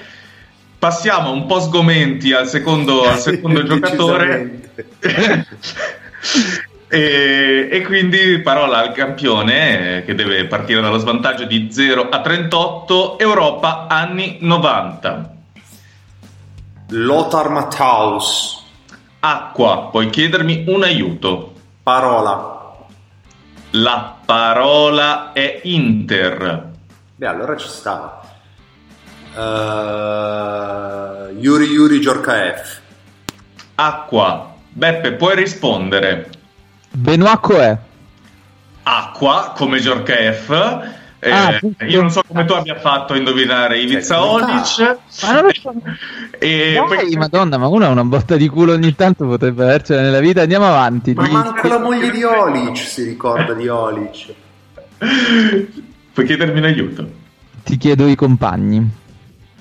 Passiamo 0.77 1.31
un 1.31 1.47
po' 1.47 1.59
sgomenti 1.59 2.33
al 2.33 2.47
secondo, 2.47 3.03
al 3.09 3.17
secondo 3.17 3.63
giocatore. 3.65 4.59
E, 6.93 7.69
e, 7.71 7.81
quindi 7.81 8.37
parola 8.43 8.77
al 8.77 8.91
campione 8.91 9.97
eh, 9.97 10.05
che 10.05 10.13
deve 10.13 10.45
partire 10.45 10.79
dallo 10.79 10.99
svantaggio 10.99 11.45
di 11.45 11.69
0 11.71 12.09
a 12.09 12.21
38, 12.21 13.17
Europa 13.17 13.87
anni 13.87 14.37
90. 14.41 15.33
Lothar 16.89 17.49
Matthaus. 17.49 18.63
Acqua, 19.21 19.87
puoi 19.89 20.11
chiedermi 20.11 20.65
un 20.67 20.83
aiuto. 20.83 21.53
Parola. 21.81 22.75
La 23.71 24.15
parola 24.23 25.31
è 25.33 25.61
Inter. 25.63 26.73
Beh, 27.15 27.25
allora 27.25 27.57
ci 27.57 27.69
stava. 27.69 28.21
Uh, 29.33 29.39
Yuri 31.39 31.65
Yuri 31.65 31.99
Giorkaev. 31.99 32.81
Acqua. 33.73 34.53
Beppe, 34.69 35.13
puoi 35.13 35.33
rispondere. 35.35 36.41
Benoit 36.95 37.39
Coe. 37.39 37.77
Acqua, 38.83 39.53
come 39.55 39.79
Giorkef. 39.79 40.91
Eh, 41.19 41.31
ah, 41.31 41.57
io 41.87 42.01
non 42.01 42.11
so 42.11 42.21
come 42.27 42.43
tu 42.43 42.51
abbia 42.51 42.77
fatto 42.77 43.13
a 43.13 43.17
indovinare 43.17 43.79
Ivica 43.79 44.23
Olic. 44.23 44.97
Ma 45.23 45.31
non 45.31 45.43
lo 45.43 45.53
so. 45.55 45.73
e 46.37 46.73
Dai, 46.73 46.97
poi... 47.05 47.15
Madonna, 47.15 47.57
ma 47.57 47.67
una 47.67 47.87
una 47.87 48.03
botta 48.03 48.35
di 48.35 48.47
culo 48.49 48.73
ogni 48.73 48.93
tanto 48.93 49.25
potrebbe 49.25 49.63
avercela 49.63 50.01
nella 50.01 50.19
vita. 50.19 50.41
Andiamo 50.41 50.67
avanti. 50.67 51.13
Ma 51.13 51.27
manca 51.29 51.67
la 51.67 51.79
moglie 51.79 52.11
di 52.11 52.23
Olic, 52.23 52.77
si 52.77 53.03
ricorda 53.03 53.53
di 53.53 53.67
Olic. 53.69 54.33
Puoi 56.13 56.25
chiedermi 56.25 56.59
un 56.59 56.65
aiuto? 56.65 57.11
Ti 57.63 57.77
chiedo 57.77 58.05
i 58.05 58.15
compagni. 58.15 58.85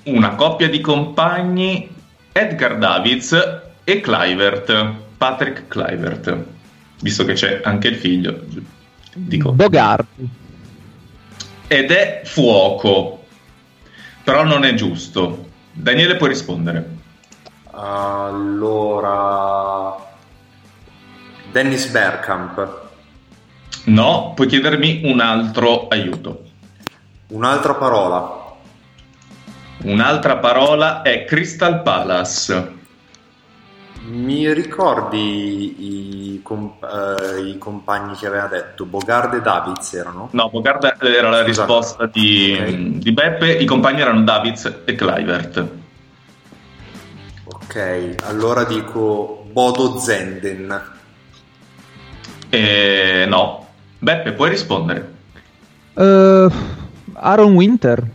Una 0.03 0.35
coppia 0.35 0.69
di 0.69 0.81
compagni, 0.81 1.89
Edgar 2.33 2.77
Davids 2.77 3.61
e 3.85 4.01
Clivert, 4.01 4.93
Patrick 5.17 5.67
Clivert 5.69 6.51
visto 7.01 7.25
che 7.25 7.33
c'è 7.33 7.61
anche 7.63 7.87
il 7.89 7.95
figlio. 7.95 8.43
Dico. 9.13 9.51
Bogart. 9.51 10.05
Ed 11.67 11.91
è 11.91 12.21
fuoco, 12.25 13.25
però 14.23 14.43
non 14.43 14.63
è 14.63 14.73
giusto. 14.73 15.49
Daniele 15.71 16.15
puoi 16.17 16.29
rispondere. 16.29 16.89
Allora... 17.71 18.91
Dennis 21.51 21.87
Bergkamp. 21.87 22.81
No, 23.85 24.33
puoi 24.35 24.47
chiedermi 24.47 25.01
un 25.05 25.19
altro 25.19 25.87
aiuto. 25.87 26.43
Un'altra 27.27 27.73
parola. 27.75 28.41
Un'altra 29.83 30.37
parola 30.37 31.01
è 31.01 31.25
Crystal 31.25 31.81
Palace. 31.81 32.81
Mi 34.13 34.53
ricordi 34.53 36.35
i, 36.35 36.41
comp- 36.43 36.83
uh, 36.83 37.43
i, 37.43 37.57
compagni 37.57 38.15
che 38.15 38.27
aveva 38.27 38.45
detto? 38.45 38.85
Bogarde 38.85 39.37
e 39.37 39.41
Davids 39.41 39.91
erano? 39.95 40.29
No, 40.33 40.49
Bogarde 40.51 40.97
era 40.99 41.31
la 41.31 41.43
Scusate. 41.43 41.45
risposta 41.45 42.05
di, 42.05 42.55
okay. 42.55 42.99
di, 42.99 43.11
Beppe, 43.11 43.53
i 43.53 43.65
compagni 43.65 44.01
erano 44.01 44.21
Davids 44.21 44.81
e 44.85 44.93
Clivert. 44.93 45.67
Ok, 47.45 48.15
allora 48.25 48.65
dico 48.65 49.47
Bodo 49.51 49.97
Zenden. 49.97 50.81
Eh, 52.49 53.25
no, 53.27 53.67
Beppe, 53.97 54.33
puoi 54.33 54.49
rispondere? 54.49 55.11
Uh, 55.93 56.51
Aaron 57.13 57.53
Winter. 57.53 58.07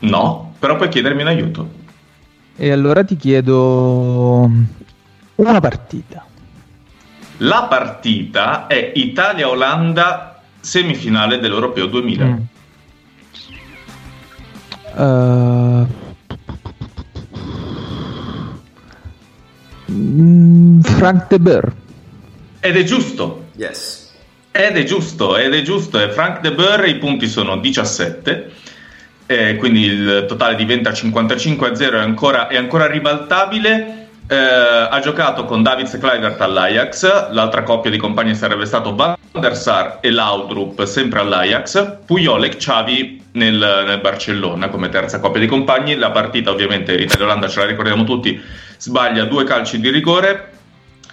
No, 0.00 0.54
però 0.58 0.74
puoi 0.74 0.88
chiedermi 0.88 1.22
un 1.22 1.28
aiuto. 1.28 1.68
E 2.56 2.72
allora 2.72 3.04
ti 3.04 3.16
chiedo 3.16 4.50
una 5.36 5.60
partita. 5.60 6.24
La 7.38 7.64
partita 7.64 8.66
è 8.66 8.92
Italia-Olanda 8.94 10.40
semifinale 10.60 11.38
dell'Europeo 11.38 11.86
2000. 11.86 12.24
Mm. 12.24 12.38
Uh... 14.96 15.86
Frank 20.82 21.28
De 21.28 21.38
Boer. 21.38 21.72
Ed 22.60 22.76
è 22.76 22.82
giusto. 22.82 23.46
Yes. 23.56 24.14
Ed 24.50 24.76
è 24.76 24.84
giusto, 24.84 25.36
ed 25.36 25.52
è 25.52 25.62
giusto. 25.62 26.00
E 26.00 26.10
Frank 26.10 26.40
De 26.40 26.52
Boer, 26.52 26.88
i 26.88 26.96
punti 26.96 27.28
sono 27.28 27.58
17. 27.58 28.52
Eh, 29.26 29.56
quindi 29.56 29.82
il 29.82 30.24
totale 30.26 30.54
diventa 30.54 30.92
55 30.92 31.68
a 31.68 31.74
0 31.74 31.98
è 31.98 32.00
ancora, 32.00 32.48
è 32.48 32.56
ancora 32.56 32.86
ribaltabile 32.86 34.05
eh, 34.28 34.36
ha 34.36 34.98
giocato 35.00 35.44
con 35.44 35.62
Davids 35.62 35.98
Kluivert 35.98 36.40
all'Ajax, 36.40 37.30
l'altra 37.30 37.62
coppia 37.62 37.90
di 37.90 37.96
compagni 37.96 38.34
sarebbe 38.34 38.66
stato 38.66 38.94
Van 38.94 39.16
der 39.30 39.56
Sar 39.56 39.98
e 40.00 40.10
Laudrup 40.10 40.84
sempre 40.84 41.20
all'Ajax, 41.20 41.98
Puyol 42.04 42.44
e 42.44 42.48
Xavi 42.48 43.22
nel, 43.32 43.84
nel, 43.86 44.00
Barcellona 44.00 44.68
come 44.68 44.88
terza 44.88 45.20
coppia 45.20 45.40
di 45.40 45.46
compagni. 45.46 45.94
La 45.94 46.10
partita 46.10 46.50
ovviamente 46.50 46.92
Italia-Olanda 46.94 47.48
ce 47.48 47.60
la 47.60 47.66
ricordiamo 47.66 48.02
tutti, 48.02 48.40
sbaglia 48.76 49.24
due 49.24 49.44
calci 49.44 49.78
di 49.78 49.90
rigore. 49.90 50.54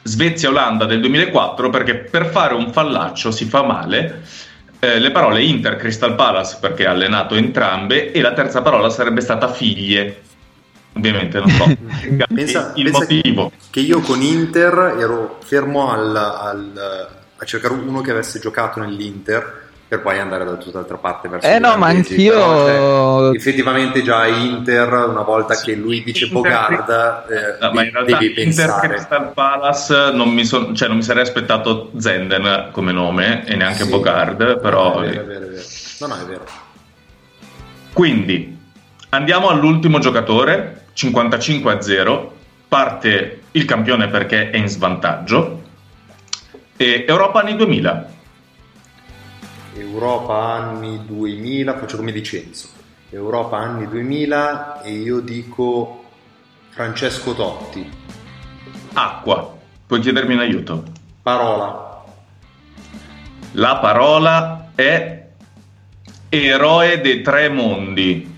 Svezia-Olanda 0.01 0.85
del 0.85 0.99
2004 0.99 1.69
perché 1.69 1.95
per 1.95 2.25
fare 2.25 2.55
un 2.55 2.71
fallaccio 2.71 3.29
si 3.29 3.45
fa 3.45 3.63
male. 3.63 4.23
Eh, 4.79 4.99
le 4.99 5.11
parole 5.11 5.43
Inter 5.43 5.75
Crystal 5.75 6.15
Palace 6.15 6.57
perché 6.59 6.87
ha 6.87 6.91
allenato 6.91 7.35
entrambe 7.35 8.11
e 8.11 8.21
la 8.21 8.33
terza 8.33 8.61
parola 8.61 8.89
sarebbe 8.89 9.21
stata 9.21 9.47
figlie 9.47 10.21
ovviamente 10.93 11.39
non 11.39 11.49
so. 11.49 11.65
Pensa, 12.33 12.71
il 12.75 12.83
pensa 12.83 12.99
motivo. 12.99 13.51
che 13.69 13.79
io 13.79 13.99
con 14.01 14.21
Inter 14.21 14.95
ero 14.99 15.39
fermo 15.43 15.91
al, 15.91 16.15
al, 16.15 17.07
a 17.37 17.45
cercare 17.45 17.73
uno 17.73 18.01
che 18.01 18.11
avesse 18.11 18.39
giocato 18.39 18.79
nell'Inter 18.79 19.61
per 19.93 20.01
poi 20.01 20.17
andare 20.17 20.43
da 20.43 20.53
tutt'altra 20.55 20.97
parte 20.97 21.27
verso 21.27 21.47
Eh 21.47 21.59
no, 21.59 21.77
ma 21.77 21.87
anch'io 21.87 22.33
Però, 22.33 23.19
cioè, 23.27 23.35
effettivamente 23.35 24.01
già 24.01 24.25
Inter 24.25 24.91
una 24.91 25.21
volta 25.21 25.53
sì, 25.53 25.65
che 25.65 25.75
lui 25.75 26.01
dice 26.03 26.25
Inter, 26.25 26.41
Bogarda 26.41 27.25
eh, 27.27 27.57
no, 27.61 27.71
ma 27.73 27.83
in 27.83 27.91
realtà 27.91 28.17
devi 28.17 28.25
Inter 28.27 28.43
pensare. 28.43 28.87
Crystal 28.87 29.31
Palace 29.33 30.11
non 30.13 30.29
mi, 30.29 30.45
son, 30.45 30.73
cioè, 30.73 30.87
non 30.87 30.97
mi 30.97 31.03
sarei 31.03 31.21
aspettato 31.21 31.91
Zenden 31.97 32.69
come 32.71 32.91
nome 32.91 33.45
e 33.45 33.55
neanche 33.55 33.83
Sì. 33.83 33.89
Bogard 33.89 34.59
però 34.59 34.99
è 35.01 35.09
vero, 35.09 35.21
è 35.21 35.25
vero, 35.25 35.45
è 35.45 35.49
vero. 35.49 35.63
no 35.99 36.07
no 36.07 36.15
è 36.15 36.25
vero. 36.25 36.45
Quindi 37.93 38.57
andiamo 39.09 39.49
all'ultimo 39.49 39.99
giocatore, 39.99 40.82
55 40.93 41.71
a 41.73 41.81
0, 41.81 42.35
parte 42.67 43.41
il 43.51 43.65
campione 43.65 44.07
perché 44.07 44.49
è 44.49 44.57
in 44.57 44.67
svantaggio. 44.67 45.61
E 46.77 47.05
Europa 47.07 47.41
anni 47.41 47.55
2000. 47.55 48.11
Europa 49.75 50.53
anni 50.53 51.05
2000 51.05 51.77
faccio 51.77 51.97
come 51.97 52.11
Vincenzo 52.11 52.67
Europa 53.09 53.57
anni 53.57 53.87
2000 53.87 54.81
e 54.81 54.91
io 54.91 55.19
dico 55.19 56.03
Francesco 56.69 57.33
Totti 57.33 57.89
Acqua. 58.93 59.55
Puoi 59.85 59.99
chiedermi 59.99 60.33
un 60.33 60.39
aiuto? 60.39 60.83
parola 61.21 62.03
La 63.53 63.77
parola 63.77 64.71
è 64.73 65.27
eroe 66.29 67.01
dei 67.01 67.21
tre 67.21 67.49
mondi. 67.49 68.32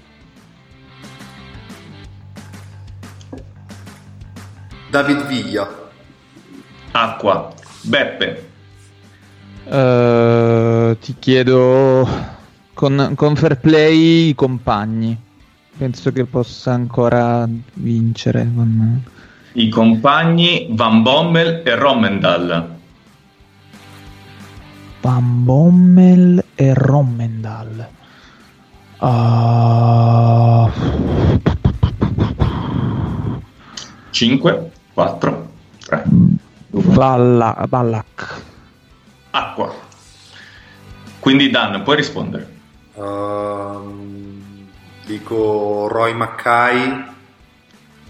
David 4.95 5.25
Viglia 5.27 5.67
Acqua. 6.91 7.51
Beppe. 7.81 8.49
Eh, 9.65 10.97
ti 11.01 11.15
chiedo 11.19 12.07
con, 12.73 13.11
con 13.13 13.35
fair 13.35 13.59
play 13.59 14.29
i 14.29 14.35
compagni. 14.35 15.19
Penso 15.77 16.13
che 16.13 16.23
possa 16.23 16.71
ancora 16.71 17.45
vincere. 17.73 18.49
con- 18.55 19.03
I 19.51 19.67
compagni 19.67 20.67
Van 20.71 21.01
Bommel 21.01 21.61
e 21.65 21.75
Rommendal. 21.75 22.69
Van 25.01 25.43
Bommel 25.43 26.41
e 26.55 26.73
Rommendal. 26.73 27.87
Ah, 28.99 30.71
5, 34.11 34.71
4, 34.95 35.47
3. 35.85 36.03
Balla- 36.69 37.65
Ballack. 37.67 38.41
Acqua. 39.31 39.73
Quindi 41.19 41.49
Dan, 41.49 41.83
puoi 41.83 41.97
rispondere. 41.97 42.53
Ehm, 42.95 44.69
dico 45.05 45.87
Roy 45.89 46.13
Mackay 46.13 47.03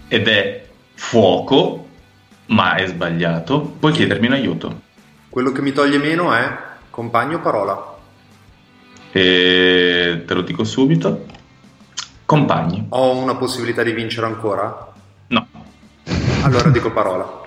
Ed 0.06 0.28
è 0.28 0.64
fuoco, 0.94 1.88
ma 2.46 2.74
è 2.76 2.86
sbagliato. 2.86 3.60
Puoi 3.60 3.92
chiedermi 3.92 4.26
un 4.28 4.32
aiuto. 4.34 4.80
quello 5.28 5.50
che 5.50 5.60
mi 5.62 5.72
toglie 5.72 5.98
meno 5.98 6.32
è 6.32 6.56
compagno 6.88 7.40
parola 7.40 7.94
E 9.12 10.22
te 10.24 10.34
lo 10.34 10.42
dico 10.42 10.62
subito. 10.64 11.26
Compagni. 12.24 12.86
ho 12.90 13.16
una 13.16 13.34
possibilità 13.34 13.82
di 13.82 13.92
vincere 13.92 14.26
ancora? 14.26 14.92
No. 15.28 15.46
Allora 16.42 16.68
dico 16.70 16.90
parola 16.90 17.42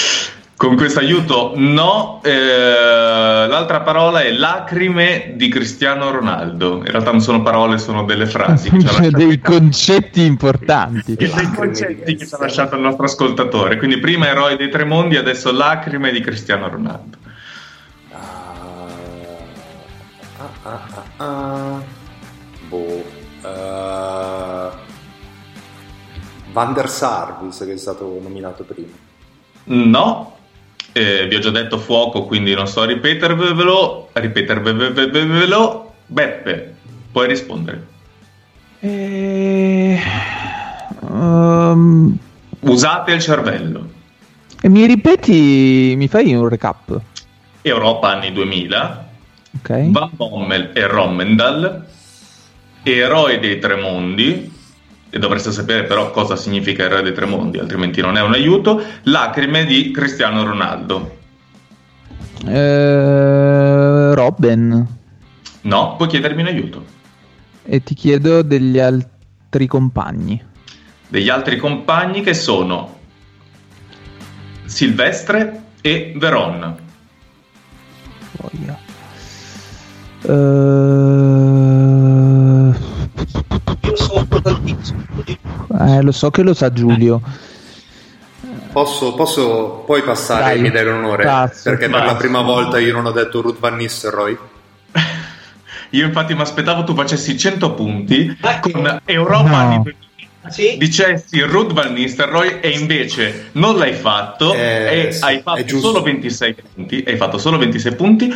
Con 0.56 0.76
questo 0.76 1.00
aiuto 1.00 1.52
no. 1.56 2.22
Eh, 2.24 2.30
l'altra 2.30 3.80
parola 3.82 4.22
è 4.22 4.30
lacrime 4.32 5.32
di 5.36 5.48
Cristiano 5.48 6.10
Ronaldo. 6.10 6.76
In 6.78 6.86
realtà 6.90 7.10
non 7.10 7.20
sono 7.20 7.42
parole, 7.42 7.76
sono 7.76 8.04
delle 8.04 8.24
frasi. 8.24 8.70
Cioè, 8.70 8.80
lasciato- 8.80 9.10
dei 9.10 9.40
concetti 9.40 10.24
importanti. 10.24 11.16
e 11.18 11.28
dei 11.28 11.50
concetti 11.50 12.16
che 12.16 12.26
ci 12.26 12.34
ha 12.34 12.38
lasciato 12.38 12.76
il 12.76 12.80
nostro 12.80 13.04
ascoltatore. 13.04 13.76
Quindi 13.76 13.98
prima 13.98 14.28
eroe 14.28 14.56
dei 14.56 14.70
tre 14.70 14.84
mondi, 14.84 15.16
adesso 15.16 15.52
lacrime 15.52 16.12
di 16.12 16.20
Cristiano 16.20 16.68
Ronaldo. 16.68 17.18
Ah, 18.12 18.86
ah, 20.62 20.80
ah, 20.82 21.02
ah. 21.16 21.82
Boh. 22.68 23.22
Eh, 26.54 26.62
Van 26.62 26.72
der 26.72 26.88
Sar, 26.88 27.38
visto 27.42 27.64
che 27.64 27.72
è 27.72 27.76
stato 27.76 28.18
nominato 28.22 28.64
prima. 28.64 28.92
No, 29.64 30.36
eh, 30.92 31.26
vi 31.26 31.34
ho 31.34 31.38
già 31.40 31.50
detto 31.50 31.78
fuoco, 31.78 32.24
quindi 32.24 32.54
non 32.54 32.66
sto 32.66 32.82
a 32.82 32.86
ripetervelo. 32.86 34.10
Ripetervelo. 34.12 35.92
Beppe, 36.06 36.74
puoi 37.10 37.26
rispondere. 37.26 37.86
E... 38.80 39.98
ehm, 41.10 42.18
Usate 42.60 43.12
il 43.12 43.20
cervello. 43.20 43.88
e 44.60 44.68
mi 44.68 44.86
ripeti, 44.86 45.94
mi 45.96 46.08
fai 46.08 46.34
un 46.34 46.48
recap? 46.48 47.00
Europa 47.62 48.08
anni 48.10 48.32
2000, 48.32 49.08
Ok. 49.56 49.90
Van 49.90 50.10
Bommel 50.12 50.70
e 50.74 50.86
Rommendal, 50.86 51.86
Eroi 52.82 53.38
dei 53.38 53.58
tre 53.58 53.76
mondi, 53.76 54.52
e 55.14 55.20
dovreste 55.20 55.52
sapere 55.52 55.84
però 55.84 56.10
cosa 56.10 56.34
significa 56.34 56.82
Eroe 56.82 57.02
dei 57.02 57.14
tre 57.14 57.24
mondi, 57.24 57.58
altrimenti 57.58 58.00
non 58.00 58.16
è 58.16 58.20
un 58.20 58.32
aiuto, 58.32 58.82
Lacrime 59.04 59.64
di 59.64 59.92
Cristiano 59.92 60.42
Ronaldo. 60.42 61.18
Eh, 62.44 64.12
Robin. 64.12 64.84
No, 65.60 65.94
puoi 65.94 66.08
chiedermi 66.08 66.42
un 66.42 66.48
aiuto. 66.48 66.84
E 67.62 67.80
ti 67.84 67.94
chiedo 67.94 68.42
degli 68.42 68.80
altri 68.80 69.68
compagni. 69.68 70.42
Degli 71.06 71.28
altri 71.28 71.58
compagni 71.58 72.20
che 72.20 72.34
sono 72.34 72.98
Silvestre 74.64 75.62
e 75.80 76.12
Veron. 76.16 76.76
Voglia. 78.32 78.76
Eh, 80.22 80.32
Io 83.84 83.96
so 83.96 84.26
dall'inizio. 84.42 84.73
Eh, 85.80 86.02
lo 86.02 86.12
so 86.12 86.30
che 86.30 86.42
lo 86.42 86.54
sa 86.54 86.72
Giulio. 86.72 87.20
Posso, 88.72 89.14
posso 89.14 89.84
poi 89.86 90.02
passare 90.02 90.42
Dai, 90.44 90.58
e 90.58 90.62
mi 90.62 90.70
dai 90.70 90.84
l'onore? 90.84 91.24
passo, 91.24 91.62
perché 91.70 91.88
per 91.88 92.00
passo. 92.00 92.12
la 92.12 92.16
prima 92.16 92.40
volta 92.42 92.78
io 92.80 92.92
non 92.92 93.06
ho 93.06 93.12
detto 93.12 93.40
Ruth 93.40 93.58
Van 93.60 93.76
Nistelrooy. 93.76 94.36
Io 95.90 96.04
infatti 96.06 96.34
mi 96.34 96.40
aspettavo 96.40 96.82
tu 96.82 96.92
facessi 96.92 97.38
100 97.38 97.72
punti 97.74 98.36
con 98.62 99.00
Europa 99.04 99.62
No. 99.62 99.82
2000. 99.84 99.94
Sì? 100.48 100.76
Dicessi 100.76 101.40
Ruth 101.42 101.72
Van 101.72 101.92
Nistelrooy 101.92 102.58
e 102.60 102.70
invece 102.70 103.50
non 103.52 103.76
l'hai 103.78 103.92
fatto 103.94 104.52
Eh, 104.54 105.06
e 105.06 105.12
sì, 105.12 105.22
hai 105.24 105.40
fatto 105.40 105.78
solo 105.78 106.02
26 106.02 106.56
punti, 106.74 107.04
hai 107.06 107.16
fatto 107.16 107.38
solo 107.38 107.58
26 107.58 107.94
punti 107.94 108.34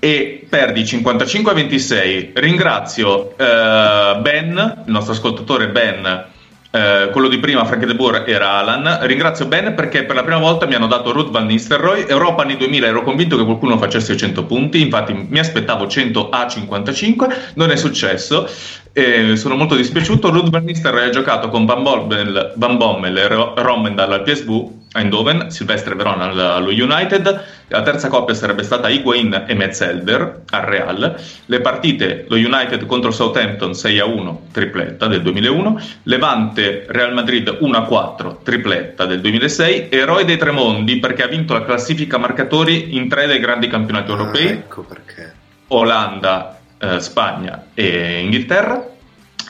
e 0.00 0.46
perdi 0.48 0.84
55 0.84 1.52
a 1.52 1.54
26. 1.54 2.32
Ringrazio 2.34 3.36
eh, 3.36 4.18
Ben, 4.20 4.82
il 4.86 4.90
nostro 4.90 5.12
ascoltatore 5.12 5.68
Ben, 5.68 6.24
eh, 6.72 7.10
quello 7.12 7.28
di 7.28 7.38
prima, 7.38 7.64
Frank 7.64 7.84
De 7.84 7.94
Boer, 7.94 8.24
era 8.26 8.52
Alan. 8.52 9.00
Ringrazio 9.02 9.46
Ben 9.46 9.74
perché 9.74 10.04
per 10.04 10.16
la 10.16 10.22
prima 10.22 10.38
volta 10.38 10.66
mi 10.66 10.74
hanno 10.74 10.86
dato 10.86 11.12
Ruth 11.12 11.30
Van 11.30 11.46
Nistelrooy. 11.46 12.06
Europa 12.08 12.42
anni 12.42 12.56
2000 12.56 12.86
ero 12.86 13.02
convinto 13.02 13.36
che 13.36 13.44
qualcuno 13.44 13.76
facesse 13.76 14.16
100 14.16 14.44
punti, 14.44 14.80
infatti 14.80 15.12
mi 15.12 15.38
aspettavo 15.38 15.86
100 15.86 16.30
a 16.30 16.48
55, 16.48 17.52
non 17.54 17.70
è 17.70 17.76
successo. 17.76 18.48
E 18.92 19.36
sono 19.36 19.54
molto 19.54 19.76
dispiaciuto. 19.76 20.30
Ruth 20.30 20.48
Van 20.48 20.64
Nistelrooy 20.64 21.08
ha 21.08 21.10
giocato 21.10 21.50
con 21.50 21.66
Van 21.66 21.82
Bommel, 21.82 23.16
e 23.16 23.28
Ro- 23.28 23.52
Rommendal 23.56 24.12
al 24.12 24.22
PSV 24.22 24.79
Eindhoven, 24.92 25.50
Silvestre 25.50 25.94
Verona 25.94 26.24
al- 26.24 26.38
allo 26.38 26.70
United. 26.70 27.44
La 27.68 27.82
terza 27.82 28.08
coppia 28.08 28.34
sarebbe 28.34 28.64
stata 28.64 28.88
Higuain 28.88 29.44
e 29.46 29.54
Metzelder 29.54 30.42
al 30.50 30.62
Real. 30.62 31.16
Le 31.46 31.60
partite, 31.60 32.24
lo 32.28 32.34
United 32.36 32.84
contro 32.86 33.12
Southampton 33.12 33.74
6 33.74 33.98
a 34.00 34.04
1, 34.06 34.48
tripletta 34.50 35.06
del 35.06 35.22
2001. 35.22 35.80
Levante 36.04 36.86
Real 36.88 37.12
Madrid 37.12 37.56
1 37.60 37.76
a 37.76 37.82
4, 37.84 38.40
tripletta 38.42 39.06
del 39.06 39.20
2006. 39.20 39.86
Eroe 39.90 40.24
dei 40.24 40.36
tre 40.36 40.50
mondi 40.50 40.98
perché 40.98 41.22
ha 41.22 41.28
vinto 41.28 41.52
la 41.52 41.64
classifica 41.64 42.18
marcatori 42.18 42.96
in 42.96 43.08
tre 43.08 43.26
dei 43.28 43.38
grandi 43.38 43.68
campionati 43.68 44.10
europei. 44.10 44.46
Ah, 44.46 44.50
ecco 44.50 44.82
perché. 44.82 45.32
Olanda, 45.68 46.58
eh, 46.78 46.98
Spagna 46.98 47.66
e 47.74 48.20
Inghilterra. 48.24 48.84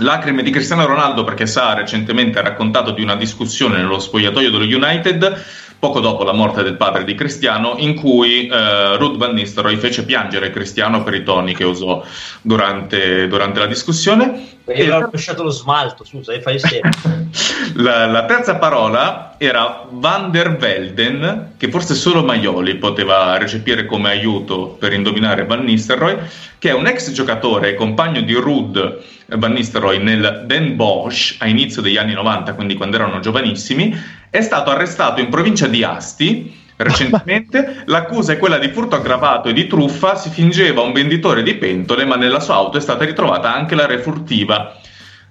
Lacrime 0.01 0.43
di 0.43 0.51
Cristiano 0.51 0.86
Ronaldo 0.86 1.24
perché 1.24 1.47
sa 1.47 1.74
recentemente 1.74 2.39
ha 2.39 2.43
raccontato 2.43 2.90
di 2.90 3.02
una 3.02 3.16
discussione 3.16 3.78
nello 3.78 3.98
spogliatoio 3.98 4.51
dello 4.51 4.64
United 4.64 5.44
poco 5.78 6.01
dopo 6.01 6.24
la 6.24 6.32
morte 6.32 6.62
del 6.62 6.77
padre 6.77 7.05
di 7.05 7.14
Cristiano 7.14 7.77
in 7.78 7.94
cui 7.94 8.47
eh, 8.47 8.97
Ruth 8.98 9.16
Van 9.16 9.32
Nistelrooy 9.32 9.77
fece 9.77 10.05
piangere 10.05 10.51
Cristiano 10.51 11.02
per 11.02 11.14
i 11.14 11.22
toni 11.22 11.55
che 11.55 11.64
usò 11.64 12.05
durante, 12.43 13.27
durante 13.28 13.60
la 13.60 13.66
discussione 13.66 14.59
Perché 14.70 14.92
aveva 14.92 15.09
lasciato 15.10 15.42
lo 15.42 15.51
smalto, 15.51 16.05
scusa, 16.05 16.32
fai 16.40 16.60
la, 17.74 18.06
la 18.06 18.24
terza 18.26 18.55
parola 18.55 19.34
era 19.36 19.84
Van 19.90 20.30
der 20.30 20.56
Velden, 20.56 21.55
che 21.56 21.68
forse 21.70 21.94
solo 21.94 22.22
Maioli 22.22 22.76
poteva 22.76 23.36
recepire 23.36 23.84
come 23.84 24.10
aiuto 24.10 24.76
per 24.78 24.92
indovinare 24.92 25.44
Van 25.44 25.64
Nistelrooy, 25.64 26.18
che 26.59 26.70
è 26.70 26.72
un 26.72 26.86
ex 26.86 27.10
giocatore, 27.10 27.74
compagno 27.74 28.20
di 28.20 28.34
Rud 28.34 28.98
Van 29.26 29.52
Nistelrooy 29.52 30.01
nel 30.01 30.44
Den 30.47 30.76
Bosch 30.76 31.36
a 31.40 31.48
inizio 31.48 31.82
degli 31.82 31.97
anni 31.97 32.12
90, 32.12 32.55
quindi 32.55 32.74
quando 32.74 32.94
erano 32.94 33.18
giovanissimi, 33.18 33.92
è 34.30 34.40
stato 34.40 34.70
arrestato 34.70 35.20
in 35.20 35.30
provincia 35.30 35.66
di 35.66 35.82
Asti 35.82 36.60
recentemente. 36.82 37.82
L'accusa 37.86 38.32
è 38.32 38.39
quella 38.39 38.59
di 38.59 38.69
furto 38.69 38.97
aggravato 38.97 39.48
e 39.48 39.52
di 39.52 39.66
truffa. 39.66 40.16
Si 40.16 40.31
fingeva 40.31 40.81
un 40.81 40.93
venditore 40.93 41.43
di 41.43 41.55
pentole, 41.55 42.05
ma 42.05 42.16
nella 42.16 42.40
sua 42.40 42.55
auto 42.55 42.78
è 42.78 42.81
stata 42.81 43.05
ritrovata 43.05 43.55
anche 43.55 43.74
la 43.74 43.86
refurtiva. 43.86 44.78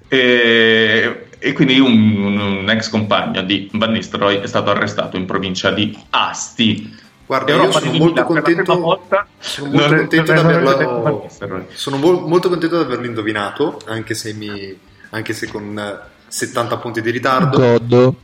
E, 0.07 1.27
e 1.37 1.53
quindi 1.53 1.79
un, 1.79 2.37
un, 2.37 2.69
ex 2.69 2.89
compagno 2.89 3.43
di 3.43 3.69
Van 3.73 3.91
Nistelrooy 3.91 4.39
è 4.39 4.47
stato 4.47 4.71
arrestato 4.71 5.17
in 5.17 5.25
provincia 5.25 5.71
di 5.71 5.97
Asti. 6.09 6.97
Guarda, 7.25 7.53
io 7.53 7.71
sono 7.71 7.91
molto 7.93 8.23
contento, 8.23 9.01
sono 9.37 9.69
molto 9.69 9.95
contento, 9.95 10.33
di 10.33 10.39
averlo, 10.39 11.27
sono 11.73 11.97
molto 11.97 12.49
contento 12.49 12.77
di 12.77 12.83
averlo 12.83 13.05
indovinato, 13.05 13.79
anche 13.85 14.15
se, 14.15 14.33
mi, 14.33 14.75
anche 15.11 15.33
se 15.33 15.47
con 15.47 15.99
70 16.27 16.77
punti 16.77 17.01
di 17.01 17.11
ritardo. 17.11 17.57
Goddo. 17.57 18.15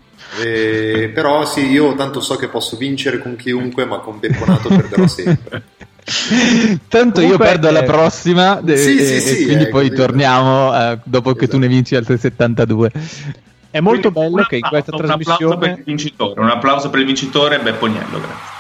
Eh, 0.43 1.11
però 1.13 1.45
sì, 1.45 1.69
io 1.69 1.95
tanto 1.95 2.19
so 2.19 2.35
che 2.35 2.47
posso 2.47 2.77
vincere 2.77 3.19
con 3.19 3.35
chiunque, 3.35 3.85
ma 3.85 3.99
con 3.99 4.19
Bepponato 4.19 4.69
perderò 4.69 5.07
sempre. 5.07 5.63
Tanto 6.87 7.21
Comunque, 7.21 7.25
io 7.25 7.37
perdo 7.37 7.67
alla 7.67 7.83
prossima, 7.83 8.61
eh, 8.63 8.77
sì, 8.77 8.99
e, 8.99 9.03
sì, 9.03 9.19
sì, 9.21 9.45
quindi 9.45 9.63
eh, 9.63 9.69
poi 9.69 9.89
torniamo 9.89 10.73
eh, 10.73 10.99
dopo 11.03 11.29
esatto. 11.29 11.33
che 11.33 11.47
tu 11.47 11.57
ne 11.57 11.65
esatto. 11.65 11.75
vinci 11.75 11.95
altre 11.95 12.17
72. 12.17 12.91
È 13.71 13.79
molto 13.79 14.11
quindi 14.11 14.29
bello 14.29 14.47
che 14.47 14.55
in 14.55 14.61
questa 14.61 14.95
un 14.95 15.01
trasmissione. 15.01 15.45
Un 15.45 15.51
applauso 15.51 15.57
per 15.57 15.77
il 15.77 15.83
vincitore, 15.83 16.41
un 16.41 16.49
applauso 16.49 16.89
per 16.89 16.99
il 16.99 17.05
vincitore 17.05 17.59
Bepponiello, 17.59 18.19
grazie. 18.19 18.53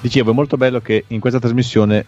Dicevo, 0.00 0.30
è 0.30 0.34
molto 0.34 0.56
bello 0.56 0.80
che 0.80 1.04
in 1.08 1.18
questa 1.18 1.40
trasmissione 1.40 2.06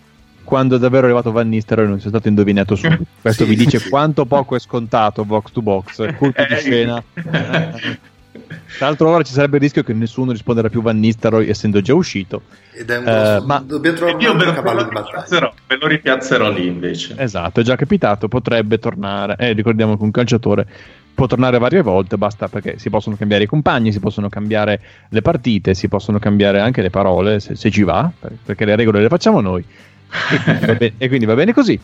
quando 0.50 0.74
è 0.74 0.78
davvero 0.80 1.04
arrivato 1.04 1.30
Van 1.30 1.48
Nistelrooy 1.48 1.86
non 1.86 2.00
sia 2.00 2.08
stato 2.08 2.26
indovinato 2.26 2.74
subito. 2.74 3.04
Questo 3.22 3.44
sì, 3.44 3.50
vi 3.50 3.54
dice 3.54 3.78
sì. 3.78 3.88
quanto 3.88 4.24
poco 4.24 4.56
è 4.56 4.58
scontato 4.58 5.24
box 5.24 5.52
to 5.52 5.62
box, 5.62 6.16
colpo 6.16 6.44
di 6.48 6.56
scena. 6.56 7.00
Tra 7.12 8.86
l'altro 8.86 9.10
ora 9.10 9.22
ci 9.22 9.32
sarebbe 9.32 9.58
il 9.58 9.62
rischio 9.62 9.84
che 9.84 9.92
nessuno 9.92 10.32
risponderà 10.32 10.68
più 10.68 10.82
Van 10.82 10.98
Nistelrooy 10.98 11.48
essendo 11.48 11.80
già 11.80 11.94
uscito. 11.94 12.42
Ed 12.72 12.90
è 12.90 12.98
un 12.98 13.04
uh, 13.04 13.46
ma 13.46 13.62
dobbiamo 13.64 13.96
trovare 13.96 14.28
un 14.28 14.40
altro 14.40 14.52
cavallo 14.52 14.82
di 14.82 14.90
battaglia. 14.90 15.52
Ve 15.68 15.76
lo 15.76 15.86
ripiazzerò 15.86 16.50
lì 16.50 16.66
invece. 16.66 17.14
Esatto, 17.16 17.60
è 17.60 17.62
già 17.62 17.76
capitato, 17.76 18.26
potrebbe 18.26 18.80
tornare. 18.80 19.36
Eh, 19.38 19.52
ricordiamo 19.52 19.96
che 19.96 20.02
un 20.02 20.10
calciatore 20.10 20.66
può 21.14 21.28
tornare 21.28 21.58
varie 21.58 21.82
volte, 21.82 22.16
basta 22.16 22.48
perché 22.48 22.76
si 22.78 22.90
possono 22.90 23.14
cambiare 23.14 23.44
i 23.44 23.46
compagni, 23.46 23.92
si 23.92 24.00
possono 24.00 24.28
cambiare 24.28 24.80
le 25.10 25.22
partite, 25.22 25.74
si 25.74 25.86
possono 25.86 26.18
cambiare 26.18 26.58
anche 26.58 26.82
le 26.82 26.90
parole 26.90 27.38
se, 27.38 27.54
se 27.54 27.70
ci 27.70 27.84
va, 27.84 28.10
perché 28.44 28.64
le 28.64 28.74
regole 28.74 29.00
le 29.00 29.08
facciamo 29.08 29.40
noi 29.40 29.64
e, 30.98 31.08
quindi 31.08 31.24
va 31.24 31.34
bene 31.34 31.52
così. 31.52 31.78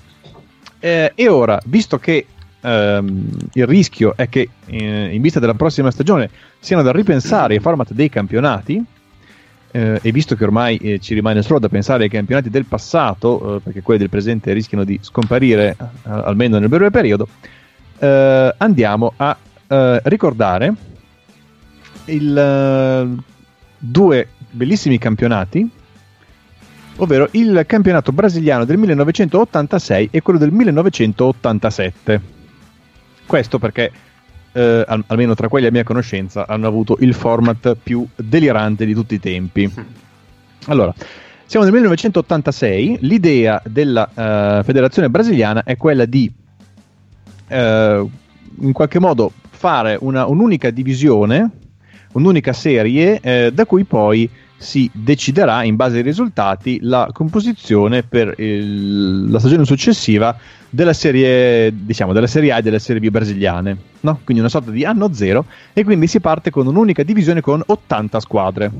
Eh, 0.78 1.12
e 1.14 1.28
ora, 1.28 1.60
visto 1.66 1.98
che 1.98 2.26
ehm, 2.60 3.28
il 3.52 3.66
rischio 3.66 4.14
è 4.16 4.28
che 4.28 4.48
eh, 4.66 5.14
in 5.14 5.22
vista 5.22 5.40
della 5.40 5.54
prossima 5.54 5.90
stagione 5.90 6.30
siano 6.58 6.82
da 6.82 6.92
ripensare 6.92 7.54
i 7.54 7.60
format 7.60 7.92
dei 7.92 8.08
campionati, 8.08 8.84
eh, 9.76 9.98
e 10.00 10.12
visto 10.12 10.34
che 10.36 10.44
ormai 10.44 10.78
eh, 10.78 10.98
ci 11.00 11.12
rimane 11.12 11.42
solo 11.42 11.58
da 11.58 11.68
pensare 11.68 12.04
ai 12.04 12.08
campionati 12.08 12.48
del 12.48 12.64
passato, 12.64 13.56
eh, 13.56 13.60
perché 13.60 13.82
quelli 13.82 14.00
del 14.00 14.08
presente 14.08 14.52
rischiano 14.52 14.84
di 14.84 14.98
scomparire 15.02 15.76
eh, 15.78 15.86
almeno 16.04 16.58
nel 16.58 16.68
breve 16.68 16.90
periodo, 16.90 17.28
andiamo 17.98 19.14
a 19.16 19.36
ricordare 19.68 20.74
il, 22.06 23.22
due 23.78 24.28
bellissimi 24.50 24.98
campionati 24.98 25.68
ovvero 26.96 27.28
il 27.32 27.64
campionato 27.66 28.12
brasiliano 28.12 28.64
del 28.64 28.78
1986 28.78 30.08
e 30.10 30.22
quello 30.22 30.38
del 30.38 30.50
1987. 30.52 32.20
Questo 33.26 33.58
perché, 33.58 33.90
eh, 34.52 34.84
al- 34.86 35.04
almeno 35.06 35.34
tra 35.34 35.48
quelli 35.48 35.66
a 35.66 35.70
mia 35.70 35.84
conoscenza, 35.84 36.46
hanno 36.46 36.66
avuto 36.66 36.96
il 37.00 37.14
format 37.14 37.76
più 37.82 38.06
delirante 38.14 38.84
di 38.86 38.94
tutti 38.94 39.14
i 39.14 39.20
tempi. 39.20 39.70
Allora, 40.66 40.94
siamo 41.44 41.64
nel 41.64 41.74
1986, 41.74 42.98
l'idea 43.02 43.62
della 43.64 44.08
uh, 44.08 44.64
federazione 44.64 45.08
brasiliana 45.08 45.62
è 45.62 45.76
quella 45.76 46.04
di 46.04 46.32
uh, 47.48 47.54
in 47.54 48.72
qualche 48.72 48.98
modo 48.98 49.30
fare 49.50 49.96
una, 50.00 50.26
un'unica 50.26 50.70
divisione, 50.70 51.50
un'unica 52.12 52.52
serie, 52.52 53.20
eh, 53.20 53.50
da 53.52 53.64
cui 53.64 53.84
poi 53.84 54.28
si 54.58 54.90
deciderà 54.92 55.62
in 55.64 55.76
base 55.76 55.98
ai 55.98 56.02
risultati 56.02 56.78
la 56.80 57.10
composizione 57.12 58.02
per 58.02 58.34
il, 58.38 59.30
la 59.30 59.38
stagione 59.38 59.64
successiva 59.64 60.36
della 60.70 60.92
serie, 60.92 61.72
diciamo, 61.74 62.12
della 62.12 62.26
serie 62.26 62.52
A 62.52 62.58
e 62.58 62.62
della 62.62 62.78
serie 62.78 63.00
B 63.00 63.08
brasiliane, 63.08 63.76
no? 64.00 64.20
quindi 64.24 64.42
una 64.42 64.50
sorta 64.50 64.70
di 64.70 64.84
anno 64.84 65.12
zero 65.12 65.44
e 65.72 65.84
quindi 65.84 66.06
si 66.06 66.20
parte 66.20 66.50
con 66.50 66.66
un'unica 66.66 67.02
divisione 67.02 67.40
con 67.40 67.62
80 67.64 68.20
squadre. 68.20 68.70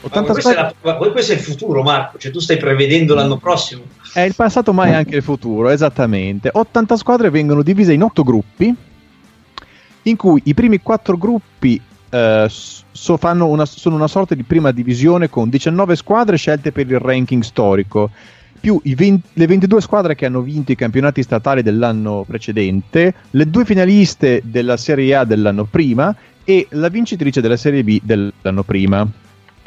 80 0.00 0.32
questo, 0.32 0.50
squadre... 0.50 0.74
è 0.80 0.86
la, 0.86 0.94
questo 1.10 1.32
è 1.32 1.34
il 1.34 1.40
futuro 1.40 1.82
Marco, 1.82 2.18
cioè 2.18 2.30
tu 2.30 2.38
stai 2.38 2.56
prevedendo 2.56 3.14
l'anno 3.14 3.36
prossimo. 3.36 3.82
È 4.12 4.20
il 4.20 4.34
passato 4.34 4.72
ma 4.72 4.86
è 4.86 4.94
anche 4.94 5.16
il 5.16 5.22
futuro, 5.22 5.70
esattamente. 5.70 6.50
80 6.52 6.96
squadre 6.96 7.30
vengono 7.30 7.62
divise 7.62 7.92
in 7.92 8.02
8 8.02 8.22
gruppi 8.22 8.74
in 10.02 10.16
cui 10.16 10.40
i 10.44 10.54
primi 10.54 10.80
4 10.80 11.18
gruppi 11.18 11.80
eh, 12.10 12.46
so, 12.48 13.18
una, 13.22 13.64
sono 13.66 13.94
una 13.94 14.08
sorta 14.08 14.34
di 14.34 14.42
prima 14.42 14.70
divisione 14.70 15.28
con 15.28 15.48
19 15.48 15.96
squadre 15.96 16.36
scelte 16.36 16.72
per 16.72 16.90
il 16.90 16.98
ranking 16.98 17.42
storico, 17.42 18.10
più 18.60 18.80
20, 18.82 19.28
le 19.34 19.46
22 19.46 19.80
squadre 19.80 20.14
che 20.14 20.26
hanno 20.26 20.40
vinto 20.40 20.72
i 20.72 20.76
campionati 20.76 21.22
statali 21.22 21.62
dell'anno 21.62 22.24
precedente, 22.26 23.14
le 23.30 23.50
due 23.50 23.64
finaliste 23.64 24.42
della 24.44 24.76
Serie 24.76 25.14
A 25.14 25.24
dell'anno 25.24 25.64
prima 25.64 26.14
e 26.44 26.66
la 26.70 26.88
vincitrice 26.88 27.40
della 27.40 27.56
Serie 27.56 27.84
B 27.84 28.00
dell'anno 28.02 28.62
prima. 28.62 29.06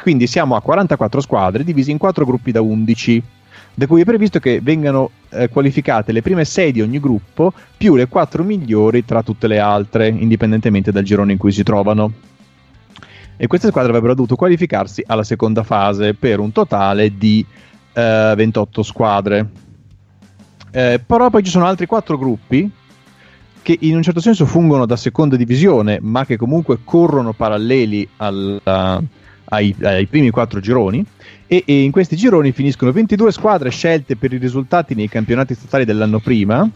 Quindi 0.01 0.27
siamo 0.27 0.55
a 0.55 0.61
44 0.61 1.21
squadre 1.21 1.63
divise 1.63 1.91
in 1.91 1.99
4 1.99 2.25
gruppi 2.25 2.51
da 2.51 2.61
11 2.61 3.23
da 3.73 3.87
cui 3.87 4.01
è 4.01 4.05
previsto 4.05 4.39
che 4.39 4.59
vengano 4.61 5.11
eh, 5.29 5.47
qualificate 5.47 6.11
le 6.11 6.21
prime 6.21 6.43
6 6.43 6.71
di 6.73 6.81
ogni 6.81 6.99
gruppo 6.99 7.53
più 7.77 7.95
le 7.95 8.07
4 8.07 8.43
migliori 8.43 9.05
tra 9.05 9.23
tutte 9.23 9.47
le 9.47 9.59
altre, 9.59 10.09
indipendentemente 10.09 10.91
dal 10.91 11.03
girone 11.03 11.31
in 11.31 11.37
cui 11.37 11.51
si 11.51 11.63
trovano 11.63 12.11
e 13.41 13.47
queste 13.47 13.69
squadre 13.69 13.89
avrebbero 13.89 14.13
dovuto 14.13 14.35
qualificarsi 14.35 15.03
alla 15.07 15.23
seconda 15.23 15.63
fase 15.63 16.13
per 16.13 16.37
un 16.37 16.51
totale 16.51 17.17
di 17.17 17.43
eh, 17.91 18.33
28 18.37 18.83
squadre. 18.83 19.49
Eh, 20.69 21.01
però 21.03 21.31
poi 21.31 21.41
ci 21.41 21.49
sono 21.49 21.65
altri 21.65 21.87
quattro 21.87 22.19
gruppi 22.19 22.69
che 23.63 23.77
in 23.81 23.95
un 23.95 24.03
certo 24.03 24.19
senso 24.19 24.45
fungono 24.45 24.85
da 24.85 24.95
seconda 24.95 25.37
divisione, 25.37 25.97
ma 25.99 26.23
che 26.23 26.37
comunque 26.37 26.81
corrono 26.83 27.33
paralleli 27.33 28.07
alla, 28.17 29.01
ai, 29.45 29.75
ai, 29.81 30.05
primi 30.05 30.29
quattro 30.29 30.59
gironi. 30.59 31.03
E, 31.47 31.63
e, 31.65 31.81
in 31.81 31.89
questi 31.89 32.15
gironi 32.15 32.51
finiscono 32.51 32.91
22 32.91 33.31
squadre 33.31 33.71
scelte 33.71 34.17
per 34.17 34.33
i 34.33 34.37
risultati 34.37 34.93
nei 34.93 35.09
campionati 35.09 35.55
statali 35.55 35.83
dell'anno 35.83 36.19
prima, 36.19 36.69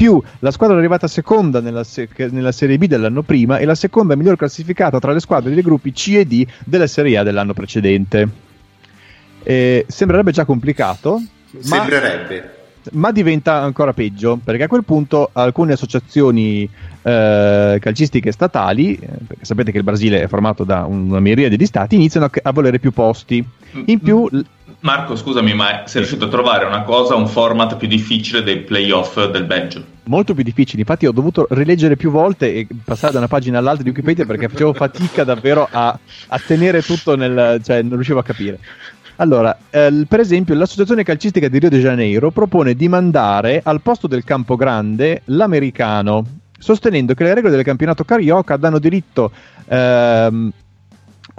più 0.00 0.18
la 0.38 0.50
squadra 0.50 0.78
arrivata 0.78 1.06
seconda 1.06 1.60
nella, 1.60 1.84
se- 1.84 2.08
nella, 2.30 2.52
Serie 2.52 2.78
B 2.78 2.86
dell'anno 2.86 3.20
prima 3.20 3.58
e 3.58 3.66
la 3.66 3.74
seconda 3.74 4.16
miglior 4.16 4.36
classificata 4.36 4.98
tra 4.98 5.12
le 5.12 5.20
squadre 5.20 5.52
dei 5.52 5.62
gruppi 5.62 5.92
C 5.92 6.14
e 6.16 6.24
D 6.24 6.46
della 6.64 6.86
Serie 6.86 7.18
A 7.18 7.22
dell'anno 7.22 7.52
precedente. 7.52 8.26
Eh, 9.42 9.84
sembrerebbe 9.86 10.32
già 10.32 10.46
complicato. 10.46 11.22
Sembrerebbe. 11.58 12.50
Ma, 12.92 13.08
ma 13.08 13.12
diventa 13.12 13.60
ancora 13.60 13.92
peggio 13.92 14.40
perché 14.42 14.62
a 14.62 14.68
quel 14.68 14.84
punto 14.84 15.28
alcune 15.34 15.74
associazioni 15.74 16.66
eh, 17.02 17.78
calcistiche 17.78 18.32
statali, 18.32 18.94
eh, 18.94 19.06
perché 19.26 19.44
sapete 19.44 19.70
che 19.70 19.76
il 19.76 19.84
Brasile 19.84 20.22
è 20.22 20.28
formato 20.28 20.64
da 20.64 20.86
una 20.86 21.20
miriade 21.20 21.58
di 21.58 21.66
stati, 21.66 21.96
iniziano 21.96 22.24
a, 22.24 22.30
a 22.42 22.52
volere 22.52 22.78
più 22.78 22.92
posti. 22.92 23.44
In 23.84 24.00
più, 24.00 24.28
Marco, 24.82 25.14
scusami, 25.14 25.52
ma 25.52 25.82
sei 25.84 26.00
riuscito 26.00 26.24
a 26.24 26.28
trovare 26.28 26.64
una 26.64 26.82
cosa, 26.82 27.14
un 27.14 27.28
format 27.28 27.76
più 27.76 27.86
difficile 27.86 28.42
dei 28.42 28.60
playoff 28.60 29.22
del 29.26 29.44
Belgio? 29.44 29.84
Molto 30.04 30.32
più 30.32 30.42
difficile, 30.42 30.80
infatti 30.80 31.06
ho 31.06 31.12
dovuto 31.12 31.46
rileggere 31.50 31.96
più 31.96 32.10
volte 32.10 32.54
e 32.54 32.66
passare 32.82 33.12
da 33.12 33.18
una 33.18 33.28
pagina 33.28 33.58
all'altra 33.58 33.82
di 33.82 33.90
Wikipedia 33.90 34.24
perché 34.24 34.48
facevo 34.48 34.72
fatica 34.72 35.22
davvero 35.22 35.68
a, 35.70 35.96
a 36.28 36.40
tenere 36.44 36.80
tutto 36.80 37.14
nel... 37.14 37.60
cioè 37.62 37.82
non 37.82 37.92
riuscivo 37.92 38.20
a 38.20 38.24
capire. 38.24 38.58
Allora, 39.16 39.54
eh, 39.68 40.06
per 40.08 40.20
esempio, 40.20 40.54
l'Associazione 40.54 41.02
Calcistica 41.02 41.48
di 41.48 41.58
Rio 41.58 41.68
de 41.68 41.78
Janeiro 41.78 42.30
propone 42.30 42.72
di 42.72 42.88
mandare 42.88 43.60
al 43.62 43.82
posto 43.82 44.06
del 44.06 44.24
Campo 44.24 44.56
Grande 44.56 45.20
l'americano, 45.26 46.24
sostenendo 46.58 47.12
che 47.12 47.24
le 47.24 47.34
regole 47.34 47.54
del 47.54 47.64
campionato 47.64 48.02
carioca 48.04 48.56
danno 48.56 48.78
diritto 48.78 49.30
ehm, 49.66 50.50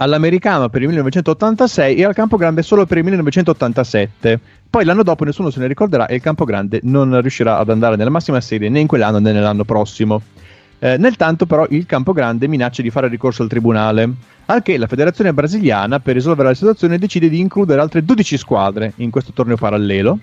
all'americano 0.02 0.68
per 0.68 0.82
il 0.82 0.88
1986 0.88 1.96
e 1.96 2.04
al 2.04 2.14
Campo 2.14 2.36
Grande 2.36 2.62
solo 2.62 2.86
per 2.86 2.98
il 2.98 3.04
1987. 3.04 4.40
Poi 4.68 4.84
l'anno 4.84 5.02
dopo 5.02 5.24
nessuno 5.24 5.50
se 5.50 5.60
ne 5.60 5.66
ricorderà 5.66 6.06
e 6.06 6.16
il 6.16 6.20
Campo 6.20 6.44
Grande 6.44 6.80
non 6.82 7.20
riuscirà 7.20 7.58
ad 7.58 7.70
andare 7.70 7.96
nella 7.96 8.10
massima 8.10 8.40
serie 8.40 8.68
né 8.68 8.80
in 8.80 8.86
quell'anno 8.86 9.18
né 9.18 9.32
nell'anno 9.32 9.64
prossimo. 9.64 10.20
Eh, 10.78 10.96
nel 10.96 11.16
tanto 11.16 11.46
però 11.46 11.66
il 11.70 11.86
Campo 11.86 12.12
Grande 12.12 12.48
minaccia 12.48 12.82
di 12.82 12.90
fare 12.90 13.06
ricorso 13.06 13.42
al 13.42 13.48
tribunale, 13.48 14.10
al 14.46 14.62
che 14.62 14.76
la 14.76 14.88
federazione 14.88 15.32
brasiliana 15.32 16.00
per 16.00 16.14
risolvere 16.14 16.48
la 16.48 16.54
situazione 16.54 16.98
decide 16.98 17.28
di 17.28 17.38
includere 17.38 17.80
altre 17.80 18.04
12 18.04 18.36
squadre 18.36 18.92
in 18.96 19.10
questo 19.10 19.32
torneo 19.32 19.56
parallelo 19.56 20.18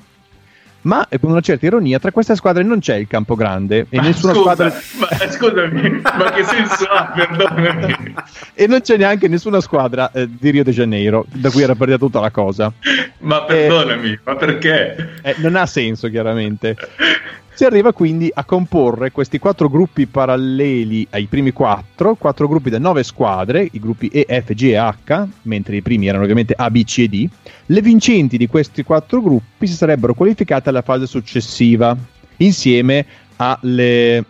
ma 0.81 1.07
con 1.19 1.31
una 1.31 1.41
certa 1.41 1.65
ironia 1.65 1.99
tra 1.99 2.11
queste 2.11 2.35
squadre 2.35 2.63
non 2.63 2.79
c'è 2.79 2.95
il 2.95 3.07
campo 3.07 3.35
grande 3.35 3.85
e 3.89 3.97
ma 3.97 4.03
nessuna 4.03 4.33
scusa, 4.33 4.53
squadra 4.53 4.81
ma, 4.99 5.29
scusami 5.29 6.01
ma 6.01 6.31
che 6.31 6.43
senso 6.43 6.85
ha? 6.85 7.11
Perdonami. 7.15 8.15
E 8.53 8.67
non 8.67 8.81
c'è 8.81 8.97
neanche 8.97 9.27
nessuna 9.27 9.61
squadra 9.61 10.11
eh, 10.11 10.27
di 10.29 10.49
Rio 10.51 10.63
de 10.63 10.71
Janeiro 10.71 11.25
da 11.31 11.49
cui 11.49 11.61
era 11.61 11.75
partita 11.75 11.97
tutta 11.97 12.19
la 12.19 12.31
cosa. 12.31 12.71
Ma 13.19 13.43
perdonami 13.43 14.11
eh, 14.11 14.19
ma 14.23 14.35
perché? 14.35 15.19
Eh, 15.21 15.35
non 15.37 15.55
ha 15.55 15.65
senso 15.65 16.09
chiaramente 16.09 16.75
si 17.59 17.65
arriva 17.65 17.91
quindi 17.91 18.31
a 18.33 18.45
comporre 18.45 19.11
questi 19.11 19.37
quattro 19.37 19.67
gruppi 19.67 20.05
paralleli 20.05 21.05
ai 21.09 21.25
primi 21.25 21.51
quattro, 21.51 22.15
quattro 22.15 22.47
gruppi 22.47 22.69
da 22.69 22.79
nove 22.79 23.03
squadre, 23.03 23.67
i 23.69 23.81
gruppi 23.81 24.07
E, 24.07 24.25
F, 24.29 24.53
G 24.53 24.63
e 24.63 24.77
H, 24.77 25.27
mentre 25.41 25.75
i 25.75 25.81
primi 25.81 26.07
erano 26.07 26.23
ovviamente 26.23 26.53
A, 26.55 26.71
B, 26.71 26.85
C 26.85 26.99
e 26.99 27.09
D. 27.09 27.29
Le 27.65 27.81
vincenti 27.81 28.37
di 28.37 28.47
questi 28.47 28.81
quattro 28.83 29.21
gruppi 29.21 29.67
si 29.67 29.73
sarebbero 29.73 30.13
qualificate 30.13 30.69
alla 30.69 30.83
fase 30.83 31.05
successiva, 31.05 31.97
insieme 32.37 33.05
alle, 33.35 34.23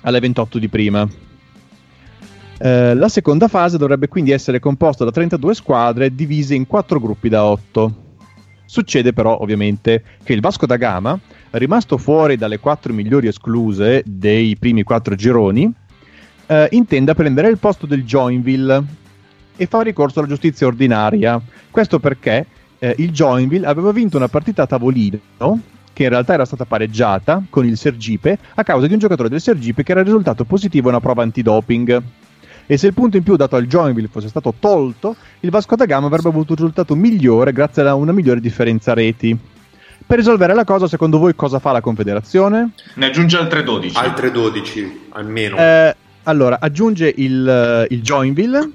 alle 0.00 0.18
28 0.18 0.58
di 0.58 0.68
prima. 0.68 1.08
Eh, 2.58 2.94
la 2.96 3.08
seconda 3.08 3.46
fase 3.46 3.78
dovrebbe 3.78 4.08
quindi 4.08 4.32
essere 4.32 4.58
composta 4.58 5.04
da 5.04 5.12
32 5.12 5.54
squadre 5.54 6.12
divise 6.12 6.56
in 6.56 6.66
quattro 6.66 6.98
gruppi 6.98 7.28
da 7.28 7.44
8. 7.44 7.94
Succede 8.64 9.12
però 9.12 9.38
ovviamente 9.38 10.02
che 10.24 10.32
il 10.32 10.40
Vasco 10.40 10.66
da 10.66 10.76
Gama 10.76 11.16
rimasto 11.52 11.98
fuori 11.98 12.36
dalle 12.36 12.58
quattro 12.58 12.92
migliori 12.92 13.28
escluse 13.28 14.02
dei 14.06 14.56
primi 14.56 14.82
quattro 14.82 15.14
gironi, 15.14 15.72
eh, 16.46 16.68
intenda 16.72 17.14
prendere 17.14 17.48
il 17.48 17.58
posto 17.58 17.86
del 17.86 18.04
Joinville 18.04 18.82
e 19.56 19.66
fa 19.66 19.82
ricorso 19.82 20.20
alla 20.20 20.28
giustizia 20.28 20.66
ordinaria. 20.66 21.40
Questo 21.70 21.98
perché 21.98 22.46
eh, 22.78 22.94
il 22.98 23.10
Joinville 23.10 23.66
aveva 23.66 23.92
vinto 23.92 24.16
una 24.16 24.28
partita 24.28 24.62
a 24.62 24.66
tavolino 24.66 25.60
che 25.92 26.04
in 26.04 26.08
realtà 26.08 26.32
era 26.32 26.44
stata 26.44 26.64
pareggiata 26.64 27.42
con 27.50 27.66
il 27.66 27.76
Sergipe 27.76 28.38
a 28.54 28.62
causa 28.62 28.86
di 28.86 28.94
un 28.94 28.98
giocatore 28.98 29.28
del 29.28 29.40
Sergipe 29.40 29.82
che 29.82 29.92
era 29.92 30.02
risultato 30.02 30.44
positivo 30.44 30.88
a 30.88 30.92
una 30.92 31.00
prova 31.00 31.22
antidoping. 31.22 32.02
E 32.66 32.76
se 32.76 32.86
il 32.86 32.94
punto 32.94 33.16
in 33.16 33.24
più 33.24 33.36
dato 33.36 33.56
al 33.56 33.66
Joinville 33.66 34.08
fosse 34.08 34.28
stato 34.28 34.54
tolto, 34.58 35.16
il 35.40 35.50
Vasco 35.50 35.74
da 35.74 35.86
Gama 35.86 36.06
avrebbe 36.06 36.28
avuto 36.28 36.52
un 36.52 36.58
risultato 36.58 36.94
migliore 36.94 37.52
grazie 37.52 37.86
a 37.86 37.94
una 37.94 38.12
migliore 38.12 38.40
differenza 38.40 38.94
reti. 38.94 39.36
Per 40.10 40.18
risolvere 40.18 40.54
la 40.54 40.64
cosa, 40.64 40.88
secondo 40.88 41.18
voi 41.18 41.36
cosa 41.36 41.60
fa 41.60 41.70
la 41.70 41.80
Confederazione? 41.80 42.70
Ne 42.94 43.06
aggiunge 43.06 43.36
altre 43.36 43.62
12. 43.62 43.96
Altre 43.96 44.32
12, 44.32 45.02
almeno. 45.10 45.56
Eh, 45.56 45.94
allora, 46.24 46.58
aggiunge 46.60 47.14
il, 47.16 47.86
il, 47.88 48.02
Joinville 48.02 48.70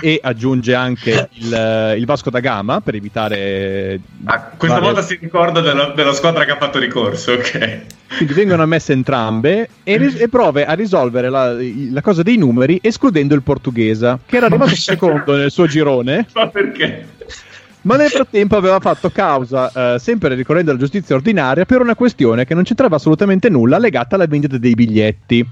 e 0.00 0.18
aggiunge 0.20 0.74
anche 0.74 1.28
il, 1.34 1.94
il, 1.96 2.04
Vasco 2.06 2.30
da 2.30 2.40
Gama 2.40 2.80
per 2.80 2.96
evitare... 2.96 4.00
Ah, 4.24 4.50
questa 4.56 4.80
varie... 4.80 4.92
volta 4.92 5.06
si 5.06 5.16
ricorda 5.20 5.60
della, 5.60 5.92
della, 5.94 6.12
squadra 6.12 6.44
che 6.44 6.50
ha 6.50 6.56
fatto 6.56 6.80
ricorso, 6.80 7.34
ok. 7.34 7.82
Quindi 8.16 8.34
vengono 8.34 8.64
ammesse 8.64 8.92
entrambe 8.92 9.68
e, 9.84 9.96
ris- 9.96 10.20
e 10.20 10.28
prove 10.28 10.66
a 10.66 10.72
risolvere 10.72 11.30
la, 11.30 11.54
la, 11.92 12.00
cosa 12.00 12.24
dei 12.24 12.36
numeri 12.36 12.80
escludendo 12.82 13.36
il 13.36 13.42
portoghese, 13.42 14.18
che 14.26 14.38
era 14.38 14.46
arrivato 14.46 14.74
secondo 14.74 15.36
nel 15.36 15.52
suo 15.52 15.68
girone. 15.68 16.26
Ma 16.34 16.48
perché? 16.48 17.06
Ma 17.82 17.96
nel 17.96 18.10
frattempo 18.10 18.56
aveva 18.56 18.78
fatto 18.78 19.10
causa, 19.10 19.94
eh, 19.94 19.98
sempre 19.98 20.34
ricorrendo 20.34 20.70
alla 20.70 20.78
giustizia 20.78 21.14
ordinaria, 21.14 21.64
per 21.64 21.80
una 21.80 21.94
questione 21.94 22.44
che 22.44 22.54
non 22.54 22.64
c'entrava 22.64 22.96
assolutamente 22.96 23.48
nulla 23.48 23.78
legata 23.78 24.16
alla 24.16 24.26
vendita 24.26 24.58
dei 24.58 24.74
biglietti. 24.74 25.46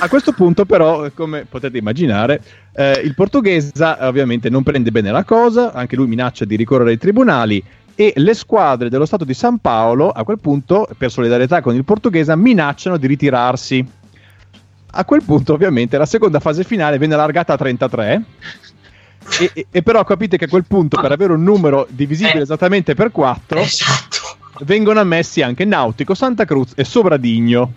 A 0.00 0.08
questo 0.08 0.32
punto, 0.32 0.64
però, 0.64 1.10
come 1.12 1.46
potete 1.48 1.78
immaginare, 1.78 2.40
eh, 2.72 3.00
il 3.04 3.14
portoghese 3.14 3.72
ovviamente 4.00 4.48
non 4.48 4.62
prende 4.62 4.90
bene 4.90 5.10
la 5.10 5.24
cosa, 5.24 5.72
anche 5.72 5.96
lui 5.96 6.06
minaccia 6.06 6.44
di 6.44 6.56
ricorrere 6.56 6.90
ai 6.90 6.98
tribunali 6.98 7.62
e 7.94 8.12
le 8.16 8.34
squadre 8.34 8.88
dello 8.88 9.06
Stato 9.06 9.24
di 9.24 9.34
San 9.34 9.58
Paolo, 9.58 10.10
a 10.10 10.22
quel 10.24 10.38
punto, 10.38 10.88
per 10.96 11.10
solidarietà 11.10 11.60
con 11.60 11.74
il 11.74 11.84
portoghese, 11.84 12.36
minacciano 12.36 12.96
di 12.96 13.06
ritirarsi. 13.06 13.86
A 14.90 15.04
quel 15.04 15.22
punto, 15.22 15.52
ovviamente, 15.52 15.98
la 15.98 16.06
seconda 16.06 16.40
fase 16.40 16.64
finale 16.64 16.96
viene 16.98 17.14
allargata 17.14 17.52
a 17.52 17.56
33 17.56 18.24
e, 19.40 19.50
e, 19.52 19.66
e, 19.70 19.82
però 19.82 20.04
capite 20.04 20.36
che 20.36 20.46
a 20.46 20.48
quel 20.48 20.64
punto, 20.64 21.00
per 21.00 21.12
avere 21.12 21.32
un 21.32 21.42
numero 21.42 21.86
divisibile 21.90 22.40
eh, 22.40 22.42
esattamente 22.42 22.94
per 22.94 23.10
4, 23.10 23.58
esatto. 23.60 24.18
vengono 24.60 25.00
ammessi 25.00 25.42
anche 25.42 25.64
Nautico, 25.64 26.14
Santa 26.14 26.44
Cruz 26.44 26.72
e 26.74 26.84
Sovradigno. 26.84 27.72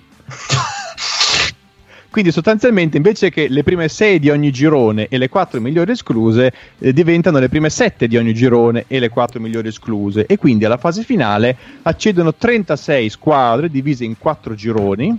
Quindi 2.12 2.34
sostanzialmente 2.34 2.98
invece 2.98 3.30
che 3.30 3.48
le 3.48 3.64
prime 3.64 3.88
6 3.88 4.20
di 4.20 4.30
ogni 4.30 4.52
girone 4.52 5.08
e 5.08 5.18
le 5.18 5.30
4 5.30 5.62
migliori 5.62 5.92
escluse 5.92 6.52
eh, 6.78 6.92
diventano 6.92 7.40
le 7.40 7.48
prime 7.48 7.70
7 7.70 8.06
di 8.10 8.18
ogni 8.18 8.34
girone 8.34 8.84
e 8.88 9.00
le 9.00 9.08
4 9.08 9.40
migliori 9.40 9.70
escluse 9.70 10.26
e 10.26 10.36
quindi 10.36 10.66
alla 10.66 10.76
fase 10.76 11.04
finale 11.04 11.56
accedono 11.84 12.34
36 12.36 13.10
squadre 13.10 13.70
divise 13.70 14.04
in 14.04 14.18
4 14.18 14.56
gironi 14.56 15.18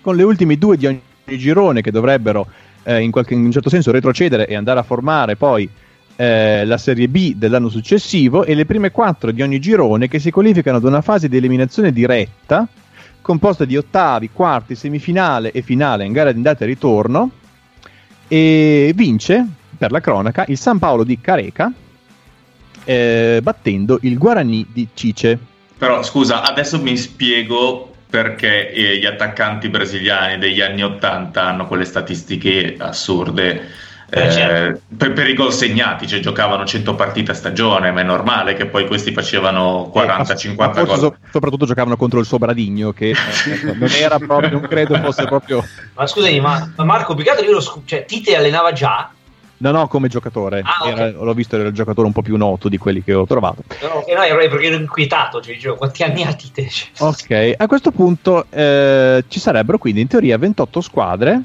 con 0.00 0.16
le 0.16 0.24
ultime 0.24 0.58
due 0.58 0.76
di 0.76 0.86
ogni 0.86 1.00
girone 1.26 1.80
che 1.80 1.92
dovrebbero 1.92 2.48
eh, 2.82 3.00
in, 3.00 3.10
qualche, 3.10 3.34
in 3.34 3.44
un 3.44 3.50
certo 3.50 3.68
senso 3.68 3.90
retrocedere 3.90 4.46
e 4.46 4.54
andare 4.54 4.80
a 4.80 4.82
formare 4.82 5.36
poi 5.36 5.68
eh, 6.16 6.64
la 6.64 6.78
Serie 6.78 7.08
B 7.08 7.34
dell'anno 7.34 7.68
successivo 7.68 8.44
e 8.44 8.54
le 8.54 8.66
prime 8.66 8.90
quattro 8.90 9.30
di 9.30 9.42
ogni 9.42 9.58
girone 9.58 10.08
che 10.08 10.18
si 10.18 10.30
qualificano 10.30 10.76
ad 10.76 10.84
una 10.84 11.00
fase 11.00 11.28
di 11.28 11.36
eliminazione 11.36 11.92
diretta 11.92 12.66
composta 13.22 13.64
di 13.64 13.76
ottavi, 13.76 14.30
quarti, 14.32 14.74
semifinale 14.74 15.52
e 15.52 15.62
finale 15.62 16.04
in 16.04 16.12
gara 16.12 16.30
di 16.30 16.36
andata 16.36 16.64
e 16.64 16.68
ritorno 16.68 17.30
e 18.28 18.92
vince 18.94 19.46
per 19.76 19.90
la 19.90 20.00
cronaca 20.00 20.44
il 20.48 20.58
San 20.58 20.78
Paolo 20.78 21.04
di 21.04 21.20
Careca 21.20 21.72
eh, 22.84 23.40
battendo 23.42 23.98
il 24.02 24.18
Guarani 24.18 24.66
di 24.72 24.88
Cice. 24.94 25.38
Però 25.78 26.02
scusa, 26.02 26.42
adesso 26.42 26.80
mi 26.80 26.96
spiego 26.96 27.89
perché 28.10 28.72
eh, 28.72 28.98
gli 28.98 29.06
attaccanti 29.06 29.68
brasiliani 29.68 30.36
degli 30.36 30.60
anni 30.60 30.82
80 30.82 31.42
hanno 31.42 31.66
quelle 31.66 31.84
statistiche 31.84 32.74
assurde. 32.76 33.88
Eh, 34.12 34.26
eh, 34.26 34.32
certo. 34.32 34.80
per, 34.96 35.12
per, 35.12 35.28
i 35.28 35.34
gol 35.34 35.52
segnati, 35.52 36.08
cioè 36.08 36.18
giocavano 36.18 36.64
100 36.64 36.96
partite 36.96 37.30
a 37.30 37.34
stagione, 37.34 37.92
ma 37.92 38.00
è 38.00 38.02
normale 38.02 38.54
che 38.54 38.66
poi 38.66 38.88
questi 38.88 39.12
facevano 39.12 39.92
40-50 39.94 40.78
eh, 40.78 40.84
gol. 40.84 40.98
So, 40.98 41.16
soprattutto 41.30 41.64
giocavano 41.64 41.96
contro 41.96 42.18
il 42.18 42.26
Sobradigno, 42.26 42.92
che 42.92 43.10
eh, 43.10 43.14
non 43.78 43.88
era 43.88 44.18
proprio, 44.18 44.50
non 44.50 44.62
credo 44.62 44.96
fosse 44.96 45.24
proprio. 45.26 45.64
Ma 45.94 46.06
scusami, 46.08 46.40
ma, 46.40 46.72
ma 46.74 46.84
Marco, 46.84 47.14
piccato 47.14 47.44
io 47.44 47.52
lo 47.52 47.60
scu- 47.60 47.86
cioè, 47.86 48.04
Tite 48.04 48.34
allenava 48.34 48.72
già 48.72 49.12
No, 49.60 49.72
no, 49.72 49.88
come 49.88 50.08
giocatore. 50.08 50.62
Ah, 50.64 50.78
okay. 50.80 50.92
era, 50.92 51.10
l'ho 51.10 51.34
visto, 51.34 51.56
era 51.56 51.68
il 51.68 51.74
giocatore 51.74 52.06
un 52.06 52.14
po' 52.14 52.22
più 52.22 52.36
noto 52.36 52.70
di 52.70 52.78
quelli 52.78 53.04
che 53.04 53.12
ho 53.12 53.26
trovato. 53.26 53.62
No, 53.82 54.04
no 54.06 54.22
ero, 54.22 54.36
perché 54.36 54.66
ero 54.66 54.76
inquietato, 54.76 55.40
cioè, 55.42 55.54
dicevo, 55.54 55.76
quanti 55.76 56.02
anni 56.02 56.22
ha 56.22 56.32
Tite? 56.32 56.68
Ok, 56.98 57.54
a 57.56 57.66
questo 57.66 57.90
punto 57.90 58.46
eh, 58.48 59.22
ci 59.28 59.38
sarebbero 59.38 59.76
quindi 59.76 60.00
in 60.00 60.06
teoria 60.06 60.38
28 60.38 60.80
squadre. 60.80 61.42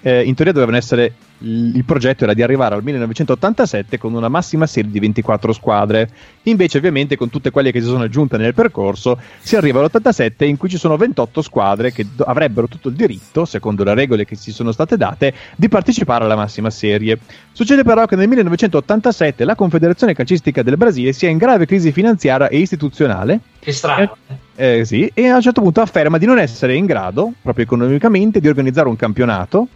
Eh, 0.00 0.24
in 0.24 0.34
teoria 0.34 0.52
dovevano 0.52 0.76
essere 0.78 1.14
il 1.40 1.84
progetto 1.84 2.24
era 2.24 2.34
di 2.34 2.42
arrivare 2.42 2.74
al 2.74 2.82
1987 2.82 3.98
con 3.98 4.14
una 4.14 4.28
massima 4.28 4.66
serie 4.66 4.90
di 4.90 4.98
24 4.98 5.52
squadre. 5.52 6.08
Invece, 6.44 6.78
ovviamente, 6.78 7.16
con 7.16 7.30
tutte 7.30 7.50
quelle 7.50 7.70
che 7.70 7.80
si 7.80 7.86
sono 7.86 8.04
aggiunte 8.04 8.36
nel 8.36 8.54
percorso, 8.54 9.18
si 9.38 9.54
arriva 9.54 9.80
all'87 9.80 10.44
in 10.44 10.56
cui 10.56 10.68
ci 10.68 10.78
sono 10.78 10.96
28 10.96 11.42
squadre 11.42 11.92
che 11.92 12.06
do- 12.14 12.24
avrebbero 12.24 12.66
tutto 12.66 12.88
il 12.88 12.94
diritto, 12.94 13.44
secondo 13.44 13.84
le 13.84 13.94
regole 13.94 14.24
che 14.24 14.34
si 14.34 14.50
sono 14.50 14.72
state 14.72 14.96
date, 14.96 15.32
di 15.54 15.68
partecipare 15.68 16.24
alla 16.24 16.36
massima 16.36 16.70
serie. 16.70 17.18
Succede 17.52 17.84
però 17.84 18.06
che 18.06 18.16
nel 18.16 18.28
1987 18.28 19.44
la 19.44 19.54
Confederazione 19.54 20.14
Calcistica 20.14 20.62
del 20.62 20.76
Brasile 20.76 21.12
sia 21.12 21.28
in 21.28 21.38
grave 21.38 21.66
crisi 21.66 21.92
finanziaria 21.92 22.48
e 22.48 22.58
istituzionale. 22.58 23.40
Che 23.60 23.72
strano. 23.72 24.16
Eh, 24.56 24.78
eh, 24.78 24.84
sì, 24.84 25.08
e 25.14 25.28
a 25.28 25.36
un 25.36 25.42
certo 25.42 25.60
punto 25.60 25.80
afferma 25.80 26.18
di 26.18 26.26
non 26.26 26.38
essere 26.38 26.74
in 26.74 26.84
grado, 26.84 27.32
proprio 27.40 27.64
economicamente, 27.64 28.40
di 28.40 28.48
organizzare 28.48 28.88
un 28.88 28.96
campionato 28.96 29.68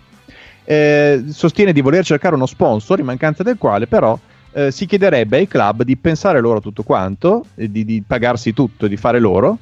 eh, 0.64 1.24
sostiene 1.28 1.72
di 1.72 1.80
voler 1.80 2.04
cercare 2.04 2.34
uno 2.34 2.46
sponsor, 2.46 2.98
in 2.98 3.06
mancanza 3.06 3.42
del 3.42 3.58
quale 3.58 3.86
però 3.86 4.18
eh, 4.52 4.70
si 4.70 4.86
chiederebbe 4.86 5.38
ai 5.38 5.48
club 5.48 5.82
di 5.82 5.96
pensare 5.96 6.40
loro 6.40 6.60
tutto 6.60 6.82
quanto, 6.82 7.46
di, 7.54 7.84
di 7.84 8.02
pagarsi 8.06 8.52
tutto, 8.52 8.86
di 8.86 8.96
fare 8.96 9.18
loro, 9.18 9.58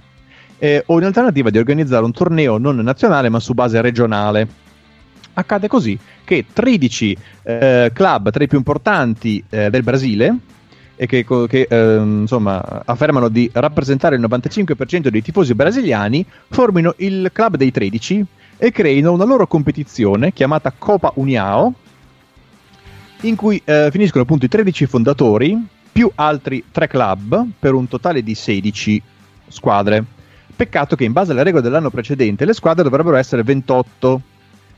eh, 0.58 0.82
o 0.86 0.98
in 0.98 1.04
alternativa 1.04 1.50
di 1.50 1.58
organizzare 1.58 2.04
un 2.04 2.12
torneo 2.12 2.58
non 2.58 2.76
nazionale 2.76 3.28
ma 3.28 3.40
su 3.40 3.54
base 3.54 3.80
regionale. 3.80 4.68
Accade 5.32 5.68
così 5.68 5.98
che 6.24 6.44
13 6.52 7.16
eh, 7.44 7.90
club 7.94 8.30
tra 8.30 8.44
i 8.44 8.48
più 8.48 8.58
importanti 8.58 9.42
eh, 9.48 9.70
del 9.70 9.82
Brasile, 9.82 10.36
e 10.96 11.06
che, 11.06 11.24
che 11.24 11.66
eh, 11.70 11.96
insomma, 11.96 12.82
affermano 12.84 13.28
di 13.28 13.48
rappresentare 13.54 14.16
il 14.16 14.22
95% 14.22 15.08
dei 15.08 15.22
tifosi 15.22 15.54
brasiliani, 15.54 16.26
formino 16.50 16.92
il 16.98 17.30
club 17.32 17.56
dei 17.56 17.70
13 17.70 18.26
e 18.62 18.72
creino 18.72 19.12
una 19.12 19.24
loro 19.24 19.46
competizione 19.46 20.34
chiamata 20.34 20.70
Copa 20.76 21.12
Uniao 21.14 21.72
in 23.22 23.34
cui 23.34 23.60
eh, 23.64 23.88
finiscono 23.90 24.24
appunto 24.24 24.44
i 24.44 24.48
13 24.48 24.84
fondatori 24.84 25.58
più 25.90 26.10
altri 26.14 26.64
3 26.70 26.86
club 26.86 27.46
per 27.58 27.72
un 27.72 27.88
totale 27.88 28.22
di 28.22 28.34
16 28.34 29.02
squadre. 29.48 30.04
Peccato 30.54 30.94
che 30.94 31.04
in 31.04 31.12
base 31.12 31.32
alle 31.32 31.42
regole 31.42 31.62
dell'anno 31.62 31.88
precedente 31.88 32.44
le 32.44 32.52
squadre 32.52 32.82
dovrebbero 32.82 33.16
essere 33.16 33.42
28 33.42 34.20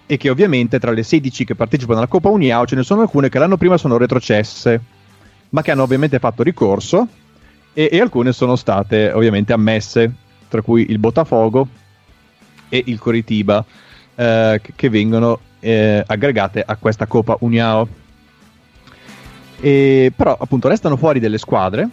e 0.07 0.17
che 0.17 0.31
ovviamente 0.31 0.79
tra 0.79 0.93
le 0.93 1.03
16 1.03 1.45
che 1.45 1.57
partecipano 1.57 1.99
alla 1.99 2.07
Coppa 2.07 2.29
Uniao 2.29 2.65
ce 2.67 2.77
ne 2.77 2.85
sono 2.85 3.01
alcune 3.01 3.29
che 3.29 3.41
l'anno 3.41 3.57
prima 3.57 3.77
sono 3.79 3.97
retrocesse, 3.97 4.81
ma 5.49 5.61
che 5.61 5.73
hanno 5.73 5.83
ovviamente 5.83 6.21
fatto 6.21 6.45
ricorso 6.45 7.09
e, 7.73 7.89
e 7.91 8.01
alcune 8.01 8.33
sono 8.33 8.55
state 8.55 9.11
ovviamente 9.11 9.53
ammesse, 9.53 10.13
tra 10.47 10.63
cui 10.63 10.87
il 10.89 11.01
Botafogo 11.01 11.67
e 12.73 12.83
il 12.87 12.99
Coritiba, 12.99 13.63
eh, 14.15 14.61
che 14.75 14.89
vengono 14.89 15.41
eh, 15.61 16.03
aggregate 16.07 16.63
a 16.67 16.77
questa 16.77 17.07
Coppa 17.07 17.37
Uniao. 17.41 17.87
E, 19.61 20.11
però 20.17 20.35
appunto 20.41 20.69
restano 20.69 20.97
fuori 20.97 21.21
delle 21.21 21.37
squadre 21.37 21.89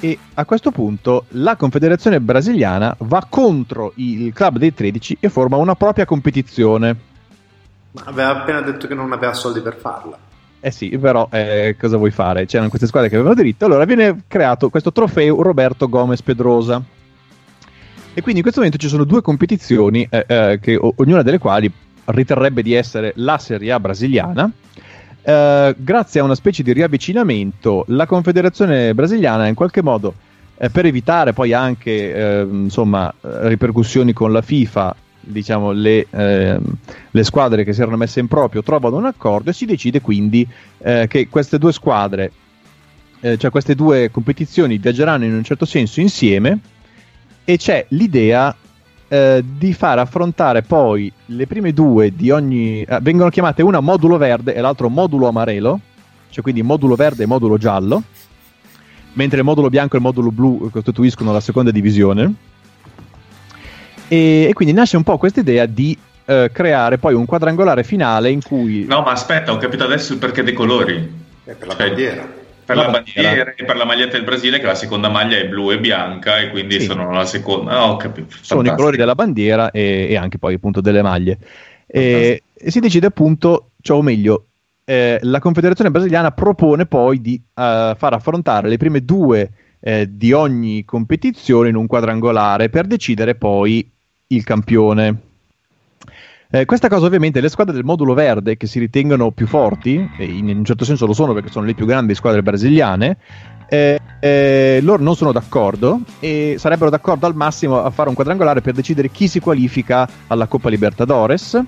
e 0.00 0.18
a 0.34 0.44
questo 0.44 0.72
punto 0.72 1.26
la 1.28 1.54
Confederazione 1.54 2.20
Brasiliana 2.20 2.92
va 2.98 3.24
contro 3.30 3.92
il 3.96 4.32
club 4.32 4.58
dei 4.58 4.74
13 4.74 5.18
e 5.20 5.28
forma 5.28 5.58
una 5.58 5.76
propria 5.76 6.04
competizione. 6.04 6.96
Ma 7.92 8.02
aveva 8.06 8.40
appena 8.40 8.62
detto 8.62 8.88
che 8.88 8.94
non 8.94 9.12
aveva 9.12 9.32
soldi 9.32 9.60
per 9.60 9.76
farla. 9.76 10.18
Eh 10.58 10.70
sì, 10.72 10.98
però 10.98 11.28
eh, 11.30 11.76
cosa 11.78 11.98
vuoi 11.98 12.10
fare? 12.10 12.46
C'erano 12.46 12.68
queste 12.68 12.88
squadre 12.88 13.08
che 13.08 13.14
avevano 13.14 13.36
diritto, 13.36 13.64
allora 13.64 13.84
viene 13.84 14.24
creato 14.26 14.70
questo 14.70 14.90
trofeo 14.90 15.40
Roberto 15.40 15.88
Gomez 15.88 16.20
Pedrosa. 16.20 16.82
E 18.14 18.20
quindi 18.20 18.36
in 18.36 18.42
questo 18.42 18.60
momento 18.60 18.78
ci 18.78 18.88
sono 18.88 19.04
due 19.04 19.22
competizioni, 19.22 20.06
eh, 20.10 20.24
eh, 20.26 20.58
che, 20.60 20.76
o- 20.76 20.92
ognuna 20.96 21.22
delle 21.22 21.38
quali 21.38 21.72
riterrebbe 22.06 22.62
di 22.62 22.74
essere 22.74 23.12
la 23.16 23.38
Serie 23.38 23.72
A 23.72 23.80
brasiliana. 23.80 24.50
Eh, 25.22 25.74
grazie 25.78 26.20
a 26.20 26.24
una 26.24 26.34
specie 26.34 26.62
di 26.62 26.74
riavvicinamento, 26.74 27.84
la 27.88 28.04
Confederazione 28.04 28.92
brasiliana 28.92 29.46
in 29.46 29.54
qualche 29.54 29.82
modo, 29.82 30.12
eh, 30.58 30.68
per 30.68 30.84
evitare 30.84 31.32
poi 31.32 31.54
anche 31.54 32.14
eh, 32.14 32.46
insomma, 32.50 33.12
ripercussioni 33.20 34.12
con 34.12 34.30
la 34.30 34.42
FIFA, 34.42 34.94
diciamo, 35.20 35.72
le, 35.72 36.06
ehm, 36.10 36.62
le, 37.12 37.24
squadre 37.24 37.64
che 37.64 37.72
si 37.72 37.80
erano 37.80 37.96
messe 37.96 38.20
in 38.20 38.28
proprio 38.28 38.62
trovano 38.62 38.96
un 38.96 39.06
accordo 39.06 39.48
e 39.48 39.52
si 39.54 39.64
decide 39.64 40.02
quindi 40.02 40.46
eh, 40.78 41.06
che 41.08 41.28
queste 41.30 41.56
due 41.56 41.72
squadre, 41.72 42.30
eh, 43.20 43.38
cioè 43.38 43.50
queste 43.50 43.74
due 43.74 44.10
competizioni 44.10 44.76
viaggeranno 44.76 45.24
in 45.24 45.32
un 45.32 45.44
certo 45.44 45.64
senso 45.64 46.00
insieme 46.00 46.58
e 47.44 47.56
c'è 47.56 47.86
l'idea 47.88 48.54
eh, 49.08 49.44
di 49.44 49.72
far 49.74 49.98
affrontare 49.98 50.62
poi 50.62 51.12
le 51.26 51.46
prime 51.46 51.72
due 51.72 52.14
di 52.14 52.30
ogni... 52.30 52.82
Eh, 52.82 52.98
vengono 53.02 53.30
chiamate 53.30 53.62
una 53.62 53.80
modulo 53.80 54.16
verde 54.16 54.54
e 54.54 54.60
l'altro 54.60 54.88
modulo 54.88 55.28
amarelo, 55.28 55.80
cioè 56.30 56.42
quindi 56.42 56.62
modulo 56.62 56.94
verde 56.94 57.24
e 57.24 57.26
modulo 57.26 57.58
giallo, 57.58 58.02
mentre 59.14 59.38
il 59.38 59.44
modulo 59.44 59.68
bianco 59.68 59.96
e 59.96 59.98
il 59.98 60.04
modulo 60.04 60.30
blu 60.30 60.70
costituiscono 60.70 61.32
la 61.32 61.40
seconda 61.40 61.70
divisione. 61.70 62.34
E, 64.08 64.46
e 64.48 64.52
quindi 64.54 64.74
nasce 64.74 64.96
un 64.96 65.02
po' 65.02 65.18
questa 65.18 65.40
idea 65.40 65.66
di 65.66 65.96
eh, 66.24 66.50
creare 66.52 66.98
poi 66.98 67.14
un 67.14 67.26
quadrangolare 67.26 67.84
finale 67.84 68.30
in 68.30 68.42
cui... 68.42 68.84
No, 68.86 69.02
ma 69.02 69.10
aspetta, 69.10 69.52
ho 69.52 69.58
capito 69.58 69.84
adesso 69.84 70.12
il 70.12 70.18
perché 70.18 70.42
dei 70.42 70.54
colori. 70.54 71.20
È 71.44 71.52
per 71.52 71.66
la 71.66 71.74
cioè, 71.74 71.88
bandiera 71.88 72.40
per 72.74 72.76
la, 72.76 72.90
la 72.90 72.90
bandiera 72.90 73.54
e 73.54 73.64
per 73.64 73.76
la 73.76 73.84
maglietta 73.84 74.12
del 74.12 74.24
Brasile, 74.24 74.58
che 74.58 74.66
la 74.66 74.74
seconda 74.74 75.08
maglia 75.08 75.36
è 75.36 75.46
blu 75.46 75.70
e 75.70 75.78
bianca, 75.78 76.38
e 76.38 76.50
quindi 76.50 76.80
sì. 76.80 76.86
sono 76.86 77.10
la 77.10 77.24
seconda. 77.24 77.96
Capito. 77.98 78.34
Sono 78.40 78.62
i 78.68 78.74
colori 78.74 78.96
della 78.96 79.14
bandiera 79.14 79.70
e, 79.70 80.06
e, 80.10 80.16
anche 80.16 80.38
poi 80.38 80.54
appunto 80.54 80.80
delle 80.80 81.02
maglie. 81.02 81.38
E, 81.86 82.42
e, 82.54 82.70
si 82.70 82.80
decide 82.80 83.06
appunto, 83.06 83.70
cioè, 83.80 83.96
o 83.96 84.02
meglio, 84.02 84.46
eh, 84.84 85.18
la 85.22 85.38
Confederazione 85.38 85.90
Brasiliana 85.90 86.32
propone 86.32 86.86
poi 86.86 87.20
di 87.20 87.34
uh, 87.34 87.94
far 87.94 88.12
affrontare 88.12 88.68
le 88.68 88.76
prime 88.76 89.04
due 89.04 89.50
eh, 89.80 90.08
di 90.10 90.32
ogni 90.32 90.84
competizione 90.84 91.68
in 91.68 91.76
un 91.76 91.86
quadrangolare 91.86 92.68
per 92.68 92.86
decidere 92.86 93.34
poi 93.34 93.88
il 94.28 94.44
campione. 94.44 95.30
Eh, 96.54 96.66
questa 96.66 96.88
cosa 96.88 97.06
ovviamente 97.06 97.40
le 97.40 97.48
squadre 97.48 97.72
del 97.72 97.82
modulo 97.82 98.12
verde 98.12 98.58
che 98.58 98.66
si 98.66 98.78
ritengono 98.78 99.30
più 99.30 99.46
forti, 99.46 100.06
e 100.18 100.24
in 100.26 100.48
un 100.54 100.64
certo 100.66 100.84
senso 100.84 101.06
lo 101.06 101.14
sono 101.14 101.32
perché 101.32 101.48
sono 101.50 101.64
le 101.64 101.72
più 101.72 101.86
grandi 101.86 102.14
squadre 102.14 102.42
brasiliane, 102.42 103.16
eh, 103.70 103.98
eh, 104.20 104.78
loro 104.82 105.02
non 105.02 105.16
sono 105.16 105.32
d'accordo 105.32 106.00
e 106.20 106.56
sarebbero 106.58 106.90
d'accordo 106.90 107.24
al 107.24 107.34
massimo 107.34 107.82
a 107.82 107.88
fare 107.88 108.10
un 108.10 108.14
quadrangolare 108.14 108.60
per 108.60 108.74
decidere 108.74 109.08
chi 109.08 109.28
si 109.28 109.40
qualifica 109.40 110.06
alla 110.26 110.46
Coppa 110.46 110.68
Libertadores. 110.68 111.58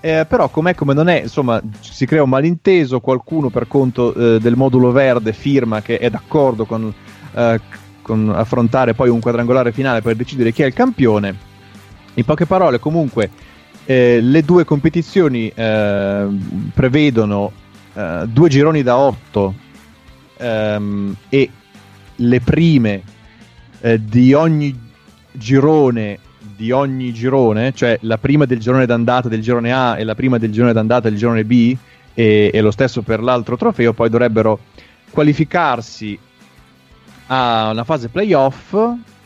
Eh, 0.00 0.26
però 0.28 0.48
com'è 0.48 0.74
come 0.74 0.94
non 0.94 1.08
è, 1.08 1.22
insomma, 1.22 1.62
si 1.78 2.04
crea 2.04 2.24
un 2.24 2.28
malinteso, 2.28 2.98
qualcuno 2.98 3.50
per 3.50 3.68
conto 3.68 4.12
eh, 4.14 4.40
del 4.40 4.56
modulo 4.56 4.90
verde 4.90 5.32
firma 5.32 5.80
che 5.80 5.98
è 5.98 6.10
d'accordo 6.10 6.64
con, 6.64 6.92
eh, 7.34 7.60
con 8.02 8.32
affrontare 8.34 8.94
poi 8.94 9.10
un 9.10 9.20
quadrangolare 9.20 9.70
finale 9.70 10.02
per 10.02 10.16
decidere 10.16 10.50
chi 10.50 10.62
è 10.62 10.66
il 10.66 10.74
campione. 10.74 11.46
In 12.14 12.24
poche 12.24 12.46
parole, 12.46 12.80
comunque, 12.80 13.30
eh, 13.90 14.20
le 14.20 14.42
due 14.42 14.66
competizioni 14.66 15.50
eh, 15.54 16.26
prevedono 16.74 17.50
eh, 17.94 18.24
due 18.26 18.50
gironi 18.50 18.82
da 18.82 18.98
8 18.98 19.54
ehm, 20.36 21.16
e 21.30 21.50
le 22.16 22.40
prime 22.40 23.02
eh, 23.80 24.04
di 24.04 24.34
ogni 24.34 24.78
girone 25.32 26.18
di 26.54 26.70
ogni 26.70 27.14
girone, 27.14 27.72
cioè 27.72 27.96
la 28.02 28.18
prima 28.18 28.44
del 28.44 28.58
girone 28.58 28.84
d'andata 28.84 29.28
del 29.28 29.40
girone 29.40 29.72
A 29.72 29.96
e 29.98 30.04
la 30.04 30.14
prima 30.14 30.36
del 30.36 30.52
girone 30.52 30.74
d'andata 30.74 31.08
del 31.08 31.16
girone 31.16 31.44
B 31.44 31.74
e, 32.12 32.50
e 32.52 32.60
lo 32.60 32.72
stesso 32.72 33.00
per 33.00 33.22
l'altro 33.22 33.56
trofeo, 33.56 33.94
poi 33.94 34.10
dovrebbero 34.10 34.58
qualificarsi 35.08 36.18
a 37.28 37.70
una 37.70 37.84
fase 37.84 38.08
playoff 38.08 38.76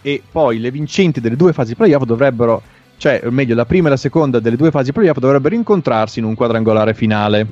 e 0.02 0.22
poi 0.30 0.60
le 0.60 0.70
vincenti 0.70 1.20
delle 1.20 1.36
due 1.36 1.52
fasi 1.52 1.74
playoff 1.74 2.04
dovrebbero 2.04 2.62
cioè, 3.02 3.20
o 3.24 3.32
meglio, 3.32 3.56
la 3.56 3.66
prima 3.66 3.88
e 3.88 3.90
la 3.90 3.96
seconda 3.96 4.38
delle 4.38 4.54
due 4.54 4.70
fasi 4.70 4.92
playoff 4.92 5.18
dovrebbero 5.18 5.56
incontrarsi 5.56 6.20
in 6.20 6.24
un 6.24 6.36
quadrangolare 6.36 6.94
finale. 6.94 7.44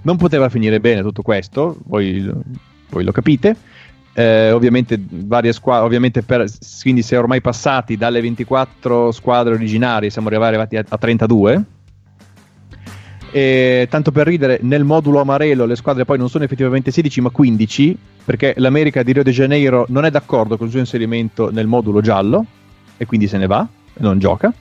Non 0.00 0.16
poteva 0.16 0.48
finire 0.48 0.80
bene 0.80 1.02
tutto 1.02 1.20
questo, 1.20 1.76
voi, 1.84 2.26
voi 2.88 3.04
lo 3.04 3.12
capite. 3.12 3.54
Eh, 4.14 4.50
ovviamente, 4.50 4.98
varie 4.98 5.52
squadre, 5.52 5.84
ovviamente 5.84 6.22
per, 6.22 6.46
quindi 6.80 7.02
si 7.02 7.12
è 7.12 7.18
ormai 7.18 7.42
passati 7.42 7.98
dalle 7.98 8.22
24 8.22 9.12
squadre 9.12 9.52
originarie, 9.52 10.08
siamo 10.08 10.28
arrivati 10.28 10.78
a, 10.78 10.84
a 10.88 10.96
32. 10.96 11.64
E, 13.30 13.88
tanto 13.90 14.10
per 14.10 14.26
ridere, 14.26 14.58
nel 14.62 14.84
modulo 14.84 15.20
amarelo 15.20 15.66
le 15.66 15.76
squadre 15.76 16.06
poi 16.06 16.16
non 16.16 16.30
sono 16.30 16.44
effettivamente 16.44 16.90
16 16.90 17.20
ma 17.20 17.28
15, 17.28 17.98
perché 18.24 18.54
l'America 18.56 19.02
di 19.02 19.12
Rio 19.12 19.22
de 19.22 19.32
Janeiro 19.32 19.84
non 19.90 20.06
è 20.06 20.10
d'accordo 20.10 20.56
con 20.56 20.64
il 20.64 20.72
suo 20.72 20.80
inserimento 20.80 21.50
nel 21.50 21.66
modulo 21.66 22.00
giallo 22.00 22.46
e 22.96 23.04
quindi 23.04 23.28
se 23.28 23.36
ne 23.36 23.46
va 23.46 23.68
non 23.98 24.18
gioca. 24.18 24.52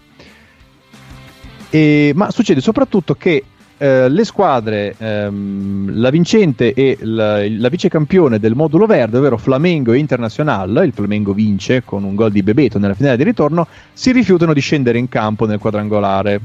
E, 1.69 2.11
ma 2.15 2.31
succede 2.31 2.61
soprattutto 2.61 3.15
che 3.15 3.43
eh, 3.80 4.09
le 4.09 4.23
squadre, 4.23 4.95
ehm, 4.97 5.99
la 5.99 6.09
vincente 6.09 6.73
e 6.73 6.97
la, 7.01 7.47
la 7.47 7.69
vicecampione 7.69 8.39
del 8.39 8.55
modulo 8.55 8.88
verde, 8.88 9.18
ovvero 9.18 9.38
Flamengo 9.38 9.93
e 9.93 9.99
Internazionale, 9.99 10.85
il 10.85 10.93
Flamengo 10.93 11.34
vince 11.34 11.84
con 11.84 12.03
un 12.03 12.15
gol 12.15 12.31
di 12.31 12.41
Bebeto 12.41 12.80
nella 12.80 12.95
finale 12.95 13.18
di 13.18 13.23
ritorno, 13.23 13.68
si 13.93 14.11
rifiutano 14.11 14.53
di 14.53 14.61
scendere 14.61 14.97
in 14.97 15.09
campo 15.09 15.45
nel 15.45 15.59
quadrangolare, 15.59 16.41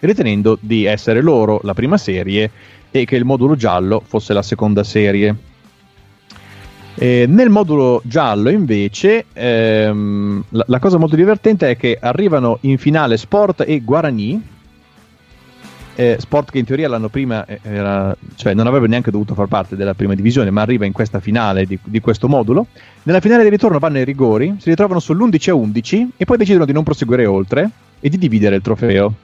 ritenendo 0.00 0.56
di 0.60 0.84
essere 0.84 1.20
loro 1.20 1.60
la 1.64 1.74
prima 1.74 1.98
serie 1.98 2.50
e 2.90 3.04
che 3.04 3.16
il 3.16 3.26
modulo 3.26 3.54
giallo 3.54 4.02
fosse 4.06 4.32
la 4.32 4.42
seconda 4.42 4.84
serie. 4.84 5.36
Eh, 7.00 7.26
nel 7.28 7.48
modulo 7.48 8.02
giallo, 8.04 8.50
invece, 8.50 9.26
ehm, 9.32 10.42
la, 10.48 10.64
la, 10.66 10.78
cosa 10.80 10.98
molto 10.98 11.14
divertente 11.14 11.70
è 11.70 11.76
che 11.76 11.96
arrivano 12.00 12.58
in 12.62 12.76
finale 12.76 13.16
Sport 13.16 13.62
e 13.64 13.78
Guarani. 13.82 14.42
Eh, 15.94 16.16
Sport 16.18 16.50
che 16.50 16.58
in 16.58 16.64
teoria 16.64 16.88
l'anno 16.88 17.08
prima 17.08 17.46
era, 17.62 18.16
cioè 18.34 18.52
non 18.52 18.66
avrebbe 18.66 18.88
neanche 18.88 19.12
dovuto 19.12 19.34
far 19.34 19.46
parte 19.46 19.76
della 19.76 19.94
prima 19.94 20.16
divisione, 20.16 20.50
ma 20.50 20.62
arriva 20.62 20.86
in 20.86 20.92
questa 20.92 21.20
finale 21.20 21.66
di, 21.66 21.78
di 21.84 22.00
questo 22.00 22.26
modulo. 22.26 22.66
Nella 23.04 23.20
finale 23.20 23.44
di 23.44 23.50
ritorno 23.50 23.78
vanno 23.78 23.98
ai 23.98 24.04
rigori, 24.04 24.56
si 24.58 24.68
ritrovano 24.68 24.98
sull'11 24.98 25.50
a 25.50 25.54
11 25.54 26.10
e 26.16 26.24
poi 26.24 26.36
decidono 26.36 26.64
di 26.64 26.72
non 26.72 26.82
proseguire 26.82 27.26
oltre 27.26 27.70
e 28.00 28.08
di 28.08 28.18
dividere 28.18 28.56
il 28.56 28.62
trofeo. 28.62 29.14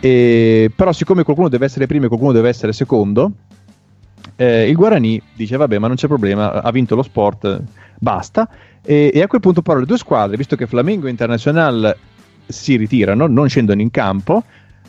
E, 0.00 0.70
però, 0.76 0.92
siccome 0.92 1.22
qualcuno 1.22 1.48
deve 1.48 1.64
essere 1.64 1.86
primo 1.86 2.04
e 2.04 2.08
qualcuno 2.08 2.32
deve 2.32 2.50
essere 2.50 2.74
secondo, 2.74 3.32
eh, 4.40 4.70
il 4.70 4.74
Guarani 4.74 5.20
dice 5.34 5.58
vabbè 5.58 5.76
ma 5.78 5.86
non 5.86 5.96
c'è 5.96 6.06
problema, 6.06 6.62
ha 6.62 6.70
vinto 6.70 6.94
lo 6.94 7.02
sport, 7.02 7.62
basta. 7.98 8.48
E, 8.82 9.10
e, 9.12 9.20
a 9.20 9.26
quel 9.26 9.42
punto 9.42 9.60
però 9.60 9.78
le 9.78 9.84
due 9.84 9.98
squadre, 9.98 10.38
visto 10.38 10.56
che 10.56 10.66
Flamengo 10.66 11.06
e 11.06 11.10
Internazionale 11.10 11.98
si 12.46 12.76
ritirano, 12.76 13.26
non 13.26 13.50
scendono 13.50 13.82
in 13.82 13.90
campo, 13.90 14.42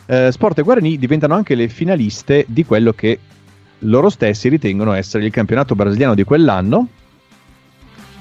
eh, 0.06 0.32
Sport 0.32 0.58
e 0.58 0.62
Guarani 0.62 0.96
diventano 0.96 1.34
anche 1.34 1.54
le 1.54 1.68
finaliste 1.68 2.46
di 2.48 2.64
quello 2.64 2.94
che 2.94 3.18
loro 3.80 4.08
stessi 4.08 4.48
ritengono 4.48 4.94
essere 4.94 5.26
il 5.26 5.30
campionato 5.30 5.74
brasiliano 5.74 6.14
di 6.14 6.24
quell'anno. 6.24 6.88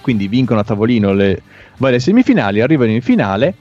Quindi 0.02 0.28
vincono 0.28 0.60
a 0.60 0.64
tavolino 0.66 1.14
le 1.14 1.42
varie 1.78 2.00
semifinali, 2.00 2.60
arrivano 2.60 2.92
in 2.92 3.02
finale 3.02 3.56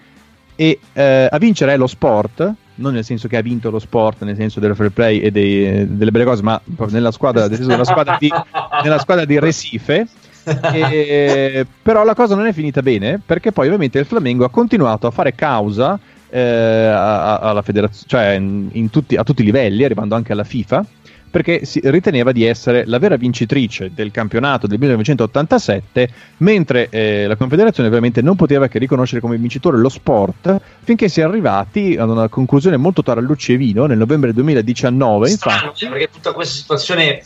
e 0.57 0.81
eh, 0.93 1.29
a 1.31 1.39
vincere 1.39 1.75
è 1.75 1.77
lo 1.77 1.87
Sport 1.87 2.53
non 2.81 2.94
nel 2.94 3.05
senso 3.05 3.28
che 3.28 3.36
ha 3.36 3.43
vinto 3.43 3.70
lo 3.70 3.78
sport, 3.78 4.23
nel 4.23 4.36
senso 4.36 4.59
del 4.61 4.74
fair 4.74 4.90
play 4.90 5.20
e 5.20 5.31
dei, 5.31 5.86
delle 5.97 6.11
belle 6.11 6.24
cose, 6.24 6.43
ma 6.43 6.61
nella 6.89 7.11
squadra, 7.12 7.47
nella 7.47 7.85
squadra, 7.85 8.16
di, 8.19 8.31
nella 8.82 8.98
squadra 8.98 9.24
di 9.24 9.39
Recife. 9.39 10.07
E, 10.43 11.66
però 11.82 12.02
la 12.02 12.15
cosa 12.15 12.35
non 12.35 12.47
è 12.47 12.52
finita 12.52 12.81
bene 12.81 13.20
perché 13.24 13.52
poi 13.52 13.66
ovviamente 13.66 13.98
il 13.98 14.07
Flamengo 14.07 14.47
ha 14.47 14.51
continuato 14.51 15.07
a 15.07 15.11
fare 15.11 15.35
causa 15.35 16.01
eh, 16.31 16.40
alla 16.40 17.61
federazione, 17.62 18.07
cioè 18.07 18.35
in, 18.36 18.69
in 18.73 18.89
tutti, 18.89 19.16
a 19.16 19.23
tutti 19.23 19.43
i 19.43 19.44
livelli, 19.44 19.85
arrivando 19.85 20.15
anche 20.15 20.32
alla 20.32 20.44
FIFA 20.44 20.85
perché 21.31 21.65
si 21.65 21.81
riteneva 21.85 22.32
di 22.32 22.44
essere 22.44 22.85
la 22.86 22.98
vera 22.98 23.16
vincitrice 23.16 23.93
del 23.94 24.11
campionato 24.11 24.66
del 24.66 24.78
1987, 24.78 26.11
mentre 26.39 26.89
eh, 26.90 27.27
la 27.27 27.36
Confederazione 27.36 27.89
ovviamente 27.89 28.20
non 28.20 28.36
poteva 28.36 28.69
che 28.69 28.78
riconoscere 28.78 29.20
come 29.20 29.36
vincitore 29.36 29.78
lo 29.78 29.89
sport, 29.89 30.61
finché 30.82 31.09
si 31.09 31.20
è 31.20 31.23
arrivati 31.23 31.97
ad 31.98 32.11
una 32.11 32.28
conclusione 32.28 32.77
molto 32.77 33.02
tarallucci 33.02 33.52
e 33.52 33.57
vino 33.57 33.86
nel 33.86 33.98
novembre 33.98 34.32
2019. 34.32 35.28
Strano, 35.28 35.57
infatti, 35.57 35.86
perché 35.86 36.09
tutta 36.12 36.32
questa 36.32 36.55
situazione 36.55 37.23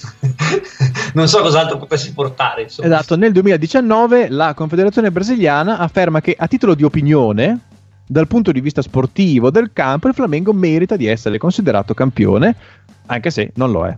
non 1.15 1.29
so 1.29 1.41
cos'altro 1.41 1.79
potesse 1.79 2.13
portare. 2.13 2.63
Insomma. 2.63 2.89
Esatto, 2.89 3.17
nel 3.17 3.33
2019 3.33 4.29
la 4.29 4.53
Confederazione 4.55 5.11
brasiliana 5.11 5.79
afferma 5.79 6.21
che 6.21 6.35
a 6.39 6.47
titolo 6.47 6.75
di 6.75 6.85
opinione 6.85 7.61
dal 8.07 8.27
punto 8.27 8.53
di 8.53 8.61
vista 8.61 8.83
sportivo 8.83 9.51
del 9.51 9.71
campo, 9.73 10.09
il 10.09 10.15
Flamengo 10.15 10.53
merita 10.53 10.97
di 10.97 11.07
essere 11.07 11.39
considerato 11.39 11.95
campione, 11.95 12.55
anche 13.07 13.31
se 13.31 13.53
non 13.55 13.71
lo 13.71 13.87
è. 13.87 13.97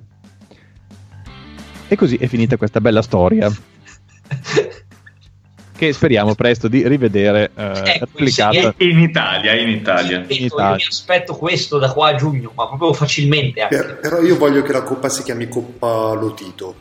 E 1.89 1.97
così 1.97 2.17
è 2.17 2.27
finita 2.27 2.57
questa 2.57 2.81
bella 2.81 3.03
storia. 3.03 3.51
che 5.77 5.93
speriamo 5.93 6.35
presto 6.35 6.69
di 6.69 6.89
rivedere 6.89 7.51
eh, 7.55 7.65
ecco, 7.65 8.07
replicata 8.07 8.75
in 8.79 8.99
Italia. 8.99 9.53
In 9.55 9.69
Italia. 9.69 10.25
in 10.27 10.45
Italia. 10.45 10.71
Io 10.71 10.75
mi 10.77 10.85
aspetto 10.89 11.37
questo 11.37 11.79
da 11.79 11.93
qua 11.93 12.09
a 12.09 12.15
giugno, 12.15 12.51
ma 12.55 12.67
proprio 12.67 12.93
facilmente. 12.93 13.61
Anche. 13.61 13.77
Per, 13.77 13.99
però 13.99 14.21
io 14.23 14.37
voglio 14.37 14.63
che 14.63 14.73
la 14.73 14.83
coppa 14.83 15.09
si 15.09 15.23
chiami 15.23 15.49
Coppa 15.49 16.15
Lotito. 16.15 16.75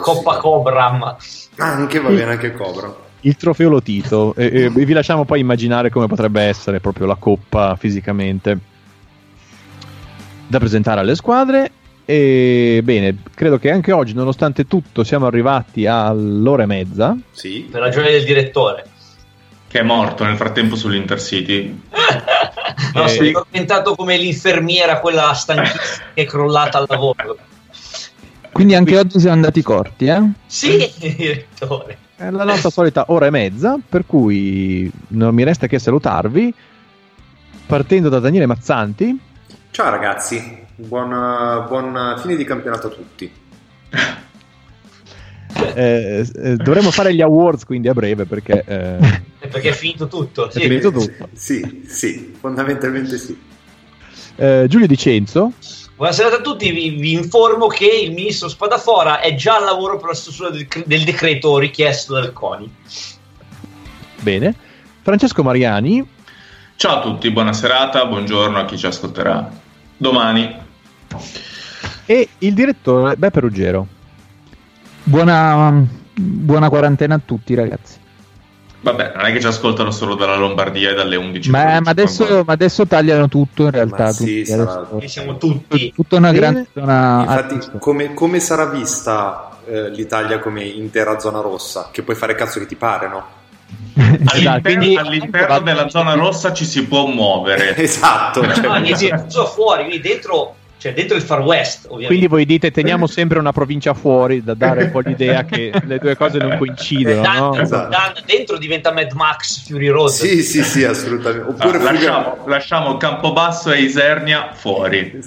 Coppa 0.00 0.36
Cobram. 0.36 1.16
Anche 1.56 2.00
va 2.00 2.08
bene 2.08 2.32
anche 2.32 2.52
Cobram 2.52 2.94
il 3.20 3.34
trofeo 3.34 3.68
Lotito 3.68 4.34
e, 4.36 4.64
e, 4.64 4.68
vi 4.70 4.92
lasciamo 4.92 5.24
poi 5.24 5.40
immaginare 5.40 5.90
come 5.90 6.06
potrebbe 6.06 6.42
essere 6.42 6.78
proprio 6.78 7.06
la 7.06 7.16
coppa 7.16 7.74
fisicamente 7.74 8.56
da 10.46 10.58
presentare 10.58 11.00
alle 11.00 11.14
squadre 11.14 11.70
e 12.08 12.82
bene, 12.84 13.16
credo 13.34 13.58
che 13.58 13.68
anche 13.68 13.90
oggi, 13.90 14.14
nonostante 14.14 14.68
tutto, 14.68 15.02
siamo 15.02 15.26
arrivati 15.26 15.86
all'ora 15.86 16.62
e 16.62 16.66
mezza. 16.66 17.16
Sì. 17.32 17.66
Per 17.68 17.80
ragione 17.80 18.12
del 18.12 18.24
direttore. 18.24 18.86
Che 19.66 19.80
è 19.80 19.82
morto 19.82 20.22
nel 20.22 20.36
frattempo 20.36 20.76
sull'Intercity. 20.76 21.82
no, 22.94 23.04
eh, 23.04 23.08
sono 23.08 23.46
diventato 23.50 23.96
come 23.96 24.16
l'infermiera, 24.16 25.00
quella 25.00 25.32
stanchissima 25.34 26.04
che 26.14 26.22
è 26.22 26.24
crollata 26.24 26.78
al 26.78 26.86
lavoro. 26.88 27.36
Quindi 28.52 28.76
anche 28.76 28.96
oggi 28.96 29.18
siamo 29.18 29.34
andati 29.34 29.60
corti, 29.62 30.06
eh? 30.06 30.22
Sì, 30.46 30.88
direttore. 30.98 31.98
È 32.14 32.30
la 32.30 32.44
nostra 32.44 32.70
solita 32.70 33.06
ora 33.08 33.26
e 33.26 33.30
mezza, 33.30 33.78
per 33.86 34.06
cui 34.06 34.88
non 35.08 35.34
mi 35.34 35.42
resta 35.42 35.66
che 35.66 35.80
salutarvi. 35.80 36.54
Partendo 37.66 38.08
da 38.08 38.20
Daniele 38.20 38.46
Mazzanti. 38.46 39.25
Ciao 39.76 39.90
ragazzi, 39.90 40.64
buon, 40.74 41.10
buon 41.68 42.14
fine 42.16 42.34
di 42.34 42.44
campionato 42.44 42.86
a 42.86 42.90
tutti. 42.90 43.30
Eh, 45.74 46.26
eh, 46.34 46.56
dovremmo 46.56 46.90
fare 46.90 47.14
gli 47.14 47.20
awards 47.20 47.66
quindi 47.66 47.88
a 47.88 47.92
breve 47.92 48.24
perché, 48.24 48.64
eh, 48.66 49.22
perché 49.38 49.68
è 49.68 49.72
finito 49.72 50.06
tutto. 50.06 50.50
Sì. 50.50 50.60
È 50.60 50.62
finito 50.62 50.90
tutto. 50.90 51.28
Sì, 51.34 51.82
sì, 51.86 52.34
fondamentalmente 52.40 53.18
sì. 53.18 53.38
Eh, 54.36 54.64
Giulio 54.66 54.86
Dicenzo. 54.86 55.52
Buonasera 55.94 56.36
a 56.36 56.40
tutti, 56.40 56.70
vi, 56.70 56.92
vi, 56.92 57.12
informo 57.12 57.66
che 57.66 57.84
il 57.84 58.12
ministro 58.12 58.48
Spadafora 58.48 59.20
è 59.20 59.34
già 59.34 59.56
al 59.56 59.64
lavoro 59.64 59.98
per 59.98 60.08
la 60.08 60.14
stesura 60.14 60.48
del, 60.48 60.66
del 60.86 61.04
decreto 61.04 61.58
richiesto 61.58 62.14
dal 62.14 62.32
CONI. 62.32 62.74
Bene. 64.22 64.54
Francesco 65.02 65.42
Mariani. 65.42 66.08
Ciao 66.76 66.96
a 66.96 67.00
tutti, 67.02 67.30
buona 67.30 67.52
serata, 67.52 68.06
buongiorno 68.06 68.58
a 68.58 68.64
chi 68.64 68.78
ci 68.78 68.86
ascolterà. 68.86 69.64
Domani. 69.96 70.64
E 72.04 72.28
il 72.38 72.54
direttore 72.54 73.16
Beppe 73.16 73.40
Ruggero. 73.40 73.86
Buona, 75.02 75.84
buona 76.14 76.68
quarantena 76.68 77.14
a 77.14 77.20
tutti 77.24 77.54
ragazzi. 77.54 78.04
Vabbè, 78.80 79.14
non 79.16 79.24
è 79.24 79.32
che 79.32 79.40
ci 79.40 79.46
ascoltano 79.46 79.90
solo 79.90 80.14
dalla 80.14 80.36
Lombardia 80.36 80.90
e 80.90 80.94
dalle 80.94 81.16
11. 81.16 81.50
Ma, 81.50 81.80
ma, 81.80 81.90
adesso, 81.90 82.44
ma 82.46 82.52
adesso, 82.52 82.86
tagliano 82.86 83.28
tutto 83.28 83.64
in 83.64 83.70
realtà. 83.72 84.12
Sì, 84.12 84.24
tutti, 84.24 84.46
sarà... 84.46 84.86
siamo 85.06 85.38
tutti. 85.38 85.92
Tutta 85.92 86.16
una 86.16 86.30
grande 86.30 86.68
zona. 86.72 87.20
Infatti, 87.20 87.78
come, 87.78 88.14
come, 88.14 88.38
sarà 88.38 88.66
vista 88.66 89.58
eh, 89.66 89.90
l'Italia 89.90 90.38
come 90.38 90.62
intera 90.62 91.18
zona 91.18 91.40
rossa? 91.40 91.88
Che 91.90 92.02
puoi 92.02 92.14
fare 92.14 92.36
cazzo 92.36 92.60
che 92.60 92.66
ti 92.66 92.76
pare, 92.76 93.08
no? 93.08 93.24
All'interno, 93.96 94.60
quindi, 94.60 94.96
all'interno 94.96 95.60
della 95.60 95.88
zona 95.88 96.14
rossa 96.14 96.52
ci 96.52 96.64
si 96.64 96.84
può 96.84 97.06
muovere. 97.06 97.76
esatto. 97.80 98.42
Cioè, 98.52 98.66
no, 98.66 99.44
fuori, 99.46 99.84
quindi 99.84 100.00
dentro 100.00 100.54
cioè 100.78 100.92
dentro 100.92 101.16
il 101.16 101.22
Far 101.22 101.40
West, 101.40 101.86
ovviamente. 101.86 102.06
Quindi 102.06 102.26
voi 102.26 102.44
dite 102.44 102.70
teniamo 102.70 103.06
sempre 103.06 103.38
una 103.38 103.52
provincia 103.52 103.94
fuori 103.94 104.44
da 104.44 104.52
dare 104.54 104.84
un 104.84 104.90
po' 104.90 105.00
l'idea 105.00 105.44
che 105.44 105.72
le 105.84 105.98
due 105.98 106.16
cose 106.16 106.38
non 106.38 106.58
coincidono. 106.58 107.22
Dan, 107.22 107.36
no? 107.36 107.58
esatto. 107.58 108.22
dentro 108.26 108.58
diventa 108.58 108.92
Mad 108.92 109.10
Max 109.12 109.66
Fury 109.66 109.88
Road. 109.88 110.10
Sì, 110.10 110.42
sì, 110.42 110.62
sì, 110.62 110.84
assolutamente. 110.84 111.48
Oppure 111.48 111.78
ah, 111.78 111.82
lasciamo, 111.82 112.36
lasciamo 112.44 112.96
Campobasso 112.98 113.72
e 113.72 113.80
Isernia 113.80 114.50
fuori. 114.52 115.18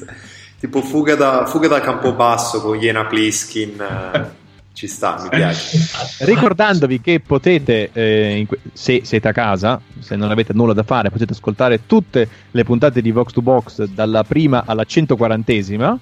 Tipo 0.59 0.81
fuga 0.81 1.15
da, 1.15 1.45
fuga 1.45 1.67
da 1.67 1.81
Campobasso 1.81 2.61
con 2.61 2.79
Iena 2.79 3.05
Pliskin. 3.05 4.37
Eh 4.79 4.87
ci 4.87 4.87
sta, 4.87 5.19
mi 5.21 5.27
piace. 5.27 5.77
Ricordandovi 6.23 7.01
che 7.01 7.19
potete, 7.19 7.89
eh, 7.91 8.45
que- 8.47 8.59
se 8.71 9.01
siete 9.03 9.27
a 9.27 9.33
casa, 9.33 9.81
se 9.99 10.15
non 10.15 10.31
avete 10.31 10.53
nulla 10.53 10.71
da 10.71 10.83
fare, 10.83 11.09
potete 11.09 11.33
ascoltare 11.33 11.85
tutte 11.85 12.25
le 12.49 12.63
puntate 12.63 13.01
di 13.01 13.11
Vox 13.11 13.33
to 13.33 13.41
Box 13.41 13.83
dalla 13.83 14.23
prima 14.23 14.63
alla 14.65 14.83
140esima. 14.83 15.97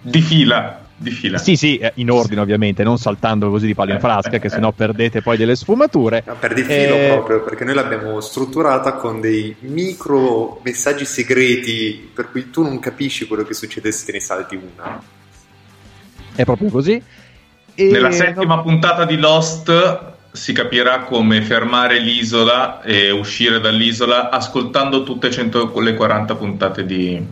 Di 0.00 0.20
fila. 0.20 0.84
Di 0.94 1.10
fila. 1.10 1.38
Sì, 1.38 1.56
sì, 1.56 1.78
eh, 1.78 1.90
in 1.96 2.12
ordine 2.12 2.40
ovviamente, 2.40 2.84
non 2.84 2.96
saltando 2.96 3.50
così 3.50 3.66
di 3.66 3.74
palo 3.74 3.92
in 3.92 3.98
frasca, 3.98 4.38
che 4.38 4.48
sennò 4.48 4.70
perdete 4.70 5.20
poi 5.20 5.36
delle 5.36 5.56
sfumature. 5.56 6.22
No, 6.24 6.36
per 6.38 6.54
di 6.54 6.62
filo 6.62 6.94
eh... 6.94 7.08
proprio, 7.08 7.42
perché 7.42 7.64
noi 7.64 7.74
l'abbiamo 7.74 8.20
strutturata 8.20 8.92
con 8.92 9.20
dei 9.20 9.52
micro 9.62 10.60
messaggi 10.62 11.04
segreti, 11.04 12.08
per 12.14 12.30
cui 12.30 12.50
tu 12.50 12.62
non 12.62 12.78
capisci 12.78 13.26
quello 13.26 13.42
che 13.42 13.54
succede 13.54 13.90
se 13.90 14.06
te 14.06 14.12
ne 14.12 14.20
salti 14.20 14.54
una. 14.54 15.02
È 16.36 16.44
proprio 16.44 16.70
così. 16.70 17.02
E 17.74 17.90
Nella 17.90 18.10
settima 18.10 18.56
no... 18.56 18.62
puntata 18.62 19.04
di 19.04 19.16
Lost 19.16 20.10
si 20.32 20.52
capirà 20.52 21.00
come 21.00 21.42
fermare 21.42 21.98
l'isola 21.98 22.80
e 22.82 23.10
uscire 23.10 23.60
dall'isola 23.60 24.30
ascoltando 24.30 25.02
tutte 25.02 25.30
140 25.30 26.34
puntate 26.34 26.86
di, 26.86 27.22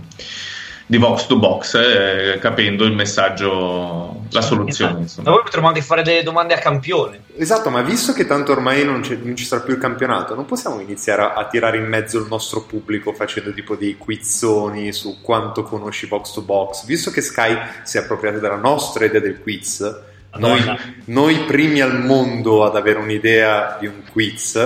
di 0.85 0.97
Vox 0.99 1.27
to 1.27 1.39
Box, 1.39 1.75
eh, 1.75 2.39
capendo 2.41 2.85
il 2.85 2.93
messaggio, 2.93 4.25
la 4.31 4.41
soluzione. 4.43 5.05
Esatto. 5.05 5.23
Ma 5.23 5.37
poi 5.37 5.45
potremmo 5.45 5.69
anche 5.69 5.81
fare 5.81 6.03
delle 6.03 6.23
domande 6.23 6.53
a 6.53 6.59
campione. 6.59 7.23
Esatto, 7.37 7.71
ma 7.71 7.81
visto 7.81 8.13
che 8.13 8.27
tanto 8.27 8.53
ormai 8.53 8.85
non, 8.85 9.03
non 9.23 9.37
ci 9.37 9.45
sarà 9.47 9.63
più 9.63 9.75
il 9.75 9.81
campionato, 9.81 10.35
non 10.35 10.45
possiamo 10.45 10.79
iniziare 10.81 11.23
a, 11.23 11.33
a, 11.35 11.47
tirare 11.47 11.79
in 11.79 11.87
mezzo 11.87 12.19
il 12.19 12.27
nostro 12.29 12.65
pubblico 12.65 13.15
facendo 13.15 13.53
tipo 13.55 13.77
dei 13.77 13.97
quizzoni 13.97 14.93
su 14.93 15.23
quanto 15.23 15.63
conosci 15.63 16.07
Vox 16.07 16.33
to 16.33 16.43
Box, 16.43 16.85
visto 16.85 17.11
che 17.11 17.23
Sky 17.23 17.57
si 17.83 17.97
è 17.97 18.01
appropriata 18.01 18.39
della 18.39 18.57
nostra 18.57 19.07
idea 19.07 19.21
del 19.21 19.41
quiz 19.41 20.09
noi, 20.39 20.61
noi, 21.07 21.45
primi 21.45 21.81
al 21.81 22.05
mondo 22.05 22.65
ad 22.65 22.77
avere 22.77 22.99
un'idea 22.99 23.77
di 23.81 23.87
un 23.87 24.03
quiz. 24.11 24.59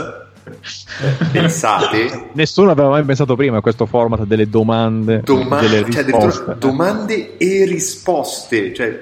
Pensate, 1.33 2.29
nessuno 2.35 2.71
aveva 2.71 2.91
mai 2.91 3.03
pensato 3.03 3.35
prima 3.35 3.59
a 3.59 3.61
questo 3.63 3.87
format 3.87 4.25
delle 4.25 4.49
domande, 4.49 5.23
Doma- 5.25 5.61
delle 5.61 5.91
cioè, 5.91 6.05
domande 6.59 7.39
e 7.39 7.65
risposte. 7.65 8.75
Cioè, 8.75 9.01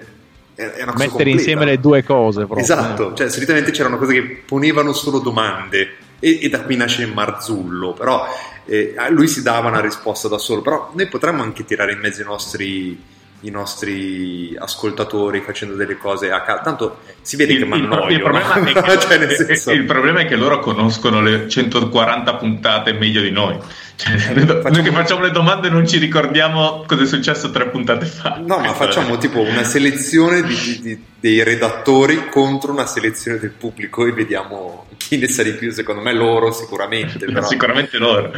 Mettere 0.55 0.95
completa. 1.09 1.31
insieme 1.31 1.65
le 1.65 1.81
due 1.81 2.05
cose. 2.05 2.45
Proprio. 2.45 2.63
Esatto, 2.63 3.15
cioè, 3.15 3.29
solitamente 3.29 3.73
c'erano 3.73 3.99
cose 3.99 4.13
che 4.13 4.43
ponevano 4.47 4.93
solo 4.93 5.19
domande 5.19 5.97
e, 6.21 6.39
e 6.43 6.49
da 6.49 6.63
qui 6.63 6.77
nasce 6.77 7.07
Marzullo, 7.07 7.95
però 7.95 8.25
eh, 8.67 8.95
lui 9.11 9.27
si 9.27 9.43
dava 9.43 9.69
una 9.69 9.81
risposta 9.81 10.29
da 10.29 10.39
solo, 10.39 10.63
però 10.63 10.93
noi 10.95 11.09
potremmo 11.09 11.43
anche 11.43 11.65
tirare 11.65 11.93
in 11.93 11.99
mezzo 11.99 12.23
i 12.23 12.25
nostri 12.25 13.03
i 13.43 13.51
nostri 13.51 14.55
ascoltatori 14.59 15.41
facendo 15.41 15.75
delle 15.75 15.97
cose 15.97 16.31
a 16.31 16.43
caso. 16.43 16.63
Tanto 16.63 16.99
si 17.21 17.37
vede 17.37 17.55
il, 17.55 17.59
che 17.59 17.65
il, 17.65 17.83
il, 18.11 18.21
problema 18.21 18.55
è 18.55 18.73
che, 18.83 18.99
cioè, 19.01 19.35
senso... 19.35 19.73
il 19.73 19.85
problema 19.85 20.21
è 20.21 20.27
che 20.27 20.37
loro 20.37 20.61
conoscono 20.61 21.21
le 21.21 21.49
140 21.49 22.35
puntate 22.35 22.93
meglio 22.93 23.21
di 23.21 23.31
noi. 23.31 23.59
Cioè, 23.97 24.17
facciamo... 24.17 24.69
Noi 24.69 24.83
che 24.83 24.91
facciamo 24.93 25.23
le 25.23 25.31
domande 25.31 25.69
non 25.71 25.87
ci 25.87 25.99
ricordiamo 25.99 26.85
cosa 26.87 27.03
è 27.03 27.07
successo 27.07 27.51
tre 27.51 27.69
puntate 27.69 28.07
fa. 28.07 28.41
No, 28.45 28.59
ma 28.59 28.73
facciamo 28.75 29.19
tipo 29.19 29.41
una 29.41 29.65
selezione 29.65 30.43
di, 30.43 30.81
di, 30.81 31.05
dei 31.19 31.43
redattori 31.43 32.29
contro 32.29 32.73
una 32.73 32.87
selezione 32.87 33.39
del 33.39 33.51
pubblico 33.51 34.07
e 34.07 34.13
vediamo 34.13 34.87
chi 34.97 35.19
ne 35.19 35.29
sa 35.29 35.43
di 35.43 35.53
più. 35.53 35.71
Secondo 35.73 36.01
me 36.01 36.13
loro 36.13 36.53
sicuramente. 36.53 37.27
Però... 37.27 37.47
Sicuramente 37.47 37.99
loro. 37.99 38.33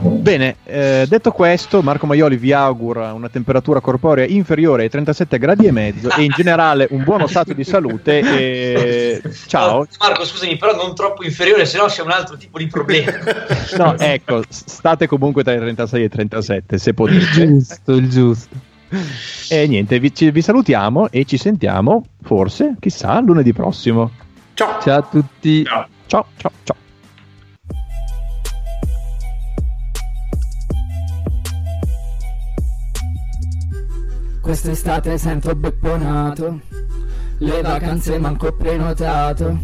Bene, 0.00 0.56
eh, 0.64 1.06
detto 1.08 1.32
questo, 1.32 1.82
Marco 1.82 2.06
Maioli 2.06 2.36
vi 2.36 2.52
augura 2.52 3.12
una 3.12 3.28
temperatura 3.28 3.80
corporea 3.80 4.24
inferiore 4.26 4.84
ai 4.84 4.90
37 4.90 5.38
gradi 5.38 5.66
e 5.66 5.72
mezzo 5.72 6.10
e 6.10 6.22
in 6.22 6.30
generale 6.30 6.86
un 6.90 7.02
buono 7.02 7.26
stato 7.26 7.52
di 7.52 7.64
salute. 7.64 8.20
E... 8.20 9.22
Ciao. 9.48 9.86
Marco, 9.98 10.24
scusami, 10.24 10.56
però 10.56 10.76
non 10.76 10.94
troppo 10.94 11.24
inferiore, 11.24 11.66
se 11.66 11.78
no 11.78 11.86
c'è 11.86 12.02
un 12.02 12.12
altro 12.12 12.36
tipo 12.36 12.58
di 12.58 12.68
problema. 12.68 13.12
no, 13.76 13.98
ecco, 13.98 14.42
state 14.48 15.08
comunque 15.08 15.42
tra 15.42 15.54
i 15.54 15.58
36 15.58 16.00
e 16.00 16.04
i 16.04 16.08
37, 16.08 16.78
se 16.78 16.94
potete. 16.94 17.16
Il 17.18 17.30
giusto, 17.30 17.92
il 17.92 18.08
giusto. 18.08 18.56
E 19.50 19.66
niente, 19.66 19.98
vi, 19.98 20.14
ci, 20.14 20.30
vi 20.30 20.42
salutiamo 20.42 21.10
e 21.10 21.24
ci 21.24 21.36
sentiamo, 21.36 22.04
forse, 22.22 22.76
chissà, 22.78 23.18
lunedì 23.20 23.52
prossimo. 23.52 24.10
Ciao. 24.54 24.80
Ciao 24.80 24.98
a 24.98 25.02
tutti. 25.02 25.64
Ciao, 25.64 25.86
ciao, 26.06 26.26
ciao. 26.36 26.52
ciao. 26.62 26.87
Quest'estate 34.48 35.18
sento 35.18 35.54
bepponato, 35.54 36.60
le 37.36 37.60
vacanze 37.60 38.18
manco 38.18 38.50
prenotato. 38.50 39.58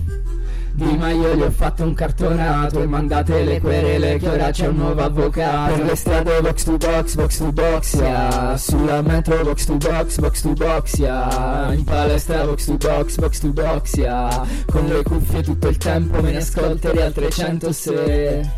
Di 0.72 0.94
Maio 0.98 1.34
gli 1.34 1.40
ho 1.40 1.50
fatto 1.50 1.84
un 1.84 1.94
cartonato 1.94 2.82
e 2.82 2.86
mandate 2.86 3.44
le 3.44 3.60
querele 3.62 4.18
che 4.18 4.28
ora 4.28 4.50
c'è 4.50 4.66
un 4.66 4.76
nuovo 4.76 5.02
avvocato. 5.02 5.72
Per 5.72 5.84
le 5.86 5.96
strade 5.96 6.40
box 6.42 6.64
to 6.64 6.76
box, 6.76 7.14
box 7.14 7.36
to 7.38 7.52
box, 7.52 7.94
yeah. 7.94 8.56
Sulla 8.58 9.00
metro 9.00 9.42
box 9.42 9.64
to 9.64 9.76
box, 9.76 10.18
box 10.18 10.42
to 10.42 10.52
box, 10.52 10.98
yeah. 10.98 11.72
In 11.72 11.84
palestra 11.84 12.44
box 12.44 12.66
to 12.66 12.76
box, 12.76 13.16
box 13.16 13.38
to 13.38 13.52
box, 13.54 13.94
yeah. 13.96 14.46
Con 14.66 14.86
le 14.86 15.02
cuffie 15.02 15.42
tutto 15.42 15.68
il 15.68 15.78
tempo 15.78 16.20
me 16.20 16.32
ne 16.32 16.36
ascolterei 16.36 17.00
altre 17.04 17.30
100 17.30 17.72
se... 17.72 18.50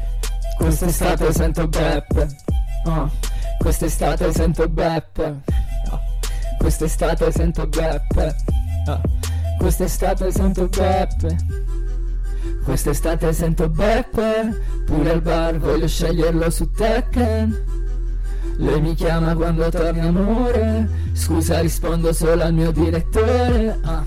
Quest'estate 0.59 1.33
sento 1.33 1.69
Beppe, 1.69 2.27
oh. 2.87 3.11
Quest'estate 3.61 4.33
sento 4.33 4.69
Beppe. 4.69 5.65
Quest'estate 6.59 7.33
sento 7.33 7.67
Beppe. 7.67 8.37
Oh. 8.89 9.01
Quest'estate 9.59 10.31
sento 10.31 10.69
Beppe. 10.69 11.37
Quest'estate 12.65 13.33
sento 13.33 13.69
Beppe. 13.69 14.61
Pure 14.85 15.11
al 15.11 15.23
bar 15.23 15.59
voglio 15.59 15.89
sceglierlo 15.89 16.51
su 16.51 16.71
Tekken 16.71 17.86
lei 18.59 18.81
mi 18.81 18.95
chiama 18.95 19.35
quando 19.35 19.69
torna 19.69 20.05
amore. 20.05 20.89
Scusa 21.13 21.61
rispondo 21.61 22.13
solo 22.13 22.43
al 22.43 22.53
mio 22.53 22.71
direttore. 22.71 23.79
Ah, 23.83 24.05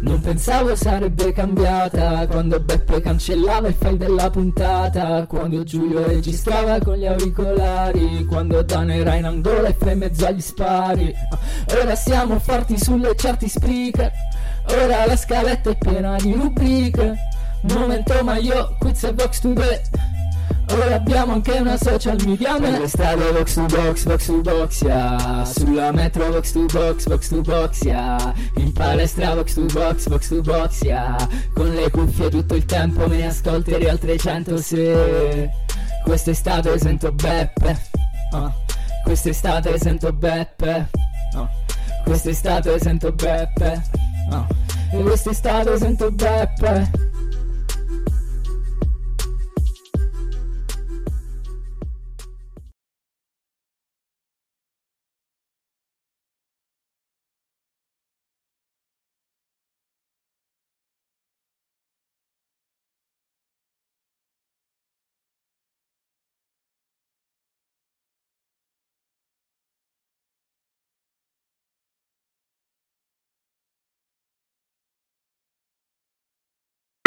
Non 0.00 0.20
pensavo 0.20 0.74
sarebbe 0.74 1.32
cambiata 1.32 2.26
Quando 2.26 2.58
Beppe 2.60 3.00
cancellava 3.00 3.68
il 3.68 3.74
file 3.74 3.98
della 3.98 4.30
puntata 4.30 5.26
Quando 5.26 5.64
Giulio 5.64 6.06
registrava 6.06 6.78
con 6.78 6.94
gli 6.94 7.04
auricolari 7.06 8.24
Quando 8.24 8.62
Dan 8.62 8.90
era 8.90 9.14
in 9.16 9.24
angola 9.26 9.68
e 9.68 9.74
fa 9.78 9.90
in 9.90 9.98
mezzo 9.98 10.26
agli 10.26 10.40
spari. 10.40 11.12
Ah, 11.30 11.38
Ora 11.80 11.94
siamo 11.94 12.38
forti 12.38 12.78
sulle 12.78 13.14
certi 13.16 13.48
speaker 13.48 14.10
Ora 14.68 15.04
la 15.06 15.16
scaletta 15.16 15.70
è 15.70 15.76
piena 15.76 16.16
di 16.16 16.32
rubriche. 16.32 17.14
Momento 17.72 18.22
ma 18.22 18.36
io 18.38 18.76
quiz 18.78 19.02
e 19.04 19.12
box 19.12 19.40
today 19.40 19.80
Ora 20.72 20.94
abbiamo 20.94 21.34
anche 21.34 21.52
una 21.52 21.76
social 21.76 22.16
media 22.24 22.56
Nelle 22.56 22.88
strade 22.88 23.30
box 23.32 23.54
to 23.54 23.66
box, 23.66 24.04
box 24.04 24.24
to 24.26 24.40
box, 24.40 24.80
yeah 24.82 25.44
Sulla 25.44 25.92
metro 25.92 26.30
box 26.30 26.52
to 26.52 26.64
box, 26.66 27.06
box 27.06 27.28
to 27.28 27.40
box, 27.42 27.82
yeah 27.82 28.34
In 28.54 28.72
palestra 28.72 29.34
box 29.34 29.54
to 29.54 29.66
box, 29.66 30.08
box 30.08 30.28
to 30.28 30.40
box, 30.40 30.82
yeah 30.82 31.16
Con 31.52 31.74
le 31.74 31.90
cuffie 31.90 32.30
tutto 32.30 32.54
il 32.54 32.64
tempo 32.64 33.06
me 33.06 33.18
ne 33.18 33.26
ascolterei 33.26 33.88
altre 33.88 34.16
100 34.16 34.56
se 34.56 35.50
Quest'estate 36.04 36.78
sento 36.78 37.12
Beppe 37.12 37.78
oh. 38.32 38.52
Quest'estate 39.04 39.78
sento 39.78 40.12
Beppe 40.12 40.88
oh. 41.34 41.48
Quest'estate 42.04 42.78
sento 42.78 43.12
Beppe 43.12 43.82
oh. 44.30 44.46
E 44.90 45.02
quest'estate 45.02 45.78
sento 45.78 46.10
Beppe 46.10 47.11